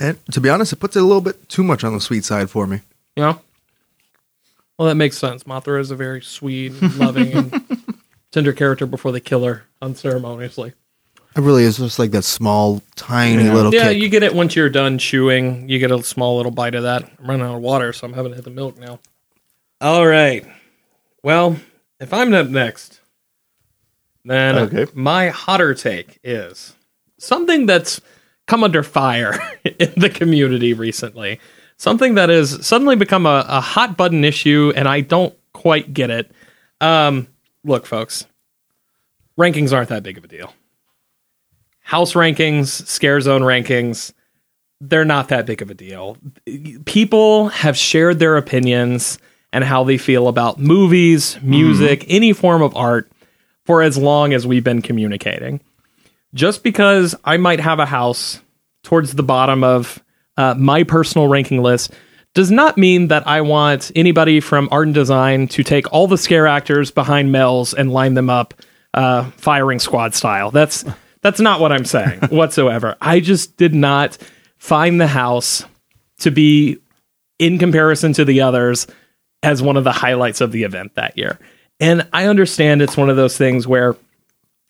And 0.00 0.18
to 0.32 0.40
be 0.40 0.48
honest, 0.48 0.72
it 0.72 0.76
puts 0.80 0.96
it 0.96 1.02
a 1.02 1.06
little 1.06 1.20
bit 1.20 1.48
too 1.48 1.62
much 1.62 1.84
on 1.84 1.92
the 1.92 2.00
sweet 2.00 2.24
side 2.24 2.50
for 2.50 2.66
me. 2.66 2.80
Yeah. 3.16 3.34
Well, 4.78 4.88
that 4.88 4.94
makes 4.96 5.18
sense. 5.18 5.44
Mothra 5.44 5.80
is 5.80 5.90
a 5.90 5.96
very 5.96 6.20
sweet, 6.22 6.70
loving, 6.96 7.32
and 7.32 7.64
tender 8.32 8.52
character 8.52 8.86
before 8.86 9.12
they 9.12 9.20
kill 9.20 9.44
her 9.44 9.64
unceremoniously. 9.82 10.72
It 11.36 11.40
really 11.40 11.64
is 11.64 11.76
just 11.78 11.98
like 11.98 12.12
that 12.12 12.22
small, 12.22 12.80
tiny 12.94 13.50
little 13.50 13.74
Yeah, 13.74 13.88
kick. 13.92 14.00
you 14.02 14.08
get 14.08 14.22
it 14.22 14.34
once 14.34 14.54
you're 14.56 14.70
done 14.70 14.98
chewing. 14.98 15.68
You 15.68 15.78
get 15.80 15.90
a 15.90 16.02
small 16.02 16.36
little 16.36 16.52
bite 16.52 16.74
of 16.76 16.84
that. 16.84 17.10
I'm 17.18 17.26
running 17.28 17.44
out 17.46 17.56
of 17.56 17.60
water, 17.60 17.92
so 17.92 18.06
I'm 18.06 18.12
having 18.12 18.30
to 18.32 18.36
hit 18.36 18.44
the 18.44 18.50
milk 18.52 18.78
now. 18.78 19.00
All 19.80 20.06
right. 20.06 20.46
Well, 21.22 21.56
if 22.04 22.12
I'm 22.12 22.32
up 22.34 22.48
next, 22.48 23.00
then 24.24 24.56
Okay. 24.56 24.86
my 24.94 25.28
hotter 25.28 25.74
take 25.74 26.18
is 26.22 26.74
something 27.18 27.66
that's 27.66 28.00
come 28.46 28.62
under 28.62 28.82
fire 28.82 29.38
in 29.64 29.92
the 29.96 30.10
community 30.10 30.72
recently. 30.74 31.40
Something 31.76 32.14
that 32.14 32.28
has 32.28 32.64
suddenly 32.64 32.94
become 32.96 33.26
a, 33.26 33.44
a 33.48 33.60
hot 33.60 33.96
button 33.96 34.24
issue, 34.24 34.72
and 34.76 34.86
I 34.86 35.00
don't 35.00 35.34
quite 35.52 35.92
get 35.92 36.10
it. 36.10 36.30
Um, 36.80 37.26
look, 37.64 37.84
folks, 37.86 38.26
rankings 39.38 39.72
aren't 39.72 39.88
that 39.88 40.02
big 40.02 40.18
of 40.18 40.24
a 40.24 40.28
deal 40.28 40.52
house 41.80 42.14
rankings, 42.14 42.68
scare 42.86 43.20
zone 43.20 43.42
rankings, 43.42 44.12
they're 44.80 45.04
not 45.04 45.28
that 45.28 45.44
big 45.46 45.60
of 45.60 45.70
a 45.70 45.74
deal. 45.74 46.16
People 46.86 47.48
have 47.48 47.76
shared 47.76 48.18
their 48.18 48.36
opinions 48.38 49.18
and 49.54 49.62
how 49.62 49.84
they 49.84 49.96
feel 49.96 50.26
about 50.26 50.58
movies, 50.58 51.38
music, 51.40 52.04
any 52.08 52.32
form 52.32 52.60
of 52.60 52.76
art 52.76 53.10
for 53.64 53.82
as 53.82 53.96
long 53.96 54.34
as 54.34 54.46
we've 54.46 54.64
been 54.64 54.82
communicating. 54.82 55.60
Just 56.34 56.64
because 56.64 57.14
I 57.24 57.36
might 57.36 57.60
have 57.60 57.78
a 57.78 57.86
house 57.86 58.40
towards 58.82 59.14
the 59.14 59.22
bottom 59.22 59.62
of 59.62 60.02
uh, 60.36 60.54
my 60.54 60.82
personal 60.82 61.28
ranking 61.28 61.62
list 61.62 61.92
does 62.34 62.50
not 62.50 62.76
mean 62.76 63.08
that 63.08 63.28
I 63.28 63.42
want 63.42 63.92
anybody 63.94 64.40
from 64.40 64.68
art 64.72 64.86
and 64.86 64.94
design 64.94 65.46
to 65.48 65.62
take 65.62 65.90
all 65.92 66.08
the 66.08 66.18
scare 66.18 66.48
actors 66.48 66.90
behind 66.90 67.30
Mel's 67.30 67.72
and 67.74 67.92
line 67.92 68.14
them 68.14 68.28
up 68.28 68.54
uh, 68.92 69.30
firing 69.36 69.78
squad 69.78 70.14
style. 70.14 70.50
That's 70.50 70.84
that's 71.22 71.40
not 71.40 71.60
what 71.60 71.70
I'm 71.70 71.84
saying 71.84 72.20
whatsoever. 72.30 72.96
I 73.00 73.20
just 73.20 73.56
did 73.56 73.72
not 73.72 74.18
find 74.58 75.00
the 75.00 75.06
house 75.06 75.64
to 76.18 76.32
be 76.32 76.78
in 77.38 77.58
comparison 77.58 78.12
to 78.14 78.24
the 78.24 78.40
others 78.40 78.88
as 79.44 79.62
one 79.62 79.76
of 79.76 79.84
the 79.84 79.92
highlights 79.92 80.40
of 80.40 80.50
the 80.52 80.64
event 80.64 80.94
that 80.94 81.16
year. 81.16 81.38
And 81.80 82.06
I 82.12 82.26
understand 82.26 82.82
it's 82.82 82.96
one 82.96 83.10
of 83.10 83.16
those 83.16 83.36
things 83.36 83.66
where 83.66 83.96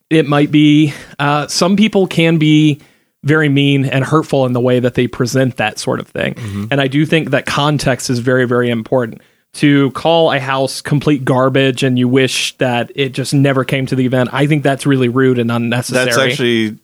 it 0.09 0.27
might 0.27 0.51
be 0.51 0.93
uh, 1.17 1.47
some 1.47 1.75
people 1.77 2.07
can 2.07 2.37
be 2.37 2.79
very 3.23 3.49
mean 3.49 3.85
and 3.85 4.03
hurtful 4.05 4.45
in 4.45 4.53
the 4.53 4.59
way 4.59 4.79
that 4.79 4.93
they 4.93 5.07
present 5.07 5.57
that 5.57 5.79
sort 5.79 5.99
of 5.99 6.07
thing. 6.07 6.35
And 6.71 6.79
I 6.79 6.87
do 6.87 7.05
think 7.07 7.31
that 7.31 7.45
context 7.47 8.09
is 8.11 8.19
very, 8.19 8.45
very 8.45 8.69
important. 8.69 9.21
To 9.53 9.89
call 9.91 10.31
a 10.33 10.39
house 10.39 10.81
complete 10.81 11.23
garbage 11.23 11.81
and 11.81 11.97
you 11.97 12.09
wish 12.09 12.57
that 12.57 12.91
it 12.93 13.13
just 13.13 13.33
never 13.33 13.63
came 13.63 13.85
to 13.85 13.95
the 13.95 14.05
event, 14.05 14.29
I 14.33 14.47
think 14.47 14.63
that's 14.63 14.85
really 14.85 15.07
rude 15.07 15.39
and 15.39 15.49
unnecessary. 15.49 16.05
That's 16.05 16.17
actually 16.17 16.77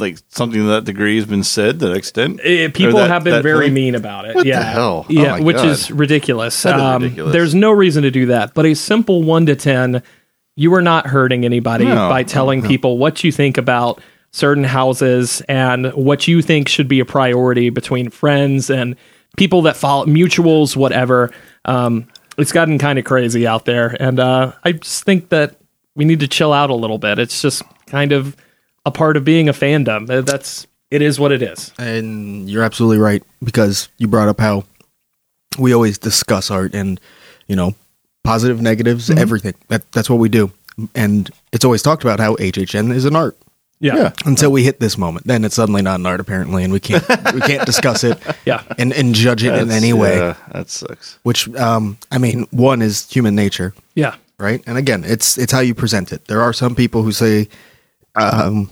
like 0.00 0.18
something 0.28 0.60
to 0.60 0.66
that 0.68 0.84
degree 0.84 1.16
has 1.16 1.26
been 1.26 1.44
said 1.44 1.80
to 1.80 1.88
that 1.88 1.96
extent. 1.96 2.40
Eh, 2.42 2.68
people 2.68 2.98
that- 2.98 3.10
have 3.10 3.24
been 3.24 3.42
very 3.42 3.66
thing? 3.66 3.74
mean 3.74 3.94
about 3.94 4.24
it. 4.24 4.34
What 4.34 4.42
the 4.44 4.48
yeah. 4.50 4.62
hell? 4.62 5.06
Oh 5.08 5.12
Yeah, 5.12 5.32
my 5.32 5.40
which 5.40 5.56
God. 5.56 5.68
is 5.68 5.90
ridiculous. 5.90 6.62
That 6.62 6.76
is 6.76 6.82
Um, 6.82 7.02
ridiculous. 7.02 7.32
There's 7.32 7.54
no 7.54 7.70
reason 7.70 8.02
to 8.04 8.10
do 8.10 8.26
that. 8.26 8.54
But 8.54 8.66
a 8.66 8.74
simple 8.74 9.22
one 9.22 9.46
to 9.46 9.56
ten, 9.56 10.02
you 10.56 10.72
are 10.74 10.82
not 10.82 11.06
hurting 11.06 11.44
anybody 11.44 11.84
No, 11.84 12.08
by 12.08 12.22
telling 12.22 12.62
people 12.62 12.98
what 12.98 13.22
you 13.22 13.30
think 13.32 13.58
about 13.58 14.00
certain 14.30 14.64
houses 14.64 15.40
and 15.48 15.86
what 15.94 16.28
you 16.28 16.42
think 16.42 16.68
should 16.68 16.88
be 16.88 17.00
a 17.00 17.04
priority 17.04 17.70
between 17.70 18.10
friends 18.10 18.68
and 18.70 18.96
people 19.36 19.62
that 19.62 19.76
follow 19.76 20.04
mutuals, 20.06 20.76
whatever. 20.76 21.30
Um, 21.64 22.06
it's 22.36 22.52
gotten 22.52 22.78
kind 22.78 22.98
of 22.98 23.04
crazy 23.04 23.46
out 23.46 23.64
there, 23.64 23.96
and 24.00 24.20
uh, 24.20 24.52
I 24.64 24.72
just 24.72 25.04
think 25.04 25.30
that 25.30 25.56
we 25.96 26.04
need 26.04 26.20
to 26.20 26.28
chill 26.28 26.52
out 26.52 26.70
a 26.70 26.74
little 26.74 26.98
bit. 26.98 27.18
It's 27.18 27.40
just 27.42 27.62
kind 27.86 28.12
of 28.12 28.36
a 28.88 28.90
part 28.90 29.16
of 29.16 29.24
being 29.24 29.48
a 29.48 29.52
fandom. 29.52 30.08
Uh, 30.10 30.22
That's 30.22 30.66
it 30.90 31.02
is 31.02 31.20
what 31.20 31.30
it 31.32 31.42
is. 31.42 31.72
And 31.78 32.48
you're 32.50 32.64
absolutely 32.64 32.98
right 32.98 33.22
because 33.44 33.88
you 33.98 34.08
brought 34.08 34.28
up 34.28 34.40
how 34.40 34.64
we 35.58 35.72
always 35.74 35.98
discuss 35.98 36.50
art 36.50 36.74
and 36.74 36.98
you 37.46 37.56
know 37.56 37.74
positive, 38.24 38.60
negatives, 38.60 39.10
everything. 39.10 39.54
That 39.68 39.90
that's 39.92 40.10
what 40.10 40.18
we 40.18 40.28
do. 40.28 40.50
And 40.94 41.30
it's 41.52 41.64
always 41.64 41.82
talked 41.82 42.02
about 42.04 42.20
how 42.20 42.36
HHN 42.36 42.92
is 42.92 43.04
an 43.04 43.16
art 43.16 43.36
Yeah. 43.80 43.96
yeah. 43.96 44.12
until 44.24 44.52
we 44.52 44.62
hit 44.62 44.78
this 44.80 44.96
moment. 44.96 45.26
Then 45.26 45.44
it's 45.44 45.56
suddenly 45.56 45.82
not 45.82 45.98
an 46.00 46.06
art 46.06 46.20
apparently, 46.20 46.62
and 46.64 46.72
we 46.72 46.80
can't 46.80 47.04
we 47.34 47.40
can't 47.40 47.66
discuss 47.66 48.04
it 48.04 48.16
Yeah. 48.46 48.62
and 48.78 48.92
and 48.92 49.14
judge 49.14 49.42
it 49.44 49.54
in 49.54 49.70
any 49.70 49.92
way. 49.92 50.16
yeah, 50.18 50.34
that 50.52 50.70
sucks. 50.70 51.18
Which 51.22 51.48
um, 51.56 51.96
I 52.10 52.18
mean, 52.18 52.46
one 52.50 52.80
is 52.82 53.10
human 53.10 53.34
nature. 53.34 53.74
Yeah. 53.94 54.14
right? 54.38 54.62
And 54.68 54.78
again, 54.78 55.02
it's 55.04 55.36
it's 55.36 55.52
how 55.52 55.60
you 55.60 55.74
present 55.74 56.12
it. 56.12 56.26
There 56.28 56.40
are 56.40 56.52
some 56.52 56.74
people 56.76 57.02
who 57.02 57.12
say, 57.12 57.48
um, 58.14 58.70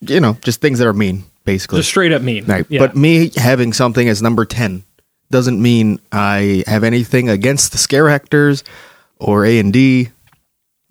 you 0.00 0.20
know, 0.20 0.34
just 0.42 0.60
things 0.60 0.78
that 0.78 0.86
are 0.86 0.92
mean, 0.92 1.24
basically. 1.44 1.80
Just 1.80 1.90
straight 1.90 2.12
up 2.12 2.22
mean. 2.22 2.44
right. 2.46 2.66
Yeah. 2.68 2.80
But 2.80 2.96
me 2.96 3.30
having 3.36 3.72
something 3.72 4.08
as 4.08 4.22
number 4.22 4.44
ten 4.44 4.84
doesn't 5.30 5.60
mean 5.60 6.00
I 6.12 6.64
have 6.66 6.84
anything 6.84 7.28
against 7.28 7.72
the 7.72 7.78
scare 7.78 8.08
actors 8.08 8.64
or 9.18 9.44
A 9.44 9.58
and 9.58 9.72
D. 9.72 10.10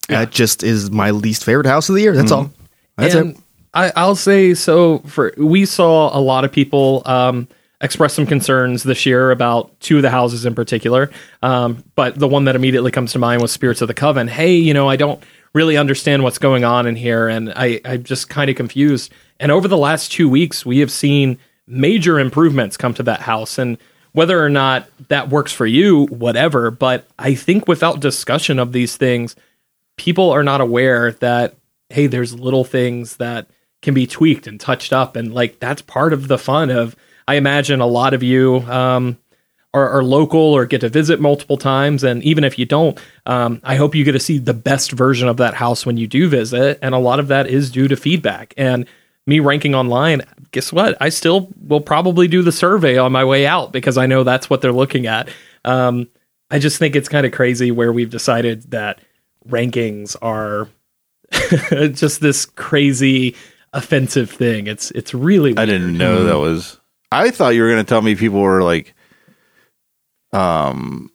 That 0.09 0.31
just 0.31 0.63
is 0.63 0.89
my 0.89 1.11
least 1.11 1.43
favorite 1.43 1.67
house 1.67 1.89
of 1.89 1.95
the 1.95 2.01
year. 2.01 2.15
That's 2.15 2.31
all. 2.31 2.51
That's 2.95 3.13
and 3.13 3.35
it. 3.35 3.41
I, 3.73 3.91
I'll 3.95 4.15
say 4.15 4.53
so. 4.53 4.99
For 4.99 5.33
we 5.37 5.65
saw 5.65 6.17
a 6.17 6.21
lot 6.21 6.45
of 6.45 6.51
people 6.51 7.01
um, 7.05 7.47
express 7.81 8.13
some 8.13 8.25
concerns 8.25 8.83
this 8.83 9.05
year 9.05 9.31
about 9.31 9.77
two 9.79 9.97
of 9.97 10.01
the 10.01 10.09
houses 10.09 10.45
in 10.45 10.55
particular. 10.55 11.11
Um, 11.43 11.83
but 11.95 12.17
the 12.17 12.27
one 12.27 12.45
that 12.45 12.55
immediately 12.55 12.91
comes 12.91 13.11
to 13.13 13.19
mind 13.19 13.41
was 13.41 13.51
Spirits 13.51 13.81
of 13.81 13.87
the 13.87 13.93
Coven. 13.93 14.27
Hey, 14.27 14.55
you 14.55 14.73
know, 14.73 14.89
I 14.89 14.95
don't 14.95 15.21
really 15.57 15.75
understand 15.75 16.23
what's 16.23 16.37
going 16.37 16.63
on 16.63 16.85
in 16.85 16.95
here, 16.95 17.27
and 17.27 17.51
I, 17.55 17.81
I'm 17.83 18.03
just 18.03 18.29
kind 18.29 18.49
of 18.49 18.55
confused. 18.55 19.11
And 19.39 19.51
over 19.51 19.67
the 19.67 19.77
last 19.77 20.11
two 20.11 20.29
weeks, 20.29 20.65
we 20.65 20.79
have 20.79 20.91
seen 20.91 21.39
major 21.65 22.19
improvements 22.19 22.77
come 22.77 22.93
to 22.93 23.03
that 23.03 23.21
house, 23.21 23.57
and 23.57 23.77
whether 24.13 24.41
or 24.41 24.49
not 24.49 24.87
that 25.09 25.29
works 25.29 25.51
for 25.51 25.65
you, 25.65 26.05
whatever. 26.05 26.71
But 26.71 27.07
I 27.19 27.35
think 27.35 27.67
without 27.67 27.99
discussion 27.99 28.59
of 28.59 28.71
these 28.71 28.95
things, 28.97 29.35
people 29.97 30.29
are 30.29 30.43
not 30.43 30.61
aware 30.61 31.11
that 31.13 31.55
hey 31.89 32.07
there's 32.07 32.33
little 32.33 32.63
things 32.63 33.17
that 33.17 33.49
can 33.81 33.93
be 33.93 34.07
tweaked 34.07 34.47
and 34.47 34.59
touched 34.59 34.93
up 34.93 35.15
and 35.15 35.33
like 35.33 35.59
that's 35.59 35.81
part 35.81 36.13
of 36.13 36.27
the 36.27 36.37
fun 36.37 36.69
of 36.69 36.95
i 37.27 37.35
imagine 37.35 37.81
a 37.81 37.85
lot 37.85 38.13
of 38.13 38.23
you 38.23 38.57
um, 38.67 39.17
are, 39.74 39.89
are 39.89 40.03
local 40.03 40.39
or 40.39 40.65
get 40.65 40.82
to 40.82 40.89
visit 40.89 41.20
multiple 41.20 41.57
times. 41.57 42.03
And 42.03 42.24
even 42.24 42.43
if 42.43 42.57
you 42.57 42.65
don't 42.65 42.99
um, 43.26 43.59
i 43.63 43.76
hope 43.76 43.95
you 43.95 44.03
get 44.03 44.13
to 44.13 44.20
see 44.20 44.38
the 44.38 44.53
best 44.53 44.91
version 44.91 45.28
of 45.28 45.38
that 45.38 45.53
house 45.53 45.86
when 45.86 45.97
you 45.97 46.07
do 46.07 46.30
visit. 46.30 46.80
And 46.82 46.95
a 46.95 46.99
lot 46.99 47.20
of 47.20 47.28
that 47.28 47.47
is 47.47 47.72
due 47.72 47.88
to 47.88 47.95
feedback. 47.95 48.53
And 48.57 48.88
me 49.26 49.39
ranking 49.39 49.76
online 49.76 50.22
guess 50.51 50.72
what? 50.72 50.95
I 51.01 51.09
still 51.09 51.49
will 51.68 51.82
probably 51.82 52.30
do 52.30 52.41
the 52.41 52.53
survey 52.53 52.97
on 52.97 53.11
my 53.11 53.26
way 53.26 53.45
out 53.45 53.74
because 53.74 53.97
i 53.97 54.05
know 54.05 54.24
that's 54.24 54.49
what 54.49 54.61
they're 54.61 54.72
looking 54.72 55.07
at. 55.07 55.30
Um, 55.65 56.07
i 56.49 56.59
just 56.59 56.78
think 56.78 56.95
it's 56.95 57.09
kind 57.09 57.26
of 57.26 57.32
crazy 57.32 57.72
where 57.72 57.91
we've 57.91 58.09
decided 58.09 58.72
that 58.72 59.01
rankings 59.47 60.15
are 60.22 60.70
just 61.93 62.22
this 62.22 62.45
crazy 62.45 63.36
offensive 63.74 64.30
thing. 64.30 64.68
It's 64.68 64.91
it's 64.91 65.13
really 65.13 65.55
I 65.57 65.65
didn't 65.65 65.97
know 65.97 66.26
that 66.26 66.38
was. 66.38 66.80
I 67.11 67.30
thought 67.32 67.55
you 67.55 67.61
were 67.61 67.70
going 67.70 67.84
to 67.84 67.89
tell 67.89 68.01
me 68.01 68.15
people 68.15 68.41
were 68.41 68.63
like, 68.63 68.93
um, 70.34 71.09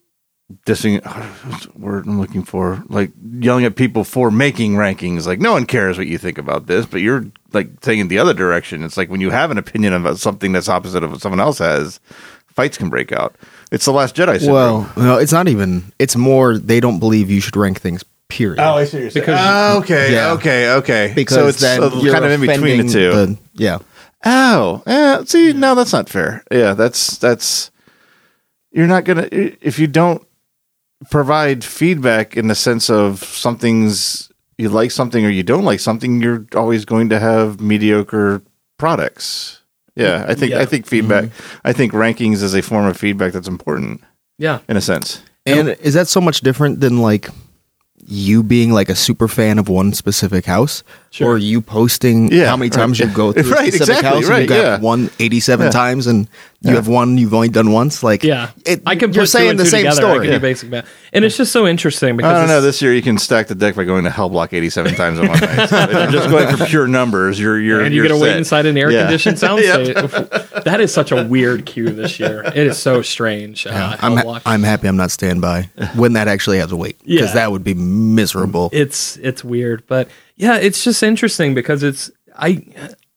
dissing. 0.66 1.04
What's 1.46 1.68
word 1.74 2.06
I'm 2.06 2.20
looking 2.20 2.44
for? 2.44 2.82
Like 2.88 3.10
yelling 3.38 3.64
at 3.64 3.76
people 3.76 4.04
for 4.04 4.30
making 4.30 4.74
rankings. 4.74 5.26
Like 5.26 5.40
no 5.40 5.52
one 5.52 5.66
cares 5.66 5.98
what 5.98 6.06
you 6.06 6.18
think 6.18 6.38
about 6.38 6.66
this, 6.66 6.86
but 6.86 7.00
you're 7.00 7.26
like 7.52 7.80
taking 7.80 8.08
the 8.08 8.18
other 8.18 8.34
direction. 8.34 8.82
It's 8.82 8.96
like 8.96 9.10
when 9.10 9.20
you 9.20 9.30
have 9.30 9.50
an 9.50 9.58
opinion 9.58 9.92
about 9.92 10.18
something 10.18 10.52
that's 10.52 10.68
opposite 10.68 11.02
of 11.04 11.10
what 11.12 11.20
someone 11.20 11.40
else 11.40 11.58
has, 11.58 12.00
fights 12.48 12.78
can 12.78 12.90
break 12.90 13.12
out. 13.12 13.36
It's 13.70 13.84
the 13.84 13.92
Last 13.92 14.14
Jedi. 14.16 14.38
Syndrome. 14.38 14.54
Well, 14.54 14.92
no, 14.96 15.16
it's 15.18 15.32
not 15.32 15.48
even. 15.48 15.92
It's 15.98 16.16
more 16.16 16.58
they 16.58 16.80
don't 16.80 16.98
believe 16.98 17.30
you 17.30 17.40
should 17.40 17.56
rank 17.56 17.80
things. 17.80 18.04
Period. 18.28 18.60
Oh, 18.60 18.76
I 18.76 18.84
see 18.86 18.96
what 18.96 19.00
you're 19.02 19.10
saying. 19.10 19.22
Because- 19.26 19.38
Ah, 19.38 19.76
okay, 19.76 20.12
Yeah. 20.14 20.32
okay, 20.32 20.70
okay. 20.76 21.12
because 21.14 21.34
so 21.36 21.48
it's 21.48 21.60
then 21.60 21.82
you're 22.00 22.14
kind 22.14 22.24
of 22.24 22.30
in 22.30 22.40
between 22.40 22.86
the 22.86 22.90
two. 22.90 23.10
the- 23.12 23.38
yeah. 23.52 23.78
Oh, 24.24 24.82
yeah. 24.86 25.22
See, 25.24 25.52
no, 25.52 25.74
that's 25.74 25.92
not 25.92 26.08
fair. 26.08 26.42
Yeah, 26.50 26.72
that's 26.72 27.18
that's. 27.18 27.70
You're 28.72 28.86
not 28.86 29.04
gonna 29.04 29.28
if 29.30 29.78
you 29.78 29.86
don't 29.86 30.26
provide 31.10 31.64
feedback 31.64 32.36
in 32.36 32.48
the 32.48 32.54
sense 32.54 32.88
of 32.90 33.22
something's 33.24 34.30
you 34.58 34.68
like 34.68 34.90
something 34.90 35.24
or 35.24 35.30
you 35.30 35.42
don't 35.42 35.64
like 35.64 35.80
something, 35.80 36.20
you're 36.22 36.46
always 36.54 36.84
going 36.84 37.08
to 37.08 37.18
have 37.18 37.60
mediocre 37.60 38.42
products. 38.78 39.60
Yeah, 39.96 40.20
mm-hmm. 40.22 40.30
I 40.30 40.34
think 40.34 40.50
Yeah. 40.52 40.60
I 40.60 40.64
think 40.66 40.86
feedback. 40.86 41.24
Mm-hmm. 41.24 41.58
I 41.64 41.72
think 41.72 41.92
rankings 41.92 42.42
is 42.42 42.54
a 42.54 42.62
form 42.62 42.86
of 42.86 42.96
feedback 42.96 43.32
that's 43.32 43.48
important 43.48 44.02
Yeah. 44.38 44.60
in 44.68 44.76
a 44.76 44.80
sense. 44.80 45.22
And 45.44 45.70
is 45.80 45.94
that 45.94 46.06
so 46.08 46.20
much 46.20 46.40
different 46.40 46.80
than 46.80 46.98
like 46.98 47.28
you 48.06 48.42
being 48.42 48.72
like 48.72 48.88
a 48.88 48.94
super 48.94 49.26
fan 49.28 49.58
of 49.58 49.68
one 49.68 49.92
specific 49.92 50.44
house, 50.46 50.84
Sure. 51.12 51.32
or 51.34 51.36
you 51.38 51.60
posting 51.60 52.32
Yeah, 52.32 52.46
how 52.46 52.56
many 52.56 52.70
right. 52.70 52.72
times 52.78 52.98
you 52.98 53.06
go 53.06 53.32
through 53.34 53.42
Right, 53.52 53.68
a 53.68 53.72
specific 53.72 53.96
exactly, 53.98 54.08
house 54.08 54.18
and 54.24 54.28
right, 54.30 54.42
you 54.42 54.48
got 54.48 54.56
yeah. 54.62 54.78
one 54.80 55.10
87 55.20 55.66
Yeah. 55.66 55.70
times 55.70 56.06
and 56.06 56.26
you 56.62 56.74
have 56.76 56.88
one 56.88 57.18
you've 57.18 57.34
only 57.34 57.50
done 57.50 57.70
once? 57.70 58.02
Like, 58.02 58.22
Yeah. 58.22 58.48
it, 58.64 58.80
I 58.86 58.96
can 58.96 59.10
put 59.10 59.16
you're 59.16 59.26
saying 59.26 59.50
and 59.50 59.58
the 59.58 59.66
same 59.66 59.80
together. 59.84 59.96
Story. 60.00 60.26
can 60.28 60.36
do 60.36 60.40
basic 60.40 60.70
math. 60.70 60.88
And 61.12 61.22
it's 61.26 61.36
just 61.36 61.52
so 61.52 61.66
interesting 61.66 62.16
because 62.16 62.32
I 62.32 62.38
don't 62.38 62.48
know. 62.48 62.62
This 62.62 62.80
year 62.80 62.94
you 62.94 63.02
can 63.02 63.18
stack 63.18 63.48
the 63.48 63.54
deck 63.54 63.74
by 63.74 63.84
going 63.84 64.04
to 64.04 64.10
Hell 64.10 64.30
Block 64.30 64.54
87 64.54 64.94
times 64.94 65.18
in 65.18 65.28
one 65.28 65.38
night. 65.38 65.68
So 65.68 65.76
if 65.76 65.92
you're 65.92 66.12
just 66.12 66.30
going 66.30 66.56
for 66.56 66.64
pure 66.64 66.86
numbers, 66.88 67.38
you're 67.38 67.60
you're 67.60 67.80
and 67.82 67.92
you 67.94 67.98
you're 68.02 68.08
get 68.08 68.14
to 68.14 68.20
wait 68.22 68.36
inside 68.38 68.64
an 68.64 68.78
air 68.78 68.90
Yeah. 68.90 69.02
conditioned 69.02 69.38
sound 69.38 69.60
Yep. 69.60 70.64
that 70.64 70.80
is 70.80 70.94
such 70.94 71.12
a 71.12 71.24
weird 71.24 71.66
cue 71.66 71.90
this 71.90 72.18
year. 72.18 72.42
It 72.42 72.56
is 72.66 72.78
so 72.78 73.02
strange. 73.02 73.66
Uh, 73.66 73.96
I'm, 74.00 74.16
ha- 74.16 74.40
I'm 74.46 74.62
happy 74.62 74.88
I'm 74.88 74.96
not 74.96 75.10
standby 75.10 75.68
when 75.94 76.14
that 76.14 76.26
actually 76.28 76.58
has 76.58 76.70
to 76.70 76.76
wait 76.76 76.98
because 77.00 77.28
Yeah. 77.28 77.34
that 77.34 77.52
would 77.52 77.64
be 77.64 77.74
miserable. 77.74 78.70
it's 78.72 79.18
it's 79.18 79.44
weird, 79.44 79.82
but 79.86 80.08
yeah, 80.42 80.56
it's 80.56 80.82
just 80.82 81.04
interesting 81.04 81.54
because 81.54 81.84
it's 81.84 82.10
I 82.36 82.66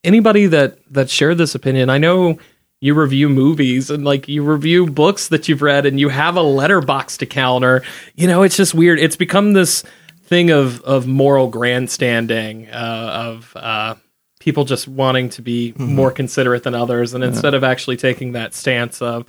anybody 0.03 0.45
that 0.45 0.77
that 0.93 1.09
shared 1.09 1.39
this 1.39 1.55
opinion. 1.55 1.89
I 1.89 1.97
know 1.97 2.37
you 2.81 2.93
review 2.93 3.29
movies 3.29 3.89
and 3.89 4.05
like 4.05 4.27
you 4.27 4.43
review 4.43 4.85
books 4.85 5.29
that 5.29 5.49
you've 5.49 5.63
read 5.63 5.87
and 5.87 5.99
you 5.99 6.09
have 6.09 6.37
a 6.37 6.41
Letterboxd 6.41 7.17
to 7.17 7.25
counter. 7.25 7.83
You 8.13 8.27
know, 8.27 8.43
it's 8.43 8.55
just 8.55 8.75
weird. 8.75 8.99
It's 8.99 9.15
become 9.15 9.53
this 9.53 9.83
thing 10.21 10.51
of 10.51 10.81
of 10.81 11.07
moral 11.07 11.47
grandstanding 11.47 12.69
uh, 12.69 13.31
of 13.31 13.53
uh, 13.55 13.95
people 14.39 14.63
just 14.63 14.87
wanting 14.87 15.29
to 15.29 15.41
be 15.41 15.73
more 15.77 16.11
considerate 16.11 16.61
than 16.61 16.75
others, 16.75 17.15
and 17.15 17.23
instead 17.23 17.55
of 17.55 17.63
actually 17.63 17.97
taking 17.97 18.33
that 18.33 18.53
stance 18.53 19.01
of 19.01 19.27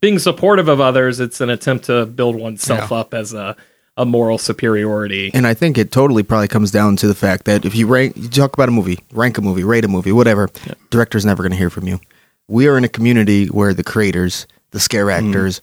being 0.00 0.20
supportive 0.20 0.68
of 0.68 0.80
others, 0.80 1.18
it's 1.18 1.40
an 1.40 1.50
attempt 1.50 1.86
to 1.86 2.06
build 2.06 2.36
oneself 2.36 2.92
up 2.92 3.14
as 3.14 3.34
a 3.34 3.56
a 3.96 4.04
moral 4.06 4.38
superiority. 4.38 5.30
And 5.34 5.46
I 5.46 5.54
think 5.54 5.76
it 5.76 5.92
totally 5.92 6.22
probably 6.22 6.48
comes 6.48 6.70
down 6.70 6.96
to 6.96 7.06
the 7.06 7.14
fact 7.14 7.44
that 7.44 7.64
if 7.64 7.74
you 7.74 7.86
rank, 7.86 8.16
you 8.16 8.28
talk 8.28 8.54
about 8.54 8.68
a 8.68 8.72
movie, 8.72 8.98
rank 9.12 9.38
a 9.38 9.42
movie, 9.42 9.64
rate 9.64 9.84
a 9.84 9.88
movie, 9.88 10.12
whatever, 10.12 10.48
director's 10.90 11.24
never 11.24 11.42
going 11.42 11.52
to 11.52 11.58
hear 11.58 11.70
from 11.70 11.86
you. 11.86 12.00
We 12.48 12.68
are 12.68 12.78
in 12.78 12.84
a 12.84 12.88
community 12.88 13.46
where 13.46 13.74
the 13.74 13.84
creators, 13.84 14.46
the 14.70 14.80
scare 14.80 15.10
actors, 15.10 15.60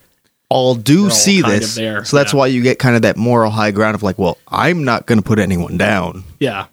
all 0.50 0.76
do 0.76 1.06
all 1.06 1.10
see 1.10 1.42
this. 1.42 1.76
there, 1.76 2.06
So 2.06 2.18
that's 2.18 2.34
yeah. 2.34 2.40
why 2.40 2.48
you 2.48 2.62
get 2.62 2.80
kind 2.80 2.96
of 2.96 3.04
that 3.04 3.18
moral 3.18 3.52
high 3.52 3.72
ground 3.72 3.96
of 3.96 4.04
like, 4.04 4.18
well, 4.18 4.38
I'm 4.48 4.84
not 4.84 5.06
going 5.06 5.20
to 5.20 5.24
put 5.24 5.40
anyone 5.40 5.78
down. 5.78 6.24
Yeah. 6.40 6.68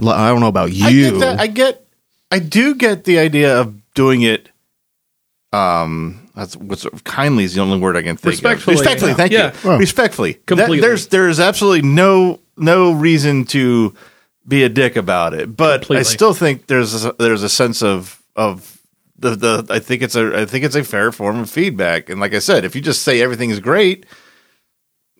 I 0.00 0.28
don't 0.28 0.40
know 0.40 0.48
about 0.48 0.72
you. 0.72 0.86
I 0.86 0.92
get 0.92 1.20
that. 1.20 1.40
I 1.40 1.46
get. 1.46 1.86
I 2.30 2.38
do 2.38 2.74
get 2.74 3.04
the 3.04 3.18
idea 3.18 3.60
of 3.60 3.74
doing 3.94 4.22
it. 4.22 4.48
Um, 5.52 6.29
that's 6.34 6.56
what's 6.56 6.86
kindly 7.04 7.44
is 7.44 7.54
the 7.54 7.60
only 7.60 7.78
word 7.78 7.96
I 7.96 8.02
can 8.02 8.16
think. 8.16 8.32
Respectfully. 8.32 8.74
of. 8.74 8.80
respectfully. 8.80 9.14
Thank 9.14 9.32
Yeah. 9.32 9.52
you. 9.64 9.76
Respectfully. 9.76 10.32
That- 10.32 10.46
Completely. 10.46 10.80
there's 10.80 11.08
there's 11.08 11.40
absolutely 11.40 11.88
no 11.88 12.40
no 12.56 12.92
reason 12.92 13.44
to 13.46 13.94
be 14.46 14.62
a 14.64 14.68
dick 14.68 14.96
about 14.96 15.34
it, 15.34 15.56
but 15.56 15.90
I 15.90 16.02
still 16.02 16.34
think 16.34 16.66
there's 16.66 17.04
a, 17.04 17.12
there's 17.18 17.42
a 17.42 17.48
sense 17.48 17.82
of 17.82 18.22
of 18.36 18.80
the 19.18 19.36
the. 19.36 19.66
I 19.70 19.78
think 19.78 20.02
it's 20.02 20.16
a 20.16 20.40
I 20.40 20.44
think 20.46 20.64
it's 20.64 20.74
a 20.74 20.84
fair 20.84 21.12
form 21.12 21.38
of 21.40 21.50
feedback. 21.50 22.08
And 22.08 22.20
like 22.20 22.34
I 22.34 22.38
said, 22.38 22.64
if 22.64 22.74
you 22.74 22.80
just 22.80 23.02
say 23.02 23.20
everything 23.20 23.50
is 23.50 23.60
great. 23.60 24.06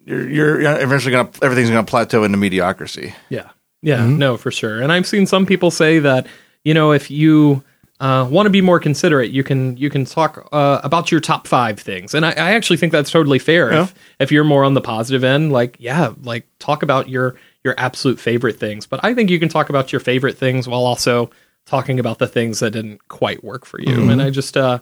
You're, 0.06 0.28
you're 0.28 0.60
eventually 0.60 1.12
gonna 1.12 1.30
everything's 1.42 1.68
gonna 1.68 1.84
plateau 1.84 2.24
into 2.24 2.38
mediocrity. 2.38 3.14
Yeah. 3.28 3.50
Yeah. 3.82 3.98
Mm-hmm. 3.98 4.18
No, 4.18 4.36
for 4.36 4.50
sure. 4.50 4.80
And 4.80 4.90
I've 4.90 5.06
seen 5.06 5.26
some 5.26 5.44
people 5.46 5.70
say 5.70 5.98
that, 6.00 6.26
you 6.64 6.72
know, 6.74 6.92
if 6.92 7.10
you 7.10 7.62
uh, 8.00 8.26
want 8.30 8.46
to 8.46 8.50
be 8.50 8.62
more 8.62 8.80
considerate, 8.80 9.30
you 9.30 9.44
can 9.44 9.76
you 9.76 9.90
can 9.90 10.06
talk 10.06 10.48
uh, 10.52 10.80
about 10.82 11.12
your 11.12 11.20
top 11.20 11.46
five 11.46 11.78
things. 11.78 12.14
And 12.14 12.24
I, 12.24 12.30
I 12.30 12.52
actually 12.52 12.78
think 12.78 12.92
that's 12.92 13.10
totally 13.10 13.38
fair. 13.38 13.70
If 13.70 13.94
if 14.18 14.32
you're 14.32 14.44
more 14.44 14.64
on 14.64 14.72
the 14.72 14.80
positive 14.80 15.22
end, 15.22 15.52
like 15.52 15.76
yeah, 15.78 16.14
like 16.22 16.46
talk 16.58 16.82
about 16.82 17.10
your 17.10 17.36
your 17.62 17.74
absolute 17.76 18.18
favorite 18.18 18.58
things. 18.58 18.86
But 18.86 19.00
I 19.02 19.14
think 19.14 19.28
you 19.28 19.38
can 19.38 19.50
talk 19.50 19.68
about 19.68 19.92
your 19.92 20.00
favorite 20.00 20.38
things 20.38 20.66
while 20.66 20.86
also 20.86 21.30
talking 21.66 22.00
about 22.00 22.18
the 22.18 22.26
things 22.26 22.60
that 22.60 22.70
didn't 22.70 23.06
quite 23.08 23.44
work 23.44 23.66
for 23.66 23.78
you. 23.78 24.10
And 24.10 24.22
I 24.22 24.30
just 24.30 24.56
uh 24.56 24.78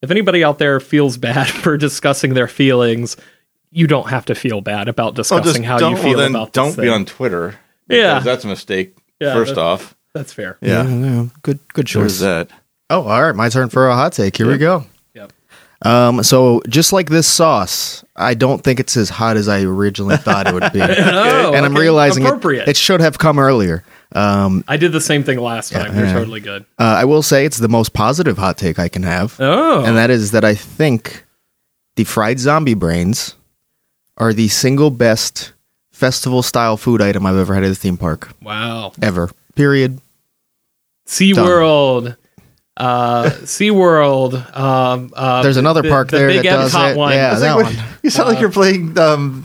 if 0.00 0.12
anybody 0.12 0.44
out 0.44 0.58
there 0.58 0.78
feels 0.78 1.16
bad 1.16 1.48
for 1.62 1.76
discussing 1.76 2.34
their 2.34 2.48
feelings, 2.48 3.16
you 3.72 3.88
don't 3.88 4.10
have 4.10 4.26
to 4.26 4.34
feel 4.36 4.60
bad 4.60 4.86
about 4.86 5.16
discussing 5.16 5.64
how 5.64 5.90
you 5.90 5.96
feel 5.96 6.18
well, 6.18 6.30
about 6.30 6.52
don't 6.52 6.76
be 6.76 6.82
thing. 6.82 6.90
on 6.90 7.04
Twitter. 7.04 7.58
Yeah. 7.88 8.20
that's 8.20 8.44
a 8.44 8.48
mistake. 8.48 8.96
Yeah, 9.20 9.32
first 9.34 9.56
off, 9.56 9.96
That's 10.14 10.32
fair. 10.32 10.56
yeah, 10.60 10.84
Yeah, 10.84 10.94
yeah, 11.22 11.26
good, 11.42 11.58
good 11.72 11.86
there's 11.88 12.18
choice. 12.18 12.20
that. 12.20 12.48
Oh, 12.90 13.02
all 13.02 13.22
right. 13.22 13.34
My 13.34 13.48
turn 13.48 13.68
for 13.68 13.88
a 13.88 13.94
hot 13.94 14.12
take. 14.12 14.36
Here 14.36 14.46
we 14.46 14.58
go. 14.58 14.86
Yep. 15.14 15.32
Um, 15.82 16.22
so 16.22 16.62
just 16.68 16.92
like 16.92 17.08
this 17.10 17.26
sauce, 17.26 18.04
I 18.14 18.34
don't 18.34 18.62
think 18.62 18.78
it's 18.78 18.96
as 18.96 19.10
hot 19.10 19.36
as 19.36 19.48
I 19.48 19.62
originally 19.62 20.16
thought 20.16 20.46
it 20.46 20.54
would 20.54 20.72
be. 20.72 20.80
Oh, 21.44 21.52
and 21.54 21.64
I'm 21.66 21.72
okay. 21.72 21.80
realizing 21.80 22.24
it, 22.24 22.68
it 22.68 22.76
should 22.76 23.00
have 23.00 23.18
come 23.18 23.38
earlier. 23.38 23.84
Um, 24.12 24.62
I 24.68 24.76
did 24.76 24.92
the 24.92 25.00
same 25.00 25.24
thing 25.24 25.38
last 25.38 25.72
time. 25.72 25.96
You're 25.96 26.06
yeah. 26.06 26.12
totally 26.12 26.40
good. 26.40 26.64
uh, 26.78 26.84
I 26.84 27.04
will 27.04 27.22
say 27.22 27.44
it's 27.44 27.58
the 27.58 27.68
most 27.68 27.92
positive 27.92 28.38
hot 28.38 28.56
take 28.56 28.78
I 28.78 28.88
can 28.88 29.02
have, 29.02 29.36
Oh, 29.40 29.84
and 29.84 29.96
that 29.96 30.10
is 30.10 30.30
that 30.30 30.44
I 30.44 30.54
think 30.54 31.24
the 31.96 32.04
fried 32.04 32.38
zombie 32.38 32.74
brains 32.74 33.34
are 34.16 34.32
the 34.32 34.48
single 34.48 34.90
best 34.90 35.52
festival 35.90 36.42
style 36.42 36.76
food 36.76 37.02
item 37.02 37.26
I've 37.26 37.36
ever 37.36 37.54
had 37.54 37.64
at 37.64 37.72
a 37.72 37.74
theme 37.74 37.96
park 37.96 38.30
wow. 38.40 38.92
ever. 39.02 39.30
Period. 39.56 40.00
SeaWorld. 41.06 42.16
Uh, 42.76 43.30
SeaWorld. 43.42 44.56
Um, 44.56 45.12
uh, 45.14 45.42
There's 45.42 45.56
another 45.56 45.82
the- 45.82 45.88
park 45.90 46.10
the 46.10 46.18
there 46.18 46.28
Big 46.28 46.42
that 46.44 46.50
does 46.50 46.74
it. 46.74 46.96
One. 46.96 47.12
Yeah, 47.12 47.32
It's 47.32 47.40
that 47.40 47.54
like 47.56 47.66
one. 47.76 47.84
you 48.02 48.10
sound 48.10 48.28
like 48.30 48.40
you're 48.40 48.50
playing 48.50 48.98
um, 48.98 49.44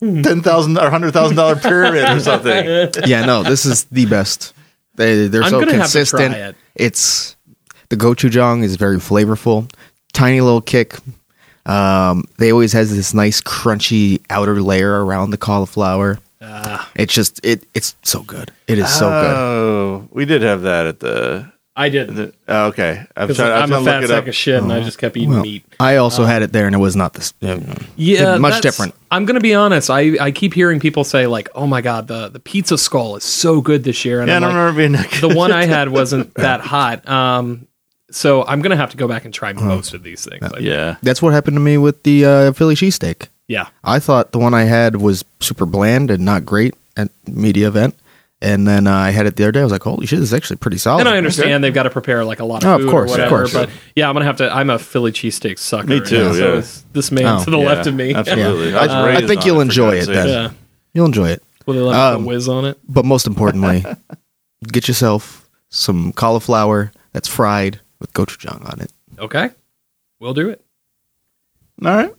ten 0.00 0.42
thousand 0.42 0.78
or 0.78 0.88
hundred 0.90 1.12
thousand 1.12 1.36
dollar 1.36 1.56
pyramid 1.56 2.04
or 2.08 2.20
something. 2.20 2.90
yeah, 3.06 3.24
no, 3.24 3.42
this 3.42 3.64
is 3.66 3.84
the 3.84 4.06
best. 4.06 4.54
They 4.94 5.26
they're 5.28 5.42
I'm 5.42 5.50
so 5.50 5.60
gonna 5.60 5.72
have 5.74 5.90
to 5.90 6.04
try 6.04 6.20
consistent. 6.22 6.34
it. 6.34 6.56
It's 6.74 7.36
the 7.90 7.96
gochujang 7.96 8.62
is 8.62 8.76
very 8.76 8.96
flavorful, 8.96 9.70
tiny 10.12 10.40
little 10.40 10.60
kick. 10.62 10.96
Um, 11.66 12.24
they 12.38 12.52
always 12.52 12.72
has 12.74 12.94
this 12.94 13.12
nice 13.14 13.40
crunchy 13.40 14.22
outer 14.30 14.60
layer 14.62 15.04
around 15.04 15.30
the 15.30 15.38
cauliflower. 15.38 16.18
Ah. 16.46 16.90
it's 16.94 17.12
just 17.14 17.40
it 17.44 17.64
it's 17.74 17.96
so 18.02 18.22
good. 18.22 18.50
It 18.68 18.78
is 18.78 18.88
so 18.92 19.08
good. 19.08 19.36
Oh, 19.36 20.08
we 20.12 20.24
did 20.24 20.42
have 20.42 20.62
that 20.62 20.86
at 20.86 21.00
the. 21.00 21.52
I 21.76 21.88
did. 21.88 22.14
the 22.14 22.32
oh, 22.46 22.66
okay, 22.66 23.04
I'm 23.16 23.26
'Cause 23.26 23.36
trying. 23.36 23.50
I'm, 23.50 23.62
I'm 23.64 23.68
trying 23.68 23.80
a 23.80 23.84
to 23.84 23.84
fat 23.90 23.94
look 23.96 24.04
it 24.04 24.08
sack 24.08 24.22
up. 24.22 24.28
of 24.28 24.34
shit, 24.36 24.62
and 24.62 24.72
I 24.72 24.80
just 24.80 24.96
kept 24.96 25.16
eating 25.16 25.30
Well, 25.30 25.42
meat. 25.42 25.64
I 25.80 25.96
also 25.96 26.24
had 26.24 26.42
it 26.42 26.52
there, 26.52 26.66
and 26.66 26.74
it 26.74 26.78
was 26.78 26.94
not 26.94 27.14
this. 27.14 27.34
uh, 27.42 27.58
Yeah, 27.96 28.36
much 28.38 28.62
different. 28.62 28.94
I'm 29.10 29.24
gonna 29.24 29.40
be 29.40 29.54
honest. 29.54 29.90
I, 29.90 30.16
I 30.20 30.30
keep 30.30 30.54
hearing 30.54 30.78
people 30.78 31.02
say 31.02 31.26
like, 31.26 31.48
"Oh 31.56 31.66
my 31.66 31.80
god, 31.80 32.06
the 32.06 32.28
the 32.28 32.38
pizza 32.38 32.78
skull 32.78 33.16
is 33.16 33.24
so 33.24 33.60
good 33.60 33.82
this 33.82 34.04
year," 34.04 34.20
and 34.20 34.28
Yeah, 34.28 34.34
I 34.34 34.36
I'm 34.36 34.42
don't 34.42 34.50
like, 34.50 34.58
remember 34.58 34.78
being 34.78 34.92
that 34.92 35.10
good. 35.20 35.30
the 35.32 35.36
one 35.36 35.50
I 35.50 35.64
had 35.64 35.88
wasn't 36.00 36.32
that 36.34 36.60
hot. 36.60 37.08
Um, 37.08 37.66
so 38.12 38.44
I'm 38.46 38.62
gonna 38.62 38.76
have 38.76 38.90
to 38.90 38.96
go 38.96 39.08
back 39.08 39.24
and 39.24 39.34
try 39.34 39.52
most 39.52 39.94
of 39.94 40.04
these 40.04 40.24
things. 40.24 40.42
Like, 40.42 40.60
Yeah, 40.62 40.94
That's 41.02 41.20
what 41.20 41.32
happened 41.34 41.56
to 41.56 41.60
me 41.60 41.76
with 41.76 42.04
the 42.04 42.24
uh, 42.24 42.52
Philly 42.52 42.76
cheesesteak. 42.76 43.26
Yeah. 43.48 43.68
I 43.82 43.98
thought 43.98 44.32
the 44.32 44.38
one 44.38 44.54
I 44.54 44.64
had 44.64 44.96
was 44.96 45.24
super 45.40 45.66
bland 45.66 46.10
and 46.10 46.24
not 46.24 46.44
great 46.44 46.74
at 46.96 47.08
media 47.26 47.68
event, 47.68 47.94
and 48.40 48.66
then 48.68 48.86
uh, 48.86 48.94
I 48.94 49.10
had 49.10 49.26
it 49.26 49.36
the 49.36 49.44
other 49.44 49.52
day. 49.52 49.60
I 49.60 49.64
was 49.64 49.72
like, 49.72 49.82
"Holy 49.82 50.06
shit, 50.06 50.18
this 50.20 50.28
is 50.30 50.34
actually 50.34 50.56
pretty 50.56 50.78
solid." 50.78 51.00
And 51.00 51.08
I 51.08 51.16
understand 51.18 51.62
they've 51.64 51.72
got 51.74 51.84
to 51.84 51.90
prepare 51.90 52.24
like 52.24 52.40
a 52.40 52.44
lot 52.44 52.62
of 52.64 52.68
Oh, 52.70 52.84
of 52.84 52.90
course, 52.90 53.10
or 53.10 53.14
of 53.14 53.30
whatever. 53.30 53.36
course. 53.36 53.52
But 53.52 53.70
yeah, 53.96 54.08
I'm 54.08 54.14
gonna 54.14 54.24
have 54.26 54.36
to. 54.38 54.50
I'm 54.54 54.70
a 54.70 54.78
Philly 54.78 55.12
cheesesteak 55.12 55.58
sucker. 55.58 55.86
Me 55.88 56.00
too, 56.00 56.26
and 56.26 56.34
So 56.64 56.82
this 56.92 57.10
man 57.10 57.26
Oh. 57.40 57.44
to 57.44 57.50
the 57.50 57.58
Yeah, 57.58 57.66
left 57.66 57.86
of 57.86 57.94
me. 57.94 58.14
Absolutely, 58.14 58.70
Yeah. 58.70 58.78
I, 58.80 58.86
I- 58.86 59.16
I 59.16 59.26
think 59.26 59.44
you'll 59.46 59.60
it, 59.60 59.64
enjoy 59.64 59.96
it 59.96 60.06
then. 60.06 60.28
yeah. 60.28 60.50
You'll 60.92 61.06
enjoy 61.06 61.30
it. 61.30 61.42
Will 61.66 61.74
they 61.74 61.80
let 61.80 61.96
Um, 61.98 62.22
me 62.22 62.28
whiz 62.28 62.48
on 62.48 62.64
it? 62.66 62.78
But 62.88 63.04
most 63.04 63.26
importantly, 63.26 63.84
get 64.70 64.86
yourself 64.86 65.48
some 65.70 66.12
cauliflower 66.12 66.92
that's 67.12 67.26
fried 67.26 67.80
with 67.98 68.12
gochujang 68.12 68.70
on 68.72 68.80
it. 68.80 68.92
Okay, 69.18 69.50
we'll 70.20 70.34
do 70.34 70.50
it. 70.50 70.60
All 71.84 71.94
right. 71.96 72.14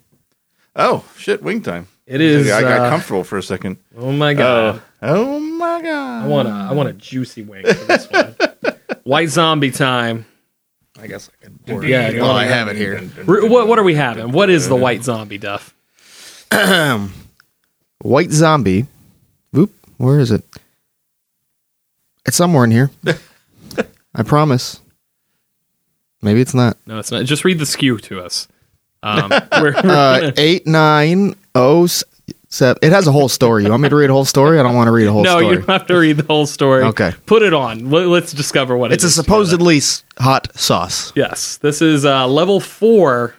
Oh 0.76 1.06
shit, 1.18 1.42
wing 1.42 1.62
time. 1.62 1.88
It 2.06 2.22
is. 2.22 2.52
I 2.52 2.62
got 2.62 2.82
uh, 2.82 2.90
comfortable 2.90 3.24
for 3.24 3.38
a 3.38 3.44
second. 3.44 3.78
oh 3.98 4.12
my 4.12 4.34
god. 4.34 4.82
Oh, 5.02 5.36
oh 5.36 5.40
my 5.40 5.82
god. 5.82 6.26
I 6.26 6.28
want 6.28 6.48
a 6.48 6.52
I 6.52 6.74
want 6.74 6.90
a 6.90 6.94
juicy 6.94 7.42
wing 7.44 7.64
for 7.66 7.74
this 7.74 8.08
one. 8.12 8.36
White 9.04 9.30
zombie 9.30 9.72
time. 9.72 10.26
I 11.00 11.08
guess 11.08 11.30
I 11.44 11.46
could. 11.72 11.84
Yeah. 11.84 12.12
go 12.14 12.26
Oh. 12.26 12.32
I 12.32 12.46
have 12.46 12.68
it 12.68 12.76
here. 12.76 13.10
R- 13.28 13.48
What 13.48 13.68
what 13.68 13.80
are 13.80 13.84
we 13.84 13.96
having? 13.96 14.32
What 14.32 14.50
is 14.50 14.68
the 14.70 14.76
white 14.76 15.04
zombie 15.04 15.38
duff? 15.38 15.74
White 18.02 18.32
zombie. 18.32 18.86
Oop, 19.58 19.74
where 19.98 20.20
is 20.20 20.32
it? 20.32 20.44
It's 22.26 22.38
somewhere 22.38 22.64
in 22.64 22.72
here. 22.72 22.92
I 24.16 24.24
promise. 24.24 24.80
Maybe 26.22 26.42
it's 26.42 26.54
not. 26.54 26.78
No, 26.86 26.98
it's 27.00 27.12
not. 27.12 27.26
Just 27.26 27.44
read 27.46 27.60
the 27.60 27.66
skew 27.66 27.98
to 28.00 28.22
us. 28.24 28.48
Um, 29.06 29.30
we're, 29.61 29.76
Uh, 29.76 30.32
eight 30.38 30.65
nine 30.68 31.36
oh 31.53 31.88
seven. 32.49 32.80
It 32.82 32.91
has 32.91 33.07
a 33.07 33.11
whole 33.11 33.30
story. 33.30 33.64
You 33.64 33.69
want 33.69 33.84
me 33.84 33.90
to 33.90 33.95
read 33.95 34.10
a 34.10 34.14
whole 34.14 34.26
story? 34.26 34.60
I 34.60 34.64
don't 34.64 34.76
want 34.76 34.88
to 34.88 34.91
read 34.91 35.07
a 35.07 35.11
whole 35.11 35.23
story. 35.23 35.36
no, 35.36 35.40
story. 35.41 35.56
you 35.56 35.61
don't 35.61 35.69
have 35.80 35.88
to 35.88 35.98
read 35.98 36.18
the 36.18 36.23
whole 36.26 36.45
story. 36.48 36.84
Okay. 36.84 37.11
Put 37.26 37.41
it 37.44 37.53
on. 37.53 37.90
Let, 37.91 38.07
us 38.23 38.32
discover 38.34 38.76
what 38.77 38.91
It's 38.91 39.03
it 39.03 39.07
a 39.07 39.10
supposedly 39.11 39.77
s- 39.77 40.03
hot 40.18 40.56
sauce. 40.57 41.11
Yes. 41.15 41.57
This 41.57 41.82
is 41.82 42.06
uh, 42.06 42.27
level 42.27 42.60
four. 42.60 43.36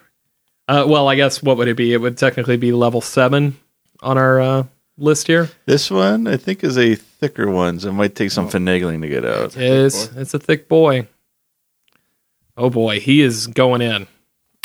Uh, 0.68 0.84
well, 0.86 1.08
I 1.08 1.14
guess 1.14 1.42
what 1.42 1.56
would 1.56 1.68
it 1.68 1.76
be? 1.76 1.92
It 1.92 1.98
would 2.00 2.18
technically 2.18 2.56
be 2.56 2.72
level 2.72 3.00
seven 3.00 3.56
on 4.02 4.18
our 4.18 4.40
uh, 4.40 4.64
list 4.98 5.26
here. 5.28 5.48
This 5.64 5.90
one, 5.90 6.26
I 6.26 6.36
think, 6.36 6.62
is 6.64 6.76
a 6.76 6.94
thicker 6.96 7.50
one, 7.50 7.80
so 7.80 7.88
it 7.88 7.92
might 7.92 8.14
take 8.14 8.30
some 8.32 8.48
finagling 8.48 9.00
to 9.02 9.08
get 9.08 9.24
out. 9.24 9.56
Is 9.56 10.10
it's 10.16 10.34
a 10.34 10.38
thick 10.38 10.68
boy. 10.68 11.06
Oh 12.56 12.70
boy, 12.70 13.00
he 13.00 13.22
is 13.22 13.46
going 13.46 13.80
in. 13.82 14.06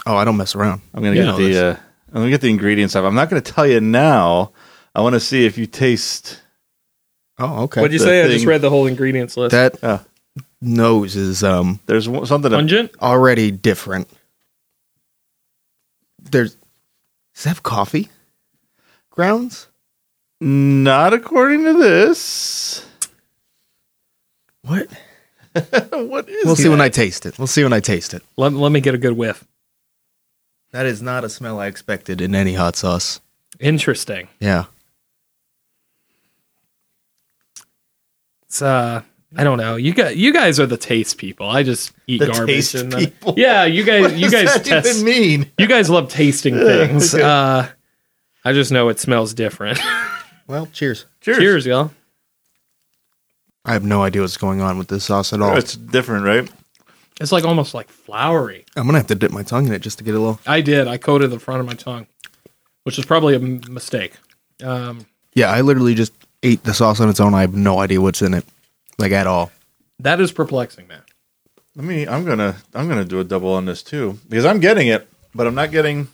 Oh, 0.05 0.15
I 0.15 0.25
don't 0.25 0.37
mess 0.37 0.55
around. 0.55 0.81
I'm 0.93 1.03
gonna 1.03 1.15
Yeah. 1.15 1.25
get 1.25 1.37
the. 1.37 1.65
Uh, 1.67 1.75
I'm 2.09 2.13
gonna 2.21 2.29
get 2.29 2.41
the 2.41 2.49
ingredients 2.49 2.95
up. 2.95 3.05
I'm 3.05 3.15
not 3.15 3.29
gonna 3.29 3.41
tell 3.41 3.67
you 3.67 3.79
now. 3.81 4.51
I 4.95 5.01
want 5.01 5.13
to 5.13 5.19
see 5.19 5.45
if 5.45 5.57
you 5.57 5.65
taste. 5.67 6.39
Oh, 7.39 7.63
okay. 7.63 7.81
What'd 7.81 7.93
you 7.93 7.99
The 7.99 8.05
say? 8.05 8.23
I 8.23 8.27
just 8.27 8.45
read 8.45 8.61
the 8.61 8.69
whole 8.69 8.87
ingredients 8.87 9.37
list. 9.37 9.51
that 9.51 9.77
Oh. 9.83 10.03
nose 10.61 11.15
is 11.15 11.43
um 11.43 11.79
There's 11.85 12.09
one- 12.09 12.25
something. 12.25 12.51
That, 12.51 12.57
Pungent? 12.57 12.91
already 13.01 13.51
different. 13.51 14.09
There's 16.19 16.55
does 17.33 17.45
it 17.45 17.49
have 17.49 17.63
coffee 17.63 18.09
grounds? 19.09 19.67
not 20.43 21.13
according 21.13 21.63
to 21.65 21.73
this. 21.73 22.83
What? 24.63 24.87
what 25.91 26.27
is? 26.29 26.45
We'll 26.45 26.55
see 26.55 26.69
when 26.69 26.81
I 26.81 26.89
taste 26.89 27.25
it. 27.27 27.37
We'll 27.37 27.45
see 27.47 27.61
when 27.63 27.73
I 27.73 27.79
taste 27.79 28.13
it. 28.15 28.23
Let, 28.37 28.53
let 28.53 28.71
me 28.71 28.81
get 28.81 28.95
a 28.95 28.97
good 28.97 29.13
whiff. 29.13 29.43
That 30.71 30.85
is 30.85 31.01
not 31.01 31.23
a 31.23 31.29
smell 31.29 31.59
I 31.59 31.67
expected 31.67 32.21
in 32.21 32.33
any 32.33 32.53
hot 32.53 32.75
sauce. 32.75 33.19
Interesting. 33.59 34.29
Yeah. 34.39 34.65
It's 38.43 38.61
uh 38.61 39.01
I 39.35 39.43
don't 39.45 39.57
know. 39.57 39.75
You 39.77 39.93
guys 39.93 40.15
you 40.15 40.33
guys 40.33 40.59
are 40.59 40.65
the 40.65 40.77
taste 40.77 41.17
people. 41.17 41.49
I 41.49 41.63
just 41.63 41.91
eat 42.07 42.19
The 42.19 42.27
garbage 42.27 42.47
taste 42.47 42.75
and 42.75 42.93
uh, 42.93 42.97
people? 42.99 43.33
Yeah, 43.37 43.63
you 43.65 43.83
guys 43.83 44.13
you 44.19 44.29
guys 44.29 44.53
that 44.53 44.65
test 44.65 44.89
even 44.89 45.05
mean? 45.05 45.51
you 45.57 45.67
guys 45.67 45.89
love 45.89 46.09
tasting 46.09 46.55
things. 46.57 47.13
okay. 47.13 47.23
Uh 47.23 47.67
I 48.43 48.53
just 48.53 48.71
know 48.71 48.89
it 48.89 48.99
smells 48.99 49.33
different. 49.33 49.79
Well, 50.47 50.67
cheers. 50.73 51.05
Cheers. 51.21 51.37
Cheers, 51.37 51.65
y'all. 51.65 51.91
I 53.63 53.71
have 53.71 53.85
no 53.85 54.03
idea 54.03 54.21
what's 54.21 54.35
going 54.35 54.59
on 54.59 54.77
with 54.77 54.89
this 54.89 55.05
sauce 55.05 55.31
at 55.31 55.41
all. 55.41 55.55
It's 55.55 55.77
different, 55.77 56.25
right? 56.25 56.51
It's 57.21 57.31
like 57.31 57.43
almost 57.45 57.73
like 57.73 57.89
floury. 57.89 58.65
I'm 58.75 58.85
gonna 58.85 58.97
have 58.97 59.07
to 59.07 59.15
dip 59.15 59.31
my 59.31 59.43
tongue 59.43 59.67
in 59.67 59.73
it 59.73 59.81
just 59.81 59.97
to 59.99 60.03
get 60.03 60.15
a 60.15 60.19
little. 60.19 60.39
I 60.47 60.61
did. 60.61 60.87
I 60.87 60.97
coated 60.97 61.29
the 61.31 61.39
front 61.39 61.59
of 61.61 61.65
my 61.67 61.73
tongue, 61.73 62.07
which 62.83 62.97
is 62.99 63.05
probably 63.05 63.33
a 63.35 63.39
m- 63.39 63.61
mistake. 63.69 64.13
Um, 64.63 65.05
Yeah, 65.33 65.49
I 65.51 65.61
literally 65.61 65.95
just 65.95 66.13
ate 66.43 66.63
the 66.63 66.73
sauce 66.73 66.99
on 66.99 67.09
its 67.09 67.19
own. 67.19 67.33
I 67.33 67.41
have 67.41 67.53
no 67.55 67.79
idea 67.79 68.01
what's 68.01 68.21
in 68.21 68.33
it, 68.33 68.45
like 68.97 69.11
at 69.11 69.27
all. 69.27 69.51
that 69.99 70.19
is 70.19 70.31
perplexing, 70.31 70.87
man. 70.87 71.01
Let 71.75 71.85
me. 71.85 72.07
I'm 72.07 72.25
gonna. 72.25 72.57
I'm 72.73 72.87
gonna 72.89 73.05
do 73.05 73.19
a 73.19 73.23
double 73.23 73.53
on 73.53 73.65
this 73.65 73.81
too 73.83 74.19
because 74.27 74.45
I'm 74.45 74.59
getting 74.59 74.87
it, 74.87 75.07
but 75.33 75.47
I'm 75.47 75.55
not 75.55 75.71
getting 75.71 76.07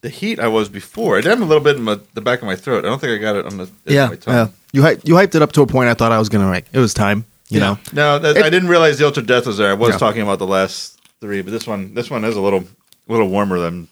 the 0.00 0.08
heat 0.08 0.40
I 0.40 0.48
was 0.48 0.68
before. 0.68 1.18
It 1.18 1.24
had 1.24 1.38
a 1.38 1.44
little 1.44 1.62
bit 1.62 1.76
in 1.76 1.82
my, 1.82 1.98
the 2.14 2.20
back 2.20 2.40
of 2.40 2.46
my 2.46 2.56
throat. 2.56 2.84
I 2.84 2.88
don't 2.88 3.00
think 3.00 3.12
I 3.12 3.18
got 3.22 3.36
it 3.36 3.46
on 3.46 3.56
the. 3.58 3.64
in 3.64 3.70
Yeah, 3.94 4.06
my 4.08 4.16
tongue. 4.16 4.34
yeah. 4.34 4.48
You 4.72 4.82
hy- 4.82 4.98
you 5.04 5.14
hyped 5.14 5.34
it 5.34 5.42
up 5.42 5.52
to 5.52 5.62
a 5.62 5.66
point 5.66 5.88
I 5.90 5.94
thought 5.94 6.12
I 6.12 6.18
was 6.18 6.28
gonna 6.28 6.48
like. 6.48 6.66
It 6.72 6.78
was 6.78 6.94
time. 6.94 7.24
You 7.52 7.60
know. 7.60 7.78
No, 7.92 8.18
that, 8.18 8.36
I 8.38 8.50
didn't 8.50 8.68
realize 8.68 8.98
the 8.98 9.06
ultra 9.06 9.22
death 9.22 9.46
was 9.46 9.58
there. 9.58 9.70
I 9.70 9.74
was 9.74 9.90
Yeah. 9.90 9.98
talking 9.98 10.22
about 10.22 10.38
the 10.38 10.46
last 10.46 11.00
three, 11.20 11.42
but 11.42 11.50
this 11.50 11.66
one, 11.66 11.94
this 11.94 12.10
one 12.10 12.24
is 12.24 12.36
a 12.36 12.40
little, 12.40 12.64
little 13.08 13.28
warmer 13.28 13.58
than 13.58 13.88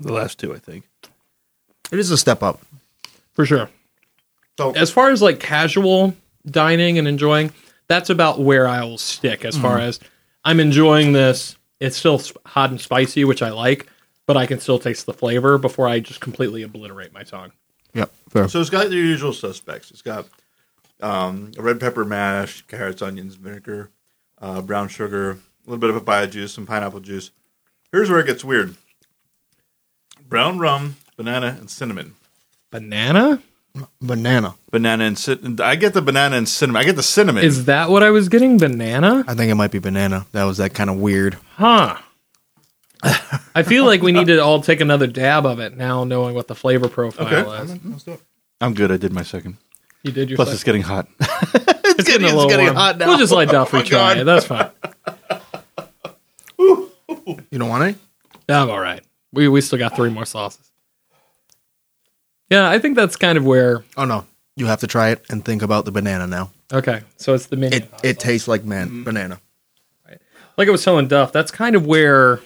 the 0.00 0.12
last 0.12 0.38
two. 0.38 0.54
I 0.54 0.58
think. 0.58 0.84
It 1.90 1.98
is 1.98 2.10
a 2.10 2.18
step 2.18 2.42
up. 2.42 2.60
For 3.32 3.46
sure. 3.46 3.70
So- 4.58 4.72
as 4.72 4.90
far 4.90 5.10
as 5.10 5.22
like 5.22 5.40
casual 5.40 6.16
dining 6.44 6.98
and 6.98 7.06
enjoying, 7.06 7.52
that's 7.88 8.10
about 8.10 8.40
where 8.40 8.66
I 8.66 8.82
will 8.82 8.98
stick. 8.98 9.44
As 9.44 9.56
far 9.56 9.78
mm. 9.78 9.82
as 9.82 10.00
I'm 10.44 10.60
enjoying 10.60 11.12
this, 11.12 11.56
it's 11.80 11.96
still 11.96 12.20
hot 12.44 12.70
and 12.70 12.80
spicy, 12.80 13.24
which 13.24 13.42
I 13.42 13.50
like, 13.50 13.86
but 14.26 14.36
I 14.36 14.46
can 14.46 14.60
still 14.60 14.78
taste 14.78 15.06
the 15.06 15.12
flavor 15.12 15.58
before 15.58 15.88
I 15.88 16.00
just 16.00 16.20
completely 16.20 16.62
obliterate 16.62 17.12
my 17.12 17.22
tongue. 17.22 17.52
Yep. 17.94 18.12
Fair. 18.28 18.48
So 18.48 18.60
it's 18.60 18.70
got 18.70 18.90
your 18.90 19.04
usual 19.04 19.32
suspects. 19.32 19.90
It's 19.90 20.02
got 20.02 20.26
um, 21.00 21.52
a 21.56 21.62
red 21.62 21.80
pepper 21.80 22.04
mash, 22.04 22.62
carrots, 22.62 23.02
onions, 23.02 23.34
vinegar, 23.34 23.90
uh, 24.40 24.62
brown 24.62 24.88
sugar, 24.88 25.30
a 25.30 25.36
little 25.66 25.78
bit 25.78 25.90
of 25.90 25.96
papaya 25.96 26.26
juice, 26.26 26.52
some 26.52 26.66
pineapple 26.66 27.00
juice. 27.00 27.30
Here's 27.92 28.10
where 28.10 28.20
it 28.20 28.26
gets 28.26 28.44
weird: 28.44 28.76
brown 30.28 30.58
rum, 30.58 30.96
banana, 31.16 31.56
and 31.58 31.70
cinnamon. 31.70 32.14
Banana? 32.70 33.42
Banana. 34.00 34.54
Banana 34.70 35.04
and 35.04 35.18
cinnamon. 35.18 35.60
I 35.60 35.76
get 35.76 35.92
the 35.92 36.02
banana 36.02 36.36
and 36.36 36.48
cinnamon. 36.48 36.80
I 36.80 36.84
get 36.84 36.96
the 36.96 37.02
cinnamon. 37.02 37.44
Is 37.44 37.66
that 37.66 37.90
what 37.90 38.02
I 38.02 38.10
was 38.10 38.28
getting? 38.28 38.56
Banana? 38.56 39.24
I 39.28 39.34
think 39.34 39.50
it 39.50 39.54
might 39.54 39.70
be 39.70 39.78
banana. 39.78 40.26
That 40.32 40.44
was 40.44 40.56
that 40.58 40.74
kind 40.74 40.88
of 40.88 40.96
weird. 40.96 41.36
Huh. 41.56 41.98
I 43.54 43.62
feel 43.62 43.84
like 43.84 44.02
we 44.02 44.12
need 44.12 44.26
to 44.28 44.38
all 44.38 44.62
take 44.62 44.80
another 44.80 45.06
dab 45.06 45.46
of 45.46 45.60
it 45.60 45.76
now, 45.76 46.04
knowing 46.04 46.34
what 46.34 46.48
the 46.48 46.54
flavor 46.54 46.88
profile 46.88 47.26
okay, 47.26 47.62
is. 47.62 47.84
let's 47.84 48.04
do 48.04 48.12
it. 48.12 48.20
I'm 48.60 48.74
good. 48.74 48.90
I 48.90 48.96
did 48.96 49.12
my 49.12 49.22
second. 49.22 49.58
You 50.06 50.12
did 50.12 50.30
your 50.30 50.36
Plus, 50.36 50.46
second. 50.48 50.54
it's 50.54 50.62
getting 50.64 50.82
hot. 50.82 51.08
It's 51.98 52.06
getting, 52.06 52.24
a 52.24 52.26
it's 52.26 52.34
little 52.34 52.50
getting 52.50 52.66
warm. 52.66 52.76
hot 52.76 52.98
now. 52.98 53.06
We'll 53.08 53.16
just 53.16 53.32
let 53.32 53.48
oh 53.48 53.52
Duffy 53.52 53.78
Oh 53.78 53.80
my 53.80 53.86
try 53.86 53.98
God. 54.14 54.18
it. 54.18 54.24
That's 54.24 54.44
fine. 54.44 54.70
You 57.50 57.58
don't 57.58 57.68
want 57.70 57.84
any? 57.84 57.96
I'm 58.50 58.68
all 58.68 58.80
right. 58.80 59.02
We 59.32 59.48
we 59.48 59.60
still 59.62 59.78
got 59.78 59.96
three 59.96 60.10
more 60.10 60.26
sauces. 60.26 60.70
Yeah, 62.50 62.68
I 62.68 62.78
think 62.78 62.96
that's 62.96 63.16
kind 63.16 63.38
of 63.38 63.44
where. 63.46 63.82
Oh 63.96 64.04
no. 64.04 64.26
You 64.56 64.66
have 64.66 64.80
to 64.80 64.86
try 64.86 65.10
it 65.10 65.24
and 65.30 65.42
think 65.44 65.62
about 65.62 65.86
the 65.86 65.90
banana 65.92 66.26
now. 66.26 66.50
Okay, 66.72 67.00
so 67.16 67.32
it's 67.34 67.46
the 67.46 67.56
mini. 67.56 67.76
It 67.76 67.90
it 68.02 68.18
tastes 68.18 68.46
like 68.46 68.62
man 68.64 68.88
mm-hmm. 68.88 69.04
banana. 69.04 69.40
like 70.58 70.68
I 70.68 70.70
was 70.70 70.84
telling 70.84 71.08
Duff, 71.08 71.32
that's 71.32 71.50
kind 71.50 71.74
of 71.76 71.86
where, 71.86 72.40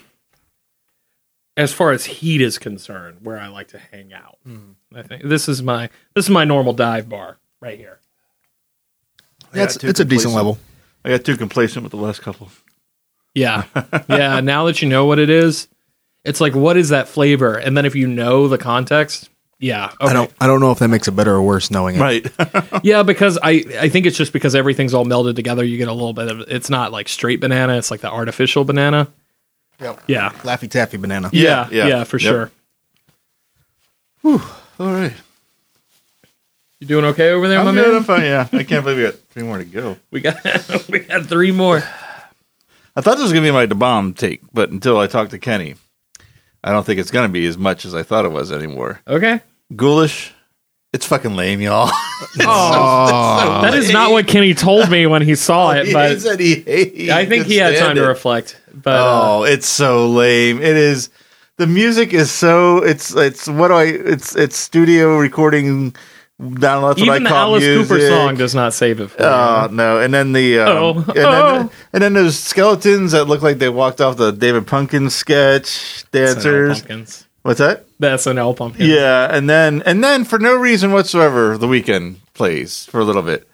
as 1.57 1.73
far 1.73 1.91
as 1.91 2.05
heat 2.05 2.41
is 2.41 2.57
concerned, 2.57 3.19
where 3.23 3.39
I 3.39 3.49
like 3.49 3.69
to 3.69 3.79
hang 3.79 4.13
out. 4.13 4.39
Mm. 4.47 4.75
I 4.95 5.03
think 5.03 5.25
this 5.25 5.49
is 5.49 5.61
my 5.63 5.91
this 6.15 6.27
is 6.27 6.31
my 6.31 6.45
normal 6.45 6.73
dive 6.73 7.09
bar 7.09 7.40
right 7.61 7.79
here. 7.79 7.99
Yeah, 9.55 9.65
it's, 9.65 9.83
it's 9.83 10.01
a 10.01 10.05
decent 10.05 10.35
level. 10.35 10.59
I 11.05 11.11
got 11.11 11.25
too 11.25 11.37
complacent 11.37 11.83
with 11.83 11.91
the 11.91 11.97
last 11.99 12.23
couple. 12.23 12.51
Yeah, 13.35 13.65
yeah. 14.09 14.41
Now 14.41 14.65
that 14.67 14.83
you 14.83 14.89
know 14.89 15.07
what 15.07 15.19
it 15.19 15.31
is, 15.31 15.69
it's 16.25 16.41
like 16.41 16.55
what 16.55 16.77
is 16.77 16.91
that 16.91 17.09
flavor? 17.09 17.57
And 17.57 17.77
then 17.77 17.87
if 17.87 17.95
you 17.95 18.07
know 18.07 18.49
the 18.49 18.59
context, 18.59 19.29
yeah, 19.59 19.87
okay. 19.87 19.97
I 20.11 20.13
don't 20.13 20.33
I 20.41 20.47
don't 20.47 20.61
know 20.61 20.71
if 20.73 20.79
that 20.81 20.89
makes 20.89 21.09
it 21.09 21.13
better 21.13 21.33
or 21.35 21.43
worse 21.43 21.71
knowing 21.71 21.97
it. 21.97 22.01
Right. 22.01 22.27
Yeah, 22.85 23.03
because 23.03 23.39
I 23.43 23.65
I 23.79 23.89
think 23.89 24.07
it's 24.07 24.17
just 24.17 24.33
because 24.33 24.55
everything's 24.55 24.95
all 24.95 25.05
melded 25.05 25.37
together. 25.37 25.63
You 25.65 25.77
get 25.79 25.89
a 25.89 25.93
little 25.93 26.13
bit 26.13 26.29
of 26.31 26.41
it's 26.49 26.71
not 26.71 26.93
like 26.93 27.09
straight 27.09 27.41
banana. 27.41 27.77
It's 27.77 27.91
like 27.91 28.01
the 28.01 28.11
artificial 28.11 28.65
banana. 28.65 29.09
Yep. 29.81 30.03
Yeah, 30.07 30.31
Laffy 30.43 30.71
Taffy 30.71 30.97
banana. 30.99 31.31
yeah, 31.33 31.69
yeah, 31.71 31.87
yeah. 31.87 32.05
for 32.05 32.19
Yep. 32.19 32.51
sure. 34.23 34.39
All 34.79 34.93
right. 34.93 35.13
You 36.81 36.87
doing 36.87 37.05
okay 37.07 37.31
over 37.31 37.47
there, 37.47 37.59
I'm 37.59 37.67
my 37.67 37.73
good. 37.73 37.87
man? 37.89 37.97
I'm 37.97 38.05
fine. 38.05 38.23
Yeah. 38.23 38.49
I 38.53 38.65
can't 38.65 38.83
believe 38.85 38.97
we 38.97 39.03
got 39.05 39.15
three 39.31 39.43
more 39.43 39.59
to 39.59 39.65
go. 39.65 39.97
We 40.11 40.21
got 40.23 40.43
we 40.89 41.01
got 41.01 41.27
three 41.27 41.53
more. 41.53 41.83
I 42.97 43.01
thought 43.03 43.17
this 43.17 43.23
was 43.23 43.33
gonna 43.33 43.47
be 43.47 43.53
my 43.53 43.67
the 43.67 43.75
bomb 43.75 44.15
take, 44.15 44.41
but 44.53 44.71
until 44.71 44.99
I 44.99 45.07
talked 45.07 45.31
to 45.33 45.39
Kenny, 45.39 45.75
I 46.65 46.73
don't 46.73 46.85
think 46.85 46.99
it's 46.99 47.11
gonna 47.11 47.29
be 47.29 47.47
as 47.47 47.59
much 47.59 47.85
as 47.85 47.95
I 47.95 48.03
thought 48.03 48.25
it 48.25 48.33
was 48.33 48.51
anymore. 48.51 49.01
Okay. 49.07 49.41
Ghoulish, 49.77 50.33
it's 50.93 51.07
fucking 51.07 51.37
lame, 51.37 51.61
y'all. 51.61 51.91
Oh, 52.43 53.61
that 53.63 53.75
is 53.75 53.91
not 53.93 54.11
what 54.11 54.27
Kenny 54.27 54.53
told 54.53 54.91
me 54.91 55.07
when 55.07 55.23
he 55.23 55.35
saw 55.35 55.71
it, 55.73 55.87
he 55.87 55.93
said 56.19 56.39
he, 56.39 56.57
he 56.57 57.11
I 57.11 57.25
think 57.25 57.47
he 57.47 57.57
had 57.57 57.75
stand 57.77 57.87
time 57.89 57.97
to 57.97 58.03
reflect. 58.07 58.61
But 58.75 58.95
uh, 58.95 59.21
Oh, 59.39 59.43
it's 59.45 59.67
so 59.67 60.09
lame. 60.09 60.59
It 60.61 60.77
is. 60.77 61.09
The 61.57 61.67
music 61.67 62.13
is 62.13 62.31
so. 62.31 62.79
It's 62.79 63.15
it's 63.15 63.47
what 63.49 63.69
do 63.69 63.75
I? 63.75 63.85
It's 63.85 64.37
it's 64.37 64.57
studio 64.57 65.17
recording. 65.19 65.95
Down 66.41 66.83
that's 66.83 67.01
what 67.01 67.09
I 67.11 67.17
even 67.17 67.25
the 67.25 67.31
Alice 67.31 67.63
music. 67.63 67.89
Cooper 67.89 68.07
song 68.09 68.37
does 68.37 68.55
not 68.55 68.73
save 68.73 68.99
it 69.01 69.09
for 69.09 69.23
Oh 69.23 69.69
you. 69.71 69.77
no! 69.77 70.01
And 70.01 70.15
then 70.15 70.33
the 70.33 70.61
um, 70.61 70.69
Oh. 70.69 70.91
and, 70.97 71.07
then, 71.07 71.25
Oh. 71.27 71.71
and 71.93 72.03
then 72.03 72.13
there's 72.15 72.39
skeletons 72.39 73.13
that 73.13 73.27
look 73.27 73.43
like 73.43 73.59
they 73.59 73.69
walked 73.69 74.01
off 74.01 74.17
the 74.17 74.31
David 74.31 74.67
Pumpkins 74.67 75.15
sketch 75.15 76.05
dancers. 76.13 76.79
pumpkins. 76.81 77.27
What's 77.43 77.59
that? 77.59 77.85
The 77.99 78.09
SNL 78.15 78.57
pumpkins. 78.57 78.89
Yeah, 78.89 79.29
and 79.31 79.49
then 79.51 79.83
and 79.85 80.03
then 80.03 80.25
for 80.25 80.39
no 80.39 80.55
reason 80.57 80.93
whatsoever, 80.93 81.59
the 81.59 81.67
Weeknd 81.67 82.17
plays 82.35 82.87
for 82.87 83.01
a 83.01 83.05
little 83.05 83.23
bit. 83.23 83.47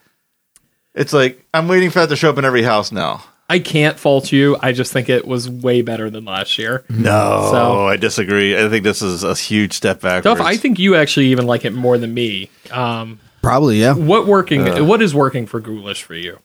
It's 0.94 1.12
like 1.12 1.44
I'm 1.52 1.68
waiting 1.68 1.90
for 1.90 1.98
that 2.00 2.08
to 2.10 2.16
show 2.16 2.30
up 2.30 2.38
in 2.38 2.44
every 2.44 2.62
house 2.62 2.92
now. 2.92 3.24
I 3.48 3.58
can't 3.60 3.98
fault 3.98 4.32
you. 4.32 4.56
I 4.60 4.72
just 4.72 4.92
think 4.92 5.08
it 5.08 5.26
was 5.26 5.48
way 5.48 5.80
better 5.82 6.10
than 6.10 6.24
last 6.24 6.58
year. 6.58 6.84
No, 6.88 7.48
So- 7.52 7.86
I 7.86 7.96
disagree. 7.96 8.56
I 8.60 8.68
think 8.68 8.82
this 8.84 9.02
is 9.02 9.22
a 9.22 9.34
huge 9.34 9.72
step 9.72 10.00
back. 10.00 10.24
Duff, 10.24 10.40
I 10.40 10.56
think 10.56 10.78
you 10.80 10.96
actually 10.96 11.26
even 11.28 11.46
like 11.46 11.64
it 11.64 11.72
more 11.72 11.96
than 11.98 12.12
me. 12.12 12.50
Um, 12.72 13.20
Probably, 13.42 13.80
yeah. 13.80 13.92
what 13.94 14.26
working? 14.26 14.86
what 14.88 15.00
is 15.00 15.14
working 15.14 15.46
for 15.46 15.60
Ghoulish 15.60 16.02
for 16.02 16.14
you? 16.14 16.40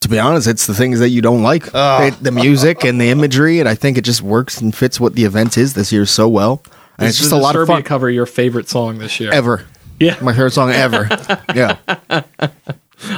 To 0.00 0.08
be 0.08 0.18
honest, 0.18 0.46
it's 0.48 0.66
the 0.66 0.74
things 0.74 0.98
that 0.98 1.08
you 1.10 1.22
don't 1.22 1.42
like. 1.42 1.68
It- 1.72 2.22
the 2.22 2.32
music 2.32 2.84
and 2.84 3.00
the 3.00 3.10
imagery, 3.10 3.60
and 3.60 3.68
I 3.68 3.74
think 3.76 3.96
it 3.96 4.02
just 4.02 4.20
works 4.22 4.60
and 4.60 4.74
fits 4.74 4.98
what 5.00 5.14
the 5.14 5.24
event 5.24 5.56
is 5.56 5.74
this 5.74 5.92
year 5.92 6.04
so 6.04 6.28
well. 6.28 6.62
And 6.98 7.08
it's 7.08 7.16
Is 7.16 7.22
just 7.22 7.32
a 7.32 7.36
lot 7.36 7.54
of 7.56 7.62
Disturbia 7.62 7.66
fun. 7.74 7.82
cover 7.84 8.10
your 8.10 8.26
favorite 8.26 8.68
song 8.68 8.98
this 8.98 9.18
year? 9.20 9.32
Ever. 9.32 9.64
Yeah. 10.00 10.16
My 10.20 10.32
favorite 10.32 10.52
song 10.52 10.70
ever. 10.72 11.08
yeah. 11.54 11.76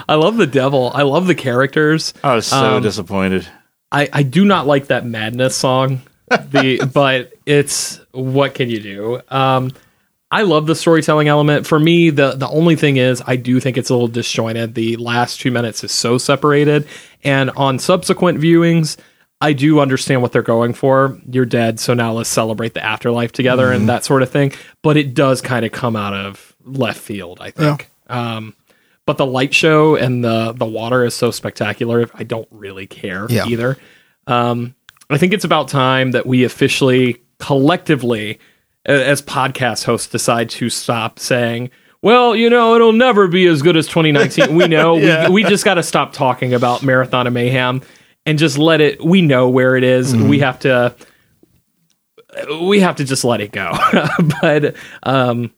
I 0.08 0.14
love 0.14 0.36
the 0.36 0.46
devil. 0.46 0.90
I 0.94 1.02
love 1.02 1.26
the 1.26 1.34
characters. 1.34 2.14
I 2.24 2.34
was 2.34 2.46
so 2.46 2.76
Um, 2.76 2.82
disappointed. 2.82 3.46
I, 3.92 4.08
I 4.12 4.22
do 4.22 4.44
not 4.44 4.66
like 4.66 4.88
that 4.88 5.06
madness 5.06 5.54
song. 5.56 6.02
The 6.28 6.88
but 6.94 7.32
it's 7.46 8.00
what 8.12 8.54
can 8.54 8.68
you 8.70 8.80
do? 8.80 9.20
Um 9.28 9.72
I 10.28 10.42
love 10.42 10.66
the 10.66 10.74
storytelling 10.74 11.28
element. 11.28 11.66
For 11.68 11.78
me, 11.78 12.10
the 12.10 12.32
the 12.32 12.48
only 12.48 12.74
thing 12.74 12.96
is 12.96 13.22
I 13.26 13.36
do 13.36 13.60
think 13.60 13.78
it's 13.78 13.90
a 13.90 13.94
little 13.94 14.08
disjointed. 14.08 14.74
The 14.74 14.96
last 14.96 15.40
two 15.40 15.52
minutes 15.52 15.84
is 15.84 15.92
so 15.92 16.18
separated. 16.18 16.88
And 17.22 17.50
on 17.50 17.78
subsequent 17.78 18.40
viewings, 18.40 18.96
I 19.40 19.52
do 19.52 19.78
understand 19.78 20.22
what 20.22 20.32
they're 20.32 20.42
going 20.42 20.72
for. 20.74 21.16
You're 21.30 21.44
dead, 21.46 21.78
so 21.78 21.94
now 21.94 22.12
let's 22.12 22.28
celebrate 22.28 22.74
the 22.74 22.84
afterlife 22.84 23.30
together 23.32 23.70
and 23.70 23.88
that 23.88 24.04
sort 24.04 24.22
of 24.22 24.30
thing. 24.30 24.52
But 24.82 24.96
it 24.96 25.14
does 25.14 25.40
kind 25.40 25.64
of 25.64 25.70
come 25.70 25.94
out 25.94 26.12
of 26.14 26.56
left 26.64 27.00
field, 27.00 27.38
I 27.40 27.52
think. 27.52 27.88
Um 28.08 28.54
but 29.06 29.16
the 29.16 29.26
light 29.26 29.54
show 29.54 29.94
and 29.96 30.22
the 30.24 30.52
the 30.52 30.66
water 30.66 31.04
is 31.04 31.14
so 31.14 31.30
spectacular. 31.30 32.08
I 32.14 32.24
don't 32.24 32.48
really 32.50 32.86
care 32.86 33.26
Yeah. 33.30 33.46
either. 33.46 33.78
Um, 34.26 34.74
I 35.08 35.18
think 35.18 35.32
it's 35.32 35.44
about 35.44 35.68
time 35.68 36.10
that 36.10 36.26
we 36.26 36.42
officially, 36.44 37.22
collectively, 37.38 38.38
as 38.84 39.22
podcast 39.22 39.84
hosts, 39.84 40.08
decide 40.08 40.50
to 40.50 40.68
stop 40.68 41.18
saying, 41.20 41.70
"Well, 42.02 42.34
you 42.34 42.50
know, 42.50 42.74
it'll 42.74 42.92
never 42.92 43.28
be 43.28 43.46
as 43.46 43.62
good 43.62 43.76
as 43.76 43.86
2019." 43.86 44.54
we 44.56 44.66
know 44.66 44.94
we, 45.28 45.28
we 45.30 45.44
just 45.44 45.64
got 45.64 45.74
to 45.74 45.82
stop 45.84 46.12
talking 46.12 46.52
about 46.54 46.82
Marathon 46.82 47.26
of 47.28 47.32
Mayhem 47.32 47.82
and 48.26 48.38
just 48.38 48.58
let 48.58 48.80
it. 48.80 49.04
We 49.04 49.22
know 49.22 49.48
where 49.48 49.76
it 49.76 49.84
is. 49.84 50.14
We 50.16 50.40
have 50.40 50.58
to. 50.60 50.94
We 52.60 52.80
have 52.80 52.96
to 52.96 53.04
just 53.04 53.24
let 53.24 53.40
it 53.40 53.52
go. 53.52 53.72
but 54.42 54.74
um, 55.04 55.52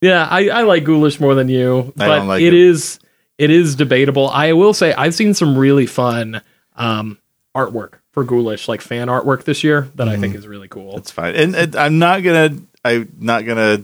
yeah, 0.00 0.26
I, 0.30 0.48
I 0.48 0.62
like 0.62 0.84
Ghoulish 0.84 1.20
more 1.20 1.34
than 1.34 1.48
you, 1.48 1.92
I 1.98 2.06
but 2.06 2.24
like 2.26 2.42
it 2.42 2.48
it. 2.48 2.54
is 2.54 2.98
it 3.38 3.50
is 3.50 3.74
debatable. 3.76 4.28
I 4.28 4.52
will 4.52 4.74
say 4.74 4.92
I've 4.92 5.14
seen 5.14 5.34
some 5.34 5.56
really 5.56 5.86
fun 5.86 6.42
um, 6.76 7.18
artwork 7.56 7.94
for 8.12 8.24
Ghoulish, 8.24 8.68
like 8.68 8.80
fan 8.80 9.08
artwork 9.08 9.44
this 9.44 9.62
year 9.64 9.88
that 9.94 10.08
I 10.08 10.16
think 10.16 10.34
is 10.34 10.46
really 10.46 10.68
cool. 10.68 10.96
It's 10.98 11.10
fine, 11.10 11.34
and, 11.36 11.54
and 11.54 11.76
I'm 11.76 11.98
not 11.98 12.22
gonna. 12.22 12.56
I'm 12.84 13.12
not 13.18 13.44
gonna. 13.44 13.82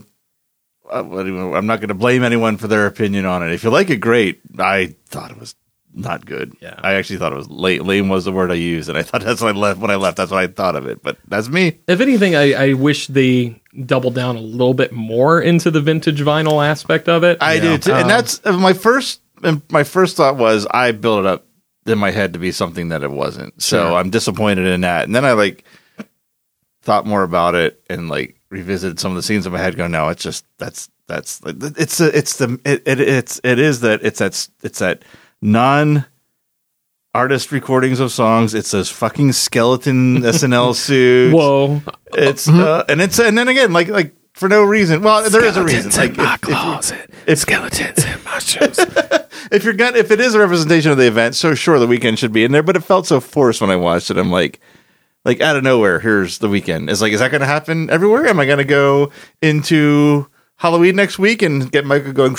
uh, 0.90 1.02
what 1.02 1.24
do 1.24 1.32
you- 1.34 1.54
I'm 1.54 1.66
not 1.66 1.80
gonna 1.80 1.94
blame 1.94 2.22
anyone 2.22 2.56
for 2.56 2.66
their 2.68 2.86
opinion 2.86 3.24
on 3.26 3.42
it. 3.42 3.52
If 3.52 3.62
you 3.64 3.70
like 3.70 3.90
it, 3.90 3.96
great. 3.98 4.40
I 4.58 4.94
thought 5.06 5.30
it 5.30 5.38
was 5.38 5.54
not 5.96 6.26
good. 6.26 6.54
Yeah. 6.60 6.78
I 6.82 6.94
actually 6.94 7.18
thought 7.18 7.32
it 7.32 7.36
was 7.36 7.48
late. 7.48 7.82
Lame 7.84 8.08
was 8.08 8.24
the 8.24 8.32
word 8.32 8.50
I 8.50 8.54
used, 8.54 8.88
and 8.88 8.96
I 8.98 9.02
thought 9.02 9.20
that's 9.24 9.40
what 9.40 9.56
I 9.56 9.58
left 9.58 9.80
when 9.80 9.90
I 9.90 9.96
left. 9.96 10.18
That's 10.18 10.30
what 10.30 10.40
I 10.42 10.46
thought 10.46 10.76
of 10.76 10.86
it. 10.86 11.02
But 11.02 11.18
that's 11.26 11.48
me. 11.48 11.80
If 11.88 12.00
anything, 12.00 12.36
I, 12.36 12.52
I 12.52 12.72
wish 12.74 13.06
they 13.08 13.60
doubled 13.84 14.14
down 14.14 14.36
a 14.36 14.40
little 14.40 14.74
bit 14.74 14.92
more 14.92 15.40
into 15.40 15.70
the 15.70 15.80
vintage 15.80 16.20
vinyl 16.20 16.64
aspect 16.64 17.08
of 17.08 17.24
it. 17.24 17.38
I 17.40 17.58
do, 17.58 17.78
too. 17.78 17.92
Um, 17.92 18.02
and 18.02 18.10
that's 18.10 18.44
my 18.44 18.72
first. 18.72 19.20
My 19.70 19.84
first 19.84 20.16
thought 20.16 20.36
was 20.36 20.66
I 20.70 20.92
built 20.92 21.20
it 21.20 21.26
up 21.26 21.46
in 21.86 21.98
my 21.98 22.10
head 22.10 22.32
to 22.32 22.38
be 22.38 22.52
something 22.52 22.88
that 22.88 23.02
it 23.02 23.10
wasn't. 23.10 23.60
So 23.62 23.78
Sure. 23.88 23.94
I'm 23.94 24.10
disappointed 24.10 24.66
in 24.66 24.80
that. 24.80 25.04
And 25.04 25.14
then 25.14 25.24
I 25.24 25.32
like 25.32 25.64
thought 26.82 27.06
more 27.06 27.22
about 27.22 27.54
it 27.54 27.82
and 27.90 28.08
like 28.08 28.40
revisited 28.50 28.98
some 29.00 29.12
of 29.12 29.16
the 29.16 29.22
scenes 29.22 29.46
in 29.46 29.52
my 29.52 29.58
head. 29.58 29.76
Go, 29.76 29.86
no, 29.86 30.08
it's 30.08 30.22
just 30.22 30.44
that's 30.58 30.88
that's 31.06 31.40
it's 31.44 31.98
the 31.98 32.10
it's 32.16 32.38
the 32.38 32.58
it, 32.64 32.82
it 32.86 33.00
it's 33.00 33.40
it 33.44 33.58
is 33.58 33.80
that 33.80 34.02
it's 34.02 34.18
that 34.20 34.48
it's 34.62 34.78
that 34.78 35.02
non 35.42 36.06
artist 37.14 37.52
recordings 37.52 38.00
of 38.00 38.12
songs. 38.12 38.54
It's 38.54 38.70
those 38.70 38.90
fucking 38.90 39.32
skeleton 39.32 40.18
SNL 40.22 40.74
suits. 40.74 41.34
Whoa! 41.34 41.82
It's 42.14 42.48
uh, 42.48 42.84
and 42.88 43.00
it's 43.00 43.18
and 43.18 43.36
then 43.36 43.48
again 43.48 43.72
like 43.72 43.88
like 43.88 44.14
for 44.34 44.48
no 44.48 44.62
reason. 44.64 45.02
Well, 45.02 45.28
there 45.30 45.44
is 45.44 45.56
a 45.56 45.64
reason. 45.64 45.90
Like 45.92 46.10
if 46.12 46.18
you- 46.18 46.54
closet. 46.54 47.10
if- 47.26 47.38
skeletons 47.38 48.04
in 48.04 48.22
my 48.24 48.38
shoes. 48.38 48.78
if 49.50 49.64
you're 49.64 49.72
gonna 49.74 49.96
if 49.96 50.10
it 50.10 50.20
is 50.20 50.34
a 50.34 50.38
representation 50.38 50.90
of 50.90 50.98
the 50.98 51.06
event, 51.06 51.34
so 51.34 51.54
sure 51.54 51.78
the 51.78 51.86
Weeknd 51.86 52.18
should 52.18 52.32
be 52.32 52.44
in 52.44 52.52
there. 52.52 52.62
But 52.62 52.76
it 52.76 52.80
felt 52.80 53.06
so 53.06 53.20
forced 53.20 53.60
when 53.60 53.70
I 53.70 53.76
watched 53.76 54.10
it. 54.10 54.18
I'm 54.18 54.30
like, 54.30 54.60
like 55.24 55.40
out 55.40 55.56
of 55.56 55.62
nowhere, 55.64 56.00
here's 56.00 56.38
the 56.38 56.48
Weeknd. 56.48 56.90
It's 56.90 57.00
like, 57.00 57.12
is 57.12 57.20
that 57.20 57.30
going 57.30 57.40
to 57.40 57.46
happen 57.46 57.88
everywhere? 57.90 58.26
Am 58.26 58.38
I 58.38 58.44
going 58.46 58.58
to 58.58 58.64
go 58.64 59.10
into 59.42 60.28
Halloween 60.56 60.96
next 60.96 61.18
week 61.18 61.42
and 61.42 61.70
get 61.72 61.84
Michael 61.86 62.12
going, 62.12 62.36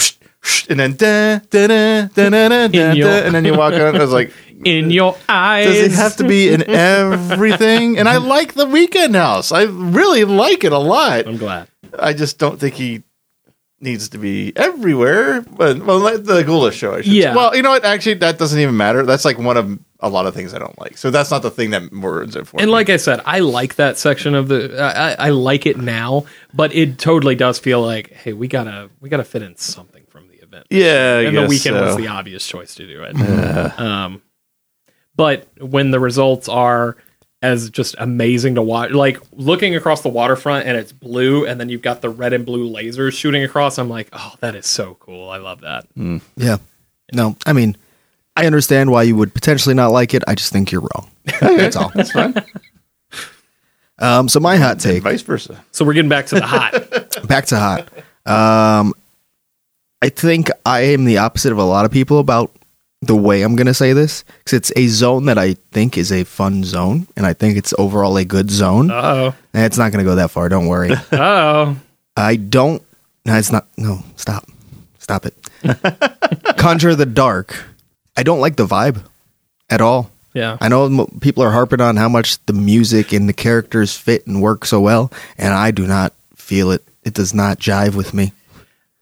and 0.70 0.80
then 0.80 0.96
da 0.96 1.40
da 1.50 1.68
da 1.68 2.08
da 2.08 2.30
da 2.30 2.48
da, 2.50 2.68
da, 2.68 2.92
your- 2.94 3.08
da, 3.10 3.26
and 3.26 3.36
then 3.36 3.46
you 3.46 3.56
walk 3.58 3.74
on. 3.74 3.96
I 3.96 4.00
was 4.00 4.12
like, 4.12 4.34
in 4.66 4.90
your 4.92 5.16
eyes. 5.30 5.66
does 5.68 5.78
it 5.78 5.92
have 5.92 6.16
to 6.18 6.28
be 6.28 6.50
in 6.50 6.68
everything? 6.70 7.98
And 7.98 8.08
I 8.10 8.18
like 8.18 8.54
the 8.54 8.66
Weeknd 8.66 9.16
House. 9.16 9.52
I 9.52 9.64
really 9.64 10.24
like 10.26 10.64
it 10.64 10.72
a 10.72 10.78
lot. 10.80 11.28
I'm 11.28 11.38
glad. 11.38 11.68
I 11.98 12.14
just 12.14 12.38
don't 12.38 12.60
think 12.60 12.76
he 12.76 13.04
needs 13.80 14.10
to 14.10 14.18
be 14.18 14.54
everywhere. 14.56 15.42
But 15.42 15.84
well, 15.86 16.00
like 16.00 16.24
the 16.24 16.44
Ghoulish 16.44 16.76
show, 16.76 16.94
I 16.96 17.02
should 17.02 17.14
Yeah. 17.14 17.32
say. 17.32 17.36
Well, 17.36 17.56
you 17.56 17.62
know 17.62 17.70
what? 17.70 17.86
Actually, 17.86 18.16
that 18.16 18.38
doesn't 18.38 18.60
even 18.60 18.76
matter. 18.78 19.04
That's 19.06 19.26
like 19.26 19.38
one 19.38 19.58
of 19.58 19.80
a 20.00 20.10
lot 20.10 20.26
of 20.28 20.34
things 20.36 20.54
I 20.54 20.60
don't 20.60 20.78
like. 20.80 20.98
So 20.98 21.10
that's 21.12 21.32
not 21.32 21.42
the 21.42 21.50
thing 21.52 21.72
that 21.72 21.92
words 21.92 22.36
it 22.36 22.48
for. 22.48 22.58
And 22.60 22.68
me. 22.68 22.72
like 22.74 22.90
I 22.90 22.98
said, 22.98 23.22
I 23.26 23.40
like 23.40 23.76
that 23.76 23.98
section 23.98 24.36
of 24.36 24.48
the. 24.48 24.80
I, 24.82 25.12
I 25.12 25.28
I 25.28 25.30
like 25.30 25.66
it 25.66 25.78
now, 25.78 26.26
but 26.54 26.74
it 26.74 26.98
totally 27.00 27.36
does 27.36 27.60
feel 27.60 27.82
like, 27.82 28.12
hey, 28.14 28.34
we 28.34 28.48
gotta 28.48 28.90
we 29.00 29.10
gotta 29.10 29.24
fit 29.24 29.42
in 29.44 29.56
something 29.58 29.86
from 29.86 29.86
the 29.86 29.96
event. 29.96 29.97
Yeah, 30.70 31.20
I 31.20 31.22
and 31.24 31.38
the 31.38 31.42
guess 31.42 31.50
Weeknd 31.50 31.82
was 31.82 31.96
the 31.98 32.08
obvious 32.08 32.46
choice 32.46 32.76
to 32.76 32.88
do 32.88 33.04
it. 33.04 33.80
Um, 33.80 34.22
but 35.16 35.48
when 35.60 35.92
the 35.92 36.00
results 36.00 36.48
are 36.50 36.98
as 37.42 37.70
just 37.70 37.96
amazing 38.00 38.56
to 38.56 38.62
watch, 38.62 38.92
like 38.92 39.20
looking 39.32 39.76
across 39.76 40.02
the 40.02 40.10
waterfront 40.10 40.68
and 40.68 40.78
it's 40.78 40.92
blue, 40.92 41.46
and 41.46 41.60
then 41.60 41.70
you've 41.70 41.82
got 41.82 42.02
the 42.02 42.10
red 42.10 42.34
and 42.34 42.46
blue 42.46 42.70
lasers 42.70 43.14
shooting 43.14 43.44
across, 43.44 43.78
I'm 43.78 43.90
like, 43.90 44.10
oh, 44.14 44.34
that 44.42 44.56
is 44.56 44.66
so 44.66 44.96
cool. 45.00 45.30
I 45.30 45.38
love 45.38 45.62
that. 45.62 45.86
Yeah. 46.36 46.58
No, 47.14 47.38
I 47.46 47.54
mean, 47.54 47.78
I 48.36 48.46
understand 48.46 48.92
why 48.92 49.04
you 49.04 49.16
would 49.16 49.34
potentially 49.34 49.76
not 49.76 49.92
like 49.92 50.14
it. 50.14 50.24
I 50.28 50.36
just 50.36 50.52
think 50.52 50.72
you're 50.72 50.82
wrong. 50.82 51.10
That's 51.40 51.76
all. 51.76 51.90
That's 51.96 52.12
fine. 52.12 52.36
Um, 54.00 54.30
so 54.30 54.40
my 54.40 54.58
hot 54.58 54.80
take, 54.80 55.04
Vice 55.04 55.22
versa. 55.24 55.64
So 55.72 55.84
we're 55.86 55.94
getting 55.94 56.10
back 56.10 56.28
to 56.28 56.36
the 56.36 56.46
hot. 56.46 56.74
back 57.28 57.46
to 57.48 57.58
hot. 57.58 57.90
Um, 58.26 58.94
I 60.02 60.10
think 60.10 60.50
I 60.66 60.82
am 60.82 61.06
the 61.06 61.18
opposite 61.18 61.52
of 61.52 61.58
a 61.58 61.64
lot 61.64 61.86
of 61.86 61.92
people 61.92 62.20
about 62.20 62.52
the 63.02 63.16
way 63.16 63.42
I'm 63.42 63.56
going 63.56 63.68
to 63.68 63.74
say 63.74 63.94
this 63.94 64.24
because 64.24 64.54
it's 64.54 64.72
a 64.76 64.88
zone 64.88 65.26
that 65.26 65.38
I 65.38 65.54
think 65.72 65.98
is 65.98 66.12
a 66.12 66.24
fun 66.24 66.64
zone, 66.64 67.08
and 67.16 67.26
I 67.26 67.34
think 67.34 67.58
it's 67.58 67.74
overall 67.78 68.18
a 68.18 68.26
good 68.26 68.50
zone. 68.50 68.92
oh, 68.92 69.34
it's 69.54 69.78
not 69.78 69.92
going 69.92 70.04
to 70.04 70.10
go 70.10 70.16
that 70.16 70.32
far. 70.32 70.50
Don't 70.50 70.68
worry. 70.68 70.92
oh, 71.12 71.76
I 72.16 72.36
don't. 72.36 72.82
No, 73.26 73.36
it's 73.36 73.52
not. 73.52 73.68
No, 73.78 74.04
stop. 74.16 74.48
Stop 75.00 75.26
it. 75.26 75.36
Conjure 76.58 76.96
the 76.96 77.06
Dark. 77.06 77.66
I 78.16 78.24
don't 78.24 78.40
like 78.40 78.56
the 78.56 78.66
vibe 78.66 79.04
at 79.70 79.82
all. 79.82 80.10
yeah. 80.34 80.58
I 80.60 80.68
know 80.70 81.08
people 81.22 81.44
are 81.44 81.52
harping 81.52 81.82
on 81.82 81.98
how 81.98 82.10
much 82.10 82.44
the 82.46 82.54
music 82.54 83.14
and 83.14 83.30
the 83.30 83.34
characters 83.34 83.96
fit 83.96 84.26
and 84.28 84.42
work 84.42 84.66
so 84.66 84.80
well, 84.80 85.12
and 85.38 85.54
I 85.54 85.72
do 85.72 85.86
not 85.88 86.14
feel 86.36 86.72
it. 86.72 86.84
It 87.04 87.14
does 87.14 87.34
not 87.34 87.60
jive 87.60 87.96
with 87.96 88.14
me. 88.14 88.34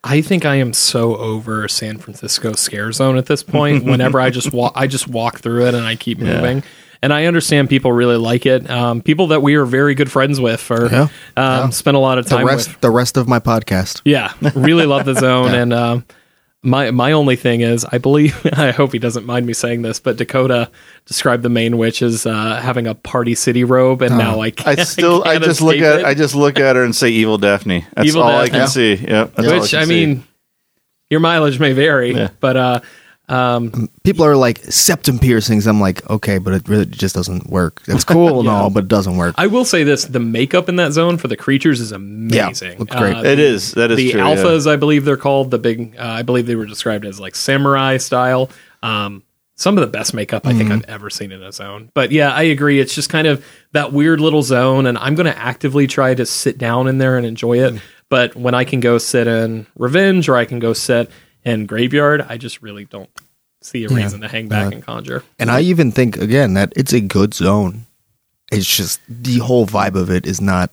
I 0.08 0.22
think 0.22 0.46
I 0.46 0.56
am 0.56 0.72
so 0.72 1.16
over 1.18 1.68
San 1.68 1.98
Francisco 1.98 2.54
scare 2.54 2.92
zone 2.92 3.18
at 3.18 3.26
this 3.26 3.42
point. 3.44 3.84
Whenever 3.92 4.20
I 4.22 4.30
just 4.30 4.54
walk, 4.54 4.74
I 4.76 4.86
just 4.88 5.08
walk 5.08 5.40
through 5.40 5.66
it 5.66 5.74
and 5.74 5.84
I 5.86 5.96
keep 5.96 6.20
moving. 6.20 6.64
And 7.02 7.12
I 7.12 7.26
understand 7.26 7.70
people 7.70 7.92
really 7.92 8.16
like 8.16 8.46
it. 8.46 8.70
Um, 8.70 9.02
people 9.02 9.28
that 9.28 9.42
we 9.42 9.56
are 9.56 9.66
very 9.66 9.96
good 9.96 10.12
friends 10.12 10.40
with 10.40 10.70
or 10.72 10.88
Yeah. 10.92 11.08
um, 11.36 11.72
spend 11.72 11.98
a 11.98 12.00
lot 12.00 12.18
of 12.20 12.26
The 12.26 12.36
time 12.38 12.46
rest, 12.48 12.70
with. 12.70 12.82
the 12.82 12.90
rest 12.92 13.18
of 13.18 13.28
my 13.28 13.40
podcast. 13.40 14.02
Yeah, 14.06 14.32
really 14.56 14.86
love 14.86 15.06
the 15.06 15.14
zone. 15.20 15.54
And 15.54 15.74
um, 15.74 16.06
my 16.66 16.92
my 16.92 17.12
only 17.14 17.36
thing 17.36 17.62
is, 17.62 17.86
I 17.86 17.98
believe 18.00 18.46
I 18.54 18.72
hope 18.72 18.92
he 18.92 19.00
doesn't 19.00 19.26
mind 19.26 19.46
me 19.46 19.54
saying 19.54 19.82
this, 19.84 20.00
but 20.00 20.18
Dakota 20.18 20.70
described 21.06 21.44
the 21.44 21.50
main 21.50 21.78
witch 21.78 22.02
as 22.02 22.26
uh, 22.26 22.60
having 22.62 22.88
a 22.88 22.96
party 22.96 23.36
city 23.36 23.64
robe, 23.64 24.02
and 24.02 24.18
now 24.18 24.42
I 24.42 24.48
I 24.48 24.52
can't, 24.52 24.80
still, 24.88 25.24
I, 25.24 25.34
can't 25.34 25.44
just 25.46 25.62
look 25.62 25.78
at, 25.78 26.00
it. 26.00 26.06
I 26.06 26.14
just 26.14 26.36
look 26.36 26.60
at 26.60 26.76
her 26.76 26.84
and 26.84 26.96
say 26.96 27.10
"Evil 27.10 27.38
Daphne." 27.38 27.86
That's 27.94 28.10
Evil 28.10 28.24
all 28.24 28.30
I 28.30 28.48
Daphne. 28.48 28.60
can 28.60 28.68
see. 28.68 28.96
Yep. 28.96 29.38
Which 29.38 29.74
I 29.74 29.86
see. 29.86 29.90
mean, 29.90 30.24
your 31.10 31.20
mileage 31.20 31.60
may 31.60 31.74
vary, 31.74 32.14
Yeah. 32.14 32.30
but 32.40 32.58
uh, 32.58 32.80
um, 33.28 33.90
People 34.04 34.24
are 34.26 34.36
like 34.36 34.60
septum 34.60 35.18
piercings. 35.20 35.66
I'm 35.68 35.82
like, 35.82 36.08
okay, 36.10 36.38
but 36.38 36.54
it 36.54 36.68
really 36.70 36.86
just 36.86 37.16
doesn't 37.16 37.50
work. 37.50 37.82
It's 37.88 38.04
cool 38.16 38.40
and 38.42 38.50
all, 38.50 38.70
but 38.70 38.84
it 38.84 38.88
doesn't 38.88 39.18
work. 39.18 39.36
I 39.38 39.48
will 39.48 39.66
say 39.66 39.84
this: 39.84 40.06
the 40.06 40.20
makeup 40.20 40.70
in 40.70 40.76
that 40.76 40.92
zone 40.92 41.18
for 41.18 41.28
the 41.28 41.38
creatures 41.38 41.80
is 41.82 41.92
amazing. 41.92 42.78
looks 42.80 42.96
great. 42.96 43.16
Uh, 43.16 43.24
it 43.24 43.40
is. 43.40 43.72
That 43.74 43.92
is 43.92 43.98
the 43.98 44.12
true. 44.12 44.22
yeah. 44.22 44.36
alphas, 44.36 44.68
I 44.70 44.76
believe 44.76 45.06
they're 45.06 45.18
called. 45.18 45.52
The 45.52 45.58
big, 45.60 45.96
uh, 45.98 46.04
I 46.04 46.22
believe 46.22 46.46
they 46.46 46.56
were 46.56 46.66
described 46.68 47.06
as 47.06 47.20
like 47.20 47.36
samurai 47.36 47.98
style. 47.98 48.50
Um, 48.84 49.24
some 49.58 49.78
of 49.78 49.82
the 49.82 49.88
best 49.92 50.14
makeup 50.14 50.46
I 50.46 50.50
think 50.52 50.64
Mm-hmm. 50.70 50.72
I've 50.74 50.90
ever 50.90 51.10
seen 51.10 51.32
in 51.32 51.42
a 51.42 51.52
zone. 51.52 51.90
But 51.94 52.12
yeah, 52.12 52.32
I 52.34 52.44
agree. 52.44 52.80
It's 52.80 52.94
just 52.94 53.10
kind 53.10 53.26
of 53.26 53.44
that 53.72 53.94
weird 53.94 54.20
little 54.20 54.44
zone, 54.44 54.86
and 54.86 54.98
I'm 54.98 55.16
going 55.16 55.32
to 55.32 55.38
actively 55.38 55.88
try 55.88 56.14
to 56.14 56.26
sit 56.26 56.58
down 56.58 56.88
in 56.88 56.98
there 56.98 57.18
and 57.18 57.26
enjoy 57.26 57.60
it. 57.60 57.82
But 58.10 58.36
when 58.36 58.54
I 58.54 58.66
can 58.66 58.82
go 58.82 58.98
sit 58.98 59.28
in 59.28 59.66
Revenge 59.78 60.28
or 60.30 60.36
I 60.36 60.44
can 60.46 60.60
go 60.60 60.74
sit 60.74 61.10
in 61.46 61.66
Graveyard, 61.68 62.26
I 62.28 62.38
just 62.38 62.62
really 62.62 62.86
don't 62.86 63.10
see 63.62 63.86
a 63.86 63.90
reason 63.90 64.22
to 64.22 64.28
hang 64.28 64.48
back 64.48 64.74
and 64.74 64.84
conjure. 64.84 65.24
And 65.40 65.50
I 65.50 65.62
even 65.62 65.92
think 65.92 66.18
again 66.18 66.54
that 66.56 66.74
it's 66.76 66.94
a 66.94 67.00
good 67.00 67.34
zone. 67.34 67.86
It's 68.52 68.68
just 68.68 69.00
the 69.08 69.40
whole 69.40 69.66
vibe 69.66 69.96
of 69.96 70.10
it 70.10 70.26
is 70.26 70.42
not. 70.42 70.72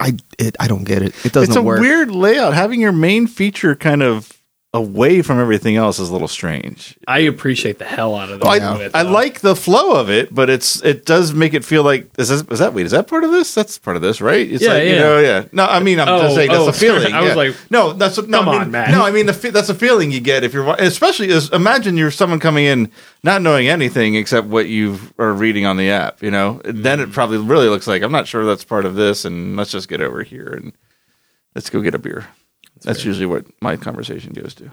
I 0.00 0.16
it, 0.38 0.56
I 0.58 0.66
don't 0.66 0.84
get 0.84 1.02
it. 1.02 1.14
It 1.24 1.32
doesn't 1.32 1.50
it's 1.50 1.56
a 1.56 1.62
work. 1.62 1.80
weird 1.80 2.10
layout. 2.10 2.52
Having 2.52 2.80
your 2.80 2.92
main 2.92 3.26
feature 3.26 3.76
kind 3.76 4.02
of 4.02 4.38
away 4.74 5.22
from 5.22 5.38
everything 5.40 5.76
else 5.76 6.00
is 6.00 6.08
a 6.10 6.12
little 6.12 6.26
strange. 6.28 6.98
I 7.06 7.20
appreciate 7.20 7.78
the 7.78 7.84
hell 7.84 8.16
out 8.16 8.28
of 8.28 8.42
I, 8.42 8.58
that. 8.58 8.90
I 8.92 9.02
like 9.02 9.40
the 9.40 9.54
flow 9.54 9.94
of 9.94 10.10
it, 10.10 10.34
but 10.34 10.50
it's 10.50 10.82
it 10.82 11.06
does 11.06 11.32
make 11.32 11.54
it 11.54 11.64
feel 11.64 11.84
like 11.84 12.10
is, 12.18 12.28
this, 12.28 12.42
is 12.50 12.58
that 12.58 12.74
wait 12.74 12.84
is 12.84 12.90
that 12.90 13.06
part 13.06 13.22
of 13.22 13.30
this? 13.30 13.54
That's 13.54 13.78
part 13.78 13.94
of 13.96 14.02
this, 14.02 14.20
right? 14.20 14.50
It's 14.50 14.62
Yeah, 14.64 14.72
like, 14.74 14.82
you 14.82 14.90
yeah. 14.94 14.98
know, 14.98 15.18
yeah. 15.20 15.44
No, 15.52 15.64
I 15.64 15.78
mean 15.78 16.00
I'm 16.00 16.08
Oh, 16.08 16.18
just 16.22 16.34
saying 16.34 16.50
that's 16.50 16.60
oh, 16.64 16.68
a 16.68 16.72
feeling. 16.84 17.14
I 17.14 17.20
was 17.22 17.36
like, 17.36 17.54
no, 17.70 17.92
that's 17.92 18.16
what, 18.16 18.28
no, 18.28 18.38
come 18.40 18.48
I 18.48 18.52
mean, 18.52 18.60
on, 18.62 18.70
man. 18.72 18.90
No, 18.90 19.04
I 19.06 19.12
mean 19.12 19.26
the 19.26 19.32
that's 19.52 19.68
a 19.68 19.74
feeling 19.74 20.10
you 20.10 20.20
get 20.20 20.42
if 20.42 20.52
you're 20.52 20.68
especially 20.80 21.30
as 21.30 21.48
imagine 21.50 21.96
you're 21.96 22.10
someone 22.10 22.40
coming 22.40 22.64
in 22.64 22.90
not 23.22 23.42
knowing 23.42 23.68
anything 23.68 24.16
except 24.16 24.48
what 24.48 24.68
you 24.68 24.98
are 25.18 25.32
reading 25.32 25.66
on 25.66 25.76
the 25.76 25.88
app. 25.90 26.20
You 26.22 26.32
know, 26.32 26.60
then 26.64 26.98
Mm-hmm. 26.98 27.10
it 27.10 27.14
probably 27.14 27.38
really 27.38 27.68
looks 27.68 27.86
like 27.86 28.02
I'm 28.02 28.12
not 28.12 28.26
sure 28.26 28.44
that's 28.44 28.64
part 28.64 28.84
of 28.86 28.96
this, 28.96 29.24
and 29.24 29.56
let's 29.56 29.70
just 29.70 29.88
get 29.88 30.00
over 30.00 30.24
here 30.24 30.48
and 30.48 30.72
let's 31.54 31.70
go 31.70 31.80
get 31.80 31.94
a 31.94 31.98
beer. 31.98 32.26
That's, 32.84 33.04
usually 33.04 33.26
what 33.26 33.46
my 33.60 33.76
conversation 33.76 34.32
goes 34.32 34.54
to. 34.54 34.70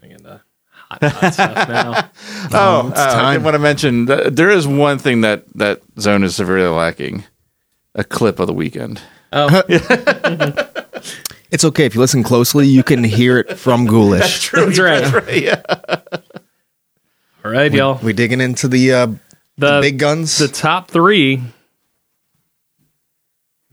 Getting 0.00 0.12
into 0.16 0.40
hot, 0.72 1.02
hot 1.04 1.32
stuff 1.34 1.68
now. 1.68 2.10
Oh, 2.52 2.88
it's 2.88 2.98
uh, 2.98 3.06
I 3.08 3.12
time. 3.12 3.34
did 3.34 3.44
want 3.44 3.54
to 3.54 3.58
mention 3.58 4.06
that 4.06 4.34
there 4.36 4.50
is 4.50 4.66
one 4.66 4.98
thing 4.98 5.20
that 5.20 5.44
that 5.56 5.82
zone 5.98 6.24
is 6.24 6.34
severely 6.36 6.68
lacking: 6.74 7.24
a 7.94 8.02
clip 8.04 8.38
of 8.40 8.46
the 8.46 8.54
Weeknd. 8.54 8.98
Oh, 9.32 9.62
It's 11.52 11.64
okay 11.64 11.84
if 11.84 11.94
you 11.96 12.00
listen 12.00 12.22
closely. 12.22 12.66
You 12.68 12.84
can 12.84 13.02
hear 13.02 13.38
it 13.38 13.58
from 13.58 13.86
Ghoulish. 13.86 14.40
True, 14.42 14.70
That's 14.70 15.12
right. 15.12 15.42
Yeah. 15.42 15.62
all 17.44 17.50
right, 17.50 17.72
y'all. 17.72 17.98
We 18.02 18.12
digging 18.12 18.40
into 18.40 18.68
the 18.68 18.92
uh, 18.92 19.06
The 19.58 19.80
big 19.80 19.98
guns. 19.98 20.38
the 20.38 20.46
top 20.46 20.90
three. 20.92 21.42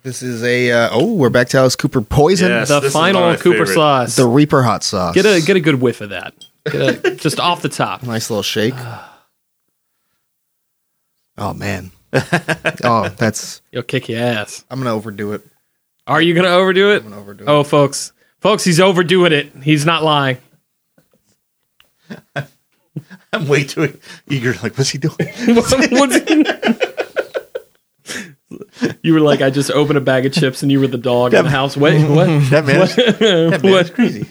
This 0.08 0.24
is 0.24 0.42
a 0.42 0.72
uh, 0.72 0.90
oh, 0.94 1.14
we're 1.16 1.30
back 1.30 1.50
to 1.50 1.58
Alice 1.58 1.76
Cooper 1.76 2.02
Poison. 2.02 2.48
Yes. 2.48 2.70
The 2.70 2.80
this 2.80 2.88
is 2.88 2.94
final 2.94 3.20
my 3.22 3.36
Cooper 3.36 3.66
favorite. 3.66 3.74
sauce. 3.74 4.16
The 4.16 4.26
Reaper 4.26 4.64
hot 4.64 4.82
sauce. 4.82 5.14
get 5.14 5.26
a 5.26 5.42
get 5.46 5.58
a 5.58 5.60
good 5.60 5.82
whiff 5.82 6.00
of 6.00 6.12
that. 6.12 6.34
Get 6.72 7.06
a, 7.06 7.16
just 7.18 7.42
off 7.42 7.62
the 7.62 7.68
top. 7.68 8.04
nice 8.04 8.30
little 8.30 8.42
shake. 8.42 8.74
oh 11.38 11.54
man. 11.54 11.92
oh, 12.86 13.10
that's. 13.18 13.62
You'll 13.74 13.84
kick 13.84 14.08
your 14.08 14.22
ass. 14.22 14.64
I'm 14.72 14.80
gonna 14.80 14.96
overdo 14.96 15.34
it. 15.34 15.42
Are 16.08 16.22
you 16.22 16.34
gonna 16.34 16.48
overdo 16.48 16.94
it? 16.94 17.04
gonna 17.04 17.20
overdo 17.20 17.44
it. 17.44 17.50
oh, 17.50 17.66
folks, 17.66 18.14
folks, 18.40 18.64
he's 18.64 18.80
overdoing 18.80 19.34
it. 19.34 19.52
He's 19.62 19.86
not 19.86 20.04
lying. 20.04 20.38
I'm 23.34 23.50
way 23.50 23.66
too 23.66 24.00
eager. 24.30 24.54
Like, 24.64 24.78
what's 24.78 24.90
he 24.90 25.00
doing? 25.00 25.18
What's- 25.20 26.77
you 29.04 29.14
were 29.14 29.20
like, 29.20 29.42
I 29.42 29.50
just 29.50 29.72
opened 29.72 29.98
a 29.98 30.02
bag 30.02 30.26
of 30.26 30.34
chips, 30.34 30.62
and 30.64 30.72
you 30.72 30.80
were 30.80 30.88
the 30.88 30.98
dog 30.98 31.34
in 31.34 31.44
the 31.44 31.50
house. 31.50 31.76
Wait, 31.78 32.04
what? 32.10 32.28
That 32.50 32.66
man, 32.66 32.82
is- 32.82 32.96
that 32.96 33.20
man 33.22 33.54
is 33.54 33.64
What? 33.64 33.94
crazy. 33.94 34.26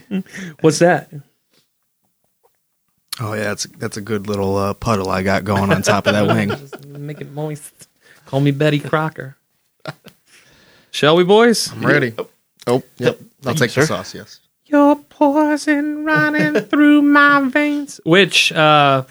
What's 0.61 0.79
that? 0.81 1.11
Oh 3.19 3.33
yeah, 3.33 3.45
that's 3.45 3.65
that's 3.79 3.97
a 3.97 4.03
good 4.03 4.27
little 4.27 4.57
uh, 4.57 4.75
puddle 4.75 5.09
I 5.09 5.23
got 5.23 5.45
going 5.45 5.73
on 5.73 5.81
top 5.83 6.07
of 6.07 6.13
that 6.13 6.27
wing. 6.27 6.53
Make 7.07 7.21
it 7.21 7.33
moist. 7.33 7.89
Call 8.27 8.41
me 8.41 8.51
Betty 8.51 8.79
Crocker. 8.79 9.37
Shall 10.91 11.17
we, 11.17 11.25
boys? 11.25 11.73
I'm 11.73 11.85
ready. 11.87 12.15
Oh, 12.67 12.83
yep. 12.99 13.19
I'll 13.45 13.53
you, 13.53 13.59
take 13.59 13.73
the 13.73 13.87
sauce. 13.87 14.15
Yes. 14.15 14.41
Your 14.67 14.97
poison 14.97 16.05
running 16.05 16.55
through 16.65 17.03
my 17.03 17.49
veins. 17.49 18.01
Which 18.05 18.51
uh, 18.53 19.05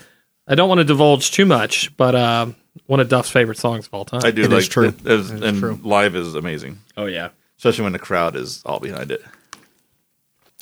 I 0.48 0.56
don't 0.56 0.68
want 0.68 0.80
to 0.80 0.84
divulge 0.84 1.32
too 1.32 1.46
much, 1.46 1.96
but 1.96 2.14
uh, 2.14 2.48
one 2.88 3.00
of 3.00 3.10
Duff's 3.10 3.30
favorite 3.30 3.58
songs 3.58 3.88
of 3.88 3.94
all 3.94 4.06
time. 4.06 4.22
I 4.24 4.32
do 4.32 4.44
It 4.44 4.52
like 4.52 4.60
is 4.60 4.68
true. 4.68 4.88
it 4.90 5.06
is- 5.06 5.32
It 5.32 5.36
is 5.38 5.42
and 5.42 5.60
true. 5.60 5.80
live 5.84 6.16
is 6.16 6.36
amazing, 6.36 6.80
oh 6.98 7.06
yeah. 7.06 7.30
especially 7.58 7.84
when 7.84 7.94
the 7.94 8.00
crowd 8.00 8.36
is 8.36 8.62
all 8.66 8.80
behind 8.80 9.12
it. 9.12 9.24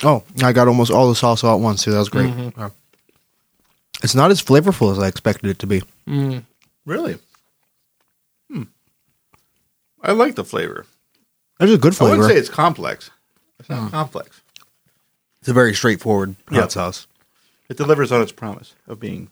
Oh, 0.04 0.24
I 0.44 0.52
got 0.54 0.68
almost 0.68 0.92
all 0.92 1.08
the 1.08 1.14
salsa 1.20 1.54
at 1.54 1.60
once 1.60 1.84
too. 1.84 1.92
That 1.92 2.00
was 2.00 2.10
great. 2.10 2.34
Uh, 2.58 2.70
it's 4.04 4.16
not 4.16 4.32
as 4.32 4.42
flavorful 4.42 4.92
as 4.92 5.00
I 5.00 5.08
expected 5.08 5.50
it 5.50 5.60
to 5.60 5.68
be. 5.68 5.82
Really? 6.86 7.18
Hmm. 8.52 8.64
I 10.02 10.12
like 10.12 10.36
the 10.36 10.44
flavor. 10.44 10.86
There's 11.60 11.72
a 11.72 11.78
good 11.78 11.96
flavor. 11.96 12.16
I 12.16 12.18
wouldn't 12.18 12.28
flavor. 12.28 12.40
say 12.40 12.40
it's 12.48 12.54
complex. 12.54 13.12
It's 13.60 13.70
not 13.70 13.92
complex. 13.92 14.42
It's 15.40 15.48
a 15.48 15.54
very 15.54 15.74
straightforward 15.74 16.36
hot 16.50 16.56
Yeah. 16.56 16.68
sauce. 16.68 17.08
It 17.70 17.78
delivers 17.78 18.12
on 18.12 18.22
its 18.22 18.34
promise 18.34 18.74
of 18.88 19.00
being 19.00 19.30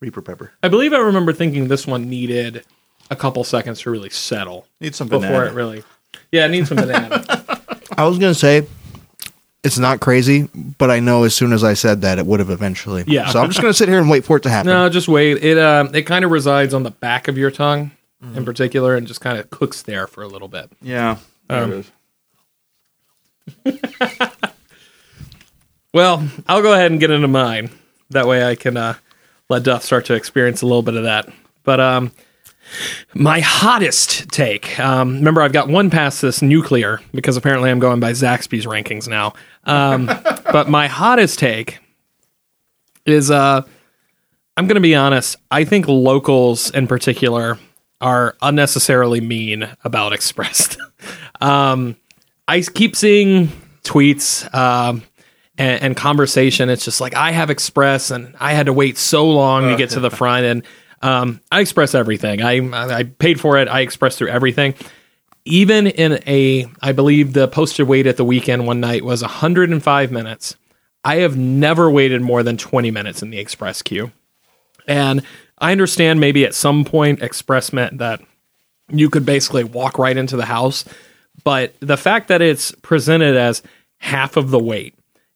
Reaper 0.00 0.22
pepper. 0.22 0.52
I 0.62 0.68
believe 0.68 0.92
I 0.92 0.98
remember 0.98 1.32
thinking 1.32 1.68
this 1.68 1.86
one 1.86 2.08
needed 2.08 2.64
a 3.10 3.16
couple 3.16 3.44
seconds 3.44 3.80
to 3.82 3.90
really 3.90 4.10
settle 4.10 4.66
Needs 4.80 4.96
some 4.96 5.08
before 5.08 5.20
banana. 5.28 5.46
it 5.50 5.54
really. 5.54 5.84
Yeah, 6.32 6.46
it 6.46 6.50
needs 6.50 6.68
some 6.68 6.76
banana. 6.76 7.22
I 7.98 8.06
was 8.06 8.18
gonna 8.18 8.34
say 8.34 8.66
it's 9.62 9.78
not 9.78 10.00
crazy, 10.00 10.48
but 10.78 10.90
I 10.90 11.00
know 11.00 11.24
as 11.24 11.34
soon 11.34 11.52
as 11.52 11.62
I 11.62 11.74
said 11.74 12.00
that, 12.00 12.18
it 12.18 12.24
would 12.24 12.40
have 12.40 12.48
eventually. 12.50 13.04
Yeah. 13.06 13.28
So 13.28 13.40
I'm 13.40 13.48
just 13.50 13.60
gonna 13.60 13.74
sit 13.74 13.88
here 13.88 13.98
and 13.98 14.08
wait 14.08 14.24
for 14.24 14.38
it 14.38 14.42
to 14.44 14.50
happen. 14.50 14.68
no, 14.72 14.88
just 14.88 15.06
wait. 15.08 15.44
It 15.44 15.58
uh, 15.58 15.88
it 15.92 16.02
kind 16.02 16.24
of 16.24 16.30
resides 16.30 16.72
on 16.72 16.82
the 16.82 16.90
back 16.92 17.28
of 17.28 17.36
your 17.36 17.50
tongue 17.50 17.90
in 18.34 18.44
particular, 18.44 18.96
and 18.96 19.06
just 19.06 19.20
kind 19.22 19.38
of 19.38 19.48
cooks 19.50 19.82
there 19.82 20.06
for 20.06 20.22
a 20.22 20.28
little 20.28 20.48
bit. 20.48 20.70
Yeah. 20.82 21.16
there 21.48 21.62
Um, 21.64 21.72
it 21.72 21.86
is. 23.66 24.28
Well, 25.92 26.28
I'll 26.46 26.62
go 26.62 26.72
ahead 26.72 26.92
and 26.92 27.00
get 27.00 27.10
into 27.10 27.26
mine. 27.26 27.70
That 28.10 28.26
way 28.28 28.44
I 28.44 28.54
can 28.54 28.76
uh, 28.76 28.94
let 29.50 29.64
Duff 29.64 29.84
start 29.84 30.06
to 30.06 30.14
experience 30.14 30.62
a 30.62 30.66
little 30.66 30.82
bit 30.82 30.94
of 30.94 31.02
that. 31.02 31.28
But 31.64 31.80
um, 31.80 32.12
my 33.12 33.40
hottest 33.40 34.30
take. 34.30 34.78
Um, 34.78 35.16
remember, 35.16 35.42
I've 35.42 35.52
got 35.52 35.68
one 35.68 35.90
past 35.90 36.22
this 36.22 36.40
nuclear 36.40 37.00
because 37.12 37.36
apparently 37.36 37.70
I'm 37.70 37.80
going 37.80 38.00
by 38.00 38.12
Zaxby's 38.12 38.64
rankings 38.64 39.08
now. 39.08 39.34
Um, 39.64 40.06
but 40.52 40.70
my 40.70 40.86
hottest 40.86 41.38
take 41.38 41.80
is 43.04 43.30
uh, 43.30 43.62
I'm 44.56 44.66
going 44.66 44.76
to 44.76 44.80
be 44.80 44.94
honest. 44.94 45.36
I 45.50 45.64
think 45.64 45.88
locals 45.88 46.70
in 46.70 46.86
particular 46.86 47.58
are 48.00 48.36
unnecessarily 48.40 49.20
mean 49.20 49.68
about 49.84 50.12
Express. 50.12 50.76
um, 51.40 51.96
I 52.46 52.62
keep 52.62 52.96
seeing 52.96 53.48
tweets 53.82 54.52
um, 54.54 55.02
and, 55.60 55.82
and 55.82 55.96
conversation. 55.96 56.70
It's 56.70 56.84
just 56.84 57.00
like 57.00 57.14
I 57.14 57.32
have 57.32 57.50
Express, 57.50 58.10
and 58.10 58.34
I 58.40 58.54
had 58.54 58.66
to 58.66 58.72
wait 58.72 58.96
so 58.96 59.28
long 59.28 59.68
to 59.68 59.76
get 59.76 59.90
to 59.90 60.00
the 60.00 60.10
front. 60.10 60.46
And 60.46 60.62
um, 61.02 61.40
I 61.52 61.60
express 61.60 61.94
everything. 61.94 62.42
I 62.42 62.98
I 62.98 63.04
paid 63.04 63.38
for 63.38 63.58
it. 63.58 63.68
I 63.68 63.80
express 63.80 64.16
through 64.16 64.28
everything. 64.28 64.74
Even 65.44 65.86
in 65.86 66.22
a, 66.26 66.66
I 66.82 66.92
believe 66.92 67.32
the 67.32 67.48
posted 67.48 67.88
wait 67.88 68.06
at 68.06 68.16
the 68.16 68.24
Weeknd 68.24 68.66
one 68.66 68.80
night 68.80 69.04
was 69.04 69.22
105 69.22 70.12
minutes. 70.12 70.56
I 71.02 71.16
have 71.16 71.36
never 71.36 71.90
waited 71.90 72.20
more 72.20 72.42
than 72.42 72.58
20 72.58 72.90
minutes 72.90 73.22
in 73.22 73.30
the 73.30 73.38
express 73.38 73.80
queue. 73.80 74.12
And 74.86 75.22
I 75.58 75.72
understand 75.72 76.20
maybe 76.20 76.44
at 76.44 76.54
some 76.54 76.84
point 76.84 77.22
Express 77.22 77.72
meant 77.72 77.98
that 77.98 78.20
you 78.90 79.08
could 79.08 79.24
basically 79.24 79.64
walk 79.64 79.98
right 79.98 80.16
into 80.16 80.36
the 80.36 80.44
house. 80.44 80.84
But 81.42 81.74
the 81.80 81.96
fact 81.96 82.28
that 82.28 82.42
it's 82.42 82.72
presented 82.82 83.36
as 83.36 83.62
half 83.98 84.36
of 84.36 84.50
the 84.50 84.58
wait, 84.58 84.94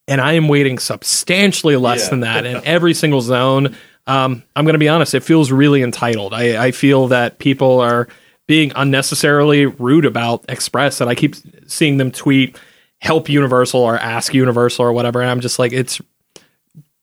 and 0.09 0.21
I 0.21 0.35
am 0.35 0.49
waiting 0.49 0.79
substantially 0.79 1.77
less 1.77 2.05
Yeah. 2.05 2.11
than 2.11 2.21
that 2.21 2.47
in 2.47 2.61
every 2.65 2.95
single 2.95 3.21
zone, 3.21 3.77
um, 4.07 4.43
I'm 4.55 4.65
going 4.65 4.75
to 4.75 4.79
be 4.79 4.89
honest, 4.89 5.15
it 5.15 5.21
feels 5.23 5.51
really 5.51 5.83
entitled. 5.83 6.35
I, 6.35 6.67
I 6.67 6.71
feel 6.73 7.09
that 7.09 7.39
people 7.39 7.81
are 7.81 8.09
being 8.47 8.73
unnecessarily 8.77 9.65
rude 9.67 10.05
about 10.05 10.45
Express, 10.49 11.01
and 11.01 11.09
I 11.09 11.15
keep 11.15 11.35
seeing 11.67 11.97
them 11.97 12.11
tweet, 12.11 12.59
help 13.01 13.29
Universal 13.31 13.81
or 13.81 13.97
ask 13.99 14.35
Universal 14.35 14.85
or 14.85 14.93
whatever. 14.93 15.23
And 15.23 15.31
I'm 15.31 15.41
just 15.41 15.59
like, 15.59 15.73
it's 15.73 16.01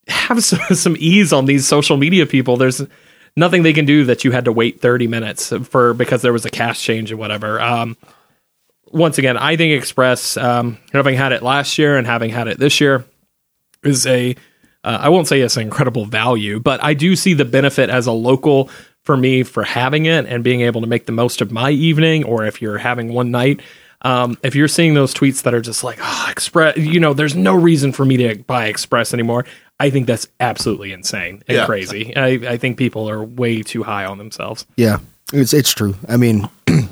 have 0.07 0.43
some, 0.43 0.75
some 0.75 0.95
ease 0.99 1.33
on 1.33 1.45
these 1.45 1.67
social 1.67 1.97
media 1.97 2.25
people. 2.27 2.57
There's 2.57 2.81
nothing 3.35 3.63
they 3.63 3.73
can 3.73 3.85
do 3.85 4.05
that 4.05 4.23
you 4.23 4.31
had 4.31 4.45
to 4.45 4.51
wait 4.51 4.81
30 4.81 5.07
minutes 5.07 5.51
for 5.63 5.93
because 5.95 6.21
there 6.21 6.33
was 6.33 6.45
a 6.45 6.49
cash 6.49 6.81
change 6.83 7.11
or 7.11 7.17
whatever. 7.17 7.59
Um, 7.59 7.97
once 8.93 9.17
again, 9.17 9.37
I 9.37 9.55
think 9.57 9.77
Express, 9.77 10.37
um, 10.37 10.77
having 10.93 11.15
had 11.15 11.31
it 11.31 11.41
last 11.43 11.77
year 11.77 11.97
and 11.97 12.05
having 12.07 12.29
had 12.29 12.47
it 12.47 12.59
this 12.59 12.79
year, 12.81 13.05
is 13.83 14.05
a 14.07 14.35
uh, 14.83 14.97
I 15.01 15.09
won't 15.09 15.27
say 15.27 15.41
it's 15.41 15.57
an 15.57 15.63
incredible 15.63 16.05
value, 16.05 16.59
but 16.59 16.83
I 16.83 16.93
do 16.95 17.15
see 17.15 17.33
the 17.35 17.45
benefit 17.45 17.89
as 17.89 18.07
a 18.07 18.11
local 18.11 18.69
for 19.03 19.15
me 19.15 19.43
for 19.43 19.63
having 19.63 20.05
it 20.05 20.25
and 20.25 20.43
being 20.43 20.61
able 20.61 20.81
to 20.81 20.87
make 20.87 21.05
the 21.05 21.11
most 21.11 21.41
of 21.41 21.51
my 21.51 21.69
evening. 21.71 22.23
Or 22.23 22.45
if 22.45 22.61
you're 22.61 22.79
having 22.79 23.13
one 23.13 23.29
night, 23.31 23.61
um, 24.01 24.37
if 24.43 24.55
you're 24.55 24.67
seeing 24.67 24.95
those 24.95 25.13
tweets 25.13 25.43
that 25.43 25.53
are 25.53 25.61
just 25.61 25.83
like, 25.83 25.99
oh, 26.01 26.27
Express, 26.31 26.77
you 26.77 26.99
know, 26.99 27.13
there's 27.13 27.35
no 27.35 27.53
reason 27.53 27.91
for 27.91 28.03
me 28.05 28.17
to 28.17 28.35
buy 28.43 28.65
Express 28.67 29.13
anymore. 29.13 29.45
I 29.79 29.89
think 29.91 30.07
that's 30.07 30.27
absolutely 30.39 30.91
insane 30.93 31.43
and 31.47 31.57
Yeah. 31.57 31.65
crazy. 31.65 32.15
I, 32.15 32.27
I 32.53 32.57
think 32.57 32.77
people 32.77 33.07
are 33.09 33.23
way 33.23 33.61
too 33.63 33.83
high 33.83 34.05
on 34.05 34.17
themselves. 34.19 34.65
Yeah, 34.77 34.97
it's 35.33 35.53
it's 35.53 35.71
true. 35.73 35.95
I 36.07 36.17
mean, 36.17 36.49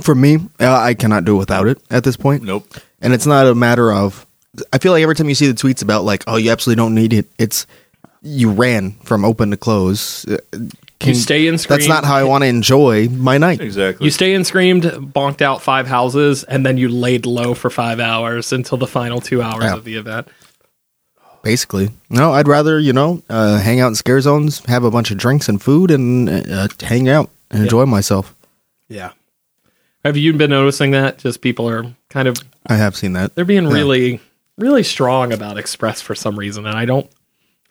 for 0.00 0.14
me, 0.14 0.36
uh, 0.58 0.72
I 0.76 0.94
cannot 0.94 1.24
do 1.24 1.36
without 1.36 1.66
it 1.66 1.78
at 1.90 2.04
this 2.04 2.16
point. 2.16 2.42
Nope. 2.42 2.66
And 3.00 3.12
it's 3.12 3.26
not 3.26 3.46
a 3.46 3.54
matter 3.54 3.92
of. 3.92 4.26
I 4.72 4.78
feel 4.78 4.92
like 4.92 5.02
every 5.02 5.14
time 5.14 5.28
you 5.28 5.34
see 5.34 5.46
the 5.46 5.54
tweets 5.54 5.82
about 5.82 6.04
like, 6.04 6.24
oh, 6.26 6.36
you 6.36 6.50
absolutely 6.50 6.80
don't 6.82 6.94
need 6.94 7.12
it. 7.12 7.26
It's 7.38 7.66
you 8.22 8.50
ran 8.50 8.92
from 9.04 9.24
open 9.24 9.50
to 9.50 9.56
close. 9.56 10.26
Uh, 10.26 10.38
can- 10.98 11.14
stay 11.14 11.46
in 11.46 11.56
That's 11.56 11.88
not 11.88 12.04
how 12.04 12.16
I 12.16 12.24
want 12.24 12.42
to 12.42 12.48
enjoy 12.48 13.08
my 13.08 13.38
night. 13.38 13.60
Exactly. 13.62 14.04
You 14.04 14.10
stay 14.10 14.34
and 14.34 14.46
screamed, 14.46 14.82
bonked 14.82 15.40
out 15.40 15.62
five 15.62 15.86
houses, 15.86 16.44
and 16.44 16.66
then 16.66 16.76
you 16.76 16.90
laid 16.90 17.24
low 17.24 17.54
for 17.54 17.70
five 17.70 18.00
hours 18.00 18.52
until 18.52 18.76
the 18.76 18.86
final 18.86 19.20
two 19.20 19.40
hours 19.40 19.64
Yeah. 19.64 19.74
of 19.74 19.84
the 19.84 19.94
event. 19.96 20.28
Basically, 21.42 21.88
no. 22.10 22.32
I'd 22.34 22.46
rather 22.48 22.78
you 22.78 22.92
know 22.92 23.22
uh, 23.30 23.58
hang 23.60 23.80
out 23.80 23.88
in 23.88 23.94
scare 23.94 24.20
zones, 24.20 24.62
have 24.66 24.84
a 24.84 24.90
bunch 24.90 25.10
of 25.10 25.16
drinks 25.16 25.48
and 25.48 25.60
food, 25.62 25.90
and 25.90 26.28
uh, 26.28 26.68
hang 26.82 27.08
out 27.08 27.30
and 27.50 27.62
enjoy 27.62 27.86
myself. 27.86 28.34
Yeah. 28.88 29.12
Have 30.04 30.16
you 30.16 30.32
been 30.32 30.50
noticing 30.50 30.92
that? 30.92 31.18
Just 31.18 31.40
people 31.40 31.68
are 31.68 31.84
kind 32.08 32.26
of 32.28 32.36
I 32.66 32.76
have 32.76 32.96
seen 32.96 33.12
that. 33.14 33.34
they're 33.34 33.44
being 33.44 33.64
Yeah. 33.64 33.72
really, 33.74 34.20
really 34.58 34.82
strong 34.82 35.32
about 35.32 35.58
Express 35.58 36.00
for 36.00 36.14
some 36.14 36.38
reason, 36.38 36.66
and 36.66 36.76
I 36.76 36.84
don't, 36.84 37.10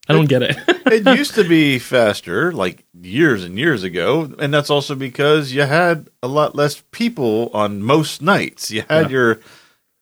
I 0.08 0.14
don't 0.14 0.28
get 0.30 0.42
it. 0.44 0.58
it 0.68 1.18
used 1.18 1.36
to 1.36 1.48
be 1.48 1.80
faster, 1.80 2.52
like 2.52 2.84
years 3.00 3.44
and 3.44 3.58
years 3.58 3.84
ago, 3.84 4.32
and 4.40 4.54
that's 4.54 4.70
also 4.70 4.96
because 4.96 5.54
you 5.54 5.62
had 5.64 6.08
a 6.24 6.28
lot 6.28 6.56
less 6.56 6.84
people 6.92 7.50
on 7.54 7.82
most 7.82 8.22
nights. 8.22 8.70
You 8.72 8.84
had 8.90 9.06
Yeah. 9.08 9.10
your 9.10 9.40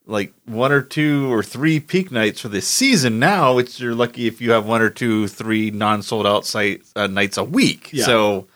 like 0.06 0.34
one 0.46 0.72
or 0.72 0.82
two 0.82 1.32
or 1.34 1.44
three 1.44 1.82
peak 1.82 2.12
nights 2.14 2.40
for 2.40 2.48
the 2.48 2.62
season. 2.62 3.20
Now 3.20 3.58
it's 3.58 3.80
you're 3.80 3.94
lucky 3.96 4.26
if 4.28 4.40
you 4.40 4.52
have 4.52 4.66
one 4.66 4.82
or 4.82 4.90
two, 4.90 5.28
three 5.28 5.70
non-sold 5.72 6.26
out 6.26 6.46
site 6.46 6.82
uh, 6.96 7.08
nights 7.08 7.38
a 7.38 7.44
week. 7.44 7.90
Yeah. 7.92 8.06
So 8.06 8.48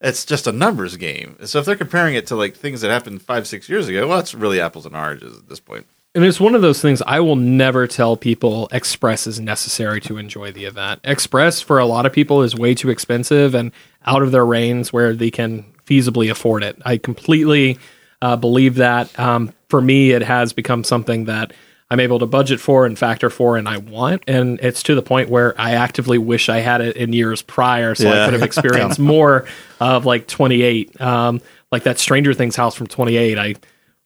it's 0.00 0.24
just 0.24 0.46
a 0.46 0.52
numbers 0.52 0.96
game. 0.96 1.36
So 1.44 1.58
if 1.58 1.64
they're 1.64 1.76
comparing 1.76 2.14
it 2.14 2.26
to 2.28 2.36
like 2.36 2.56
things 2.56 2.80
that 2.82 2.90
happened 2.90 3.22
five, 3.22 3.46
six 3.46 3.68
years 3.68 3.88
ago, 3.88 4.08
well, 4.08 4.20
it's 4.20 4.34
really 4.34 4.60
apples 4.60 4.86
and 4.86 4.94
oranges 4.94 5.38
at 5.38 5.48
this 5.48 5.60
point. 5.60 5.86
And 6.14 6.24
it's 6.24 6.40
one 6.40 6.54
of 6.54 6.62
those 6.62 6.80
things 6.80 7.02
I 7.02 7.20
will 7.20 7.36
never 7.36 7.86
tell 7.86 8.16
people 8.16 8.68
Express 8.72 9.26
is 9.26 9.38
necessary 9.38 10.00
to 10.02 10.16
enjoy 10.16 10.52
the 10.52 10.64
event. 10.64 11.00
Express 11.04 11.60
for 11.60 11.78
a 11.78 11.86
lot 11.86 12.06
of 12.06 12.12
people 12.12 12.42
is 12.42 12.56
way 12.56 12.74
too 12.74 12.90
expensive 12.90 13.54
and 13.54 13.72
out 14.06 14.22
of 14.22 14.32
their 14.32 14.46
range 14.46 14.88
where 14.88 15.14
they 15.14 15.30
can 15.30 15.64
feasibly 15.86 16.30
afford 16.30 16.62
it. 16.62 16.80
I 16.84 16.96
completely 16.96 17.78
uh, 18.22 18.36
believe 18.36 18.76
that. 18.76 19.16
Um, 19.18 19.52
for 19.68 19.80
me, 19.80 20.12
it 20.12 20.22
has 20.22 20.52
become 20.52 20.82
something 20.82 21.26
that 21.26 21.52
I'm 21.90 22.00
able 22.00 22.18
to 22.18 22.26
budget 22.26 22.60
for 22.60 22.84
and 22.84 22.98
factor 22.98 23.30
for, 23.30 23.56
and 23.56 23.66
I 23.66 23.78
want. 23.78 24.24
And 24.26 24.60
it's 24.60 24.82
to 24.84 24.94
the 24.94 25.02
point 25.02 25.30
where 25.30 25.58
I 25.58 25.72
actively 25.72 26.18
wish 26.18 26.48
I 26.48 26.58
had 26.58 26.80
it 26.82 26.96
in 26.96 27.12
years 27.12 27.40
prior, 27.40 27.94
so 27.94 28.10
I 28.10 28.24
could 28.26 28.34
have 28.34 28.42
experienced 28.42 28.98
more 28.98 29.46
of 29.80 30.04
like 30.04 30.26
28, 30.26 31.00
um, 31.00 31.40
like 31.72 31.84
that 31.84 31.98
Stranger 31.98 32.34
Things 32.34 32.56
house 32.56 32.74
from 32.74 32.88
28. 32.88 33.38
I 33.38 33.54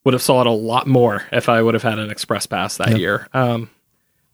would 0.05 0.15
have 0.15 0.23
saw 0.23 0.41
it 0.41 0.47
a 0.47 0.51
lot 0.51 0.87
more 0.87 1.25
if 1.33 1.49
I 1.49 1.61
would 1.61 1.75
have 1.75 1.83
had 1.83 1.99
an 1.99 2.11
express 2.11 2.47
pass 2.47 2.77
that 2.77 2.99
year. 2.99 3.29
Um, 3.33 3.69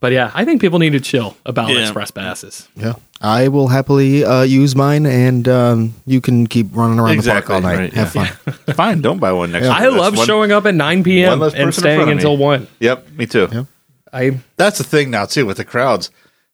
but 0.00 0.12
yeah, 0.12 0.30
I 0.34 0.44
think 0.44 0.60
people 0.60 0.78
need 0.78 0.90
to 0.92 1.00
chill 1.00 1.36
about 1.46 1.70
Yeah. 1.70 1.80
express 1.82 2.10
passes. 2.10 2.68
Yeah, 2.76 2.94
I 3.20 3.48
will 3.48 3.68
happily 3.68 4.24
uh, 4.24 4.42
use 4.42 4.74
mine, 4.76 5.06
and 5.06 5.46
um, 5.48 5.94
you 6.06 6.20
can 6.20 6.46
keep 6.46 6.68
running 6.72 6.98
around 6.98 7.18
the 7.20 7.30
park 7.30 7.50
all 7.50 7.60
night. 7.60 7.78
right, 7.78 7.92
Have 7.94 8.14
yeah. 8.14 8.24
fun. 8.26 8.54
Fine, 8.74 9.00
don't 9.02 9.18
buy 9.18 9.32
one 9.32 9.52
next. 9.52 9.66
Yeah. 9.66 9.72
I 9.72 9.82
That's 9.82 9.96
love 9.96 10.16
one- 10.16 10.26
showing 10.26 10.52
up 10.52 10.66
at 10.66 10.74
9 10.74 10.98
one 10.98 11.04
p.m. 11.04 11.40
less 11.40 11.54
and 11.54 11.64
person 11.64 11.66
in 11.66 11.72
staying 11.72 11.96
front 11.98 12.10
of 12.10 12.16
me. 12.16 12.20
until 12.22 12.36
1. 12.36 12.66
Yep, 12.80 13.10
me 13.12 13.26
too. 13.26 13.48
Yep. 13.50 13.66
I 14.12 14.38
That's 14.56 14.78
the 14.78 14.84
thing 14.84 15.10
now 15.10 15.26
too 15.26 15.44
with 15.46 15.56
the 15.58 15.64
crowds. 15.64 16.10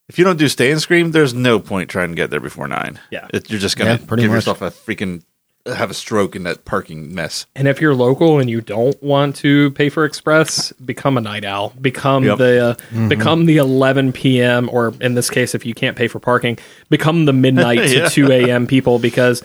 If 0.08 0.18
you 0.18 0.24
don't 0.24 0.38
do 0.38 0.48
stay 0.48 0.70
and 0.70 0.80
scream, 0.80 1.12
there's 1.12 1.32
no 1.32 1.58
point 1.60 1.88
trying 1.88 2.10
to 2.10 2.14
get 2.14 2.28
there 2.30 2.40
before 2.40 2.66
nine. 2.68 2.98
Yeah. 3.10 3.26
It- 3.32 3.48
you're 3.50 3.60
just 3.60 3.76
gonna 3.78 3.92
Yeah, 3.92 3.96
pretty 4.06 4.22
give 4.24 4.30
much. 4.32 4.38
yourself 4.46 4.60
a 4.62 4.70
freaking 4.70 5.22
have 5.66 5.90
a 5.90 5.94
stroke 5.94 6.36
in 6.36 6.42
that 6.42 6.64
parking 6.66 7.14
mess. 7.14 7.46
and 7.56 7.66
if 7.66 7.80
you're 7.80 7.94
local 7.94 8.38
and 8.38 8.50
you 8.50 8.60
don't 8.60 9.02
want 9.02 9.34
to 9.36 9.70
pay 9.70 9.88
for 9.88 10.04
express, 10.04 10.72
become 10.72 11.16
a 11.16 11.20
night 11.22 11.44
owl. 11.44 11.72
Become 11.80 12.24
Yep. 12.24 12.38
the 12.38 12.64
uh, 12.66 12.74
Mm-hmm. 12.74 13.08
become 13.08 13.46
the 13.46 13.56
11 13.56 14.12
p.m. 14.12 14.68
or 14.70 14.92
in 15.00 15.14
this 15.14 15.30
case, 15.30 15.54
if 15.54 15.64
you 15.64 15.72
can't 15.74 15.96
pay 15.96 16.06
for 16.08 16.18
parking, 16.18 16.58
become 16.90 17.24
the 17.24 17.32
midnight 17.32 17.78
Yeah. 17.90 18.08
to 18.08 18.10
2 18.10 18.30
a.m. 18.32 18.66
people 18.66 18.98
because 18.98 19.42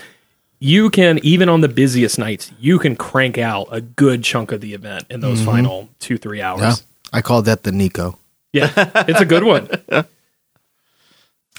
you 0.59 0.89
can 0.89 1.19
even 1.23 1.47
on 1.47 1.61
the 1.61 1.69
busiest 1.69 2.19
nights 2.19 2.51
you 2.59 2.79
can 2.79 2.97
crank 2.97 3.37
out 3.37 3.69
a 3.71 3.79
good 3.79 4.21
chunk 4.25 4.51
of 4.51 4.59
the 4.59 4.73
event 4.73 5.05
in 5.09 5.21
those 5.21 5.41
final 5.41 5.87
two 5.99 6.17
three 6.17 6.41
hours. 6.41 6.59
Mm-hmm. 6.59 6.69
Yeah, 7.13 7.17
I 7.17 7.21
call 7.21 7.41
that 7.43 7.63
the 7.63 7.71
Nico. 7.71 8.19
Yeah, 8.51 8.69
it's 9.07 9.21
a 9.21 9.25
good 9.25 9.43
one. 9.45 9.69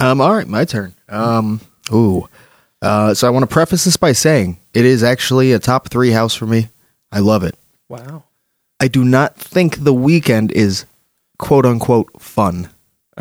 Um, 0.01 0.21
all 0.21 0.35
right, 0.35 0.47
my 0.49 0.65
turn. 0.65 0.95
Um, 1.09 1.61
ooh. 1.93 2.29
Uh, 2.83 3.13
so 3.15 3.27
I 3.27 3.31
want 3.31 3.43
to 3.43 3.53
preface 3.53 3.85
this 3.85 3.97
by 3.97 4.13
saying 4.13 4.59
it 4.73 4.85
is 4.85 5.03
actually 5.03 5.53
a 5.53 5.59
top 5.59 5.89
three 5.89 6.11
house 6.11 6.35
for 6.35 6.47
me. 6.47 6.69
I 7.13 7.19
love 7.21 7.43
it. 7.43 7.57
Wow. 7.89 8.25
I 8.79 8.89
do 8.89 9.05
not 9.05 9.37
think 9.37 9.85
the 9.85 9.93
Weeknd 9.93 10.51
is 10.53 10.87
quote 11.39 11.67
unquote 11.67 12.21
fun. 12.21 12.71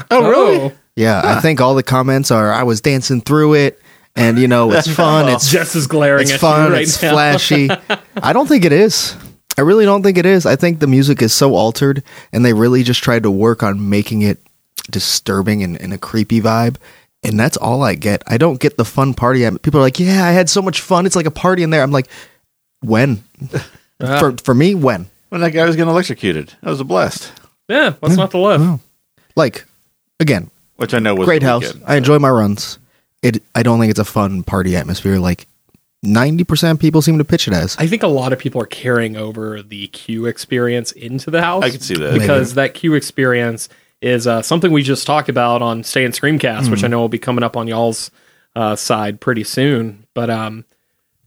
Oh, 0.10 0.30
really? 0.30 0.73
Yeah, 0.95 1.22
I 1.23 1.40
think 1.41 1.60
all 1.61 1.76
the 1.76 1.84
comments 1.84 2.31
are 2.31 2.52
I 2.52 2.64
was 2.64 2.81
dancing 2.81 3.22
through 3.22 3.56
it 3.56 3.81
and 4.15 4.38
you 4.38 4.48
know 4.48 4.72
it's 4.72 4.88
fun, 4.95 5.30
it's 5.30 5.49
just 5.49 5.76
as 5.76 5.88
glaring 5.88 6.23
it's 6.23 6.34
at 6.34 6.40
fun, 6.40 6.68
you 6.68 6.73
right 6.73 6.81
it's 6.84 7.02
now. 7.02 7.11
flashy. 7.11 7.69
I 8.18 8.34
don't 8.34 8.48
think 8.48 8.65
it 8.65 8.72
is. 8.73 9.15
I 9.57 9.61
really 9.61 9.86
don't 9.86 10.03
think 10.03 10.18
it 10.18 10.26
is. 10.26 10.45
I 10.45 10.56
think 10.56 10.80
the 10.80 10.88
music 10.88 11.22
is 11.22 11.34
so 11.34 11.56
altered 11.56 12.03
and 12.31 12.45
they 12.45 12.53
really 12.53 12.84
just 12.84 13.03
tried 13.03 13.23
to 13.23 13.31
work 13.31 13.61
on 13.64 13.90
making 13.90 14.22
it 14.22 14.40
disturbing 14.90 15.64
and, 15.64 15.80
and 15.80 15.94
a 15.94 15.98
creepy 15.98 16.40
vibe. 16.41 16.77
And 17.23 17.39
that's 17.39 17.57
all 17.57 17.83
I 17.83 17.95
get. 17.95 18.23
I 18.27 18.37
don't 18.37 18.59
get 18.59 18.77
the 18.77 18.85
fun 18.85 19.13
party. 19.13 19.41
atm- 19.41 19.61
People 19.61 19.79
are 19.79 19.83
like, 19.83 19.99
"Yeah, 19.99 20.23
I 20.25 20.31
had 20.31 20.49
so 20.49 20.61
much 20.61 20.81
fun. 20.81 21.05
It's 21.05 21.15
like 21.15 21.25
a 21.25 21.31
party 21.31 21.63
in 21.63 21.69
there." 21.69 21.83
I'm 21.83 21.91
like, 21.91 22.07
"When?" 22.81 23.23
for 23.99 24.35
for 24.43 24.53
me, 24.55 24.73
when? 24.75 25.07
When 25.29 25.41
that 25.41 25.51
guy 25.51 25.65
was 25.65 25.75
getting 25.75 25.89
electrocuted, 25.91 26.53
that 26.61 26.69
was 26.69 26.79
a 26.79 26.85
blast. 26.85 27.31
Yeah, 27.67 27.91
what's 27.99 28.15
not 28.15 28.31
to 28.31 28.37
love? 28.37 28.81
Like, 29.35 29.65
again, 30.19 30.49
Which 30.77 30.93
I 30.93 30.99
know 30.99 31.13
was 31.13 31.25
great 31.27 31.43
house. 31.43 31.63
Weeknd, 31.71 31.83
I 31.85 31.97
enjoy 31.97 32.17
my 32.19 32.29
runs. 32.29 32.79
It. 33.21 33.43
I 33.53 33.63
don't 33.63 33.79
think 33.79 33.91
it's 33.91 33.99
a 33.99 34.05
fun 34.05 34.41
party 34.43 34.75
atmosphere. 34.77 35.19
Like 35.19 35.45
ninety 36.01 36.45
percent 36.45 36.77
of 36.77 36.79
people 36.81 37.01
seem 37.01 37.17
to 37.17 37.25
pitch 37.25 37.47
it 37.49 37.53
as. 37.53 37.75
I 37.77 37.85
think 37.85 38.01
a 38.01 38.07
lot 38.07 38.31
of 38.33 38.39
people 38.39 38.61
are 38.61 38.65
carrying 38.65 39.17
over 39.17 39.61
the 39.61 39.87
queue 39.87 40.25
experience 40.25 40.93
into 40.93 41.29
the 41.29 41.41
house. 41.41 41.63
I 41.65 41.69
can 41.69 41.81
see 41.81 41.95
that. 41.95 42.13
because 42.17 42.53
that 42.53 42.73
queue 42.73 42.93
experience 42.95 43.67
is 44.01 44.27
uh, 44.27 44.41
something 44.41 44.71
we 44.71 44.84
just 44.84 45.05
talked 45.05 45.30
about 45.30 45.61
on 45.61 45.84
Stay 45.84 46.05
and 46.05 46.13
Screamcast, 46.13 46.71
which 46.71 46.84
I 46.84 46.88
know 46.88 46.99
will 46.99 47.09
be 47.09 47.19
coming 47.19 47.43
up 47.43 47.57
on 47.57 47.67
y'all's 47.67 48.11
uh, 48.55 48.76
side 48.76 49.19
pretty 49.19 49.43
soon. 49.43 50.05
But 50.13 50.30
um, 50.30 50.65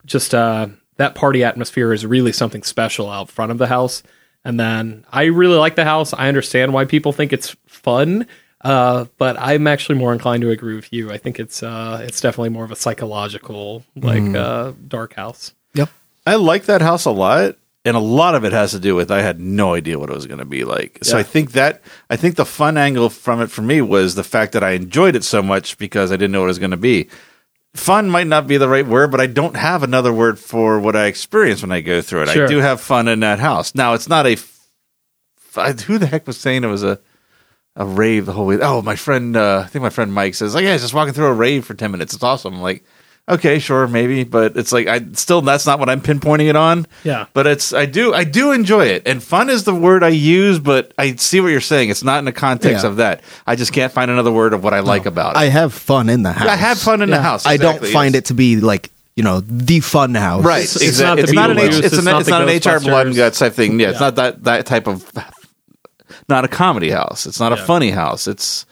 just 0.06 0.34
uh, 0.34 0.68
that 0.96 1.14
party 1.14 1.44
atmosphere 1.44 1.92
is 1.92 2.06
really 2.06 2.32
something 2.32 2.62
special 2.62 3.10
out 3.10 3.30
front 3.30 3.52
of 3.52 3.58
the 3.58 3.66
house. 3.66 4.02
And 4.44 4.58
then 4.58 5.04
I 5.12 5.24
really 5.24 5.56
like 5.56 5.76
the 5.76 5.84
house. 5.84 6.12
I 6.12 6.28
understand 6.28 6.72
why 6.72 6.84
people 6.84 7.12
think 7.12 7.32
it's 7.32 7.54
fun. 7.66 8.26
Uh, 8.62 9.06
but 9.18 9.36
I'm 9.38 9.66
actually 9.66 9.98
more 9.98 10.12
inclined 10.12 10.42
to 10.42 10.50
agree 10.50 10.76
with 10.76 10.92
you. 10.92 11.10
I 11.10 11.18
think 11.18 11.40
it's 11.40 11.62
uh, 11.62 12.00
it's 12.02 12.20
definitely 12.20 12.50
more 12.50 12.64
of 12.64 12.70
a 12.70 12.76
psychological, 12.76 13.84
like 13.96 14.22
uh, 14.34 14.72
dark 14.86 15.14
house. 15.14 15.52
Yep. 15.74 15.90
I 16.26 16.36
like 16.36 16.66
that 16.66 16.80
house 16.80 17.04
a 17.04 17.10
lot, 17.10 17.56
and 17.84 17.96
a 17.96 18.00
lot 18.00 18.34
of 18.34 18.44
it 18.44 18.52
has 18.52 18.70
to 18.72 18.78
do 18.80 18.94
with 18.94 19.10
I 19.10 19.22
had 19.22 19.40
no 19.40 19.74
idea 19.74 19.98
what 19.98 20.08
it 20.10 20.14
was 20.14 20.26
going 20.26 20.38
to 20.38 20.44
be 20.44 20.64
like. 20.64 20.98
So 21.02 21.16
Yeah. 21.16 21.20
I 21.20 21.22
think 21.24 21.52
that 21.52 21.82
I 22.08 22.16
think 22.16 22.36
the 22.36 22.44
fun 22.46 22.76
angle 22.76 23.10
from 23.10 23.40
it 23.40 23.50
for 23.50 23.62
me 23.62 23.80
was 23.82 24.14
the 24.14 24.24
fact 24.24 24.52
that 24.52 24.62
I 24.62 24.72
enjoyed 24.72 25.16
it 25.16 25.24
so 25.24 25.42
much 25.42 25.78
because 25.78 26.12
I 26.12 26.16
didn't 26.16 26.32
know 26.32 26.40
what 26.40 26.46
it 26.46 26.48
was 26.48 26.58
going 26.58 26.70
to 26.72 26.76
be. 26.76 27.08
Fun 27.74 28.10
might 28.10 28.26
not 28.26 28.46
be 28.46 28.58
the 28.58 28.68
right 28.68 28.86
word, 28.86 29.10
but 29.10 29.20
I 29.20 29.26
don't 29.26 29.56
have 29.56 29.82
another 29.82 30.12
word 30.12 30.38
for 30.38 30.78
what 30.78 30.94
I 30.94 31.06
experience 31.06 31.62
when 31.62 31.72
I 31.72 31.80
go 31.80 32.02
through 32.02 32.22
it. 32.24 32.28
Sure. 32.28 32.44
I 32.44 32.48
do 32.48 32.58
have 32.58 32.80
fun 32.80 33.08
in 33.08 33.20
that 33.20 33.40
house. 33.40 33.74
Now 33.74 33.94
it's 33.94 34.08
not 34.08 34.26
a. 34.26 34.36
Who 35.86 35.98
the 35.98 36.06
heck 36.06 36.26
was 36.26 36.38
saying 36.38 36.64
it 36.64 36.68
was 36.68 36.82
a 36.82 36.98
a 37.74 37.86
rave 37.86 38.26
the 38.26 38.32
whole 38.32 38.46
way? 38.46 38.58
Oh, 38.60 38.82
my 38.82 38.96
friend, 38.96 39.36
uh, 39.36 39.62
I 39.64 39.68
think 39.68 39.82
my 39.82 39.90
friend 39.90 40.12
Mike 40.12 40.34
says, 40.34 40.54
like, 40.54 40.64
yeah, 40.64 40.76
just 40.76 40.92
walking 40.92 41.14
through 41.14 41.26
a 41.26 41.32
rave 41.32 41.64
for 41.64 41.74
ten 41.74 41.90
minutes. 41.90 42.12
It's 42.14 42.22
awesome. 42.22 42.54
I'm 42.54 42.60
like, 42.62 42.84
okay, 43.28 43.58
sure, 43.58 43.86
maybe, 43.86 44.24
but 44.24 44.56
it's 44.56 44.72
like 44.72 44.86
I 44.86 45.00
still 45.12 45.42
that's 45.42 45.66
not 45.66 45.78
what 45.78 45.88
I'm 45.88 46.00
pinpointing 46.00 46.48
it 46.48 46.56
on. 46.56 46.86
Yeah. 47.04 47.26
but 47.32 47.46
it's 47.46 47.72
I 47.72 47.86
do 47.86 48.12
I 48.14 48.24
do 48.24 48.52
enjoy 48.52 48.86
it, 48.86 49.06
and 49.06 49.22
fun 49.22 49.50
is 49.50 49.64
the 49.64 49.74
word 49.74 50.02
I 50.02 50.08
use, 50.08 50.58
but 50.58 50.92
I 50.98 51.14
see 51.16 51.40
what 51.40 51.48
you're 51.48 51.60
saying. 51.60 51.90
It's 51.90 52.02
not 52.04 52.18
in 52.18 52.24
the 52.24 52.32
context 52.32 52.84
Yeah. 52.84 52.90
of 52.90 52.96
that. 52.96 53.22
I 53.46 53.56
just 53.56 53.72
can't 53.72 53.92
find 53.92 54.10
another 54.10 54.32
word 54.32 54.52
of 54.52 54.62
what 54.64 54.74
I 54.74 54.80
like 54.80 55.06
about 55.06 55.36
it. 55.36 55.38
I 55.38 55.46
have 55.46 55.72
fun 55.72 56.08
in 56.08 56.22
the 56.22 56.32
house. 56.32 56.48
I 56.48 56.56
have 56.56 56.78
fun 56.78 57.02
in 57.02 57.10
the 57.10 57.20
house. 57.22 57.46
I 57.46 57.56
don't 57.56 57.84
find 57.86 58.14
yes. 58.14 58.20
it 58.20 58.24
to 58.26 58.34
be 58.34 58.56
like 58.56 58.90
you 59.16 59.22
know 59.22 59.40
the 59.40 59.80
fun 59.80 60.14
house. 60.14 60.44
Right, 60.44 60.64
It's- 60.64 60.76
it's, 60.76 60.84
it's 60.84 61.00
not 61.00 61.18
exactly. 61.18 61.22
It's 61.22 61.32
not 61.34 61.50
an 61.50 61.58
H, 61.58 61.74
it's, 61.74 61.86
it's 61.86 61.98
an, 61.98 62.04
not 62.04 62.20
it's 62.20 62.30
not 62.30 62.48
an 62.48 62.76
HR 62.78 62.80
blood 62.80 63.06
and 63.08 63.16
guts 63.16 63.38
type 63.38 63.52
thing. 63.54 63.78
Yeah, 63.78 63.90
it's 63.90 64.00
not 64.00 64.16
that 64.16 64.44
that 64.44 64.66
type 64.66 64.86
of 64.86 65.10
not 66.28 66.44
a 66.44 66.48
comedy 66.48 66.90
house. 66.90 67.26
It's 67.26 67.40
not 67.40 67.52
a 67.52 67.56
funny 67.56 67.90
house. 67.90 68.26
It's 68.26 68.66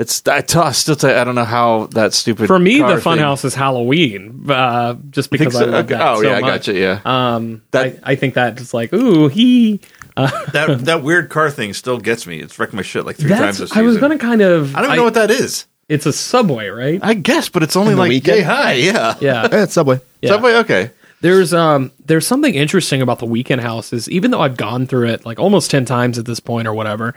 it's 0.00 0.26
I, 0.26 0.40
t- 0.40 0.58
I 0.58 0.72
still 0.72 0.96
tell 0.96 1.10
you, 1.10 1.16
I 1.16 1.24
don't 1.24 1.34
know 1.34 1.44
how 1.44 1.86
that 1.92 2.14
stupid 2.14 2.46
For 2.46 2.58
me, 2.58 2.78
car 2.80 2.96
the 2.96 3.00
fun 3.00 3.18
thing- 3.18 3.24
house 3.24 3.44
is 3.44 3.54
Halloween, 3.54 4.46
uh, 4.48 4.94
just 5.10 5.30
because 5.30 5.54
I, 5.54 5.60
so? 5.60 5.66
love 5.66 5.88
that 5.88 6.00
Oh, 6.00 6.16
so 6.22 6.28
yeah, 6.28 6.36
I 6.36 6.40
much. 6.40 6.50
gotcha, 6.66 6.72
yeah. 6.78 7.00
Um, 7.04 7.62
That- 7.70 8.00
I, 8.02 8.12
I 8.12 8.14
think 8.16 8.34
that 8.34 8.56
just 8.56 8.74
like 8.74 8.92
ooh 8.92 9.28
he. 9.28 9.80
that 10.16 10.80
that 10.84 11.02
weird 11.02 11.30
car 11.30 11.50
thing 11.50 11.72
still 11.72 11.98
gets 11.98 12.26
me. 12.26 12.40
It's 12.40 12.58
wrecked 12.58 12.72
my 12.74 12.82
shit 12.82 13.06
like 13.06 13.16
three 13.16 13.30
times 13.30 13.58
this 13.58 13.74
I 13.76 13.82
was 13.82 13.96
gonna 13.98 14.18
kind 14.18 14.42
of. 14.42 14.74
I 14.74 14.80
don't 14.80 14.86
even 14.90 14.96
know 14.98 15.04
what 15.04 15.14
that 15.14 15.30
is. 15.30 15.66
It's 15.88 16.06
a 16.06 16.12
subway, 16.12 16.68
right? 16.68 17.00
I 17.02 17.14
guess, 17.14 17.48
but 17.48 17.62
it's 17.62 17.74
only 17.76 17.94
like 17.94 18.10
weekend? 18.10 18.38
yay 18.38 18.42
high. 18.42 18.72
Yeah, 18.74 19.16
Yeah. 19.20 19.48
Yeah, 19.52 19.62
it's 19.64 19.72
Subway. 19.74 20.00
yeah. 20.22 20.30
Subway. 20.30 20.54
Okay. 20.56 20.90
There's 21.20 21.52
um 21.54 21.90
there's 22.06 22.26
something 22.26 22.54
interesting 22.54 23.02
about 23.02 23.18
the 23.18 23.26
Weeknd 23.26 23.60
houses. 23.60 24.08
Even 24.10 24.30
though 24.30 24.40
I've 24.40 24.56
gone 24.56 24.86
through 24.86 25.08
it 25.08 25.24
like 25.26 25.38
almost 25.38 25.70
ten 25.70 25.84
times 25.84 26.18
at 26.18 26.24
this 26.26 26.40
point 26.40 26.66
or 26.68 26.74
whatever, 26.74 27.14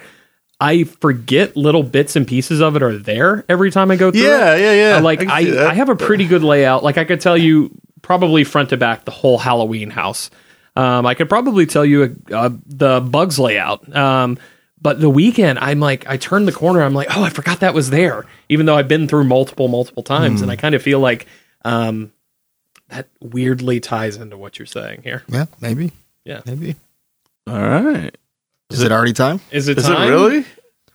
I 0.63 0.83
forget 0.85 1.55
little 1.57 1.83
bits 1.83 2.15
and 2.15 2.25
pieces 2.27 2.61
of 2.61 2.75
it 2.75 2.83
are 2.83 2.97
there 2.97 3.43
every 3.49 3.69
time 3.71 3.91
I 3.91 3.95
go 3.97 4.11
through. 4.11 4.21
Yeah, 4.21 4.55
it. 4.55 4.61
yeah, 4.61 4.73
yeah. 4.73 4.97
Uh, 4.97 5.01
Like 5.01 5.27
I 5.27 5.65
I. 5.65 5.69
I 5.71 5.73
have 5.73 5.89
a 5.89 5.95
pretty 5.95 6.25
good 6.25 6.43
layout. 6.43 6.83
Like 6.83 6.97
I 6.97 7.03
could 7.05 7.21
tell 7.21 7.37
you 7.37 7.69
probably 8.01 8.43
front 8.43 8.69
to 8.69 8.77
back 8.77 9.05
the 9.05 9.11
whole 9.11 9.37
Halloween 9.37 9.89
house. 9.89 10.29
Um, 10.75 11.05
I 11.05 11.13
could 11.13 11.29
probably 11.29 11.65
tell 11.65 11.85
you 11.85 12.15
uh, 12.31 12.49
the 12.65 12.99
bugs 13.01 13.37
layout. 13.39 13.95
Um, 13.95 14.37
but 14.81 14.99
the 14.99 15.09
Weeknd, 15.09 15.57
I'm 15.61 15.79
like, 15.79 16.05
I 16.09 16.17
turn 16.17 16.45
the 16.45 16.51
corner, 16.51 16.81
I'm 16.81 16.93
like, 16.93 17.07
oh, 17.15 17.23
I 17.23 17.29
forgot 17.29 17.61
that 17.61 17.73
was 17.73 17.89
there, 17.89 18.25
even 18.49 18.65
though 18.65 18.75
I've 18.75 18.87
been 18.89 19.07
through 19.07 19.23
multiple, 19.23 19.69
multiple 19.69 20.03
times, 20.03 20.39
Hmm. 20.39 20.43
and 20.45 20.51
I 20.51 20.55
kind 20.57 20.75
of 20.75 20.81
feel 20.81 20.99
like 20.99 21.25
um, 21.63 22.11
that 22.89 23.07
weirdly 23.21 23.79
ties 23.79 24.17
into 24.17 24.35
what 24.35 24.59
you're 24.59 24.65
saying 24.65 25.01
here. 25.03 25.23
Yeah, 25.29 25.45
maybe. 25.61 25.91
Yeah. 26.25 26.41
Maybe. 26.45 26.75
All 27.47 27.61
right. 27.61 28.17
Is 28.73 28.81
it 28.81 28.91
already 28.91 29.13
time? 29.13 29.39
Is 29.51 29.67
it 29.67 29.77
Is 29.77 29.85
time? 29.85 30.07
it 30.07 30.09
really? 30.11 30.45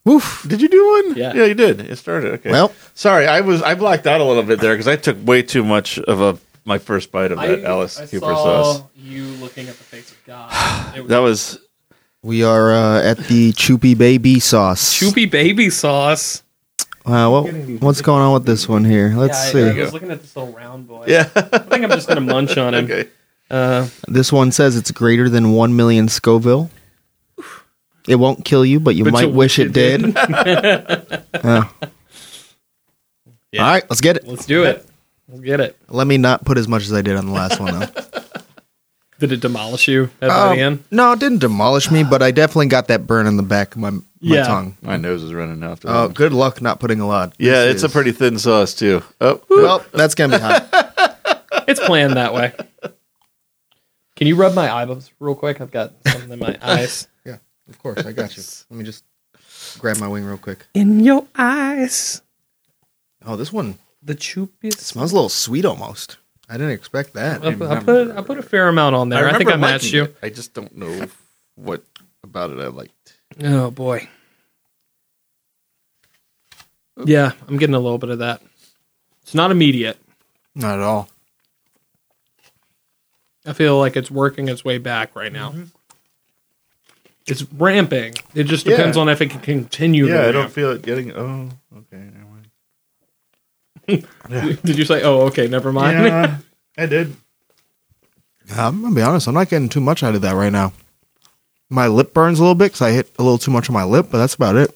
Woof. 0.04 0.44
Did 0.48 0.60
you 0.62 0.68
do 0.68 0.86
one? 0.88 1.16
Yeah. 1.16 1.34
Yeah, 1.34 1.44
you 1.44 1.54
did. 1.54 1.80
It 1.80 1.96
started. 1.96 2.32
Okay. 2.34 2.50
Well. 2.50 2.72
sorry, 2.94 3.26
I 3.26 3.40
was 3.42 3.62
I 3.62 3.74
blacked 3.74 4.06
out 4.06 4.20
a 4.20 4.24
little 4.24 4.42
bit 4.42 4.60
there 4.60 4.72
because 4.74 4.88
I 4.88 4.96
took 4.96 5.16
way 5.26 5.42
too 5.42 5.64
much 5.64 5.98
of 5.98 6.20
a 6.20 6.38
my 6.64 6.78
first 6.78 7.10
bite 7.12 7.32
of 7.32 7.38
that 7.38 7.64
Alice 7.64 7.98
Cooper 8.10 8.26
sauce. 8.34 8.82
you 8.96 9.24
looking 9.40 9.68
at 9.68 9.76
the 9.76 9.84
face 9.84 10.10
of 10.10 10.18
God. 10.26 10.50
That 11.08 11.18
was 11.18 11.58
We 12.22 12.42
are 12.42 12.72
uh, 12.72 13.02
at 13.02 13.18
the 13.28 13.52
Choopy 13.52 13.96
Baby 13.96 14.40
sauce. 14.40 14.98
Choopy 14.98 15.30
baby 15.30 15.70
sauce. 15.70 16.42
Uh, 17.06 17.28
what, 17.30 17.46
what's 17.80 18.02
going 18.02 18.20
on 18.22 18.34
with 18.34 18.44
this 18.44 18.68
one 18.68 18.84
here? 18.84 19.14
Let's 19.16 19.38
Yeah, 19.54 19.60
I, 19.60 19.72
see. 19.72 19.80
I 19.80 19.84
was 19.84 19.92
looking 19.94 20.10
at 20.10 20.20
this 20.20 20.36
little 20.36 20.52
round 20.52 20.88
boy. 20.88 21.04
yeah. 21.08 21.28
I 21.36 21.40
think 21.58 21.84
I'm 21.84 21.90
just 21.90 22.06
gonna 22.08 22.20
munch 22.20 22.56
on 22.58 22.74
him. 22.74 22.84
okay. 22.90 23.08
Uh, 23.50 23.88
This 24.08 24.30
one 24.30 24.52
says 24.52 24.76
it's 24.76 24.90
greater 24.90 25.30
than 25.30 25.52
1 25.52 25.74
million 25.74 26.08
Scoville. 26.08 26.68
It 28.08 28.16
won't 28.16 28.44
kill 28.44 28.64
you, 28.64 28.80
but 28.80 28.94
you 28.94 29.04
But 29.04 29.12
might 29.12 29.20
you'll 29.22 29.32
wish 29.32 29.58
wish 29.58 29.66
it 29.66 29.68
it 29.68 29.72
did. 29.72 30.16
Yeah. 31.44 31.68
Yeah. 33.52 33.64
All 33.64 33.70
right, 33.70 33.84
let's 33.88 34.00
get 34.02 34.16
it. 34.16 34.26
let's 34.26 34.44
do 34.46 34.64
it. 34.64 34.84
We'll 35.26 35.40
get 35.40 35.60
it. 35.60 35.78
Let 35.88 36.06
me 36.06 36.18
not 36.18 36.44
put 36.44 36.58
as 36.58 36.68
much 36.68 36.82
as 36.82 36.92
I 36.92 37.00
did 37.02 37.16
on 37.16 37.26
the 37.26 37.32
last 37.32 37.58
one, 37.60 37.78
though. 37.80 37.86
Did 39.20 39.32
it 39.32 39.40
demolish 39.40 39.88
you 39.88 40.10
at 40.22 40.30
Um, 40.30 40.56
the 40.56 40.62
end? 40.62 40.84
no, 40.92 41.10
it 41.12 41.18
didn't 41.18 41.38
demolish 41.38 41.90
me, 41.90 42.04
but 42.04 42.22
I 42.22 42.30
definitely 42.30 42.66
got 42.68 42.86
that 42.86 43.04
burn 43.04 43.26
in 43.26 43.36
the 43.36 43.42
back 43.42 43.74
of 43.74 43.80
my, 43.80 43.90
my 43.90 44.02
Yeah. 44.20 44.44
tongue. 44.44 44.76
My 44.80 44.96
nose 44.96 45.24
is 45.24 45.34
running 45.34 45.60
after 45.64 45.88
Oh, 45.90 46.06
that. 46.06 46.14
good 46.14 46.32
luck 46.32 46.62
not 46.62 46.78
putting 46.78 47.00
a 47.00 47.06
lot. 47.08 47.32
Yeah, 47.36 47.64
This 47.64 47.76
it's 47.76 47.82
a 47.82 47.88
pretty 47.88 48.12
thin 48.12 48.38
sauce 48.38 48.74
too. 48.74 49.02
Oh, 49.20 49.40
Well, 49.50 49.84
that's 49.92 50.14
going 50.14 50.30
to 50.30 50.36
be 50.38 50.42
hot. 50.42 51.14
It's 51.66 51.80
planned 51.80 52.14
that 52.16 52.32
way. 52.32 52.52
Can 54.16 54.26
you 54.28 54.36
rub 54.36 54.54
my 54.54 54.72
eyeballs 54.72 55.10
real 55.18 55.34
quick? 55.34 55.60
I've 55.60 55.70
got 55.72 55.92
something 56.06 56.30
in 56.30 56.38
my 56.38 56.56
eyes. 56.62 57.08
yeah, 57.26 57.38
of 57.68 57.78
course. 57.78 58.04
I 58.04 58.12
got 58.12 58.36
you. 58.36 58.42
Let 58.70 58.78
me 58.78 58.84
just 58.84 59.04
grab 59.78 59.98
my 59.98 60.08
wing 60.08 60.24
real 60.24 60.38
quick. 60.38 60.66
In 60.74 61.00
your 61.00 61.26
eyes, 61.36 62.22
Oh, 63.26 63.36
this 63.36 63.52
one 63.52 63.78
the 64.02 64.14
choopiest. 64.14 64.78
smells 64.78 65.12
a 65.12 65.14
little 65.16 65.28
sweet 65.28 65.64
almost. 65.64 66.18
I 66.48 66.54
didn't 66.54 66.70
expect 66.72 67.12
that. 67.14 67.44
I 67.44 67.54
put, 67.54 67.68
I 67.70 67.80
put 67.80 68.10
I 68.16 68.22
put 68.22 68.38
a 68.38 68.42
fair 68.42 68.68
amount 68.68 68.94
on 68.94 69.08
there. 69.10 69.26
I, 69.28 69.36
think 69.36 69.50
I 69.50 69.54
remember 69.54 69.66
matched 69.66 69.84
liking 69.86 69.96
you. 69.96 70.04
it. 70.04 70.16
I 70.22 70.30
just 70.30 70.54
don't 70.54 70.74
know 70.76 71.06
what 71.56 71.82
about 72.22 72.50
it 72.50 72.58
I 72.58 72.68
liked. 72.68 73.18
Oh 73.42 73.70
boy. 73.70 74.08
Yeah, 77.04 77.32
I'm 77.46 77.58
getting 77.58 77.74
a 77.74 77.80
little 77.80 77.98
bit 77.98 78.10
of 78.10 78.18
that. 78.20 78.42
It's 79.22 79.34
not 79.34 79.50
immediate. 79.50 79.98
Not 80.54 80.78
at 80.78 80.84
all. 80.84 81.08
I 83.46 83.52
feel 83.52 83.78
like 83.78 83.96
it's 83.96 84.10
working 84.10 84.48
its 84.48 84.64
way 84.64 84.78
back 84.78 85.14
right 85.14 85.32
now. 85.32 85.50
Mm-hmm. 85.50 85.64
It's 87.30 87.44
ramping. 87.52 88.14
It 88.34 88.44
just 88.44 88.64
depends 88.66 88.96
Yeah. 88.96 89.02
on 89.02 89.08
if 89.08 89.20
it 89.20 89.30
can 89.30 89.40
continue. 89.40 90.06
to 90.06 90.12
Yeah, 90.12 90.20
I 90.28 90.32
don't 90.32 90.42
ramp. 90.42 90.52
feel 90.52 90.70
it 90.72 90.82
getting. 90.82 91.12
Oh, 91.14 91.48
okay. 91.76 92.02
Never 92.02 92.24
mind. 92.28 92.46
Did 94.64 94.76
you 94.78 94.84
say? 94.84 95.02
Oh, 95.02 95.22
okay. 95.22 95.46
Never 95.48 95.72
mind. 95.72 95.98
Yeah, 96.04 96.38
I 96.78 96.86
did. 96.86 97.16
I'm 98.54 98.80
gonna 98.82 98.94
be 98.94 99.02
honest. 99.02 99.26
I'm 99.28 99.34
not 99.34 99.48
getting 99.50 99.68
too 99.68 99.80
much 99.80 100.02
out 100.02 100.14
of 100.14 100.22
that 100.22 100.34
right 100.34 100.52
now. 100.52 100.72
My 101.70 101.86
lip 101.86 102.14
burns 102.14 102.38
a 102.38 102.42
little 102.42 102.54
bit 102.54 102.66
because 102.66 102.82
I 102.82 102.92
hit 102.92 103.10
a 103.18 103.22
little 103.22 103.36
too 103.38 103.50
much 103.50 103.68
on 103.68 103.74
my 103.74 103.84
lip, 103.84 104.08
but 104.10 104.18
that's 104.18 104.34
about 104.34 104.56
it. 104.56 104.74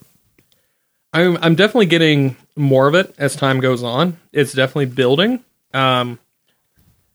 I'm 1.14 1.38
I'm 1.42 1.54
definitely 1.54 1.86
getting 1.86 2.36
more 2.56 2.86
of 2.86 2.94
it 2.94 3.14
as 3.18 3.34
time 3.34 3.60
goes 3.60 3.82
on. 3.82 4.18
It's 4.32 4.52
definitely 4.52 4.86
building. 4.86 5.42
Um, 5.72 6.18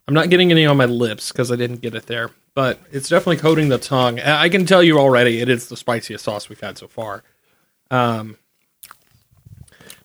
I'm 0.08 0.14
not 0.16 0.30
getting 0.30 0.50
any 0.52 0.66
on 0.66 0.78
my 0.78 0.86
lips 0.86 1.32
because 1.32 1.52
I 1.52 1.56
didn't 1.58 1.82
get 1.82 1.94
it 1.94 2.08
there, 2.08 2.32
but 2.58 2.80
it's 2.92 3.08
definitely 3.08 3.38
coating 3.38 3.70
the 3.70 3.78
tongue. 3.78 4.20
I 4.20 4.46
I 4.46 4.50
can 4.50 4.66
tell 4.66 4.82
you 4.82 4.98
already, 4.98 5.42
it 5.42 5.48
is 5.48 5.70
the 5.70 5.78
spiciest 5.78 6.24
sauce 6.24 6.50
we've 6.50 6.60
had 6.60 6.76
so 6.80 6.88
far. 6.88 7.22
Um, 7.92 8.36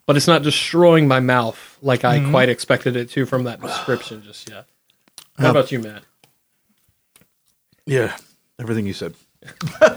but 0.04 0.18
it's 0.18 0.26
not 0.26 0.42
destroying 0.42 1.08
my 1.08 1.18
mouth 1.18 1.78
like 1.80 2.04
I 2.04 2.20
quite 2.28 2.50
expected 2.50 2.94
it 2.94 3.08
to 3.12 3.24
from 3.24 3.44
that 3.44 3.62
description 3.62 4.22
just 4.22 4.50
yet. 4.50 4.66
How 5.38 5.50
about 5.50 5.72
you, 5.72 5.78
Matt? 5.78 6.02
Yeah, 7.86 8.14
everything 8.60 8.84
you 8.84 8.92
said. 8.92 9.14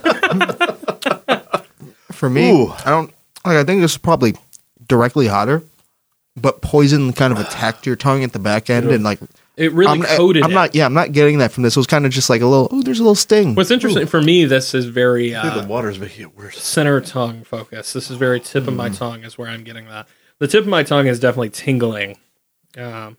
For 2.13 2.29
me, 2.29 2.51
Ooh. 2.51 2.69
I 2.69 2.89
don't 2.89 3.13
like. 3.43 3.57
I 3.57 3.65
think 3.65 3.81
this 3.81 3.91
is 3.91 3.97
probably 3.97 4.33
directly 4.87 5.27
hotter, 5.27 5.61
but 6.37 6.61
poison 6.61 7.11
kind 7.11 7.33
of 7.33 7.39
attacked 7.39 7.85
your 7.85 7.97
tongue 7.97 8.23
at 8.23 8.31
the 8.31 8.39
back 8.39 8.69
end, 8.69 8.91
and 8.91 9.03
like 9.03 9.19
It 9.57 9.71
really 9.71 9.91
I'm, 9.91 10.03
coated. 10.03 10.43
I'm 10.43 10.51
it. 10.51 10.53
not. 10.53 10.75
Yeah, 10.75 10.85
I'm 10.85 10.93
not 10.93 11.11
getting 11.13 11.37
that 11.37 11.51
from 11.51 11.63
this. 11.63 11.75
It 11.77 11.79
was 11.79 11.87
kind 11.87 12.05
of 12.05 12.11
just 12.11 12.29
like 12.29 12.41
a 12.41 12.45
little. 12.45 12.67
Oh, 12.71 12.81
there's 12.81 12.99
a 12.99 13.03
little 13.03 13.15
sting. 13.15 13.55
What's 13.55 13.71
interesting 13.71 14.05
for 14.05 14.21
me, 14.21 14.43
this 14.45 14.73
is 14.73 14.85
very 14.85 15.35
I 15.35 15.41
think 15.43 15.53
uh, 15.55 15.61
the 15.61 15.67
water's 15.67 15.97
making 15.99 16.23
it 16.23 16.37
worse. 16.37 16.61
center 16.61 16.99
tongue 16.99 17.43
focus. 17.45 17.93
This 17.93 18.11
is 18.11 18.17
very 18.17 18.39
tip 18.41 18.67
of 18.67 18.73
my 18.75 18.89
Hmm. 18.89 18.95
tongue 18.95 19.23
is 19.23 19.37
where 19.37 19.47
I'm 19.47 19.63
getting 19.63 19.85
that. 19.87 20.07
The 20.39 20.47
tip 20.49 20.63
of 20.63 20.67
my 20.67 20.83
tongue 20.83 21.07
is 21.07 21.19
definitely 21.19 21.51
tingling. 21.51 22.17
Um, 22.77 23.17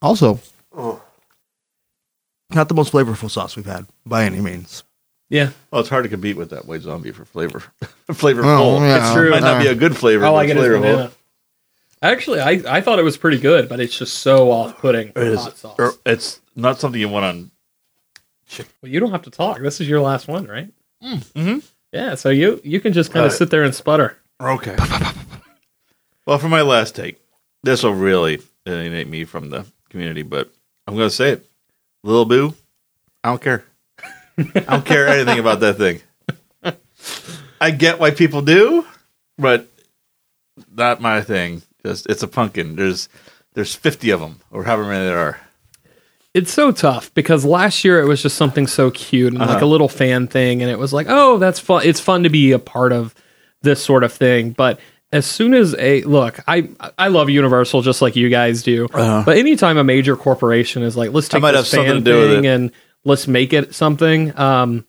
Also, 0.00 0.38
not 0.74 2.68
the 2.68 2.74
most 2.74 2.92
flavorful 2.92 3.30
sauce 3.30 3.56
we've 3.56 3.66
had 3.66 3.86
by 4.06 4.24
any 4.24 4.40
means. 4.40 4.84
yeah, 5.28 5.50
Oh, 5.72 5.80
it's 5.80 5.88
hard 5.88 6.04
to 6.04 6.08
compete 6.08 6.36
with 6.36 6.50
that 6.50 6.66
white 6.66 6.82
zombie 6.82 7.10
for 7.10 7.24
flavor. 7.24 7.62
flavorful. 8.08 8.44
Oh, 8.44 8.80
yeah. 8.80 8.98
It's 9.04 9.12
true. 9.14 9.30
Might 9.30 9.42
not 9.42 9.60
be 9.60 9.68
a 9.68 9.74
good 9.74 9.96
flavor. 9.96 10.24
I 10.24 10.28
but 10.28 10.32
like 10.34 10.48
it 10.50 10.56
it's 10.56 10.66
as 10.66 10.72
flavorful. 10.72 11.10
Banana. 12.00 12.12
Actually, 12.14 12.40
I, 12.40 12.62
I 12.78 12.80
thought 12.80 12.98
it 12.98 13.02
was 13.04 13.16
pretty 13.16 13.38
good, 13.38 13.68
but 13.68 13.80
it's 13.80 13.96
just 13.96 14.14
so 14.18 14.50
off-putting. 14.50 15.08
It 15.08 15.16
is. 15.18 15.40
hot 15.40 15.56
sauce. 15.56 15.76
or 15.78 15.92
it's 16.06 16.40
not 16.56 16.78
something 16.80 17.00
you 17.00 17.08
want 17.08 17.24
on. 17.24 17.50
Well, 18.82 18.90
you 18.90 18.98
don't 19.00 19.10
have 19.10 19.22
to 19.22 19.30
talk. 19.30 19.60
This 19.60 19.80
is 19.80 19.88
your 19.88 20.00
last 20.00 20.26
one, 20.28 20.46
right? 20.46 20.70
mhm. 21.02 21.62
Yeah, 21.92 22.14
so 22.16 22.28
you 22.30 22.60
you 22.64 22.80
can 22.80 22.92
just 22.92 23.12
kind 23.12 23.24
of 23.26 23.32
Uh, 23.32 23.34
sit 23.34 23.50
there 23.50 23.62
and 23.62 23.74
sputter. 23.74 24.18
Okay. 24.40 24.76
well, 26.26 26.38
for 26.38 26.48
my 26.48 26.62
last 26.62 26.94
take, 26.94 27.20
this 27.62 27.82
will 27.82 27.94
really 27.94 28.40
alienate 28.66 29.08
me 29.08 29.24
from 29.24 29.50
the 29.50 29.64
community, 29.90 30.22
but 30.22 30.50
I'm 30.86 30.96
going 30.96 31.08
to 31.08 31.14
say 31.14 31.30
it. 31.32 31.46
Little 32.04 32.24
Boo, 32.24 32.54
I 33.24 33.28
don't 33.30 33.42
care. 33.42 33.64
I 34.38 34.44
don't 34.60 34.86
care 34.86 35.08
anything 35.08 35.38
about 35.38 35.60
that 35.60 35.76
thing. 35.78 36.00
I 37.60 37.70
get 37.72 37.98
why 37.98 38.12
people 38.12 38.40
do, 38.42 38.86
but 39.36 39.66
not 40.72 41.00
my 41.00 41.20
thing. 41.22 41.62
Just 41.84 42.06
it's 42.08 42.22
a 42.22 42.28
pumpkin. 42.28 42.76
There's 42.76 43.08
there's 43.54 43.74
50 43.74 44.10
of 44.10 44.20
them, 44.20 44.40
or 44.50 44.64
however 44.64 44.84
many 44.84 45.04
there 45.06 45.18
are. 45.18 45.40
It's 46.34 46.52
so 46.52 46.70
tough 46.70 47.12
because 47.14 47.44
last 47.44 47.84
year 47.84 48.00
it 48.00 48.06
was 48.06 48.22
just 48.22 48.36
something 48.36 48.66
so 48.66 48.90
cute 48.90 49.32
and 49.32 49.40
like 49.40 49.48
Uh-huh. 49.56 49.64
a 49.64 49.66
little 49.66 49.88
fan 49.88 50.26
thing, 50.26 50.62
and 50.62 50.70
it 50.70 50.78
was 50.78 50.92
like, 50.92 51.06
oh, 51.08 51.38
that's 51.38 51.58
fun. 51.58 51.82
It's 51.84 52.00
fun 52.00 52.22
to 52.24 52.28
be 52.28 52.52
a 52.52 52.58
part 52.58 52.92
of 52.92 53.14
this 53.62 53.82
sort 53.82 54.04
of 54.04 54.12
thing. 54.12 54.50
But 54.50 54.78
as 55.10 55.24
soon 55.24 55.54
as 55.54 55.74
a 55.78 56.02
look, 56.02 56.38
I 56.46 56.68
I 56.98 57.08
love 57.08 57.30
Universal 57.30 57.82
just 57.82 58.02
like 58.02 58.14
you 58.14 58.28
guys 58.28 58.62
do. 58.62 58.88
But 58.92 59.36
anytime 59.38 59.78
a 59.78 59.84
major 59.84 60.16
corporation 60.16 60.82
is 60.82 60.96
like, 60.96 61.12
let's 61.12 61.28
take 61.28 61.42
Uh-huh. 61.42 61.52
this 61.52 61.70
fan 61.72 61.94
to 61.94 62.00
do 62.02 62.20
with 62.20 62.30
thing 62.36 62.46
and 62.46 62.70
let's 63.04 63.26
make 63.26 63.52
it 63.54 63.74
something, 63.74 64.38
um, 64.38 64.84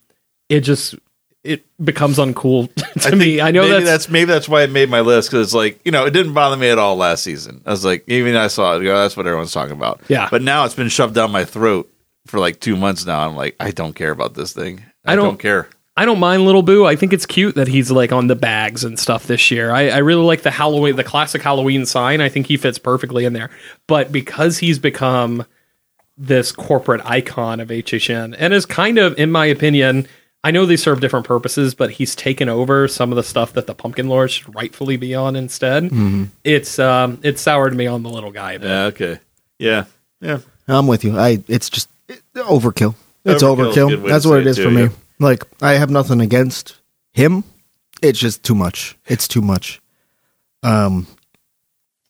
it 0.49 0.59
just 0.61 0.95
it 1.43 1.63
becomes 1.83 2.17
uncool 2.17 2.69
to 3.09 3.15
me. 3.15 3.39
I 3.41 3.51
know 3.51 3.61
maybe 3.61 3.73
that's, 3.73 3.85
that's 3.85 4.09
maybe 4.09 4.25
that's 4.31 4.49
why 4.49 4.63
I 4.63 4.67
made 4.67 4.89
my 4.89 5.01
list 5.01 5.29
because 5.31 5.47
it's 5.47 5.53
like 5.53 5.79
you 5.85 5.91
know 5.91 6.05
it 6.05 6.11
didn't 6.11 6.33
bother 6.33 6.57
me 6.57 6.69
at 6.69 6.77
all 6.77 6.95
last 6.95 7.23
season. 7.23 7.61
I 7.65 7.71
was 7.71 7.85
like 7.85 8.03
even 8.07 8.35
I 8.35 8.47
saw 8.47 8.75
it, 8.75 8.81
I 8.81 8.83
that's 8.83 9.15
what 9.15 9.25
everyone's 9.27 9.53
talking 9.53 9.75
about. 9.75 10.01
Yeah. 10.07 10.27
but 10.29 10.41
now 10.41 10.65
it's 10.65 10.75
been 10.75 10.89
shoved 10.89 11.15
down 11.15 11.31
my 11.31 11.45
throat 11.45 11.89
for 12.27 12.39
like 12.39 12.59
two 12.59 12.75
months 12.75 13.05
now. 13.05 13.25
I'm 13.27 13.35
like 13.35 13.55
I 13.59 13.71
don't 13.71 13.93
care 13.93 14.11
about 14.11 14.33
this 14.33 14.53
thing. 14.53 14.83
I, 15.05 15.13
I 15.13 15.15
don't, 15.15 15.25
don't- 15.25 15.39
care. 15.39 15.69
I 15.97 16.05
don't 16.05 16.19
mind 16.19 16.45
Little 16.45 16.61
Boo. 16.63 16.85
I 16.85 16.95
think 16.95 17.11
it's 17.11 17.25
cute 17.25 17.55
that 17.55 17.67
he's 17.67 17.91
like 17.91 18.13
on 18.13 18.27
the 18.27 18.35
bags 18.35 18.85
and 18.85 18.97
stuff 18.97 19.27
this 19.27 19.51
year. 19.51 19.69
I, 19.71 19.89
I 19.89 19.97
really 19.97 20.23
like 20.23 20.43
the 20.43 20.51
Halloween, 20.51 20.95
the 20.95 21.03
classic 21.03 21.41
Halloween 21.41 21.85
sign. 21.85 22.21
I 22.21 22.29
think 22.29 22.45
he 22.47 22.55
fits 22.55 22.79
perfectly 22.79 23.25
in 23.25 23.33
there. 23.33 23.49
But 23.85 24.09
because 24.09 24.59
he's 24.59 24.79
become 24.79 25.45
this 26.17 26.53
corporate 26.53 27.01
icon 27.05 27.59
of 27.59 27.67
HHN 27.67 28.33
and 28.39 28.53
is 28.53 28.65
kind 28.65 28.97
of, 28.97 29.17
in 29.19 29.29
my 29.29 29.45
opinion, 29.47 30.07
I 30.43 30.51
know 30.51 30.65
they 30.65 30.77
serve 30.77 31.01
different 31.01 31.25
purposes, 31.25 31.75
but 31.75 31.91
he's 31.91 32.15
taken 32.15 32.47
over 32.47 32.87
some 32.87 33.11
of 33.11 33.17
the 33.17 33.23
stuff 33.23 33.51
that 33.53 33.67
the 33.67 33.73
Pumpkin 33.75 34.07
Lord 34.07 34.31
should 34.31 34.55
rightfully 34.55 34.95
be 34.95 35.13
on 35.13 35.35
instead. 35.35 35.91
It's 36.45 36.79
um, 36.79 37.19
it's 37.23 37.41
soured 37.41 37.75
me 37.75 37.87
on 37.87 38.03
the 38.03 38.09
little 38.09 38.31
guy. 38.31 38.53
a 38.53 38.59
bit. 38.59 38.67
Yeah. 38.67 38.83
Okay. 38.85 39.19
Yeah. 39.57 39.85
Yeah. 40.21 40.39
I'm 40.67 40.87
with 40.87 41.03
you. 41.03 41.17
I. 41.17 41.43
It's 41.47 41.69
just 41.69 41.89
it, 42.07 42.21
overkill. 42.35 42.95
It's 43.25 43.43
Overkill 43.43 43.69
is 43.71 43.77
a 43.77 43.79
overkill. 43.81 43.89
good 43.89 43.99
way 43.99 44.05
to 44.05 44.11
That's 44.13 44.23
say 44.23 44.29
what 44.29 44.39
it 44.39 44.47
it 44.47 44.49
is 44.51 44.55
too, 44.57 44.63
for 44.63 44.71
me. 44.71 44.81
yeah. 44.83 44.89
Like 45.19 45.43
I 45.61 45.73
have 45.73 45.89
nothing 45.89 46.21
against 46.21 46.77
him. 47.11 47.43
It's 48.01 48.17
just 48.19 48.41
too 48.43 48.55
much. 48.55 48.97
It's 49.07 49.27
too 49.27 49.41
much. 49.41 49.81
Um, 50.63 51.05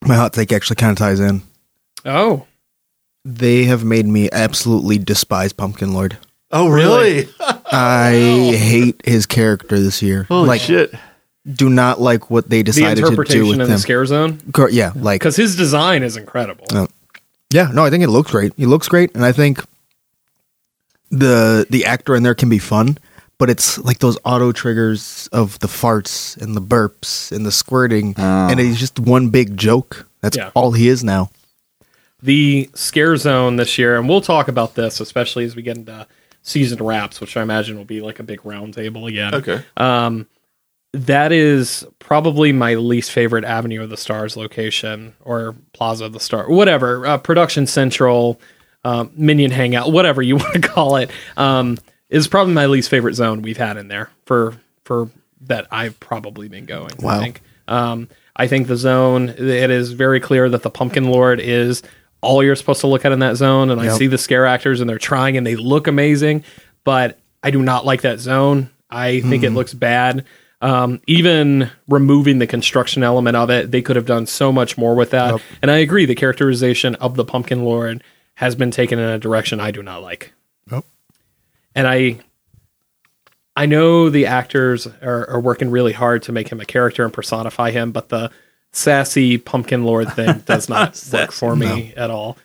my 0.06 0.15
hot 0.15 0.34
take 0.34 0.51
actually 0.53 0.76
kind 0.76 0.91
of 0.91 0.97
ties 0.99 1.19
in. 1.19 1.41
Oh, 2.06 2.45
They 3.26 3.64
have 3.65 3.84
made 3.84 4.06
me 4.06 4.30
absolutely 4.31 4.99
despise 4.99 5.51
Pumpkin 5.51 5.93
Lord. 5.93 6.18
Oh, 6.51 6.69
really? 6.69 7.27
I 7.39 8.11
hate 8.55 9.01
his 9.05 9.26
character 9.26 9.80
this 9.80 10.01
year. 10.01 10.23
Holy 10.23 10.47
like, 10.47 10.61
shit! 10.61 10.93
do 11.51 11.69
not 11.69 11.99
like 11.99 12.30
what 12.30 12.49
they 12.49 12.57
the 12.57 12.63
decided 12.63 12.95
to 12.95 13.01
do 13.01 13.07
interpretation 13.07 13.47
with 13.47 13.61
in 13.61 13.69
the 13.69 13.77
scare 13.80 14.05
zone 14.05 14.39
Cor- 14.51 14.69
yeah, 14.69 14.91
like 14.95 15.21
because 15.21 15.35
his 15.35 15.55
design 15.55 16.03
is 16.03 16.17
incredible. 16.17 16.65
Oh. 16.71 16.88
Yeah, 17.51 17.71
no, 17.73 17.84
I 17.84 17.89
think 17.89 18.03
it 18.03 18.09
looks 18.09 18.31
great. 18.31 18.53
He 18.57 18.67
looks 18.67 18.88
great, 18.88 19.15
and 19.15 19.26
I 19.26 19.31
think 19.31 19.63
the 21.09 21.65
the 21.69 21.85
actor 21.85 22.15
in 22.15 22.23
there 22.23 22.35
can 22.35 22.49
be 22.49 22.59
fun, 22.59 22.97
but 23.39 23.49
it's 23.49 23.80
like 23.80 23.99
those 23.99 24.17
auto 24.23 24.51
triggers 24.51 25.27
of 25.31 25.57
the 25.59 25.67
farts 25.67 26.39
and 26.39 26.55
the 26.55 26.61
burps 26.61 27.31
and 27.31 27.45
the 27.45 27.51
squirting, 27.51 28.13
and 28.17 28.59
oh. 28.59 28.63
he's 28.63 28.80
just 28.80 28.99
one 28.99 29.30
big 29.30 29.57
joke. 29.57 30.07
That's 30.21 30.38
Yeah. 30.38 30.51
all 30.53 30.73
he 30.73 30.88
is 30.89 31.03
now. 31.03 31.31
the 32.21 32.69
scare 32.73 33.15
zone 33.15 33.55
this 33.55 33.77
year, 33.77 33.97
and 33.97 34.09
we'll 34.09 34.19
talk 34.19 34.49
about 34.49 34.76
this, 34.76 34.99
especially 34.99 35.45
as 35.45 35.55
we 35.55 35.61
get 35.61 35.77
into 35.77 36.05
season 36.41 36.84
wraps, 36.84 37.20
which 37.22 37.36
I 37.38 37.41
imagine 37.41 37.78
will 37.78 37.86
be 37.86 38.02
like 38.02 38.20
a 38.20 38.24
big 38.24 38.41
roundtable 38.41 39.07
again. 39.07 39.36
Okay. 39.36 39.64
Um, 39.78 40.28
that 40.94 41.32
is 41.32 41.86
probably 41.99 42.52
my 42.52 42.76
least 42.76 43.11
favorite 43.11 43.45
Avenue 43.45 43.84
of 43.84 43.90
the 43.90 43.98
Stars 43.98 44.36
location 44.36 45.14
or 45.22 45.56
Plaza 45.74 46.06
of 46.06 46.14
the 46.14 46.20
Star, 46.20 46.49
whatever, 46.49 47.06
uh, 47.06 47.18
Production 47.20 47.68
Central, 47.68 48.40
um, 48.84 49.11
Minion 49.16 49.52
Hangout, 49.52 49.91
whatever 49.91 50.22
you 50.22 50.36
want 50.38 50.53
to 50.53 50.68
call 50.68 50.95
it, 50.95 51.11
um, 51.38 51.78
is 52.10 52.28
probably 52.28 52.53
my 52.53 52.66
least 52.66 52.90
favorite 52.90 53.14
zone 53.14 53.41
we've 53.44 53.57
had 53.57 53.78
in 53.78 53.88
there 53.88 54.10
for 54.26 54.56
for 54.84 55.10
that 55.41 55.68
I've 55.72 55.99
probably 55.99 56.48
been 56.48 56.66
going. 56.66 56.91
I 56.99 57.06
Wow. 57.06 57.20
think. 57.20 57.41
Um, 57.68 58.10
I 58.36 58.48
think 58.48 58.68
the 58.68 58.76
zone 58.78 59.30
it 59.30 59.70
is 59.70 59.91
very 59.91 60.20
clear 60.20 60.49
that 60.49 60.64
the 60.64 60.70
Pumpkin 60.72 61.11
Lord 61.11 61.40
is 61.40 61.84
all 62.22 62.44
you're 62.44 62.56
supposed 62.56 62.82
to 62.82 62.88
look 62.88 63.06
at 63.06 63.12
in 63.12 63.20
that 63.20 63.36
zone, 63.38 63.70
and 63.70 63.80
I 63.80 63.90
see 63.90 64.08
the 64.08 64.18
scare 64.18 64.46
actors 64.46 64.82
and 64.82 64.90
they're 64.90 64.98
trying 64.98 65.38
and 65.38 65.48
they 65.48 65.56
look 65.56 65.88
amazing, 65.88 66.44
but 66.84 67.20
I 67.41 67.52
do 67.52 67.62
not 67.62 67.86
like 67.86 68.02
that 68.02 68.20
zone. 68.20 68.70
I 68.90 69.22
think 69.22 69.44
it 69.44 69.52
looks 69.52 69.74
bad. 69.74 70.26
Um, 70.62 71.00
even 71.08 71.70
removing 71.88 72.40
the 72.40 72.48
construction 72.48 73.02
element 73.02 73.38
of 73.38 73.50
it, 73.50 73.72
they 73.72 73.82
could 73.82 73.96
have 73.96 74.06
done 74.06 74.26
so 74.26 74.52
much 74.52 74.78
more 74.78 74.94
with 74.94 75.12
that. 75.12 75.41
And 75.62 75.72
I 75.72 75.78
agree, 75.78 76.06
the 76.06 76.16
characterization 76.16 76.96
of 76.96 77.16
the 77.16 77.24
Pumpkin 77.24 77.64
Lord 77.64 78.04
has 78.36 78.56
been 78.56 78.72
taken 78.72 79.00
in 79.00 79.08
a 79.08 79.20
direction 79.20 79.62
I 79.62 79.72
do 79.72 79.82
not 79.82 80.02
like. 80.02 80.34
Yep. 80.70 80.84
And 81.76 81.88
I, 81.88 82.20
I 83.56 83.68
know 83.68 84.10
the 84.10 84.26
actors 84.26 84.88
are, 85.02 85.30
are 85.30 85.40
working 85.40 85.72
really 85.72 85.94
hard 85.94 86.24
to 86.24 86.34
make 86.34 86.50
him 86.50 86.60
a 86.60 86.66
character 86.66 87.06
and 87.06 87.14
personify 87.14 87.72
him, 87.72 87.94
but 87.94 88.10
the 88.10 88.30
sassy 88.72 89.38
Pumpkin 89.38 89.84
Lord 89.84 90.12
thing 90.14 90.40
does 90.46 90.70
not 90.70 91.02
work 91.12 91.32
for 91.32 91.56
me 91.56 91.94
at 91.96 92.10
all. 92.12 92.38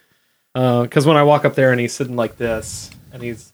Because 0.53 1.05
when 1.07 1.17
I 1.17 1.23
walk 1.25 1.45
up 1.45 1.55
there 1.55 1.73
and 1.73 1.81
he's 1.81 1.93
sitting 1.93 2.17
like 2.17 2.37
this 2.37 2.91
and 3.13 3.23
he's 3.23 3.53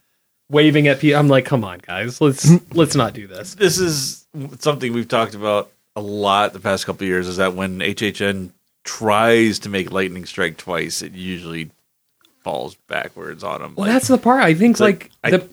waving 0.51 0.87
at 0.89 1.01
people, 1.01 1.19
I'm 1.19 1.29
like, 1.29 1.45
"Come 1.47 1.65
on, 1.65 1.79
guys, 1.79 2.21
let's 2.21 2.51
let's 2.75 2.95
not 2.95 3.15
do 3.15 3.27
this." 3.27 3.55
this 3.55 3.79
is 3.79 4.27
something 4.59 4.93
we've 4.93 5.09
talked 5.09 5.35
about 5.35 5.71
a 5.97 6.01
lot 6.01 6.53
the 6.53 6.61
past 6.61 6.87
couple 6.87 7.05
of 7.05 7.09
years 7.09 7.27
is 7.27 7.39
that 7.39 7.55
when 7.55 7.79
HHN 7.81 8.51
tries 8.85 9.59
to 9.61 9.69
make 9.69 9.91
lightning 9.91 10.25
strike 10.27 10.57
twice, 10.57 11.03
it 11.03 11.13
usually 11.13 11.71
falls 12.45 12.75
backwards 12.87 13.43
on 13.45 13.61
him. 13.63 13.75
Well, 13.77 13.87
that's 13.87 14.09
the 14.09 14.17
part 14.19 14.43
I 14.43 14.55
think. 14.55 14.79
Like, 14.79 15.11
like, 15.25 15.35
I- 15.35 15.37
the. 15.39 15.49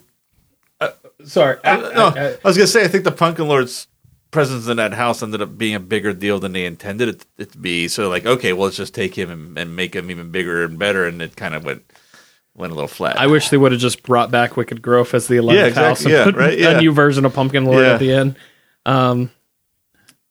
Uh, 0.80 0.90
sorry, 1.24 1.58
I- 1.64 1.76
no, 1.76 2.12
I- 2.14 2.20
I- 2.20 2.32
I 2.32 2.38
was 2.44 2.56
gonna 2.56 2.66
say 2.66 2.84
I 2.84 2.88
think 2.88 3.04
the 3.04 3.10
Pumpkin 3.12 3.48
Lord's 3.48 3.88
presence 4.30 4.68
in 4.68 4.76
that 4.76 4.92
house 4.92 5.22
ended 5.22 5.40
up 5.42 5.56
being 5.56 5.74
a 5.74 5.80
bigger 5.80 6.12
deal 6.12 6.38
than 6.38 6.52
they 6.52 6.64
intended 6.66 7.08
it, 7.08 7.26
it 7.38 7.52
to 7.52 7.58
be. 7.58 7.88
So 7.88 8.08
like, 8.08 8.26
okay, 8.26 8.52
well, 8.52 8.64
let's 8.64 8.76
just 8.76 8.94
take 8.94 9.14
him 9.16 9.30
and, 9.30 9.58
and 9.58 9.74
make 9.76 9.94
him 9.94 10.10
even 10.10 10.30
bigger 10.30 10.64
and 10.64 10.78
better, 10.78 11.06
and 11.06 11.20
it 11.22 11.36
kind 11.36 11.54
of 11.54 11.64
went 11.64 11.82
went 12.54 12.72
a 12.72 12.74
little 12.74 12.88
flat. 12.88 13.18
I 13.18 13.28
wish 13.28 13.50
they 13.50 13.56
would 13.56 13.70
have 13.72 13.80
just 13.80 14.02
brought 14.02 14.30
back 14.32 14.56
Wicked 14.56 14.82
Growth 14.82 15.14
as 15.14 15.28
the 15.28 15.36
11th 15.36 15.54
Yeah, 15.54 15.66
exactly. 15.66 15.82
house 15.84 16.04
and 16.04 16.12
Yeah, 16.12 16.24
put 16.24 16.34
right, 16.34 16.58
yeah. 16.58 16.70
a 16.70 16.80
new 16.80 16.90
version 16.92 17.24
of 17.24 17.32
Pumpkin 17.32 17.64
Lord 17.64 17.84
Yeah. 17.84 17.92
at 17.94 18.00
the 18.00 18.12
end. 18.12 18.34
Um, 18.84 19.30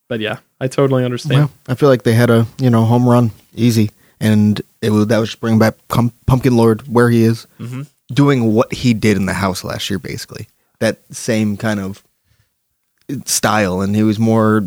but 0.09 0.19
yeah, 0.19 0.37
I 0.59 0.67
totally 0.67 1.05
understand. 1.05 1.39
Well, 1.39 1.51
I 1.69 1.75
feel 1.75 1.87
like 1.89 2.03
they 2.03 2.13
had 2.13 2.29
a 2.29 2.45
you 2.59 2.69
know 2.69 2.83
home 2.85 3.07
run 3.07 3.31
easy, 3.55 3.91
and 4.19 4.61
it 4.81 4.89
would 4.91 5.09
that 5.09 5.19
was 5.19 5.29
just 5.29 5.39
bring 5.41 5.57
back 5.59 5.75
Com- 5.87 6.11
Pumpkin 6.25 6.55
Lord 6.57 6.81
where 6.87 7.09
he 7.09 7.23
is, 7.23 7.47
Mm-hmm. 7.59 7.81
doing 8.13 8.53
what 8.53 8.73
he 8.73 8.93
did 8.93 9.17
in 9.17 9.25
the 9.25 9.33
house 9.33 9.63
last 9.63 9.89
year, 9.89 9.99
basically 9.99 10.47
that 10.79 10.99
same 11.11 11.57
kind 11.57 11.79
of 11.79 12.03
style, 13.25 13.81
and 13.81 13.95
he 13.95 14.03
was 14.03 14.19
more 14.19 14.63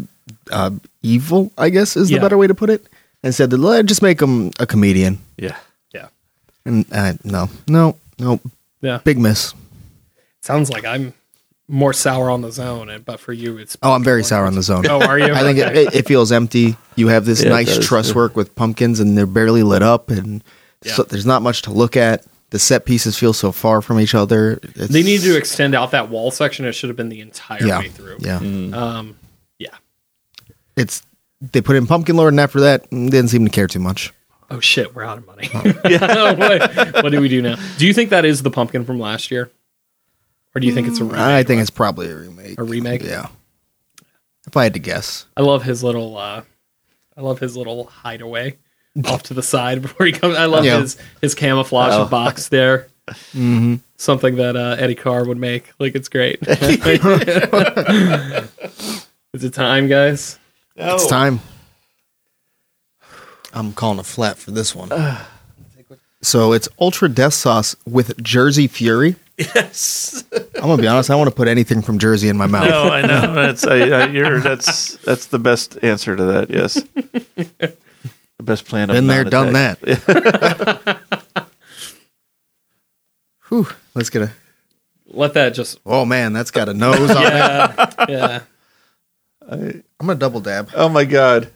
uh, 0.51 0.71
evil, 1.03 1.53
I 1.59 1.71
guess 1.71 1.97
is 1.97 2.09
the 2.09 2.15
Yeah. 2.15 2.21
better 2.21 2.39
way 2.39 2.47
to 2.47 2.55
put 2.55 2.71
it. 2.71 2.87
Instead, 3.23 3.53
of, 3.53 3.61
"Let's 3.61 3.87
just 3.89 4.03
make 4.03 4.21
him 4.21 4.51
a 4.59 4.67
comedian, 4.67 5.19
yeah. 5.37 5.57
yeah, 5.93 6.09
and 6.65 6.87
uh, 6.93 7.15
no, 7.25 7.51
no, 7.69 7.97
no, 8.19 8.41
yeah. 8.81 8.99
big 9.05 9.19
miss. 9.19 9.53
Sounds 10.43 10.71
like 10.71 10.87
I'm 10.87 11.12
more 11.69 11.93
sour 11.93 12.31
on 12.31 12.41
the 12.41 12.51
zone, 12.51 12.89
and 12.89 13.05
but 13.05 13.21
for 13.21 13.33
you, 13.35 13.59
it's. 13.59 13.77
Oh, 13.83 13.93
I'm 13.93 14.03
very 14.05 14.25
sour 14.25 14.47
on 14.47 14.55
the 14.55 14.62
zone. 14.62 14.87
Oh, 14.89 15.03
are 15.03 15.19
you? 15.19 15.27
I 15.35 15.41
think 15.41 15.59
it, 15.59 15.77
it, 15.77 15.95
it 15.95 16.07
feels 16.09 16.33
empty. 16.33 16.77
You 16.97 17.09
have 17.09 17.27
this 17.27 17.43
Yeah, 17.43 17.49
it 17.49 17.53
nice 17.53 17.77
does, 17.77 17.87
truss 17.87 18.09
yeah. 18.09 18.15
work 18.17 18.37
with 18.37 18.55
pumpkins, 18.55 19.01
and 19.01 19.19
they're 19.19 19.27
barely 19.27 19.62
lit 19.62 19.83
up, 19.83 20.09
and 20.11 20.43
so 20.83 21.03
Yeah. 21.03 21.07
there's 21.11 21.27
not 21.27 21.43
much 21.43 21.62
to 21.62 21.73
look 21.73 21.97
at. 21.99 22.25
The 22.51 22.59
set 22.59 22.85
pieces 22.85 23.16
feel 23.16 23.32
so 23.32 23.52
far 23.52 23.81
from 23.81 24.01
each 24.01 24.14
other. 24.14 24.59
It's, 24.62 24.89
they 24.89 25.05
need 25.05 25.20
to 25.20 25.36
extend 25.36 25.74
out 25.74 25.93
that 25.93 26.09
wall 26.09 26.31
section. 26.32 26.64
It 26.66 26.72
should 26.72 26.90
have 26.90 26.97
been 26.97 27.09
the 27.09 27.20
entire 27.20 27.64
yeah, 27.64 27.78
way 27.78 27.89
through. 27.89 28.16
yeah. 28.18 28.36
Um, 28.36 29.16
yeah. 29.59 29.77
It's 30.77 31.02
they 31.40 31.60
put 31.60 31.77
in 31.77 31.86
Pumpkin 31.86 32.16
Lord, 32.16 32.32
and 32.32 32.40
after 32.40 32.60
that, 32.60 32.90
mm, 32.90 33.10
didn't 33.10 33.28
seem 33.28 33.44
to 33.44 33.51
care 33.51 33.66
too 33.66 33.78
much. 33.78 34.12
Oh 34.51 34.59
shit, 34.59 34.94
we're 34.94 35.05
out 35.05 35.18
of 35.18 35.27
money. 35.27 35.47
what, 35.52 37.05
what 37.05 37.12
do 37.12 37.20
we 37.20 37.28
do 37.28 37.40
now? 37.40 37.56
Do 37.78 37.86
you 37.86 37.94
think 37.94 38.10
that 38.10 38.24
is 38.24 38.43
the 38.43 38.51
pumpkin 38.51 38.85
from 38.85 38.98
last 38.98 39.31
year, 39.31 39.48
or 40.55 40.60
do 40.60 40.66
you 40.66 40.74
think 40.74 40.89
it's 40.89 40.98
a 40.98 41.05
remake? 41.05 41.20
I 41.20 41.43
think 41.44 41.60
it's 41.60 41.70
probably 41.70 42.10
a 42.10 42.16
remake. 42.16 42.59
A 42.59 42.64
remake? 42.64 43.02
yeah. 43.05 43.28
If 44.47 44.56
I 44.56 44.64
had 44.64 44.74
to 44.74 44.81
guess, 44.81 45.27
I 45.36 45.43
love 45.43 45.62
his 45.62 45.85
little. 45.85 46.16
uh 46.16 46.43
I 47.16 47.22
love 47.22 47.39
his 47.39 47.56
little 47.56 47.85
hideaway 47.85 48.56
off 49.07 49.23
to 49.25 49.35
the 49.35 49.43
side 49.43 49.83
before 49.83 50.07
he 50.07 50.12
comes. 50.12 50.37
I 50.37 50.47
love 50.47 50.65
Yeah. 50.65 50.81
his 50.81 50.97
his 51.21 51.35
camouflage 51.35 51.93
Oh. 51.95 52.07
box 52.07 52.49
there. 52.49 52.89
Something 53.97 54.37
that 54.37 54.57
uh, 54.57 54.77
Eddie 54.79 54.95
Carr 54.95 55.25
would 55.27 55.39
make. 55.39 55.73
Like 55.79 55.95
it's 55.95 56.09
great. 56.09 56.39
is 59.35 59.45
it 59.45 59.53
time, 59.55 59.89
guys? 59.89 60.39
it's 60.77 61.07
time. 61.07 61.41
I'm 63.53 63.73
calling 63.73 63.99
a 63.99 64.05
flat 64.05 64.39
for 64.39 64.53
this 64.53 64.75
one. 64.77 64.91
so 66.23 66.53
it's 66.53 66.69
Ultra 66.81 67.09
Death 67.09 67.35
Sauce 67.35 67.75
with 67.85 68.23
Jersey 68.23 68.69
Fury. 68.69 69.17
Yes. 69.37 70.23
I'm 70.55 70.69
gonna 70.69 70.81
be 70.83 70.87
honest. 70.87 71.11
I 71.11 71.17
want 71.17 71.29
to 71.31 71.35
put 71.35 71.49
anything 71.49 71.83
from 71.83 71.99
Jersey 71.99 72.29
in 72.29 72.37
my 72.37 72.47
mouth. 72.47 72.69
No, 72.69 72.83
I 72.91 73.01
know. 73.03 73.35
That's 73.35 73.67
I, 73.67 73.77
I, 73.89 74.07
you're, 74.09 74.39
that's 74.41 74.97
that's 74.99 75.27
the 75.27 75.39
best 75.39 75.79
answer 75.83 76.15
to 76.15 76.25
that. 76.25 76.51
Yes. 76.51 76.81
The 78.41 78.45
best 78.45 78.65
plan. 78.65 78.89
Of 78.89 78.95
Been 78.95 79.07
there, 79.07 79.23
done 79.23 79.53
that. 79.53 79.79
Whew. 83.51 83.69
Let's 83.95 84.09
get 84.09 84.23
a. 84.23 84.31
Let 85.09 85.35
that 85.35 85.51
just. 85.51 85.79
Oh 85.85 86.07
man, 86.07 86.33
that's 86.33 86.51
got 86.51 86.71
a 86.71 86.73
nose 86.73 87.11
on 87.11 87.17
it. 87.23 87.29
Yeah, 87.29 87.97
yeah. 88.09 88.41
I'm 89.47 89.83
gonna 90.01 90.15
double 90.15 90.41
dab. 90.41 90.71
Oh 90.75 90.89
my 90.89 91.05
god. 91.05 91.53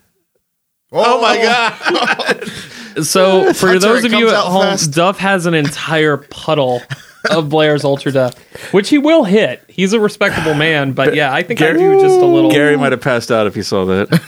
Oh, 0.93 1.03
oh 1.07 1.23
my 1.23 1.39
oh. 1.41 2.95
god. 2.95 3.03
So 3.07 3.55
for 3.55 3.69
Hunter, 3.69 3.81
those 3.81 4.05
of 4.05 4.13
you 4.13 4.29
at 4.29 4.35
home, 4.35 4.65
fast. 4.65 4.93
Duff 4.93 5.17
has 5.21 5.47
an 5.47 5.55
entire 5.55 6.19
puddle 6.19 6.83
of 7.31 7.49
Blair's 7.49 7.83
Ultra 7.83 8.13
Death, 8.13 8.39
which 8.75 8.91
he 8.91 8.99
will 8.99 9.25
hit. 9.25 9.65
He's 9.69 9.95
a 9.95 10.01
respectable 10.01 10.53
man, 10.53 10.93
but 10.93 11.15
yeah, 11.15 11.33
I 11.33 11.45
think 11.45 11.63
I 11.63 11.73
do 11.73 11.99
just 11.99 12.21
a 12.21 12.27
little. 12.27 12.51
Gary 12.51 12.77
might 12.77 12.93
have 12.93 13.01
passed 13.01 13.31
out 13.31 13.47
if 13.47 13.55
he 13.55 13.63
saw 13.63 13.87
that. 13.87 14.23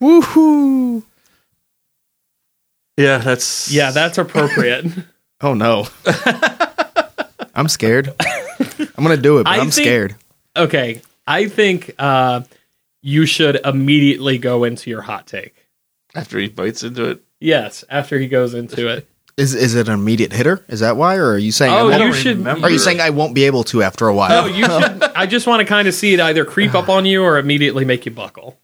Woohoo! 0.00 1.04
Yeah, 3.00 3.18
that's 3.18 3.70
Yeah, 3.72 3.90
that's 3.90 4.18
appropriate. 4.18 4.86
Oh 5.42 5.54
no. 5.54 5.86
I'm 7.54 7.68
scared. 7.68 8.12
I'm 8.20 9.02
gonna 9.04 9.16
do 9.16 9.38
it, 9.38 9.44
but 9.44 9.50
I 9.50 9.54
I'm 9.58 9.70
think- 9.70 9.86
scared. 9.86 10.14
okay, 10.56 11.00
I 11.26 11.48
think 11.48 11.94
uh, 11.98 12.42
you 13.02 13.26
should 13.26 13.56
immediately 13.64 14.38
go 14.38 14.64
into 14.64 14.90
your 14.90 15.02
hot 15.02 15.26
take. 15.26 15.54
after 16.14 16.38
he 16.38 16.48
bites 16.48 16.82
into 16.82 17.04
it. 17.04 17.22
Yes, 17.40 17.84
after 17.88 18.18
he 18.18 18.28
goes 18.28 18.54
into 18.54 18.88
it. 18.88 19.08
Is 19.36 19.54
is 19.54 19.74
it 19.74 19.88
an 19.88 19.94
immediate 19.94 20.32
hitter? 20.32 20.62
Is 20.68 20.80
that 20.80 20.96
why, 20.96 21.16
or 21.16 21.30
are 21.30 21.38
you 21.38 21.52
saying? 21.52 21.72
I 21.72 21.80
Oh, 21.80 21.88
won't- 21.88 22.02
you 22.04 22.12
should. 22.12 22.36
remember. 22.38 22.66
are 22.66 22.70
you 22.70 22.78
saying 22.78 23.00
I 23.00 23.10
won't 23.10 23.34
be 23.34 23.44
able 23.44 23.64
to 23.64 23.82
after 23.82 24.06
a 24.08 24.14
while? 24.14 24.42
No, 24.42 24.46
you 24.54 24.64
should. 24.66 25.02
I 25.02 25.24
just 25.26 25.46
want 25.46 25.60
to 25.60 25.64
kind 25.66 25.88
of 25.88 25.94
see 25.94 26.12
it 26.12 26.20
either 26.20 26.44
creep 26.44 26.74
up 26.74 26.88
on 26.90 27.06
you 27.06 27.22
or 27.22 27.38
immediately 27.38 27.84
make 27.86 28.04
you 28.04 28.12
buckle. 28.12 28.58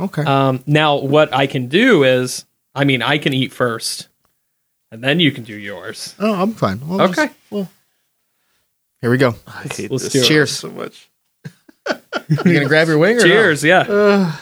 okay. 0.00 0.22
Um, 0.24 0.62
now, 0.66 0.96
what 0.96 1.34
I 1.34 1.46
can 1.46 1.68
do 1.68 2.04
is, 2.04 2.46
I 2.74 2.84
mean, 2.84 3.02
I 3.02 3.18
can 3.18 3.32
eat 3.32 3.52
first, 3.52 4.08
and 4.90 5.02
then 5.02 5.20
you 5.20 5.30
can 5.32 5.44
do 5.44 5.54
yours. 5.54 6.14
oh, 6.18 6.34
I'm 6.34 6.52
fine. 6.52 6.80
We'll 6.86 7.00
Okay. 7.02 7.26
just- 7.26 7.34
well, 7.50 7.70
Here 9.00 9.10
we 9.10 9.18
go. 9.18 9.34
I 9.46 9.62
hate 9.70 9.90
Let's 9.90 10.04
this 10.04 10.12
do 10.12 10.20
it. 10.22 10.26
Cheers. 10.26 10.50
so 10.50 10.70
much. 10.70 11.08
You 12.28 12.36
gonna 12.36 12.64
grab 12.66 12.88
your 12.88 12.96
wing? 12.98 13.18
Or 13.18 13.20
Cheers, 13.20 13.62
yeah. 13.62 14.36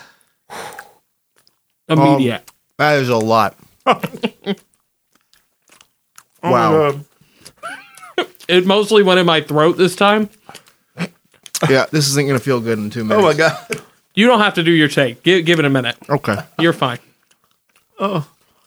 Immediate. 1.88 2.42
No? 2.46 2.52
That 2.78 3.00
is 3.00 3.08
a 3.08 3.16
lot. 3.18 3.56
Oh 6.44 6.50
wow. 6.50 7.00
it 8.48 8.66
mostly 8.66 9.04
went 9.04 9.20
in 9.20 9.26
my 9.26 9.40
throat 9.40 9.76
this 9.76 9.94
time. 9.94 10.28
Yeah, 11.70 11.86
this 11.92 12.08
isn't 12.08 12.26
gonna 12.26 12.40
feel 12.40 12.60
good 12.60 12.78
in 12.78 12.90
two 12.90 13.04
minutes. 13.04 13.22
Oh 13.22 13.28
my 13.28 13.34
god. 13.34 13.80
You 14.16 14.26
don't 14.26 14.40
have 14.40 14.54
to 14.54 14.64
do 14.64 14.72
your 14.72 14.88
take. 14.88 15.22
Give, 15.22 15.44
give 15.46 15.60
it 15.60 15.64
a 15.64 15.70
minute. 15.70 15.94
Okay. 16.10 16.36
You're 16.58 16.72
fine. 16.72 16.98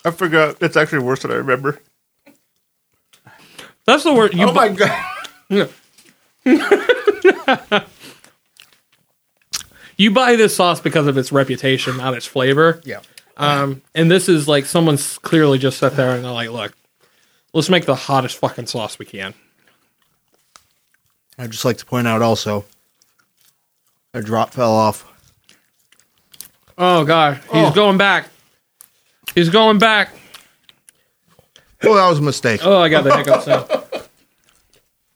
I 0.05 0.11
forgot. 0.11 0.57
It's 0.61 0.77
actually 0.77 0.99
worse 0.99 1.21
than 1.23 1.31
I 1.31 1.35
remember. 1.35 1.79
That's 3.85 4.03
the 4.03 4.13
word. 4.13 4.33
You 4.33 4.47
Oh 4.47 4.53
my 4.53 4.69
god. 4.69 5.05
you 9.97 10.11
buy 10.11 10.35
this 10.35 10.55
sauce 10.55 10.79
because 10.79 11.07
of 11.07 11.17
its 11.17 11.31
reputation, 11.31 11.97
not 11.97 12.13
its 12.13 12.25
flavor. 12.25 12.81
Yeah. 12.83 13.01
Um, 13.37 13.81
and 13.93 14.09
this 14.09 14.29
is 14.29 14.47
like 14.47 14.65
someone's 14.65 15.17
clearly 15.19 15.57
just 15.57 15.77
sat 15.79 15.95
there 15.95 16.15
and 16.15 16.23
they're 16.23 16.31
like, 16.31 16.49
"Look, 16.49 16.73
let's 17.53 17.69
make 17.69 17.85
the 17.85 17.95
hottest 17.95 18.37
fucking 18.37 18.67
sauce 18.67 18.97
we 18.97 19.05
can." 19.05 19.33
I'd 21.37 21.51
just 21.51 21.65
like 21.65 21.77
to 21.77 21.85
point 21.85 22.07
out 22.07 22.21
also, 22.21 22.63
a 24.13 24.21
drop 24.21 24.53
fell 24.53 24.71
off. 24.71 25.11
Oh 26.77 27.03
god, 27.03 27.41
he's 27.51 27.71
going 27.71 27.97
back. 27.97 28.29
He's 29.35 29.49
going 29.49 29.77
back. 29.77 30.09
Oh, 31.83 31.93
that 31.93 32.07
was 32.07 32.19
a 32.19 32.21
mistake. 32.21 32.61
Oh, 32.63 32.79
I 32.79 32.87
got 32.89 33.03
the 33.03 33.15
hiccups 33.15 33.45
now. 33.45 33.67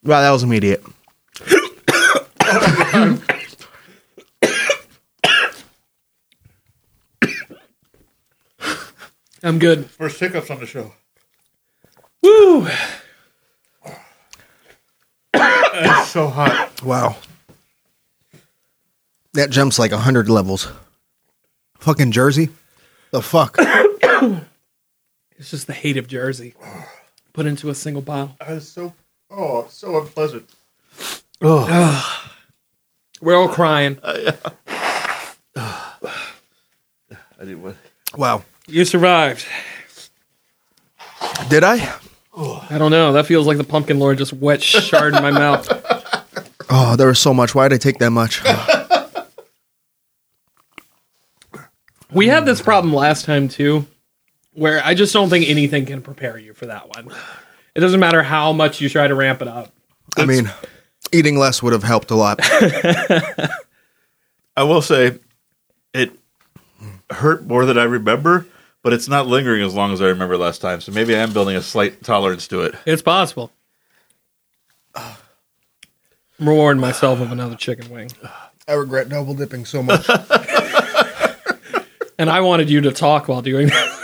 Wow, 0.03 0.21
that 0.21 0.31
was 0.31 0.43
immediate. 0.43 0.83
I'm 9.41 9.57
good. 9.57 9.89
First 9.89 10.19
hiccups 10.19 10.51
on 10.51 10.59
the 10.59 10.65
show. 10.65 10.91
Woo! 12.21 12.67
It's 15.33 16.09
so 16.09 16.27
hot. 16.27 16.83
Wow. 16.83 17.15
That 19.33 19.49
jumps 19.49 19.79
like 19.79 19.93
a 19.93 19.99
hundred 19.99 20.29
levels. 20.29 20.67
Fucking 21.79 22.11
Jersey. 22.11 22.49
The 23.11 23.21
fuck. 23.21 23.57
It's 25.37 25.51
just 25.51 25.67
the 25.67 25.73
hate 25.73 25.95
of 25.95 26.05
Jersey 26.07 26.53
put 27.31 27.45
into 27.45 27.69
a 27.69 27.75
single 27.75 28.01
bottle. 28.01 28.35
I 28.45 28.55
was 28.55 28.67
so 28.67 28.93
oh 29.31 29.67
so 29.69 29.97
unpleasant. 30.01 30.49
Oh. 31.41 32.29
We're 33.21 33.35
all 33.37 33.47
crying. 33.49 33.99
Uh, 35.55 35.91
I 36.01 37.39
didn't 37.39 37.61
want. 37.63 37.75
wow. 38.15 38.43
You 38.67 38.85
survived. 38.85 39.45
Did 41.49 41.63
I? 41.63 41.95
I 42.37 42.77
don't 42.77 42.91
know. 42.91 43.11
That 43.13 43.25
feels 43.25 43.45
like 43.47 43.57
the 43.57 43.63
pumpkin 43.65 43.99
lord 43.99 44.17
just 44.19 44.31
wet 44.31 44.61
shard 44.61 45.15
in 45.15 45.23
my 45.23 45.31
mouth. 45.31 45.67
Oh, 46.71 46.95
there 46.95 47.07
was 47.07 47.17
so 47.17 47.33
much. 47.33 47.55
Why 47.55 47.67
did 47.67 47.75
I 47.75 47.77
take 47.79 47.97
that 47.97 48.11
much? 48.11 48.43
We 52.11 52.27
had 52.27 52.45
this 52.45 52.61
problem 52.61 52.93
last 52.93 53.25
time 53.25 53.47
too, 53.47 53.85
where 54.53 54.81
I 54.83 54.93
just 54.93 55.13
don't 55.13 55.29
think 55.29 55.47
anything 55.47 55.85
can 55.85 56.01
prepare 56.01 56.37
you 56.37 56.53
for 56.53 56.65
that 56.67 56.89
one. 56.95 57.09
It 57.75 57.79
doesn't 57.79 57.99
matter 57.99 58.23
how 58.23 58.51
much 58.53 58.81
you 58.81 58.89
try 58.89 59.07
to 59.07 59.15
ramp 59.15 59.41
it 59.41 59.47
up. 59.47 59.71
I 60.17 60.25
mean, 60.25 60.51
eating 61.11 61.37
less 61.37 61.61
would 61.63 61.73
have 61.73 61.83
helped 61.83 62.11
a 62.11 62.15
lot. 62.15 62.39
I 64.57 64.63
will 64.63 64.81
say, 64.81 65.19
it 65.93 66.11
hurt 67.09 67.45
more 67.45 67.65
than 67.65 67.77
I 67.77 67.83
remember, 67.83 68.47
but 68.83 68.91
it's 68.93 69.07
not 69.07 69.27
lingering 69.27 69.63
as 69.63 69.73
long 69.73 69.93
as 69.93 70.01
I 70.01 70.07
remember 70.07 70.37
last 70.37 70.59
time. 70.59 70.81
So 70.81 70.91
maybe 70.91 71.15
I 71.15 71.19
am 71.19 71.31
building 71.31 71.55
a 71.55 71.61
slight 71.61 72.03
tolerance 72.03 72.47
to 72.49 72.61
it. 72.61 72.75
It's 72.85 73.01
possible. 73.01 73.51
I'm 74.95 75.15
rewarding 76.39 76.81
myself 76.81 77.19
with 77.19 77.31
another 77.31 77.55
chicken 77.55 77.89
wing. 77.89 78.11
I 78.67 78.73
regret 78.73 79.09
double 79.09 79.33
dipping 79.33 79.65
so 79.65 79.83
much. 79.83 80.07
And 82.19 82.29
I 82.29 82.41
wanted 82.41 82.69
you 82.69 82.81
to 82.81 82.91
talk 82.91 83.29
while 83.29 83.41
doing 83.41 83.67
that. 83.67 83.98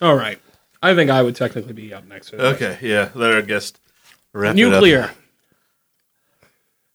All 0.00 0.14
right. 0.16 0.38
I 0.82 0.94
think 0.94 1.10
I 1.10 1.22
would 1.22 1.36
technically 1.36 1.72
be 1.72 1.92
up 1.94 2.06
next. 2.06 2.32
Okay, 2.34 2.78
yeah, 2.82 3.06
there 3.16 3.38
I 3.38 3.40
guess. 3.40 3.72
wrap 4.32 4.56
it 4.56 4.62
up. 4.62 4.70
Nuclear. 4.72 5.10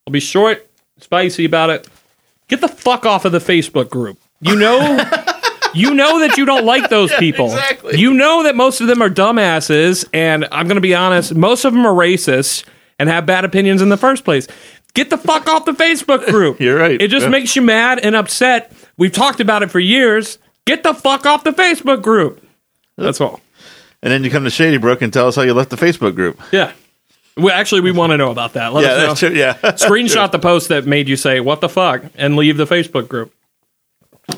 I'll 0.08 0.12
be 0.12 0.20
short, 0.20 0.70
spicy 1.00 1.46
about 1.46 1.70
it. 1.70 1.88
Get 2.48 2.62
the 2.62 2.68
fuck 2.68 3.06
off 3.06 3.26
of 3.26 3.32
the 3.32 3.40
Facebook 3.40 3.90
group. 3.90 4.20
You 4.40 4.56
know, 4.56 4.80
you 5.74 5.94
know 5.94 6.20
that 6.20 6.38
you 6.38 6.46
don't 6.46 6.66
like 6.66 6.90
those 6.90 7.14
people. 7.16 7.46
exactly. 7.46 7.98
You 8.00 8.14
know 8.14 8.44
that 8.44 8.56
most 8.56 8.82
of 8.82 8.88
them 8.88 9.02
are 9.02 9.10
dumbasses, 9.10 10.08
and 10.14 10.48
I'm 10.52 10.68
going 10.68 10.76
to 10.76 10.82
be 10.82 10.96
honest, 10.96 11.34
most 11.36 11.66
of 11.66 11.74
them 11.74 11.86
are 11.86 11.94
racist 11.94 12.66
and 13.00 13.10
have 13.10 13.26
bad 13.26 13.46
opinions 13.46 13.82
in 13.82 13.90
the 13.90 13.98
first 13.98 14.24
place. 14.24 14.48
Get 14.94 15.10
the 15.10 15.18
fuck 15.18 15.48
off 15.48 15.66
the 15.66 15.72
Facebook 15.72 16.26
group. 16.28 16.60
You're 16.60 16.78
right. 16.78 17.02
It 17.02 17.08
just 17.10 17.24
Yeah. 17.26 17.30
makes 17.30 17.56
you 17.56 17.62
mad 17.62 18.00
and 18.00 18.16
upset. 18.16 18.72
We've 18.98 19.12
talked 19.12 19.40
about 19.40 19.64
it 19.64 19.72
for 19.72 19.80
years. 19.80 20.38
Get 20.66 20.84
the 20.84 20.94
fuck 20.94 21.26
off 21.26 21.44
the 21.44 21.52
Facebook 21.52 22.02
group. 22.02 22.41
That's 23.04 23.22
all. 23.22 23.40
And 24.04 24.12
then 24.12 24.24
you 24.24 24.30
come 24.32 24.44
to 24.46 24.50
Shady 24.50 24.78
Brook 24.78 25.02
and 25.02 25.12
tell 25.14 25.28
us 25.28 25.36
how 25.36 25.44
you 25.44 25.54
left 25.54 25.70
the 25.70 25.76
Facebook 25.76 26.16
group. 26.16 26.40
Yeah. 26.52 26.72
Well, 27.38 27.54
actually, 27.56 27.82
we 27.82 27.92
want 27.92 28.12
to 28.12 28.18
know 28.18 28.32
about 28.32 28.54
that. 28.54 28.74
Let 28.74 28.84
yeah, 28.84 28.90
us 28.92 28.98
know. 28.98 29.08
that's 29.08 29.20
true. 29.20 29.30
Yeah, 29.30 29.54
Screenshot 29.78 30.32
the 30.32 30.40
post 30.40 30.68
that 30.70 30.86
made 30.86 31.08
you 31.08 31.16
say 31.16 31.40
"What 31.40 31.62
the 31.62 31.70
fuck" 31.70 32.04
and 32.16 32.36
leave 32.36 32.58
the 32.58 32.66
Facebook 32.66 33.08
group. 33.08 33.34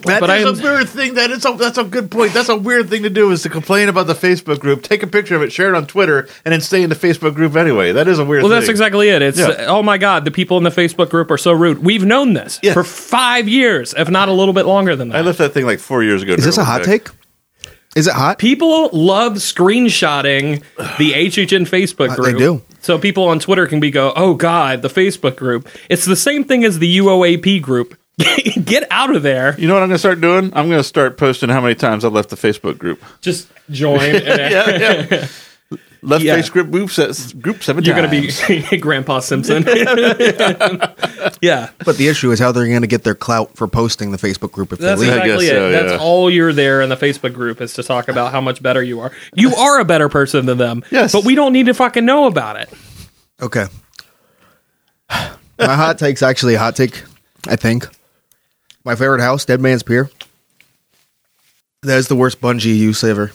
That 0.03 0.21
But 0.21 0.29
I 0.29 0.37
is 0.37 0.59
am- 0.59 0.65
a 0.65 0.69
weird 0.73 0.89
thing. 0.89 1.13
That 1.15 1.29
is 1.31 1.45
a, 1.45 1.53
that's 1.53 1.77
a 1.77 1.83
good 1.83 2.09
point. 2.11 2.33
That's 2.33 2.49
a 2.49 2.55
weird 2.55 2.89
thing 2.89 3.03
to 3.03 3.09
do 3.09 3.31
is 3.31 3.43
to 3.43 3.49
complain 3.49 3.89
about 3.89 4.07
the 4.07 4.13
Facebook 4.13 4.59
group, 4.59 4.81
take 4.83 5.03
a 5.03 5.07
picture 5.07 5.35
of 5.35 5.41
it, 5.43 5.51
share 5.51 5.69
it 5.73 5.75
on 5.75 5.85
Twitter, 5.87 6.27
and 6.45 6.51
then 6.53 6.61
stay 6.61 6.83
in 6.83 6.89
the 6.89 6.95
Facebook 6.95 7.33
group 7.35 7.55
anyway. 7.55 7.91
That 7.91 8.07
is 8.07 8.17
a 8.19 8.25
weird. 8.25 8.43
Well, 8.43 8.51
thing. 8.51 8.59
that's 8.59 8.69
exactly 8.69 9.09
it. 9.09 9.21
It's 9.21 9.39
Yeah. 9.39 9.65
oh 9.67 9.83
my 9.83 9.97
god, 9.97 10.23
the 10.25 10.31
people 10.31 10.57
in 10.57 10.63
the 10.63 10.69
Facebook 10.69 11.09
group 11.09 11.29
are 11.31 11.37
so 11.37 11.51
rude. 11.51 11.79
We've 11.83 12.05
known 12.05 12.33
this 12.33 12.59
Yeah. 12.63 12.73
for 12.73 12.83
five 12.83 13.47
years, 13.47 13.93
if 13.97 14.09
not 14.09 14.29
a 14.29 14.33
little 14.33 14.53
bit 14.53 14.65
longer 14.65 14.95
than 14.95 15.09
that. 15.09 15.17
I 15.17 15.21
left 15.21 15.37
that 15.39 15.53
thing 15.53 15.65
like 15.65 15.79
four 15.79 16.03
years 16.03 16.21
ago. 16.23 16.33
Is 16.33 16.45
this 16.45 16.57
a 16.57 16.63
hot 16.63 16.83
take? 16.83 17.09
Is 17.95 18.07
it 18.07 18.13
hot? 18.13 18.39
People 18.39 18.89
love 18.91 19.33
screenshotting 19.33 20.63
the 20.97 21.11
HHN 21.13 21.67
Facebook 21.67 22.09
Uh, 22.11 22.15
group. 22.15 22.27
they 22.33 22.37
do. 22.39 22.61
So 22.81 22.97
people 22.97 23.25
on 23.27 23.39
Twitter 23.39 23.67
can 23.67 23.79
be 23.79 23.91
go, 23.91 24.11
oh 24.15 24.33
god, 24.33 24.81
the 24.81 24.87
Facebook 24.89 25.35
group. 25.35 25.67
It's 25.89 26.05
the 26.05 26.15
same 26.15 26.43
thing 26.43 26.63
as 26.65 26.79
the 26.79 26.97
UOAP 26.97 27.61
group. 27.61 27.95
Get 28.65 28.85
out 28.91 29.15
of 29.15 29.23
there. 29.23 29.55
You 29.59 29.67
know 29.67 29.73
what 29.73 29.83
I'm 29.83 29.89
going 29.89 29.95
to 29.95 29.99
start 29.99 30.21
doing? 30.21 30.45
I'm 30.55 30.67
going 30.69 30.79
to 30.79 30.83
start 30.83 31.17
posting 31.17 31.49
how 31.49 31.61
many 31.61 31.75
times 31.75 32.03
I 32.05 32.09
left 32.09 32.29
the 32.29 32.35
Facebook 32.35 32.77
group. 32.77 33.01
Just 33.21 33.47
join. 33.71 33.99
Yeah, 34.23 34.69
yeah. 35.09 35.27
Left 36.03 36.23
Yeah. 36.23 36.37
Facebook 36.37 36.69
group 36.69 36.91
se- 36.91 37.37
group 37.39 37.63
seven 37.63 37.83
You're 37.83 37.95
going 37.95 38.09
to 38.09 38.69
be 38.71 38.77
Grandpa 38.79 39.19
Simpson. 39.21 39.63
yeah. 41.41 41.69
But 41.85 41.97
the 41.97 42.07
issue 42.09 42.31
is 42.31 42.39
how 42.39 42.51
they're 42.51 42.67
going 42.67 42.81
to 42.81 42.87
get 42.87 43.03
their 43.03 43.15
clout 43.15 43.55
for 43.55 43.67
posting 43.67 44.11
the 44.11 44.17
Facebook 44.17 44.51
group 44.51 44.73
if 44.73 44.79
That's 44.79 44.99
they 44.99 45.07
leave. 45.07 45.13
I 45.15 45.23
exactly 45.23 45.45
guess 45.45 45.53
it. 45.53 45.57
so, 45.57 45.71
That's 45.71 46.01
all 46.01 46.29
you're 46.29 46.51
there 46.53 46.81
in 46.81 46.89
the 46.89 46.97
Facebook 46.97 47.33
group 47.33 47.61
is 47.61 47.73
to 47.75 47.83
talk 47.83 48.09
about 48.09 48.31
how 48.33 48.41
much 48.41 48.61
better 48.61 48.83
you 48.83 48.99
are. 48.99 49.11
You 49.33 49.55
are 49.55 49.79
a 49.79 49.85
better 49.85 50.09
person 50.09 50.45
than 50.45 50.57
them. 50.57 50.83
Yes. 50.91 51.11
But 51.13 51.23
we 51.23 51.35
don't 51.35 51.53
need 51.53 51.67
to 51.67 51.73
fucking 51.73 52.05
know 52.05 52.27
about 52.27 52.57
it. 52.57 52.69
Okay. 53.41 53.65
My 55.09 55.75
hot 55.75 55.99
take's 55.99 56.21
actually 56.23 56.55
a 56.55 56.59
hot 56.59 56.75
take, 56.75 57.03
I 57.47 57.55
think. 57.55 57.87
My 58.83 58.95
favorite 58.95 59.21
house, 59.21 59.45
Dead 59.45 59.61
Man's 59.61 59.83
Pier. 59.83 60.09
That 61.83 61.97
is 61.97 62.07
the 62.07 62.15
worst 62.15 62.41
bungee 62.41 62.75
use 62.77 63.03
ever. 63.03 63.31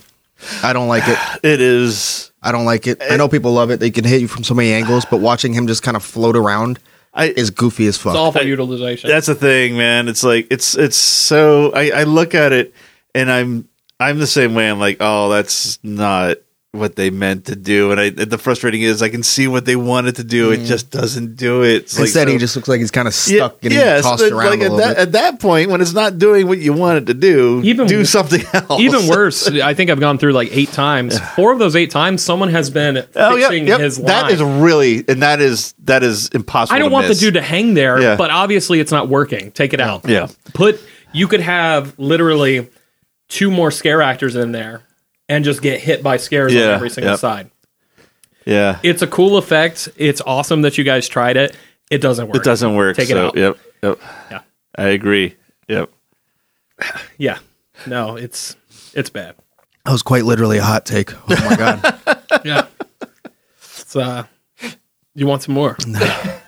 I 0.62 0.73
don't 0.73 0.89
like 0.89 1.05
it. 1.07 1.19
It 1.43 1.61
is. 1.61 2.27
I 2.43 2.52
don't 2.52 2.65
like 2.65 2.86
it. 2.86 3.02
I 3.02 3.16
know 3.16 3.28
people 3.28 3.52
love 3.52 3.70
it. 3.70 3.81
They 3.81 3.90
can 3.90 4.05
hit 4.05 4.20
you 4.20 4.28
from 4.28 4.44
so 4.44 4.55
many 4.55 4.73
angles, 4.73 5.05
but 5.05 5.19
watching 5.19 5.52
him 5.52 5.66
just 5.66 5.82
kind 5.82 5.97
of 5.97 6.05
float 6.05 6.36
around 6.36 6.78
I 7.15 7.27
is 7.27 7.51
goofy 7.51 7.86
as 7.86 7.97
fuck. 7.97 8.12
It's 8.12 8.19
awful 8.19 8.43
utilization. 8.43 9.10
That's 9.10 9.27
the 9.27 9.35
thing, 9.35 9.77
man. 9.77 10.09
It's 10.09 10.23
like 10.23 10.47
it's 10.51 10.77
it's 10.77 10.97
so. 10.97 11.73
I, 11.73 11.90
I 11.90 12.02
look 12.05 12.35
at 12.35 12.52
it 12.52 12.74
and 13.15 13.31
I'm 13.31 13.69
I'm 13.98 14.19
the 14.19 14.27
same 14.27 14.55
way. 14.55 14.70
I'm 14.70 14.78
like, 14.78 14.98
oh, 15.01 15.28
that's 15.28 15.78
not 15.82 16.36
what 16.73 16.97
they 16.97 17.09
meant 17.09 17.47
to 17.47 17.57
do. 17.57 17.90
And 17.93 18.01
I 18.01 18.11
the 18.11 18.36
frustrating 18.36 18.82
is 18.82 19.03
I 19.03 19.09
can 19.09 19.23
see 19.23 19.49
what 19.49 19.65
they 19.65 19.74
wanted 19.77 20.16
to 20.16 20.24
do. 20.24 20.51
It 20.53 20.61
mm. 20.61 20.66
just 20.66 20.90
doesn't 20.90 21.36
do 21.36 21.62
it. 21.62 21.77
It's 21.77 21.99
like, 21.99 22.07
Instead, 22.07 22.28
so- 22.28 22.32
he 22.32 22.39
just 22.39 22.57
looks 22.57 22.69
like 22.69 22.81
he's 22.81 22.90
kind 22.90 23.09
of 23.09 23.15
stuck 23.15 23.61
getting 23.61 23.78
yes, 23.78 24.03
tossed 24.05 24.23
but, 24.23 24.32
around 24.32 24.51
like 24.51 24.61
a 24.61 24.65
at 24.65 24.70
little 24.73 24.77
that 24.78 24.97
bit. 24.97 24.99
at 24.99 25.12
that 25.12 25.40
point 25.40 25.70
when 25.70 25.81
it's 25.81 25.95
not 25.95 26.19
doing 26.19 26.47
what 26.47 26.59
you 26.59 26.74
want 26.74 26.99
it 26.99 27.07
to 27.07 27.15
do, 27.15 27.62
Even- 27.65 27.86
do 27.86 28.05
something 28.05 28.43
else. 28.53 28.81
Even 28.81 29.09
worse, 29.09 29.49
I 29.49 29.73
think 29.73 29.90
I've 29.90 30.01
gone 30.01 30.19
through 30.19 30.32
like 30.32 30.51
eight 30.53 30.70
times. 30.70 31.19
Four 31.36 31.53
of 31.53 31.59
those 31.59 31.74
eight 31.74 31.90
times, 31.90 32.23
someone 32.23 32.51
has 32.51 32.69
been 32.69 33.07
Oh 33.16 33.36
yeah, 33.36 33.49
fixing 33.49 33.66
yep. 33.66 33.81
his 33.81 33.99
line. 33.99 34.31
is 34.31 34.43
really 34.43 35.05
and 35.09 35.23
that 35.23 35.40
is 35.40 35.74
that 35.85 36.03
is 36.03 36.28
impossible. 36.28 36.77
I 36.77 36.78
don't 36.81 36.90
to 36.90 36.93
want 36.93 37.09
miss. 37.09 37.19
the 37.19 37.27
dude 37.27 37.35
to 37.35 37.43
hang 37.43 37.73
there, 37.74 37.99
Yeah. 38.01 38.16
but 38.16 38.31
obviously 38.31 38.78
it's 38.78 38.93
not 38.93 39.09
working. 39.09 39.53
Take 39.53 39.73
it 39.73 39.81
out. 39.81 40.07
Yeah. 40.07 40.28
Put 40.53 40.81
you 41.12 41.28
could 41.28 41.40
have 41.40 41.99
literally 41.99 42.69
two 43.28 43.51
more 43.51 43.70
scare 43.70 44.03
actors 44.03 44.36
in 44.36 44.53
there 44.53 44.82
and 45.28 45.44
just 45.44 45.62
get 45.62 45.80
hit 45.80 46.02
by 46.02 46.16
scares 46.16 46.55
on 46.55 46.60
every 46.60 46.90
single 46.90 47.12
yep. 47.12 47.20
side. 47.20 47.50
Yeah. 48.44 48.78
It's 48.82 49.02
a 49.02 49.06
cool 49.06 49.36
effect. 49.36 49.88
It's 49.96 50.22
awesome 50.24 50.62
that 50.62 50.78
you 50.78 50.84
guys 50.84 51.09
tried 51.09 51.36
it. 51.36 51.56
It 51.90 51.98
doesn't 51.98 52.28
work. 52.28 52.36
It 52.36 52.44
doesn't 52.44 52.74
work. 52.74 52.96
Take 52.96 53.10
it 53.10 53.16
out. 53.16 53.36
Yep. 53.36 53.59
Yep. 53.82 53.98
Yeah. 54.30 54.40
I 54.76 54.88
agree. 54.88 55.36
Yep. 55.68 55.90
Yeah. 57.18 57.38
No, 57.86 58.16
it's 58.16 58.55
it's 58.94 59.10
bad. 59.10 59.34
That 59.84 59.90
was 59.90 60.02
quite 60.02 60.24
literally 60.24 60.59
a 60.59 60.62
hot 60.62 60.86
take. 60.86 61.12
Oh 61.14 61.48
my 61.48 61.56
god. 61.56 62.18
Yeah. 62.44 62.66
It's 63.60 63.96
uh 63.96 64.24
you 65.14 65.26
want 65.26 65.42
some 65.42 65.55
more? 65.55 65.76
No. 65.86 66.38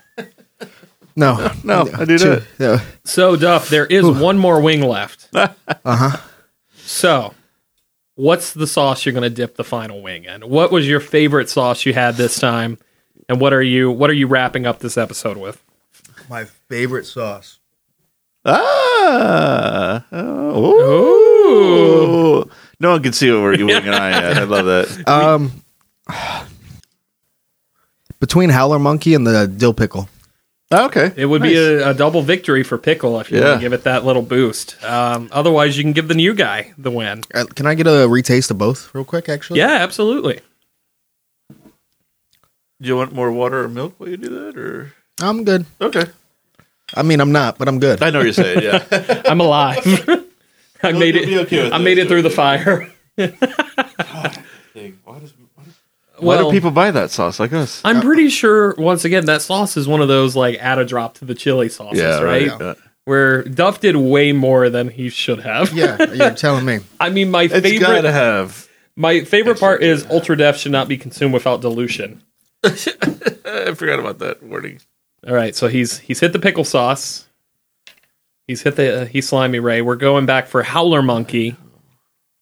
No, 1.16 1.52
No, 1.64 1.88
I 1.92 2.04
do 2.04 2.18
Two- 2.18 2.42
yeah. 2.58 2.80
So 3.04 3.34
Duff, 3.34 3.68
there 3.68 3.86
is 3.86 4.06
one 4.06 4.38
more 4.38 4.60
wing 4.60 4.82
left. 4.82 5.28
uh-huh. 5.34 6.16
So 6.76 7.34
what's 8.20 8.52
the 8.52 8.66
sauce 8.66 9.06
you're 9.06 9.14
gonna 9.14 9.30
dip 9.30 9.56
the 9.56 9.64
final 9.64 10.02
wing 10.02 10.24
in? 10.24 10.42
What 10.42 10.70
was 10.70 10.86
your 10.86 11.00
favorite 11.00 11.48
sauce 11.48 11.86
you 11.86 11.94
had 11.94 12.16
this 12.16 12.38
time? 12.38 12.78
And 13.28 13.40
what 13.40 13.52
are 13.52 13.62
you 13.62 13.90
what 13.90 14.10
are 14.10 14.14
you 14.14 14.26
wrapping 14.26 14.66
up 14.66 14.80
this 14.80 14.98
episode 14.98 15.36
with? 15.36 15.62
My 16.28 16.44
favorite 16.44 17.06
sauce. 17.06 17.58
Ah. 18.44 20.04
Oh. 20.12 20.64
Ooh. 22.44 22.50
No 22.78 22.92
one 22.92 23.02
can 23.02 23.12
see 23.12 23.30
what 23.30 23.40
we're 23.42 23.56
doing 23.56 23.76
an 23.76 23.94
eye. 23.94 24.40
I 24.40 24.44
love 24.44 24.66
that. 24.66 25.04
Um 25.08 25.62
between 28.20 28.50
Howler 28.50 28.78
Monkey 28.78 29.14
and 29.14 29.26
the 29.26 29.46
dill 29.46 29.72
pickle. 29.72 30.08
Okay. 30.72 31.12
It 31.16 31.26
would 31.26 31.42
be 31.42 31.56
a, 31.56 31.90
a 31.90 31.94
double 31.94 32.22
victory 32.22 32.62
for 32.62 32.78
Pickle 32.78 33.18
if 33.18 33.30
you 33.30 33.38
want 33.38 33.48
Yeah. 33.48 33.54
to 33.56 33.60
give 33.60 33.72
it 33.72 33.82
that 33.84 34.04
little 34.04 34.22
boost. 34.22 34.82
Um, 34.84 35.28
otherwise, 35.32 35.76
you 35.76 35.82
can 35.82 35.92
give 35.92 36.06
the 36.06 36.14
new 36.14 36.32
guy 36.32 36.72
the 36.78 36.92
win. 36.92 37.24
Uh, 37.34 37.44
can 37.46 37.66
I 37.66 37.74
get 37.74 37.88
a 37.88 38.06
retaste 38.08 38.52
of 38.52 38.58
both 38.58 38.94
real 38.94 39.04
quick 39.04 39.28
actually? 39.28 39.58
Yeah, 39.58 39.72
absolutely. 39.80 40.40
Do 41.48 42.88
you 42.88 42.96
want 42.96 43.12
more 43.12 43.32
water 43.32 43.64
or 43.64 43.68
milk 43.68 43.94
while 43.98 44.08
you 44.08 44.16
do 44.16 44.28
that, 44.28 44.56
or 44.56 44.92
I'm 45.20 45.44
good. 45.44 45.66
okay? 45.80 46.04
I 46.94 47.02
mean, 47.02 47.20
I'm 47.20 47.32
not, 47.32 47.58
but 47.58 47.68
I'm 47.68 47.78
good. 47.78 48.02
I 48.02 48.10
know 48.10 48.20
what 48.20 48.24
you're 48.24 48.32
saying. 48.32 48.62
Yeah. 48.62 49.22
I'm 49.26 49.40
alive. 49.40 49.84
I 50.82 50.92
made 50.92 51.14
you'll 51.16 51.26
be 51.26 51.34
it. 51.34 51.40
okay 51.46 51.62
with 51.64 51.72
I 51.74 51.78
made 51.78 51.98
it 51.98 52.08
through 52.08 52.22
the 52.22 52.30
fire. 52.30 52.90
Why 53.16 55.18
Well- 56.22 56.50
do 56.50 56.56
people 56.56 56.70
buy 56.70 56.90
that 56.90 57.10
sauce 57.10 57.38
like 57.40 57.52
us? 57.52 57.80
I'm 57.84 58.00
pretty 58.00 58.28
sure. 58.28 58.74
Once 58.76 59.04
again, 59.04 59.26
that 59.26 59.42
sauce 59.42 59.76
is 59.76 59.86
one 59.88 60.00
of 60.00 60.08
those 60.08 60.36
like 60.36 60.58
add 60.58 60.78
a 60.78 60.84
drop 60.84 61.14
to 61.14 61.24
the 61.24 61.34
chili 61.34 61.68
sauces, 61.68 62.22
right? 62.22 62.46
Yeah. 62.46 62.74
Where 63.06 63.42
Duff 63.42 63.80
did 63.80 63.96
way 63.96 64.32
more 64.32 64.70
than 64.70 64.88
he 64.88 65.08
should 65.08 65.40
have. 65.40 65.72
yeah, 65.72 66.12
you're 66.12 66.30
telling 66.34 66.64
me. 66.64 66.80
I 67.00 67.10
mean, 67.10 67.30
my 67.30 67.44
It's 67.44 67.54
favorite. 67.54 67.80
gotta 67.80 68.12
have. 68.12 68.68
My 68.96 69.24
favorite 69.24 69.58
part 69.58 69.82
is 69.82 70.06
Ultra 70.10 70.36
Death 70.36 70.58
should 70.58 70.72
not 70.72 70.86
be 70.86 70.96
consumed 70.98 71.32
without 71.34 71.60
dilution. 71.62 72.22
I 72.64 73.74
forgot 73.74 73.98
about 73.98 74.18
that 74.18 74.42
wording. 74.42 74.80
All 75.26 75.34
right, 75.34 75.54
so 75.56 75.66
he's 75.68 75.98
he's 75.98 76.20
hit 76.20 76.32
the 76.32 76.38
pickle 76.38 76.64
sauce. 76.64 77.26
He's 78.46 78.62
hit 78.62 78.76
the 78.76 79.02
uh, 79.02 79.04
he's 79.06 79.28
slimy 79.28 79.58
Ray. 79.60 79.80
We're 79.82 79.96
going 79.96 80.26
back 80.26 80.46
for 80.46 80.62
Howler 80.62 81.02
Monkey. 81.02 81.56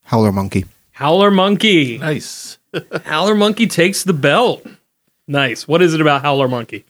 Howler 0.05 0.33
Monkey. 0.33 0.65
Howler 0.93 1.31
Monkey. 1.31 1.99
Nice. 1.99 2.58
Howler 3.05 3.35
Monkey 3.35 3.67
takes 3.67 4.03
the 4.05 4.13
belt. 4.13 4.67
Nice. 5.27 5.67
What 5.69 5.83
is 5.83 5.95
it 5.95 6.01
about 6.01 6.23
Howler 6.23 6.49
Monkey? 6.49 6.85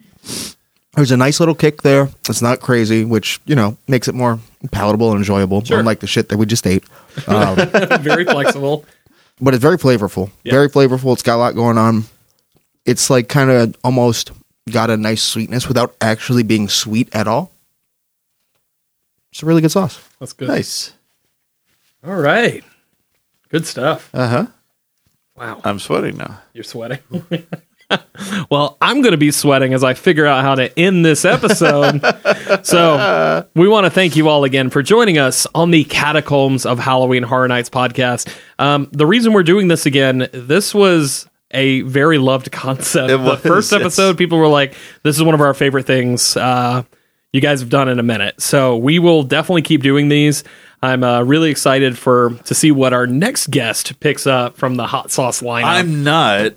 There's 0.94 1.10
a 1.12 1.16
nice 1.16 1.38
little 1.38 1.54
kick 1.54 1.82
there. 1.82 2.08
It's 2.28 2.42
not 2.42 2.60
crazy, 2.60 3.04
which 3.04 3.40
you 3.46 3.54
know 3.54 3.76
makes 3.86 4.08
it 4.08 4.14
more 4.14 4.40
palatable 4.72 5.10
and 5.10 5.18
enjoyable, 5.18 5.62
Sure. 5.64 5.78
unlike 5.78 6.00
the 6.00 6.06
shit 6.06 6.28
that 6.30 6.38
we 6.38 6.46
just 6.46 6.66
ate. 6.66 6.84
Um, 7.26 7.54
Very 8.00 8.24
flexible. 8.24 8.84
but 9.40 9.54
it's 9.54 9.62
very 9.62 9.76
flavorful. 9.78 10.30
Yeah. 10.42 10.52
Very 10.52 10.68
flavorful. 10.68 11.12
It's 11.12 11.22
got 11.22 11.36
a 11.36 11.38
lot 11.38 11.54
going 11.54 11.78
on. 11.78 12.04
It's 12.84 13.10
like 13.10 13.28
kind 13.28 13.50
of 13.50 13.76
almost 13.84 14.32
got 14.70 14.90
a 14.90 14.96
nice 14.96 15.22
sweetness 15.22 15.68
without 15.68 15.94
actually 16.00 16.42
being 16.42 16.68
sweet 16.68 17.08
at 17.14 17.28
all. 17.28 17.52
It's 19.30 19.42
a 19.42 19.46
really 19.46 19.60
good 19.62 19.70
sauce. 19.70 20.00
That's 20.18 20.32
good. 20.32 20.48
Nice. 20.48 20.94
All 22.04 22.16
right. 22.16 22.64
Good 23.50 23.66
stuff. 23.66 24.10
Uh 24.12 24.28
huh. 24.28 24.46
Wow. 25.38 25.60
I'm 25.64 25.78
sweating 25.78 26.16
now. 26.16 26.40
You're 26.52 26.64
sweating. 26.64 26.98
well, 28.50 28.76
I'm 28.80 29.00
going 29.00 29.12
to 29.12 29.18
be 29.18 29.30
sweating 29.30 29.72
as 29.72 29.84
I 29.84 29.94
figure 29.94 30.26
out 30.26 30.42
how 30.42 30.54
to 30.56 30.76
end 30.78 31.04
this 31.04 31.24
episode. 31.24 32.00
so, 32.62 33.46
we 33.54 33.68
want 33.68 33.86
to 33.86 33.90
thank 33.90 34.16
you 34.16 34.28
all 34.28 34.44
again 34.44 34.70
for 34.70 34.82
joining 34.82 35.18
us 35.18 35.46
on 35.54 35.70
the 35.70 35.84
Catacombs 35.84 36.66
of 36.66 36.78
Halloween 36.78 37.22
Horror 37.22 37.48
Nights 37.48 37.70
podcast. 37.70 38.34
Um, 38.58 38.88
the 38.92 39.06
reason 39.06 39.32
we're 39.32 39.42
doing 39.42 39.68
this 39.68 39.86
again, 39.86 40.28
this 40.32 40.74
was 40.74 41.28
a 41.52 41.82
very 41.82 42.18
loved 42.18 42.52
concept. 42.52 43.10
It 43.10 43.16
the 43.18 43.22
was, 43.22 43.40
first 43.40 43.72
yes. 43.72 43.80
episode, 43.80 44.18
people 44.18 44.38
were 44.38 44.48
like, 44.48 44.74
"This 45.02 45.16
is 45.16 45.22
one 45.22 45.34
of 45.34 45.40
our 45.40 45.54
favorite 45.54 45.86
things." 45.86 46.36
Uh, 46.36 46.82
you 47.32 47.40
guys 47.40 47.60
have 47.60 47.68
done 47.68 47.88
in 47.88 47.98
a 47.98 48.02
minute. 48.02 48.40
So 48.40 48.76
we 48.76 48.98
will 48.98 49.22
definitely 49.22 49.62
keep 49.62 49.82
doing 49.82 50.08
these. 50.08 50.44
I'm 50.82 51.02
uh, 51.02 51.22
really 51.22 51.50
excited 51.50 51.98
for 51.98 52.30
to 52.44 52.54
see 52.54 52.70
what 52.70 52.92
our 52.92 53.06
next 53.06 53.50
guest 53.50 53.98
picks 54.00 54.26
up 54.26 54.56
from 54.56 54.76
the 54.76 54.86
hot 54.86 55.10
sauce 55.10 55.42
lineup. 55.42 55.64
I'm 55.64 56.04
not. 56.04 56.52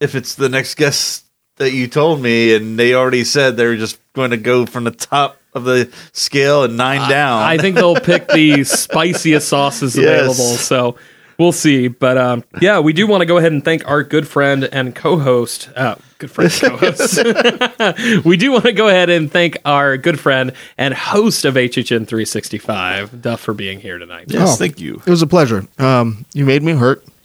If 0.00 0.14
it's 0.14 0.34
the 0.34 0.48
next 0.48 0.76
guest 0.76 1.24
that 1.56 1.72
you 1.72 1.86
told 1.86 2.20
me, 2.22 2.54
and 2.54 2.78
they 2.78 2.94
already 2.94 3.24
said 3.24 3.56
they're 3.56 3.76
just 3.76 4.00
going 4.14 4.30
to 4.30 4.36
go 4.36 4.64
from 4.66 4.84
the 4.84 4.90
top 4.90 5.36
of 5.54 5.64
the 5.64 5.92
scale 6.12 6.64
and 6.64 6.76
nine 6.78 7.08
down. 7.10 7.42
I 7.42 7.58
think 7.58 7.76
they'll 7.76 7.94
pick 8.00 8.26
the 8.28 8.64
spiciest 8.64 9.48
sauces 9.48 9.96
Yes. 9.96 10.04
available. 10.06 10.56
So 10.56 10.96
we'll 11.42 11.52
see. 11.52 11.88
But 11.88 12.16
um, 12.16 12.44
yeah, 12.60 12.78
we 12.80 12.92
do 12.92 13.06
want 13.06 13.20
to 13.22 13.26
go 13.26 13.36
ahead 13.38 13.52
and 13.52 13.64
thank 13.64 13.86
our 13.88 14.02
good 14.02 14.26
friend 14.28 14.64
and 14.64 14.94
co-host. 14.94 15.68
Uh, 15.76 15.96
good 16.18 16.30
friend, 16.30 16.50
and 16.62 16.78
co-host. 16.78 18.24
we 18.24 18.36
do 18.36 18.52
want 18.52 18.64
to 18.64 18.72
go 18.72 18.88
ahead 18.88 19.10
and 19.10 19.30
thank 19.30 19.58
our 19.64 19.96
good 19.96 20.18
friend 20.20 20.52
and 20.78 20.94
host 20.94 21.44
of 21.44 21.54
HHN 21.54 22.06
365, 22.06 23.20
Duff, 23.20 23.40
for 23.40 23.54
being 23.54 23.80
here 23.80 23.98
tonight. 23.98 24.26
yes, 24.28 24.52
Oh. 24.52 24.56
thank 24.56 24.80
you. 24.80 25.02
It 25.04 25.10
was 25.10 25.22
a 25.22 25.26
pleasure. 25.26 25.66
Um, 25.78 26.24
you 26.32 26.44
made 26.46 26.62
me 26.62 26.72
hurt. 26.72 27.04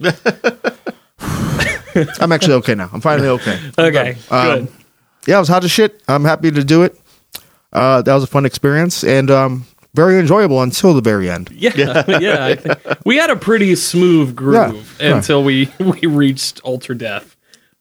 I'm 2.20 2.32
actually 2.32 2.54
okay 2.54 2.74
now. 2.74 2.90
I'm 2.92 3.00
finally 3.00 3.28
okay. 3.28 3.58
Okay, 3.78 4.16
Um, 4.30 4.46
good. 4.66 4.68
yeah, 5.26 5.36
it 5.36 5.40
was 5.40 5.48
hot 5.48 5.64
as 5.64 5.70
shit. 5.70 6.00
I'm 6.06 6.24
happy 6.24 6.50
to 6.50 6.62
do 6.64 6.82
it. 6.82 6.98
Uh, 7.72 8.02
that 8.02 8.14
was 8.14 8.22
a 8.24 8.26
fun 8.28 8.46
experience 8.46 9.04
and 9.04 9.30
um, 9.30 9.66
very 9.98 10.18
enjoyable 10.18 10.62
until 10.62 10.94
the 10.94 11.00
very 11.00 11.28
end. 11.28 11.50
Yeah, 11.52 12.04
yeah. 12.20 12.44
I 12.46 12.54
think 12.54 12.78
we 13.04 13.16
had 13.16 13.30
a 13.30 13.36
pretty 13.36 13.74
smooth 13.74 14.36
groove 14.36 14.96
Yeah, 15.00 15.08
yeah. 15.08 15.16
until 15.16 15.42
we 15.42 15.68
we 15.80 16.06
reached 16.06 16.60
Ultra 16.64 16.94
Death. 16.96 17.34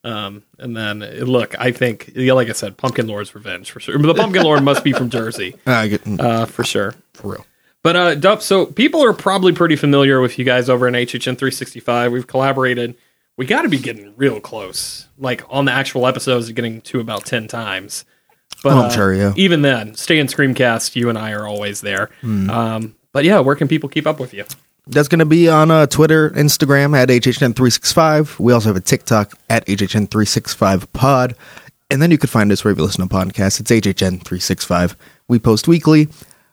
Um, 0.04 0.44
and 0.58 0.76
then 0.76 1.00
look, 1.00 1.54
I 1.60 1.72
think, 1.72 2.12
yeah, 2.16 2.34
like 2.34 2.48
I 2.50 2.54
said, 2.54 2.78
Pumpkin 2.78 3.08
Lord's 3.08 3.36
Revenge 3.36 3.72
for 3.72 3.80
sure. 3.80 3.98
The 3.98 4.14
Pumpkin 4.14 4.42
Lord 4.44 4.64
must 4.64 4.84
be 4.84 4.94
from 4.94 5.10
Jersey, 5.10 5.56
I 5.66 5.88
get 5.90 6.02
uh, 6.20 6.46
for 6.46 6.64
sure. 6.64 6.96
for 7.14 7.32
real. 7.34 7.46
But 7.84 7.96
uh, 7.96 8.16
Duff, 8.16 8.42
so 8.42 8.66
people 8.66 9.04
are 9.04 9.14
probably 9.14 9.54
pretty 9.54 9.76
familiar 9.76 10.20
with 10.22 10.40
you 10.40 10.46
guys 10.46 10.70
over 10.70 10.88
in 10.88 10.94
HHN 10.94 11.38
365. 11.38 12.12
We've 12.12 12.26
collaborated. 12.28 12.96
We 13.38 13.46
got 13.46 13.62
to 13.64 13.70
be 13.70 13.78
getting 13.80 14.14
real 14.18 14.40
close. 14.40 15.08
Like 15.18 15.44
on 15.50 15.66
the 15.66 15.72
actual 15.72 16.08
episodes, 16.08 16.52
getting 16.52 16.82
to 16.82 17.00
about 17.00 17.26
ten 17.26 17.48
times. 17.48 18.04
But 18.64 18.74
Oh, 18.74 18.80
I'm 18.80 18.86
uh, 18.86 18.90
sure, 18.90 19.14
yeah. 19.14 19.34
Even 19.36 19.62
then, 19.62 19.96
stay 19.96 20.20
in 20.20 20.28
Screamcast. 20.28 20.96
You 20.96 21.10
and 21.10 21.18
I 21.18 21.32
are 21.32 21.48
always 21.48 21.82
there. 21.82 22.10
Hmm. 22.22 22.50
Um, 22.50 22.96
but 23.12 23.26
yeah, 23.26 23.40
where 23.40 23.56
can 23.56 23.68
people 23.68 23.90
keep 23.90 24.08
up 24.08 24.20
with 24.20 24.34
you? 24.34 24.46
That's 24.88 25.08
going 25.08 25.20
to 25.20 25.26
be 25.26 25.50
on 25.50 25.70
uh, 25.70 25.86
Twitter, 25.86 26.30
Instagram 26.30 26.96
at 26.96 27.10
HHN365. 27.10 28.40
We 28.40 28.54
also 28.54 28.70
have 28.70 28.78
a 28.78 28.82
TikTok 28.82 29.38
at 29.50 29.66
HHN365pod. 29.66 31.36
And 31.90 32.02
then 32.02 32.12
you 32.12 32.18
could 32.18 32.30
find 32.30 32.52
us 32.52 32.64
wherever 32.64 32.80
you 32.80 32.86
listen 32.86 33.08
to 33.08 33.14
podcasts. 33.14 33.60
It's 33.60 33.72
HHN365. 33.72 34.96
We 35.28 35.40
post 35.40 35.68
weekly. 35.68 36.10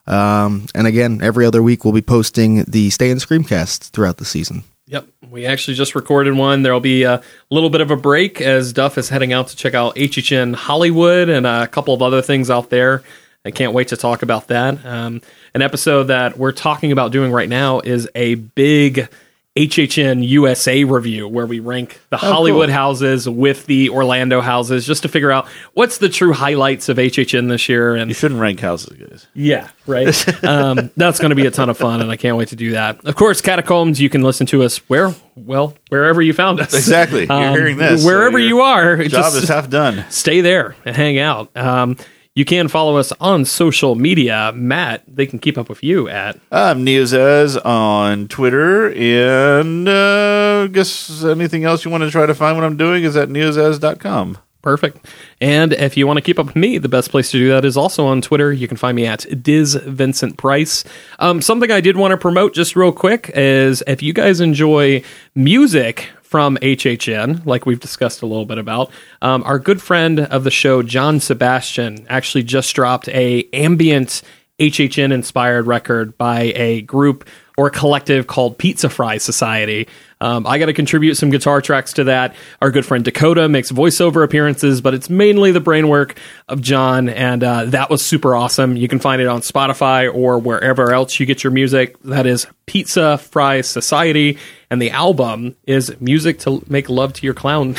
Um, 0.06 0.66
and 0.74 0.86
again, 0.86 1.20
every 1.22 1.46
other 1.46 1.62
week 1.62 1.84
we'll 1.84 1.94
be 1.94 2.02
posting 2.02 2.64
the 2.64 2.90
Stay 2.90 3.10
in 3.10 3.18
Screamcast 3.18 3.90
throughout 3.90 4.18
the 4.18 4.24
season. 4.24 4.64
Yep. 4.86 5.08
We 5.30 5.46
actually 5.46 5.74
just 5.74 5.94
recorded 5.94 6.34
one. 6.34 6.62
There'll 6.62 6.78
be 6.78 7.04
a 7.04 7.22
little 7.50 7.70
bit 7.70 7.80
of 7.80 7.90
a 7.90 7.96
break 7.96 8.40
as 8.40 8.72
Duff 8.72 8.98
is 8.98 9.08
heading 9.08 9.32
out 9.32 9.48
to 9.48 9.56
check 9.56 9.72
out 9.72 9.96
HHN 9.96 10.54
Hollywood 10.54 11.30
and 11.30 11.46
a 11.46 11.66
couple 11.66 11.94
of 11.94 12.02
other 12.02 12.20
things 12.20 12.50
out 12.50 12.68
there. 12.68 13.02
I 13.46 13.50
can't 13.50 13.72
wait 13.72 13.88
to 13.88 13.96
talk 13.96 14.22
about 14.22 14.48
that. 14.48 14.84
Um, 14.84 15.22
an 15.54 15.62
episode 15.62 16.04
that 16.04 16.38
we're 16.38 16.52
talking 16.52 16.92
about 16.92 17.12
doing 17.12 17.32
right 17.32 17.48
now 17.48 17.80
is 17.80 18.08
a 18.14 18.34
big 18.34 19.08
HHN 19.56 20.26
USA 20.26 20.82
review 20.82 21.28
where 21.28 21.46
we 21.46 21.60
rank 21.60 22.00
the 22.10 22.16
Hollywood 22.16 22.70
houses 22.70 23.28
with 23.28 23.66
the 23.66 23.88
Orlando 23.90 24.40
houses 24.40 24.84
just 24.84 25.02
to 25.02 25.08
figure 25.08 25.30
out 25.30 25.46
what's 25.74 25.98
the 25.98 26.08
true 26.08 26.32
highlights 26.32 26.88
of 26.88 26.96
HHN 26.96 27.48
this 27.48 27.68
year. 27.68 27.94
And 27.94 28.10
You 28.10 28.14
shouldn't 28.14 28.40
rank 28.40 28.58
houses, 28.58 28.96
guys. 28.98 29.26
yeah, 29.32 29.68
right. 29.86 30.44
um, 30.44 30.90
that's 30.96 31.20
going 31.20 31.30
to 31.30 31.36
be 31.36 31.46
a 31.46 31.52
ton 31.52 31.68
of 31.70 31.78
fun, 31.78 32.00
and 32.00 32.10
I 32.10 32.16
can't 32.16 32.36
wait 32.36 32.48
to 32.48 32.56
do 32.56 32.72
that. 32.72 33.04
Of 33.04 33.14
course, 33.14 33.40
Catacombs, 33.40 34.00
you 34.00 34.10
can 34.10 34.22
listen 34.22 34.46
to 34.48 34.64
us 34.64 34.78
where, 34.88 35.14
well, 35.36 35.74
wherever 35.88 36.20
you 36.20 36.32
found 36.32 36.58
us. 36.58 36.74
Exactly. 36.74 37.20
You're 37.22 37.32
Um, 37.32 37.54
hearing 37.54 37.76
this. 37.76 38.04
wherever 38.04 38.40
your 38.40 38.48
you 38.48 38.60
are, 38.60 38.96
Job 39.04 39.10
just 39.10 39.36
is 39.36 39.48
half 39.48 39.70
done. 39.70 40.04
stay 40.10 40.40
there 40.40 40.74
and 40.84 40.96
hang 40.96 41.20
out. 41.20 41.56
Um, 41.56 41.96
You 42.36 42.44
can 42.44 42.66
follow 42.66 42.96
us 42.96 43.12
on 43.20 43.44
social 43.44 43.94
media. 43.94 44.50
Matt, 44.56 45.04
they 45.06 45.24
can 45.24 45.38
keep 45.38 45.56
up 45.56 45.68
with 45.68 45.84
you 45.84 46.08
at 46.08 46.36
I'm 46.50 46.84
Neozaz 46.84 47.64
on 47.64 48.26
Twitter, 48.26 48.92
and 48.92 49.88
uh, 49.88 50.66
guess 50.66 51.22
anything 51.22 51.62
else 51.62 51.84
you 51.84 51.92
want 51.92 52.02
to 52.02 52.10
try 52.10 52.26
to 52.26 52.34
find 52.34 52.56
what 52.56 52.64
I'm 52.64 52.76
doing 52.76 53.04
is 53.04 53.16
at 53.16 53.28
neozaz.com. 53.28 54.38
Perfect. 54.62 55.06
And 55.40 55.74
if 55.74 55.96
you 55.96 56.08
want 56.08 56.16
to 56.16 56.22
keep 56.22 56.40
up 56.40 56.46
with 56.46 56.56
me, 56.56 56.78
the 56.78 56.88
best 56.88 57.12
place 57.12 57.30
to 57.30 57.38
do 57.38 57.50
that 57.50 57.64
is 57.64 57.76
also 57.76 58.04
on 58.06 58.20
Twitter. 58.20 58.52
You 58.52 58.66
can 58.66 58.78
find 58.78 58.96
me 58.96 59.06
at 59.06 59.26
Diz 59.40 59.74
Vincent 59.76 60.36
Price. 60.36 60.82
Um, 61.20 61.40
something 61.40 61.70
I 61.70 61.80
did 61.80 61.96
want 61.96 62.10
to 62.10 62.16
promote 62.16 62.52
just 62.52 62.74
real 62.74 62.90
quick 62.90 63.30
is 63.36 63.84
if 63.86 64.02
you 64.02 64.12
guys 64.12 64.40
enjoy 64.40 65.04
music 65.36 66.08
from 66.34 66.56
HHN, 66.56 67.46
like 67.46 67.64
we've 67.64 67.78
discussed 67.78 68.20
a 68.20 68.26
little 68.26 68.44
bit 68.44 68.58
about, 68.58 68.90
um, 69.22 69.44
our 69.44 69.60
good 69.60 69.80
friend 69.80 70.18
of 70.18 70.42
the 70.42 70.50
show, 70.50 70.82
John 70.82 71.20
Sebastian, 71.20 72.04
actually 72.08 72.42
just 72.42 72.74
dropped 72.74 73.08
a 73.10 73.48
ambient 73.52 74.20
HHN 74.58 75.12
inspired 75.12 75.68
record 75.68 76.18
by 76.18 76.52
a 76.56 76.80
group 76.80 77.28
or 77.56 77.68
a 77.68 77.70
collective 77.70 78.26
called 78.26 78.58
Pizza 78.58 78.88
Fry 78.88 79.18
Society. 79.18 79.86
Um, 80.24 80.46
I 80.46 80.56
got 80.56 80.66
to 80.66 80.72
contribute 80.72 81.16
some 81.16 81.28
guitar 81.28 81.60
tracks 81.60 81.92
to 81.94 82.04
that. 82.04 82.34
Our 82.62 82.70
good 82.70 82.86
friend 82.86 83.04
Dakota 83.04 83.46
makes 83.46 83.70
voiceover 83.70 84.24
appearances, 84.24 84.80
but 84.80 84.94
it's 84.94 85.10
mainly 85.10 85.52
the 85.52 85.60
brainwork 85.60 86.16
of 86.48 86.62
John, 86.62 87.10
and 87.10 87.44
uh, 87.44 87.66
that 87.66 87.90
was 87.90 88.00
super 88.00 88.34
awesome. 88.34 88.74
You 88.74 88.88
can 88.88 89.00
find 89.00 89.20
it 89.20 89.26
on 89.26 89.42
Spotify 89.42 90.12
or 90.12 90.38
wherever 90.38 90.94
else 90.94 91.20
you 91.20 91.26
get 91.26 91.44
your 91.44 91.50
music. 91.50 92.00
That 92.04 92.24
is 92.24 92.46
Pizza 92.64 93.18
Fry 93.18 93.60
Society, 93.60 94.38
and 94.70 94.80
the 94.80 94.92
album 94.92 95.56
is 95.66 95.94
Music 96.00 96.38
to 96.40 96.64
Make 96.68 96.88
Love 96.88 97.12
to 97.12 97.26
Your 97.26 97.34
Clown. 97.34 97.76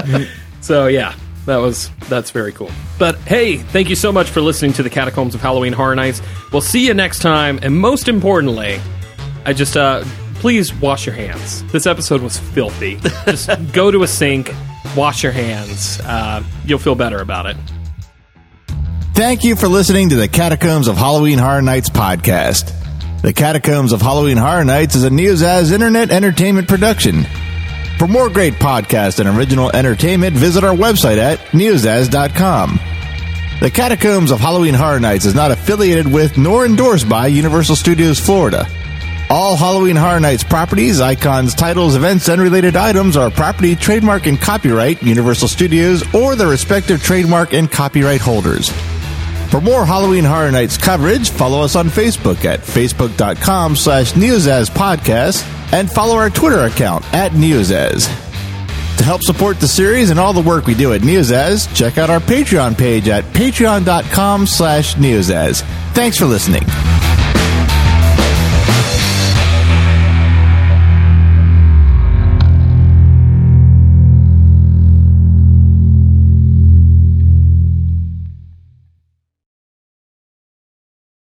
so, 0.60 0.88
yeah, 0.88 1.14
that 1.46 1.56
was 1.56 1.90
that's 2.10 2.32
very 2.32 2.52
cool. 2.52 2.70
But 2.98 3.16
hey, 3.20 3.56
thank 3.56 3.88
you 3.88 3.96
so 3.96 4.12
much 4.12 4.28
for 4.28 4.42
listening 4.42 4.74
to 4.74 4.82
the 4.82 4.90
Catacombs 4.90 5.34
of 5.34 5.40
Halloween 5.40 5.72
Horror 5.72 5.96
Nights. 5.96 6.20
We'll 6.52 6.60
see 6.60 6.86
you 6.86 6.92
next 6.92 7.20
time, 7.20 7.58
and 7.62 7.74
most 7.74 8.08
importantly, 8.08 8.78
I 9.46 9.54
just 9.54 9.74
uh 9.74 10.04
please 10.38 10.74
wash 10.74 11.06
your 11.06 11.14
hands. 11.14 11.64
This 11.72 11.86
episode 11.86 12.22
was 12.22 12.38
filthy. 12.38 12.96
Just 13.26 13.50
go 13.72 13.90
to 13.90 14.02
a 14.02 14.08
sink, 14.08 14.52
wash 14.96 15.22
your 15.22 15.32
hands. 15.32 16.00
Uh, 16.00 16.42
you'll 16.64 16.78
feel 16.78 16.94
better 16.94 17.18
about 17.18 17.46
it. 17.46 17.56
Thank 19.14 19.42
you 19.42 19.56
for 19.56 19.66
listening 19.66 20.10
to 20.10 20.16
the 20.16 20.28
Catacombs 20.28 20.86
of 20.86 20.96
Halloween 20.96 21.38
Horror 21.38 21.62
Nights 21.62 21.90
podcast. 21.90 22.72
The 23.20 23.32
Catacombs 23.32 23.92
of 23.92 24.00
Halloween 24.00 24.36
Horror 24.36 24.64
Nights 24.64 24.94
is 24.94 25.02
a 25.02 25.10
Neozaz 25.10 25.72
internet 25.72 26.12
entertainment 26.12 26.68
production. 26.68 27.24
For 27.98 28.06
more 28.06 28.30
great 28.30 28.54
podcasts 28.54 29.18
and 29.18 29.28
original 29.36 29.74
entertainment, 29.74 30.36
visit 30.36 30.62
our 30.62 30.74
website 30.74 31.18
at 31.18 31.40
neozaz.com. 31.50 32.78
The 33.60 33.72
Catacombs 33.72 34.30
of 34.30 34.38
Halloween 34.38 34.74
Horror 34.74 35.00
Nights 35.00 35.24
is 35.24 35.34
not 35.34 35.50
affiliated 35.50 36.06
with 36.06 36.38
nor 36.38 36.64
endorsed 36.64 37.08
by 37.08 37.26
Universal 37.26 37.74
Studios 37.74 38.20
Florida. 38.20 38.68
All 39.30 39.56
Halloween 39.56 39.96
Horror 39.96 40.20
Nights 40.20 40.42
properties, 40.42 41.02
icons, 41.02 41.54
titles, 41.54 41.96
events, 41.96 42.28
and 42.28 42.40
related 42.40 42.76
items 42.76 43.14
are 43.14 43.30
property, 43.30 43.76
trademark, 43.76 44.26
and 44.26 44.40
copyright 44.40 45.02
Universal 45.02 45.48
Studios 45.48 46.02
or 46.14 46.34
their 46.34 46.48
respective 46.48 47.02
trademark 47.02 47.52
and 47.52 47.70
copyright 47.70 48.22
holders. 48.22 48.70
For 49.50 49.60
more 49.60 49.84
Halloween 49.84 50.24
Horror 50.24 50.50
Nights 50.50 50.78
coverage, 50.78 51.30
follow 51.30 51.62
us 51.62 51.76
on 51.76 51.88
Facebook 51.88 52.46
at 52.46 52.60
facebook.com 52.60 53.76
slash 53.76 54.12
Podcast 54.12 55.72
and 55.72 55.90
follow 55.90 56.16
our 56.16 56.30
Twitter 56.30 56.60
account 56.60 57.04
at 57.12 57.32
Neozaz. 57.32 58.06
To 58.98 59.04
help 59.04 59.22
support 59.22 59.60
the 59.60 59.68
series 59.68 60.10
and 60.10 60.18
all 60.18 60.32
the 60.32 60.40
work 60.40 60.66
we 60.66 60.74
do 60.74 60.92
at 60.92 61.02
Neozaz, 61.02 61.74
check 61.74 61.98
out 61.98 62.10
our 62.10 62.20
Patreon 62.20 62.76
page 62.76 63.08
at 63.08 63.24
patreon.com 63.24 64.46
slash 64.46 64.94
Neozaz. 64.96 65.62
Thanks 65.92 66.18
for 66.18 66.26
listening. 66.26 66.64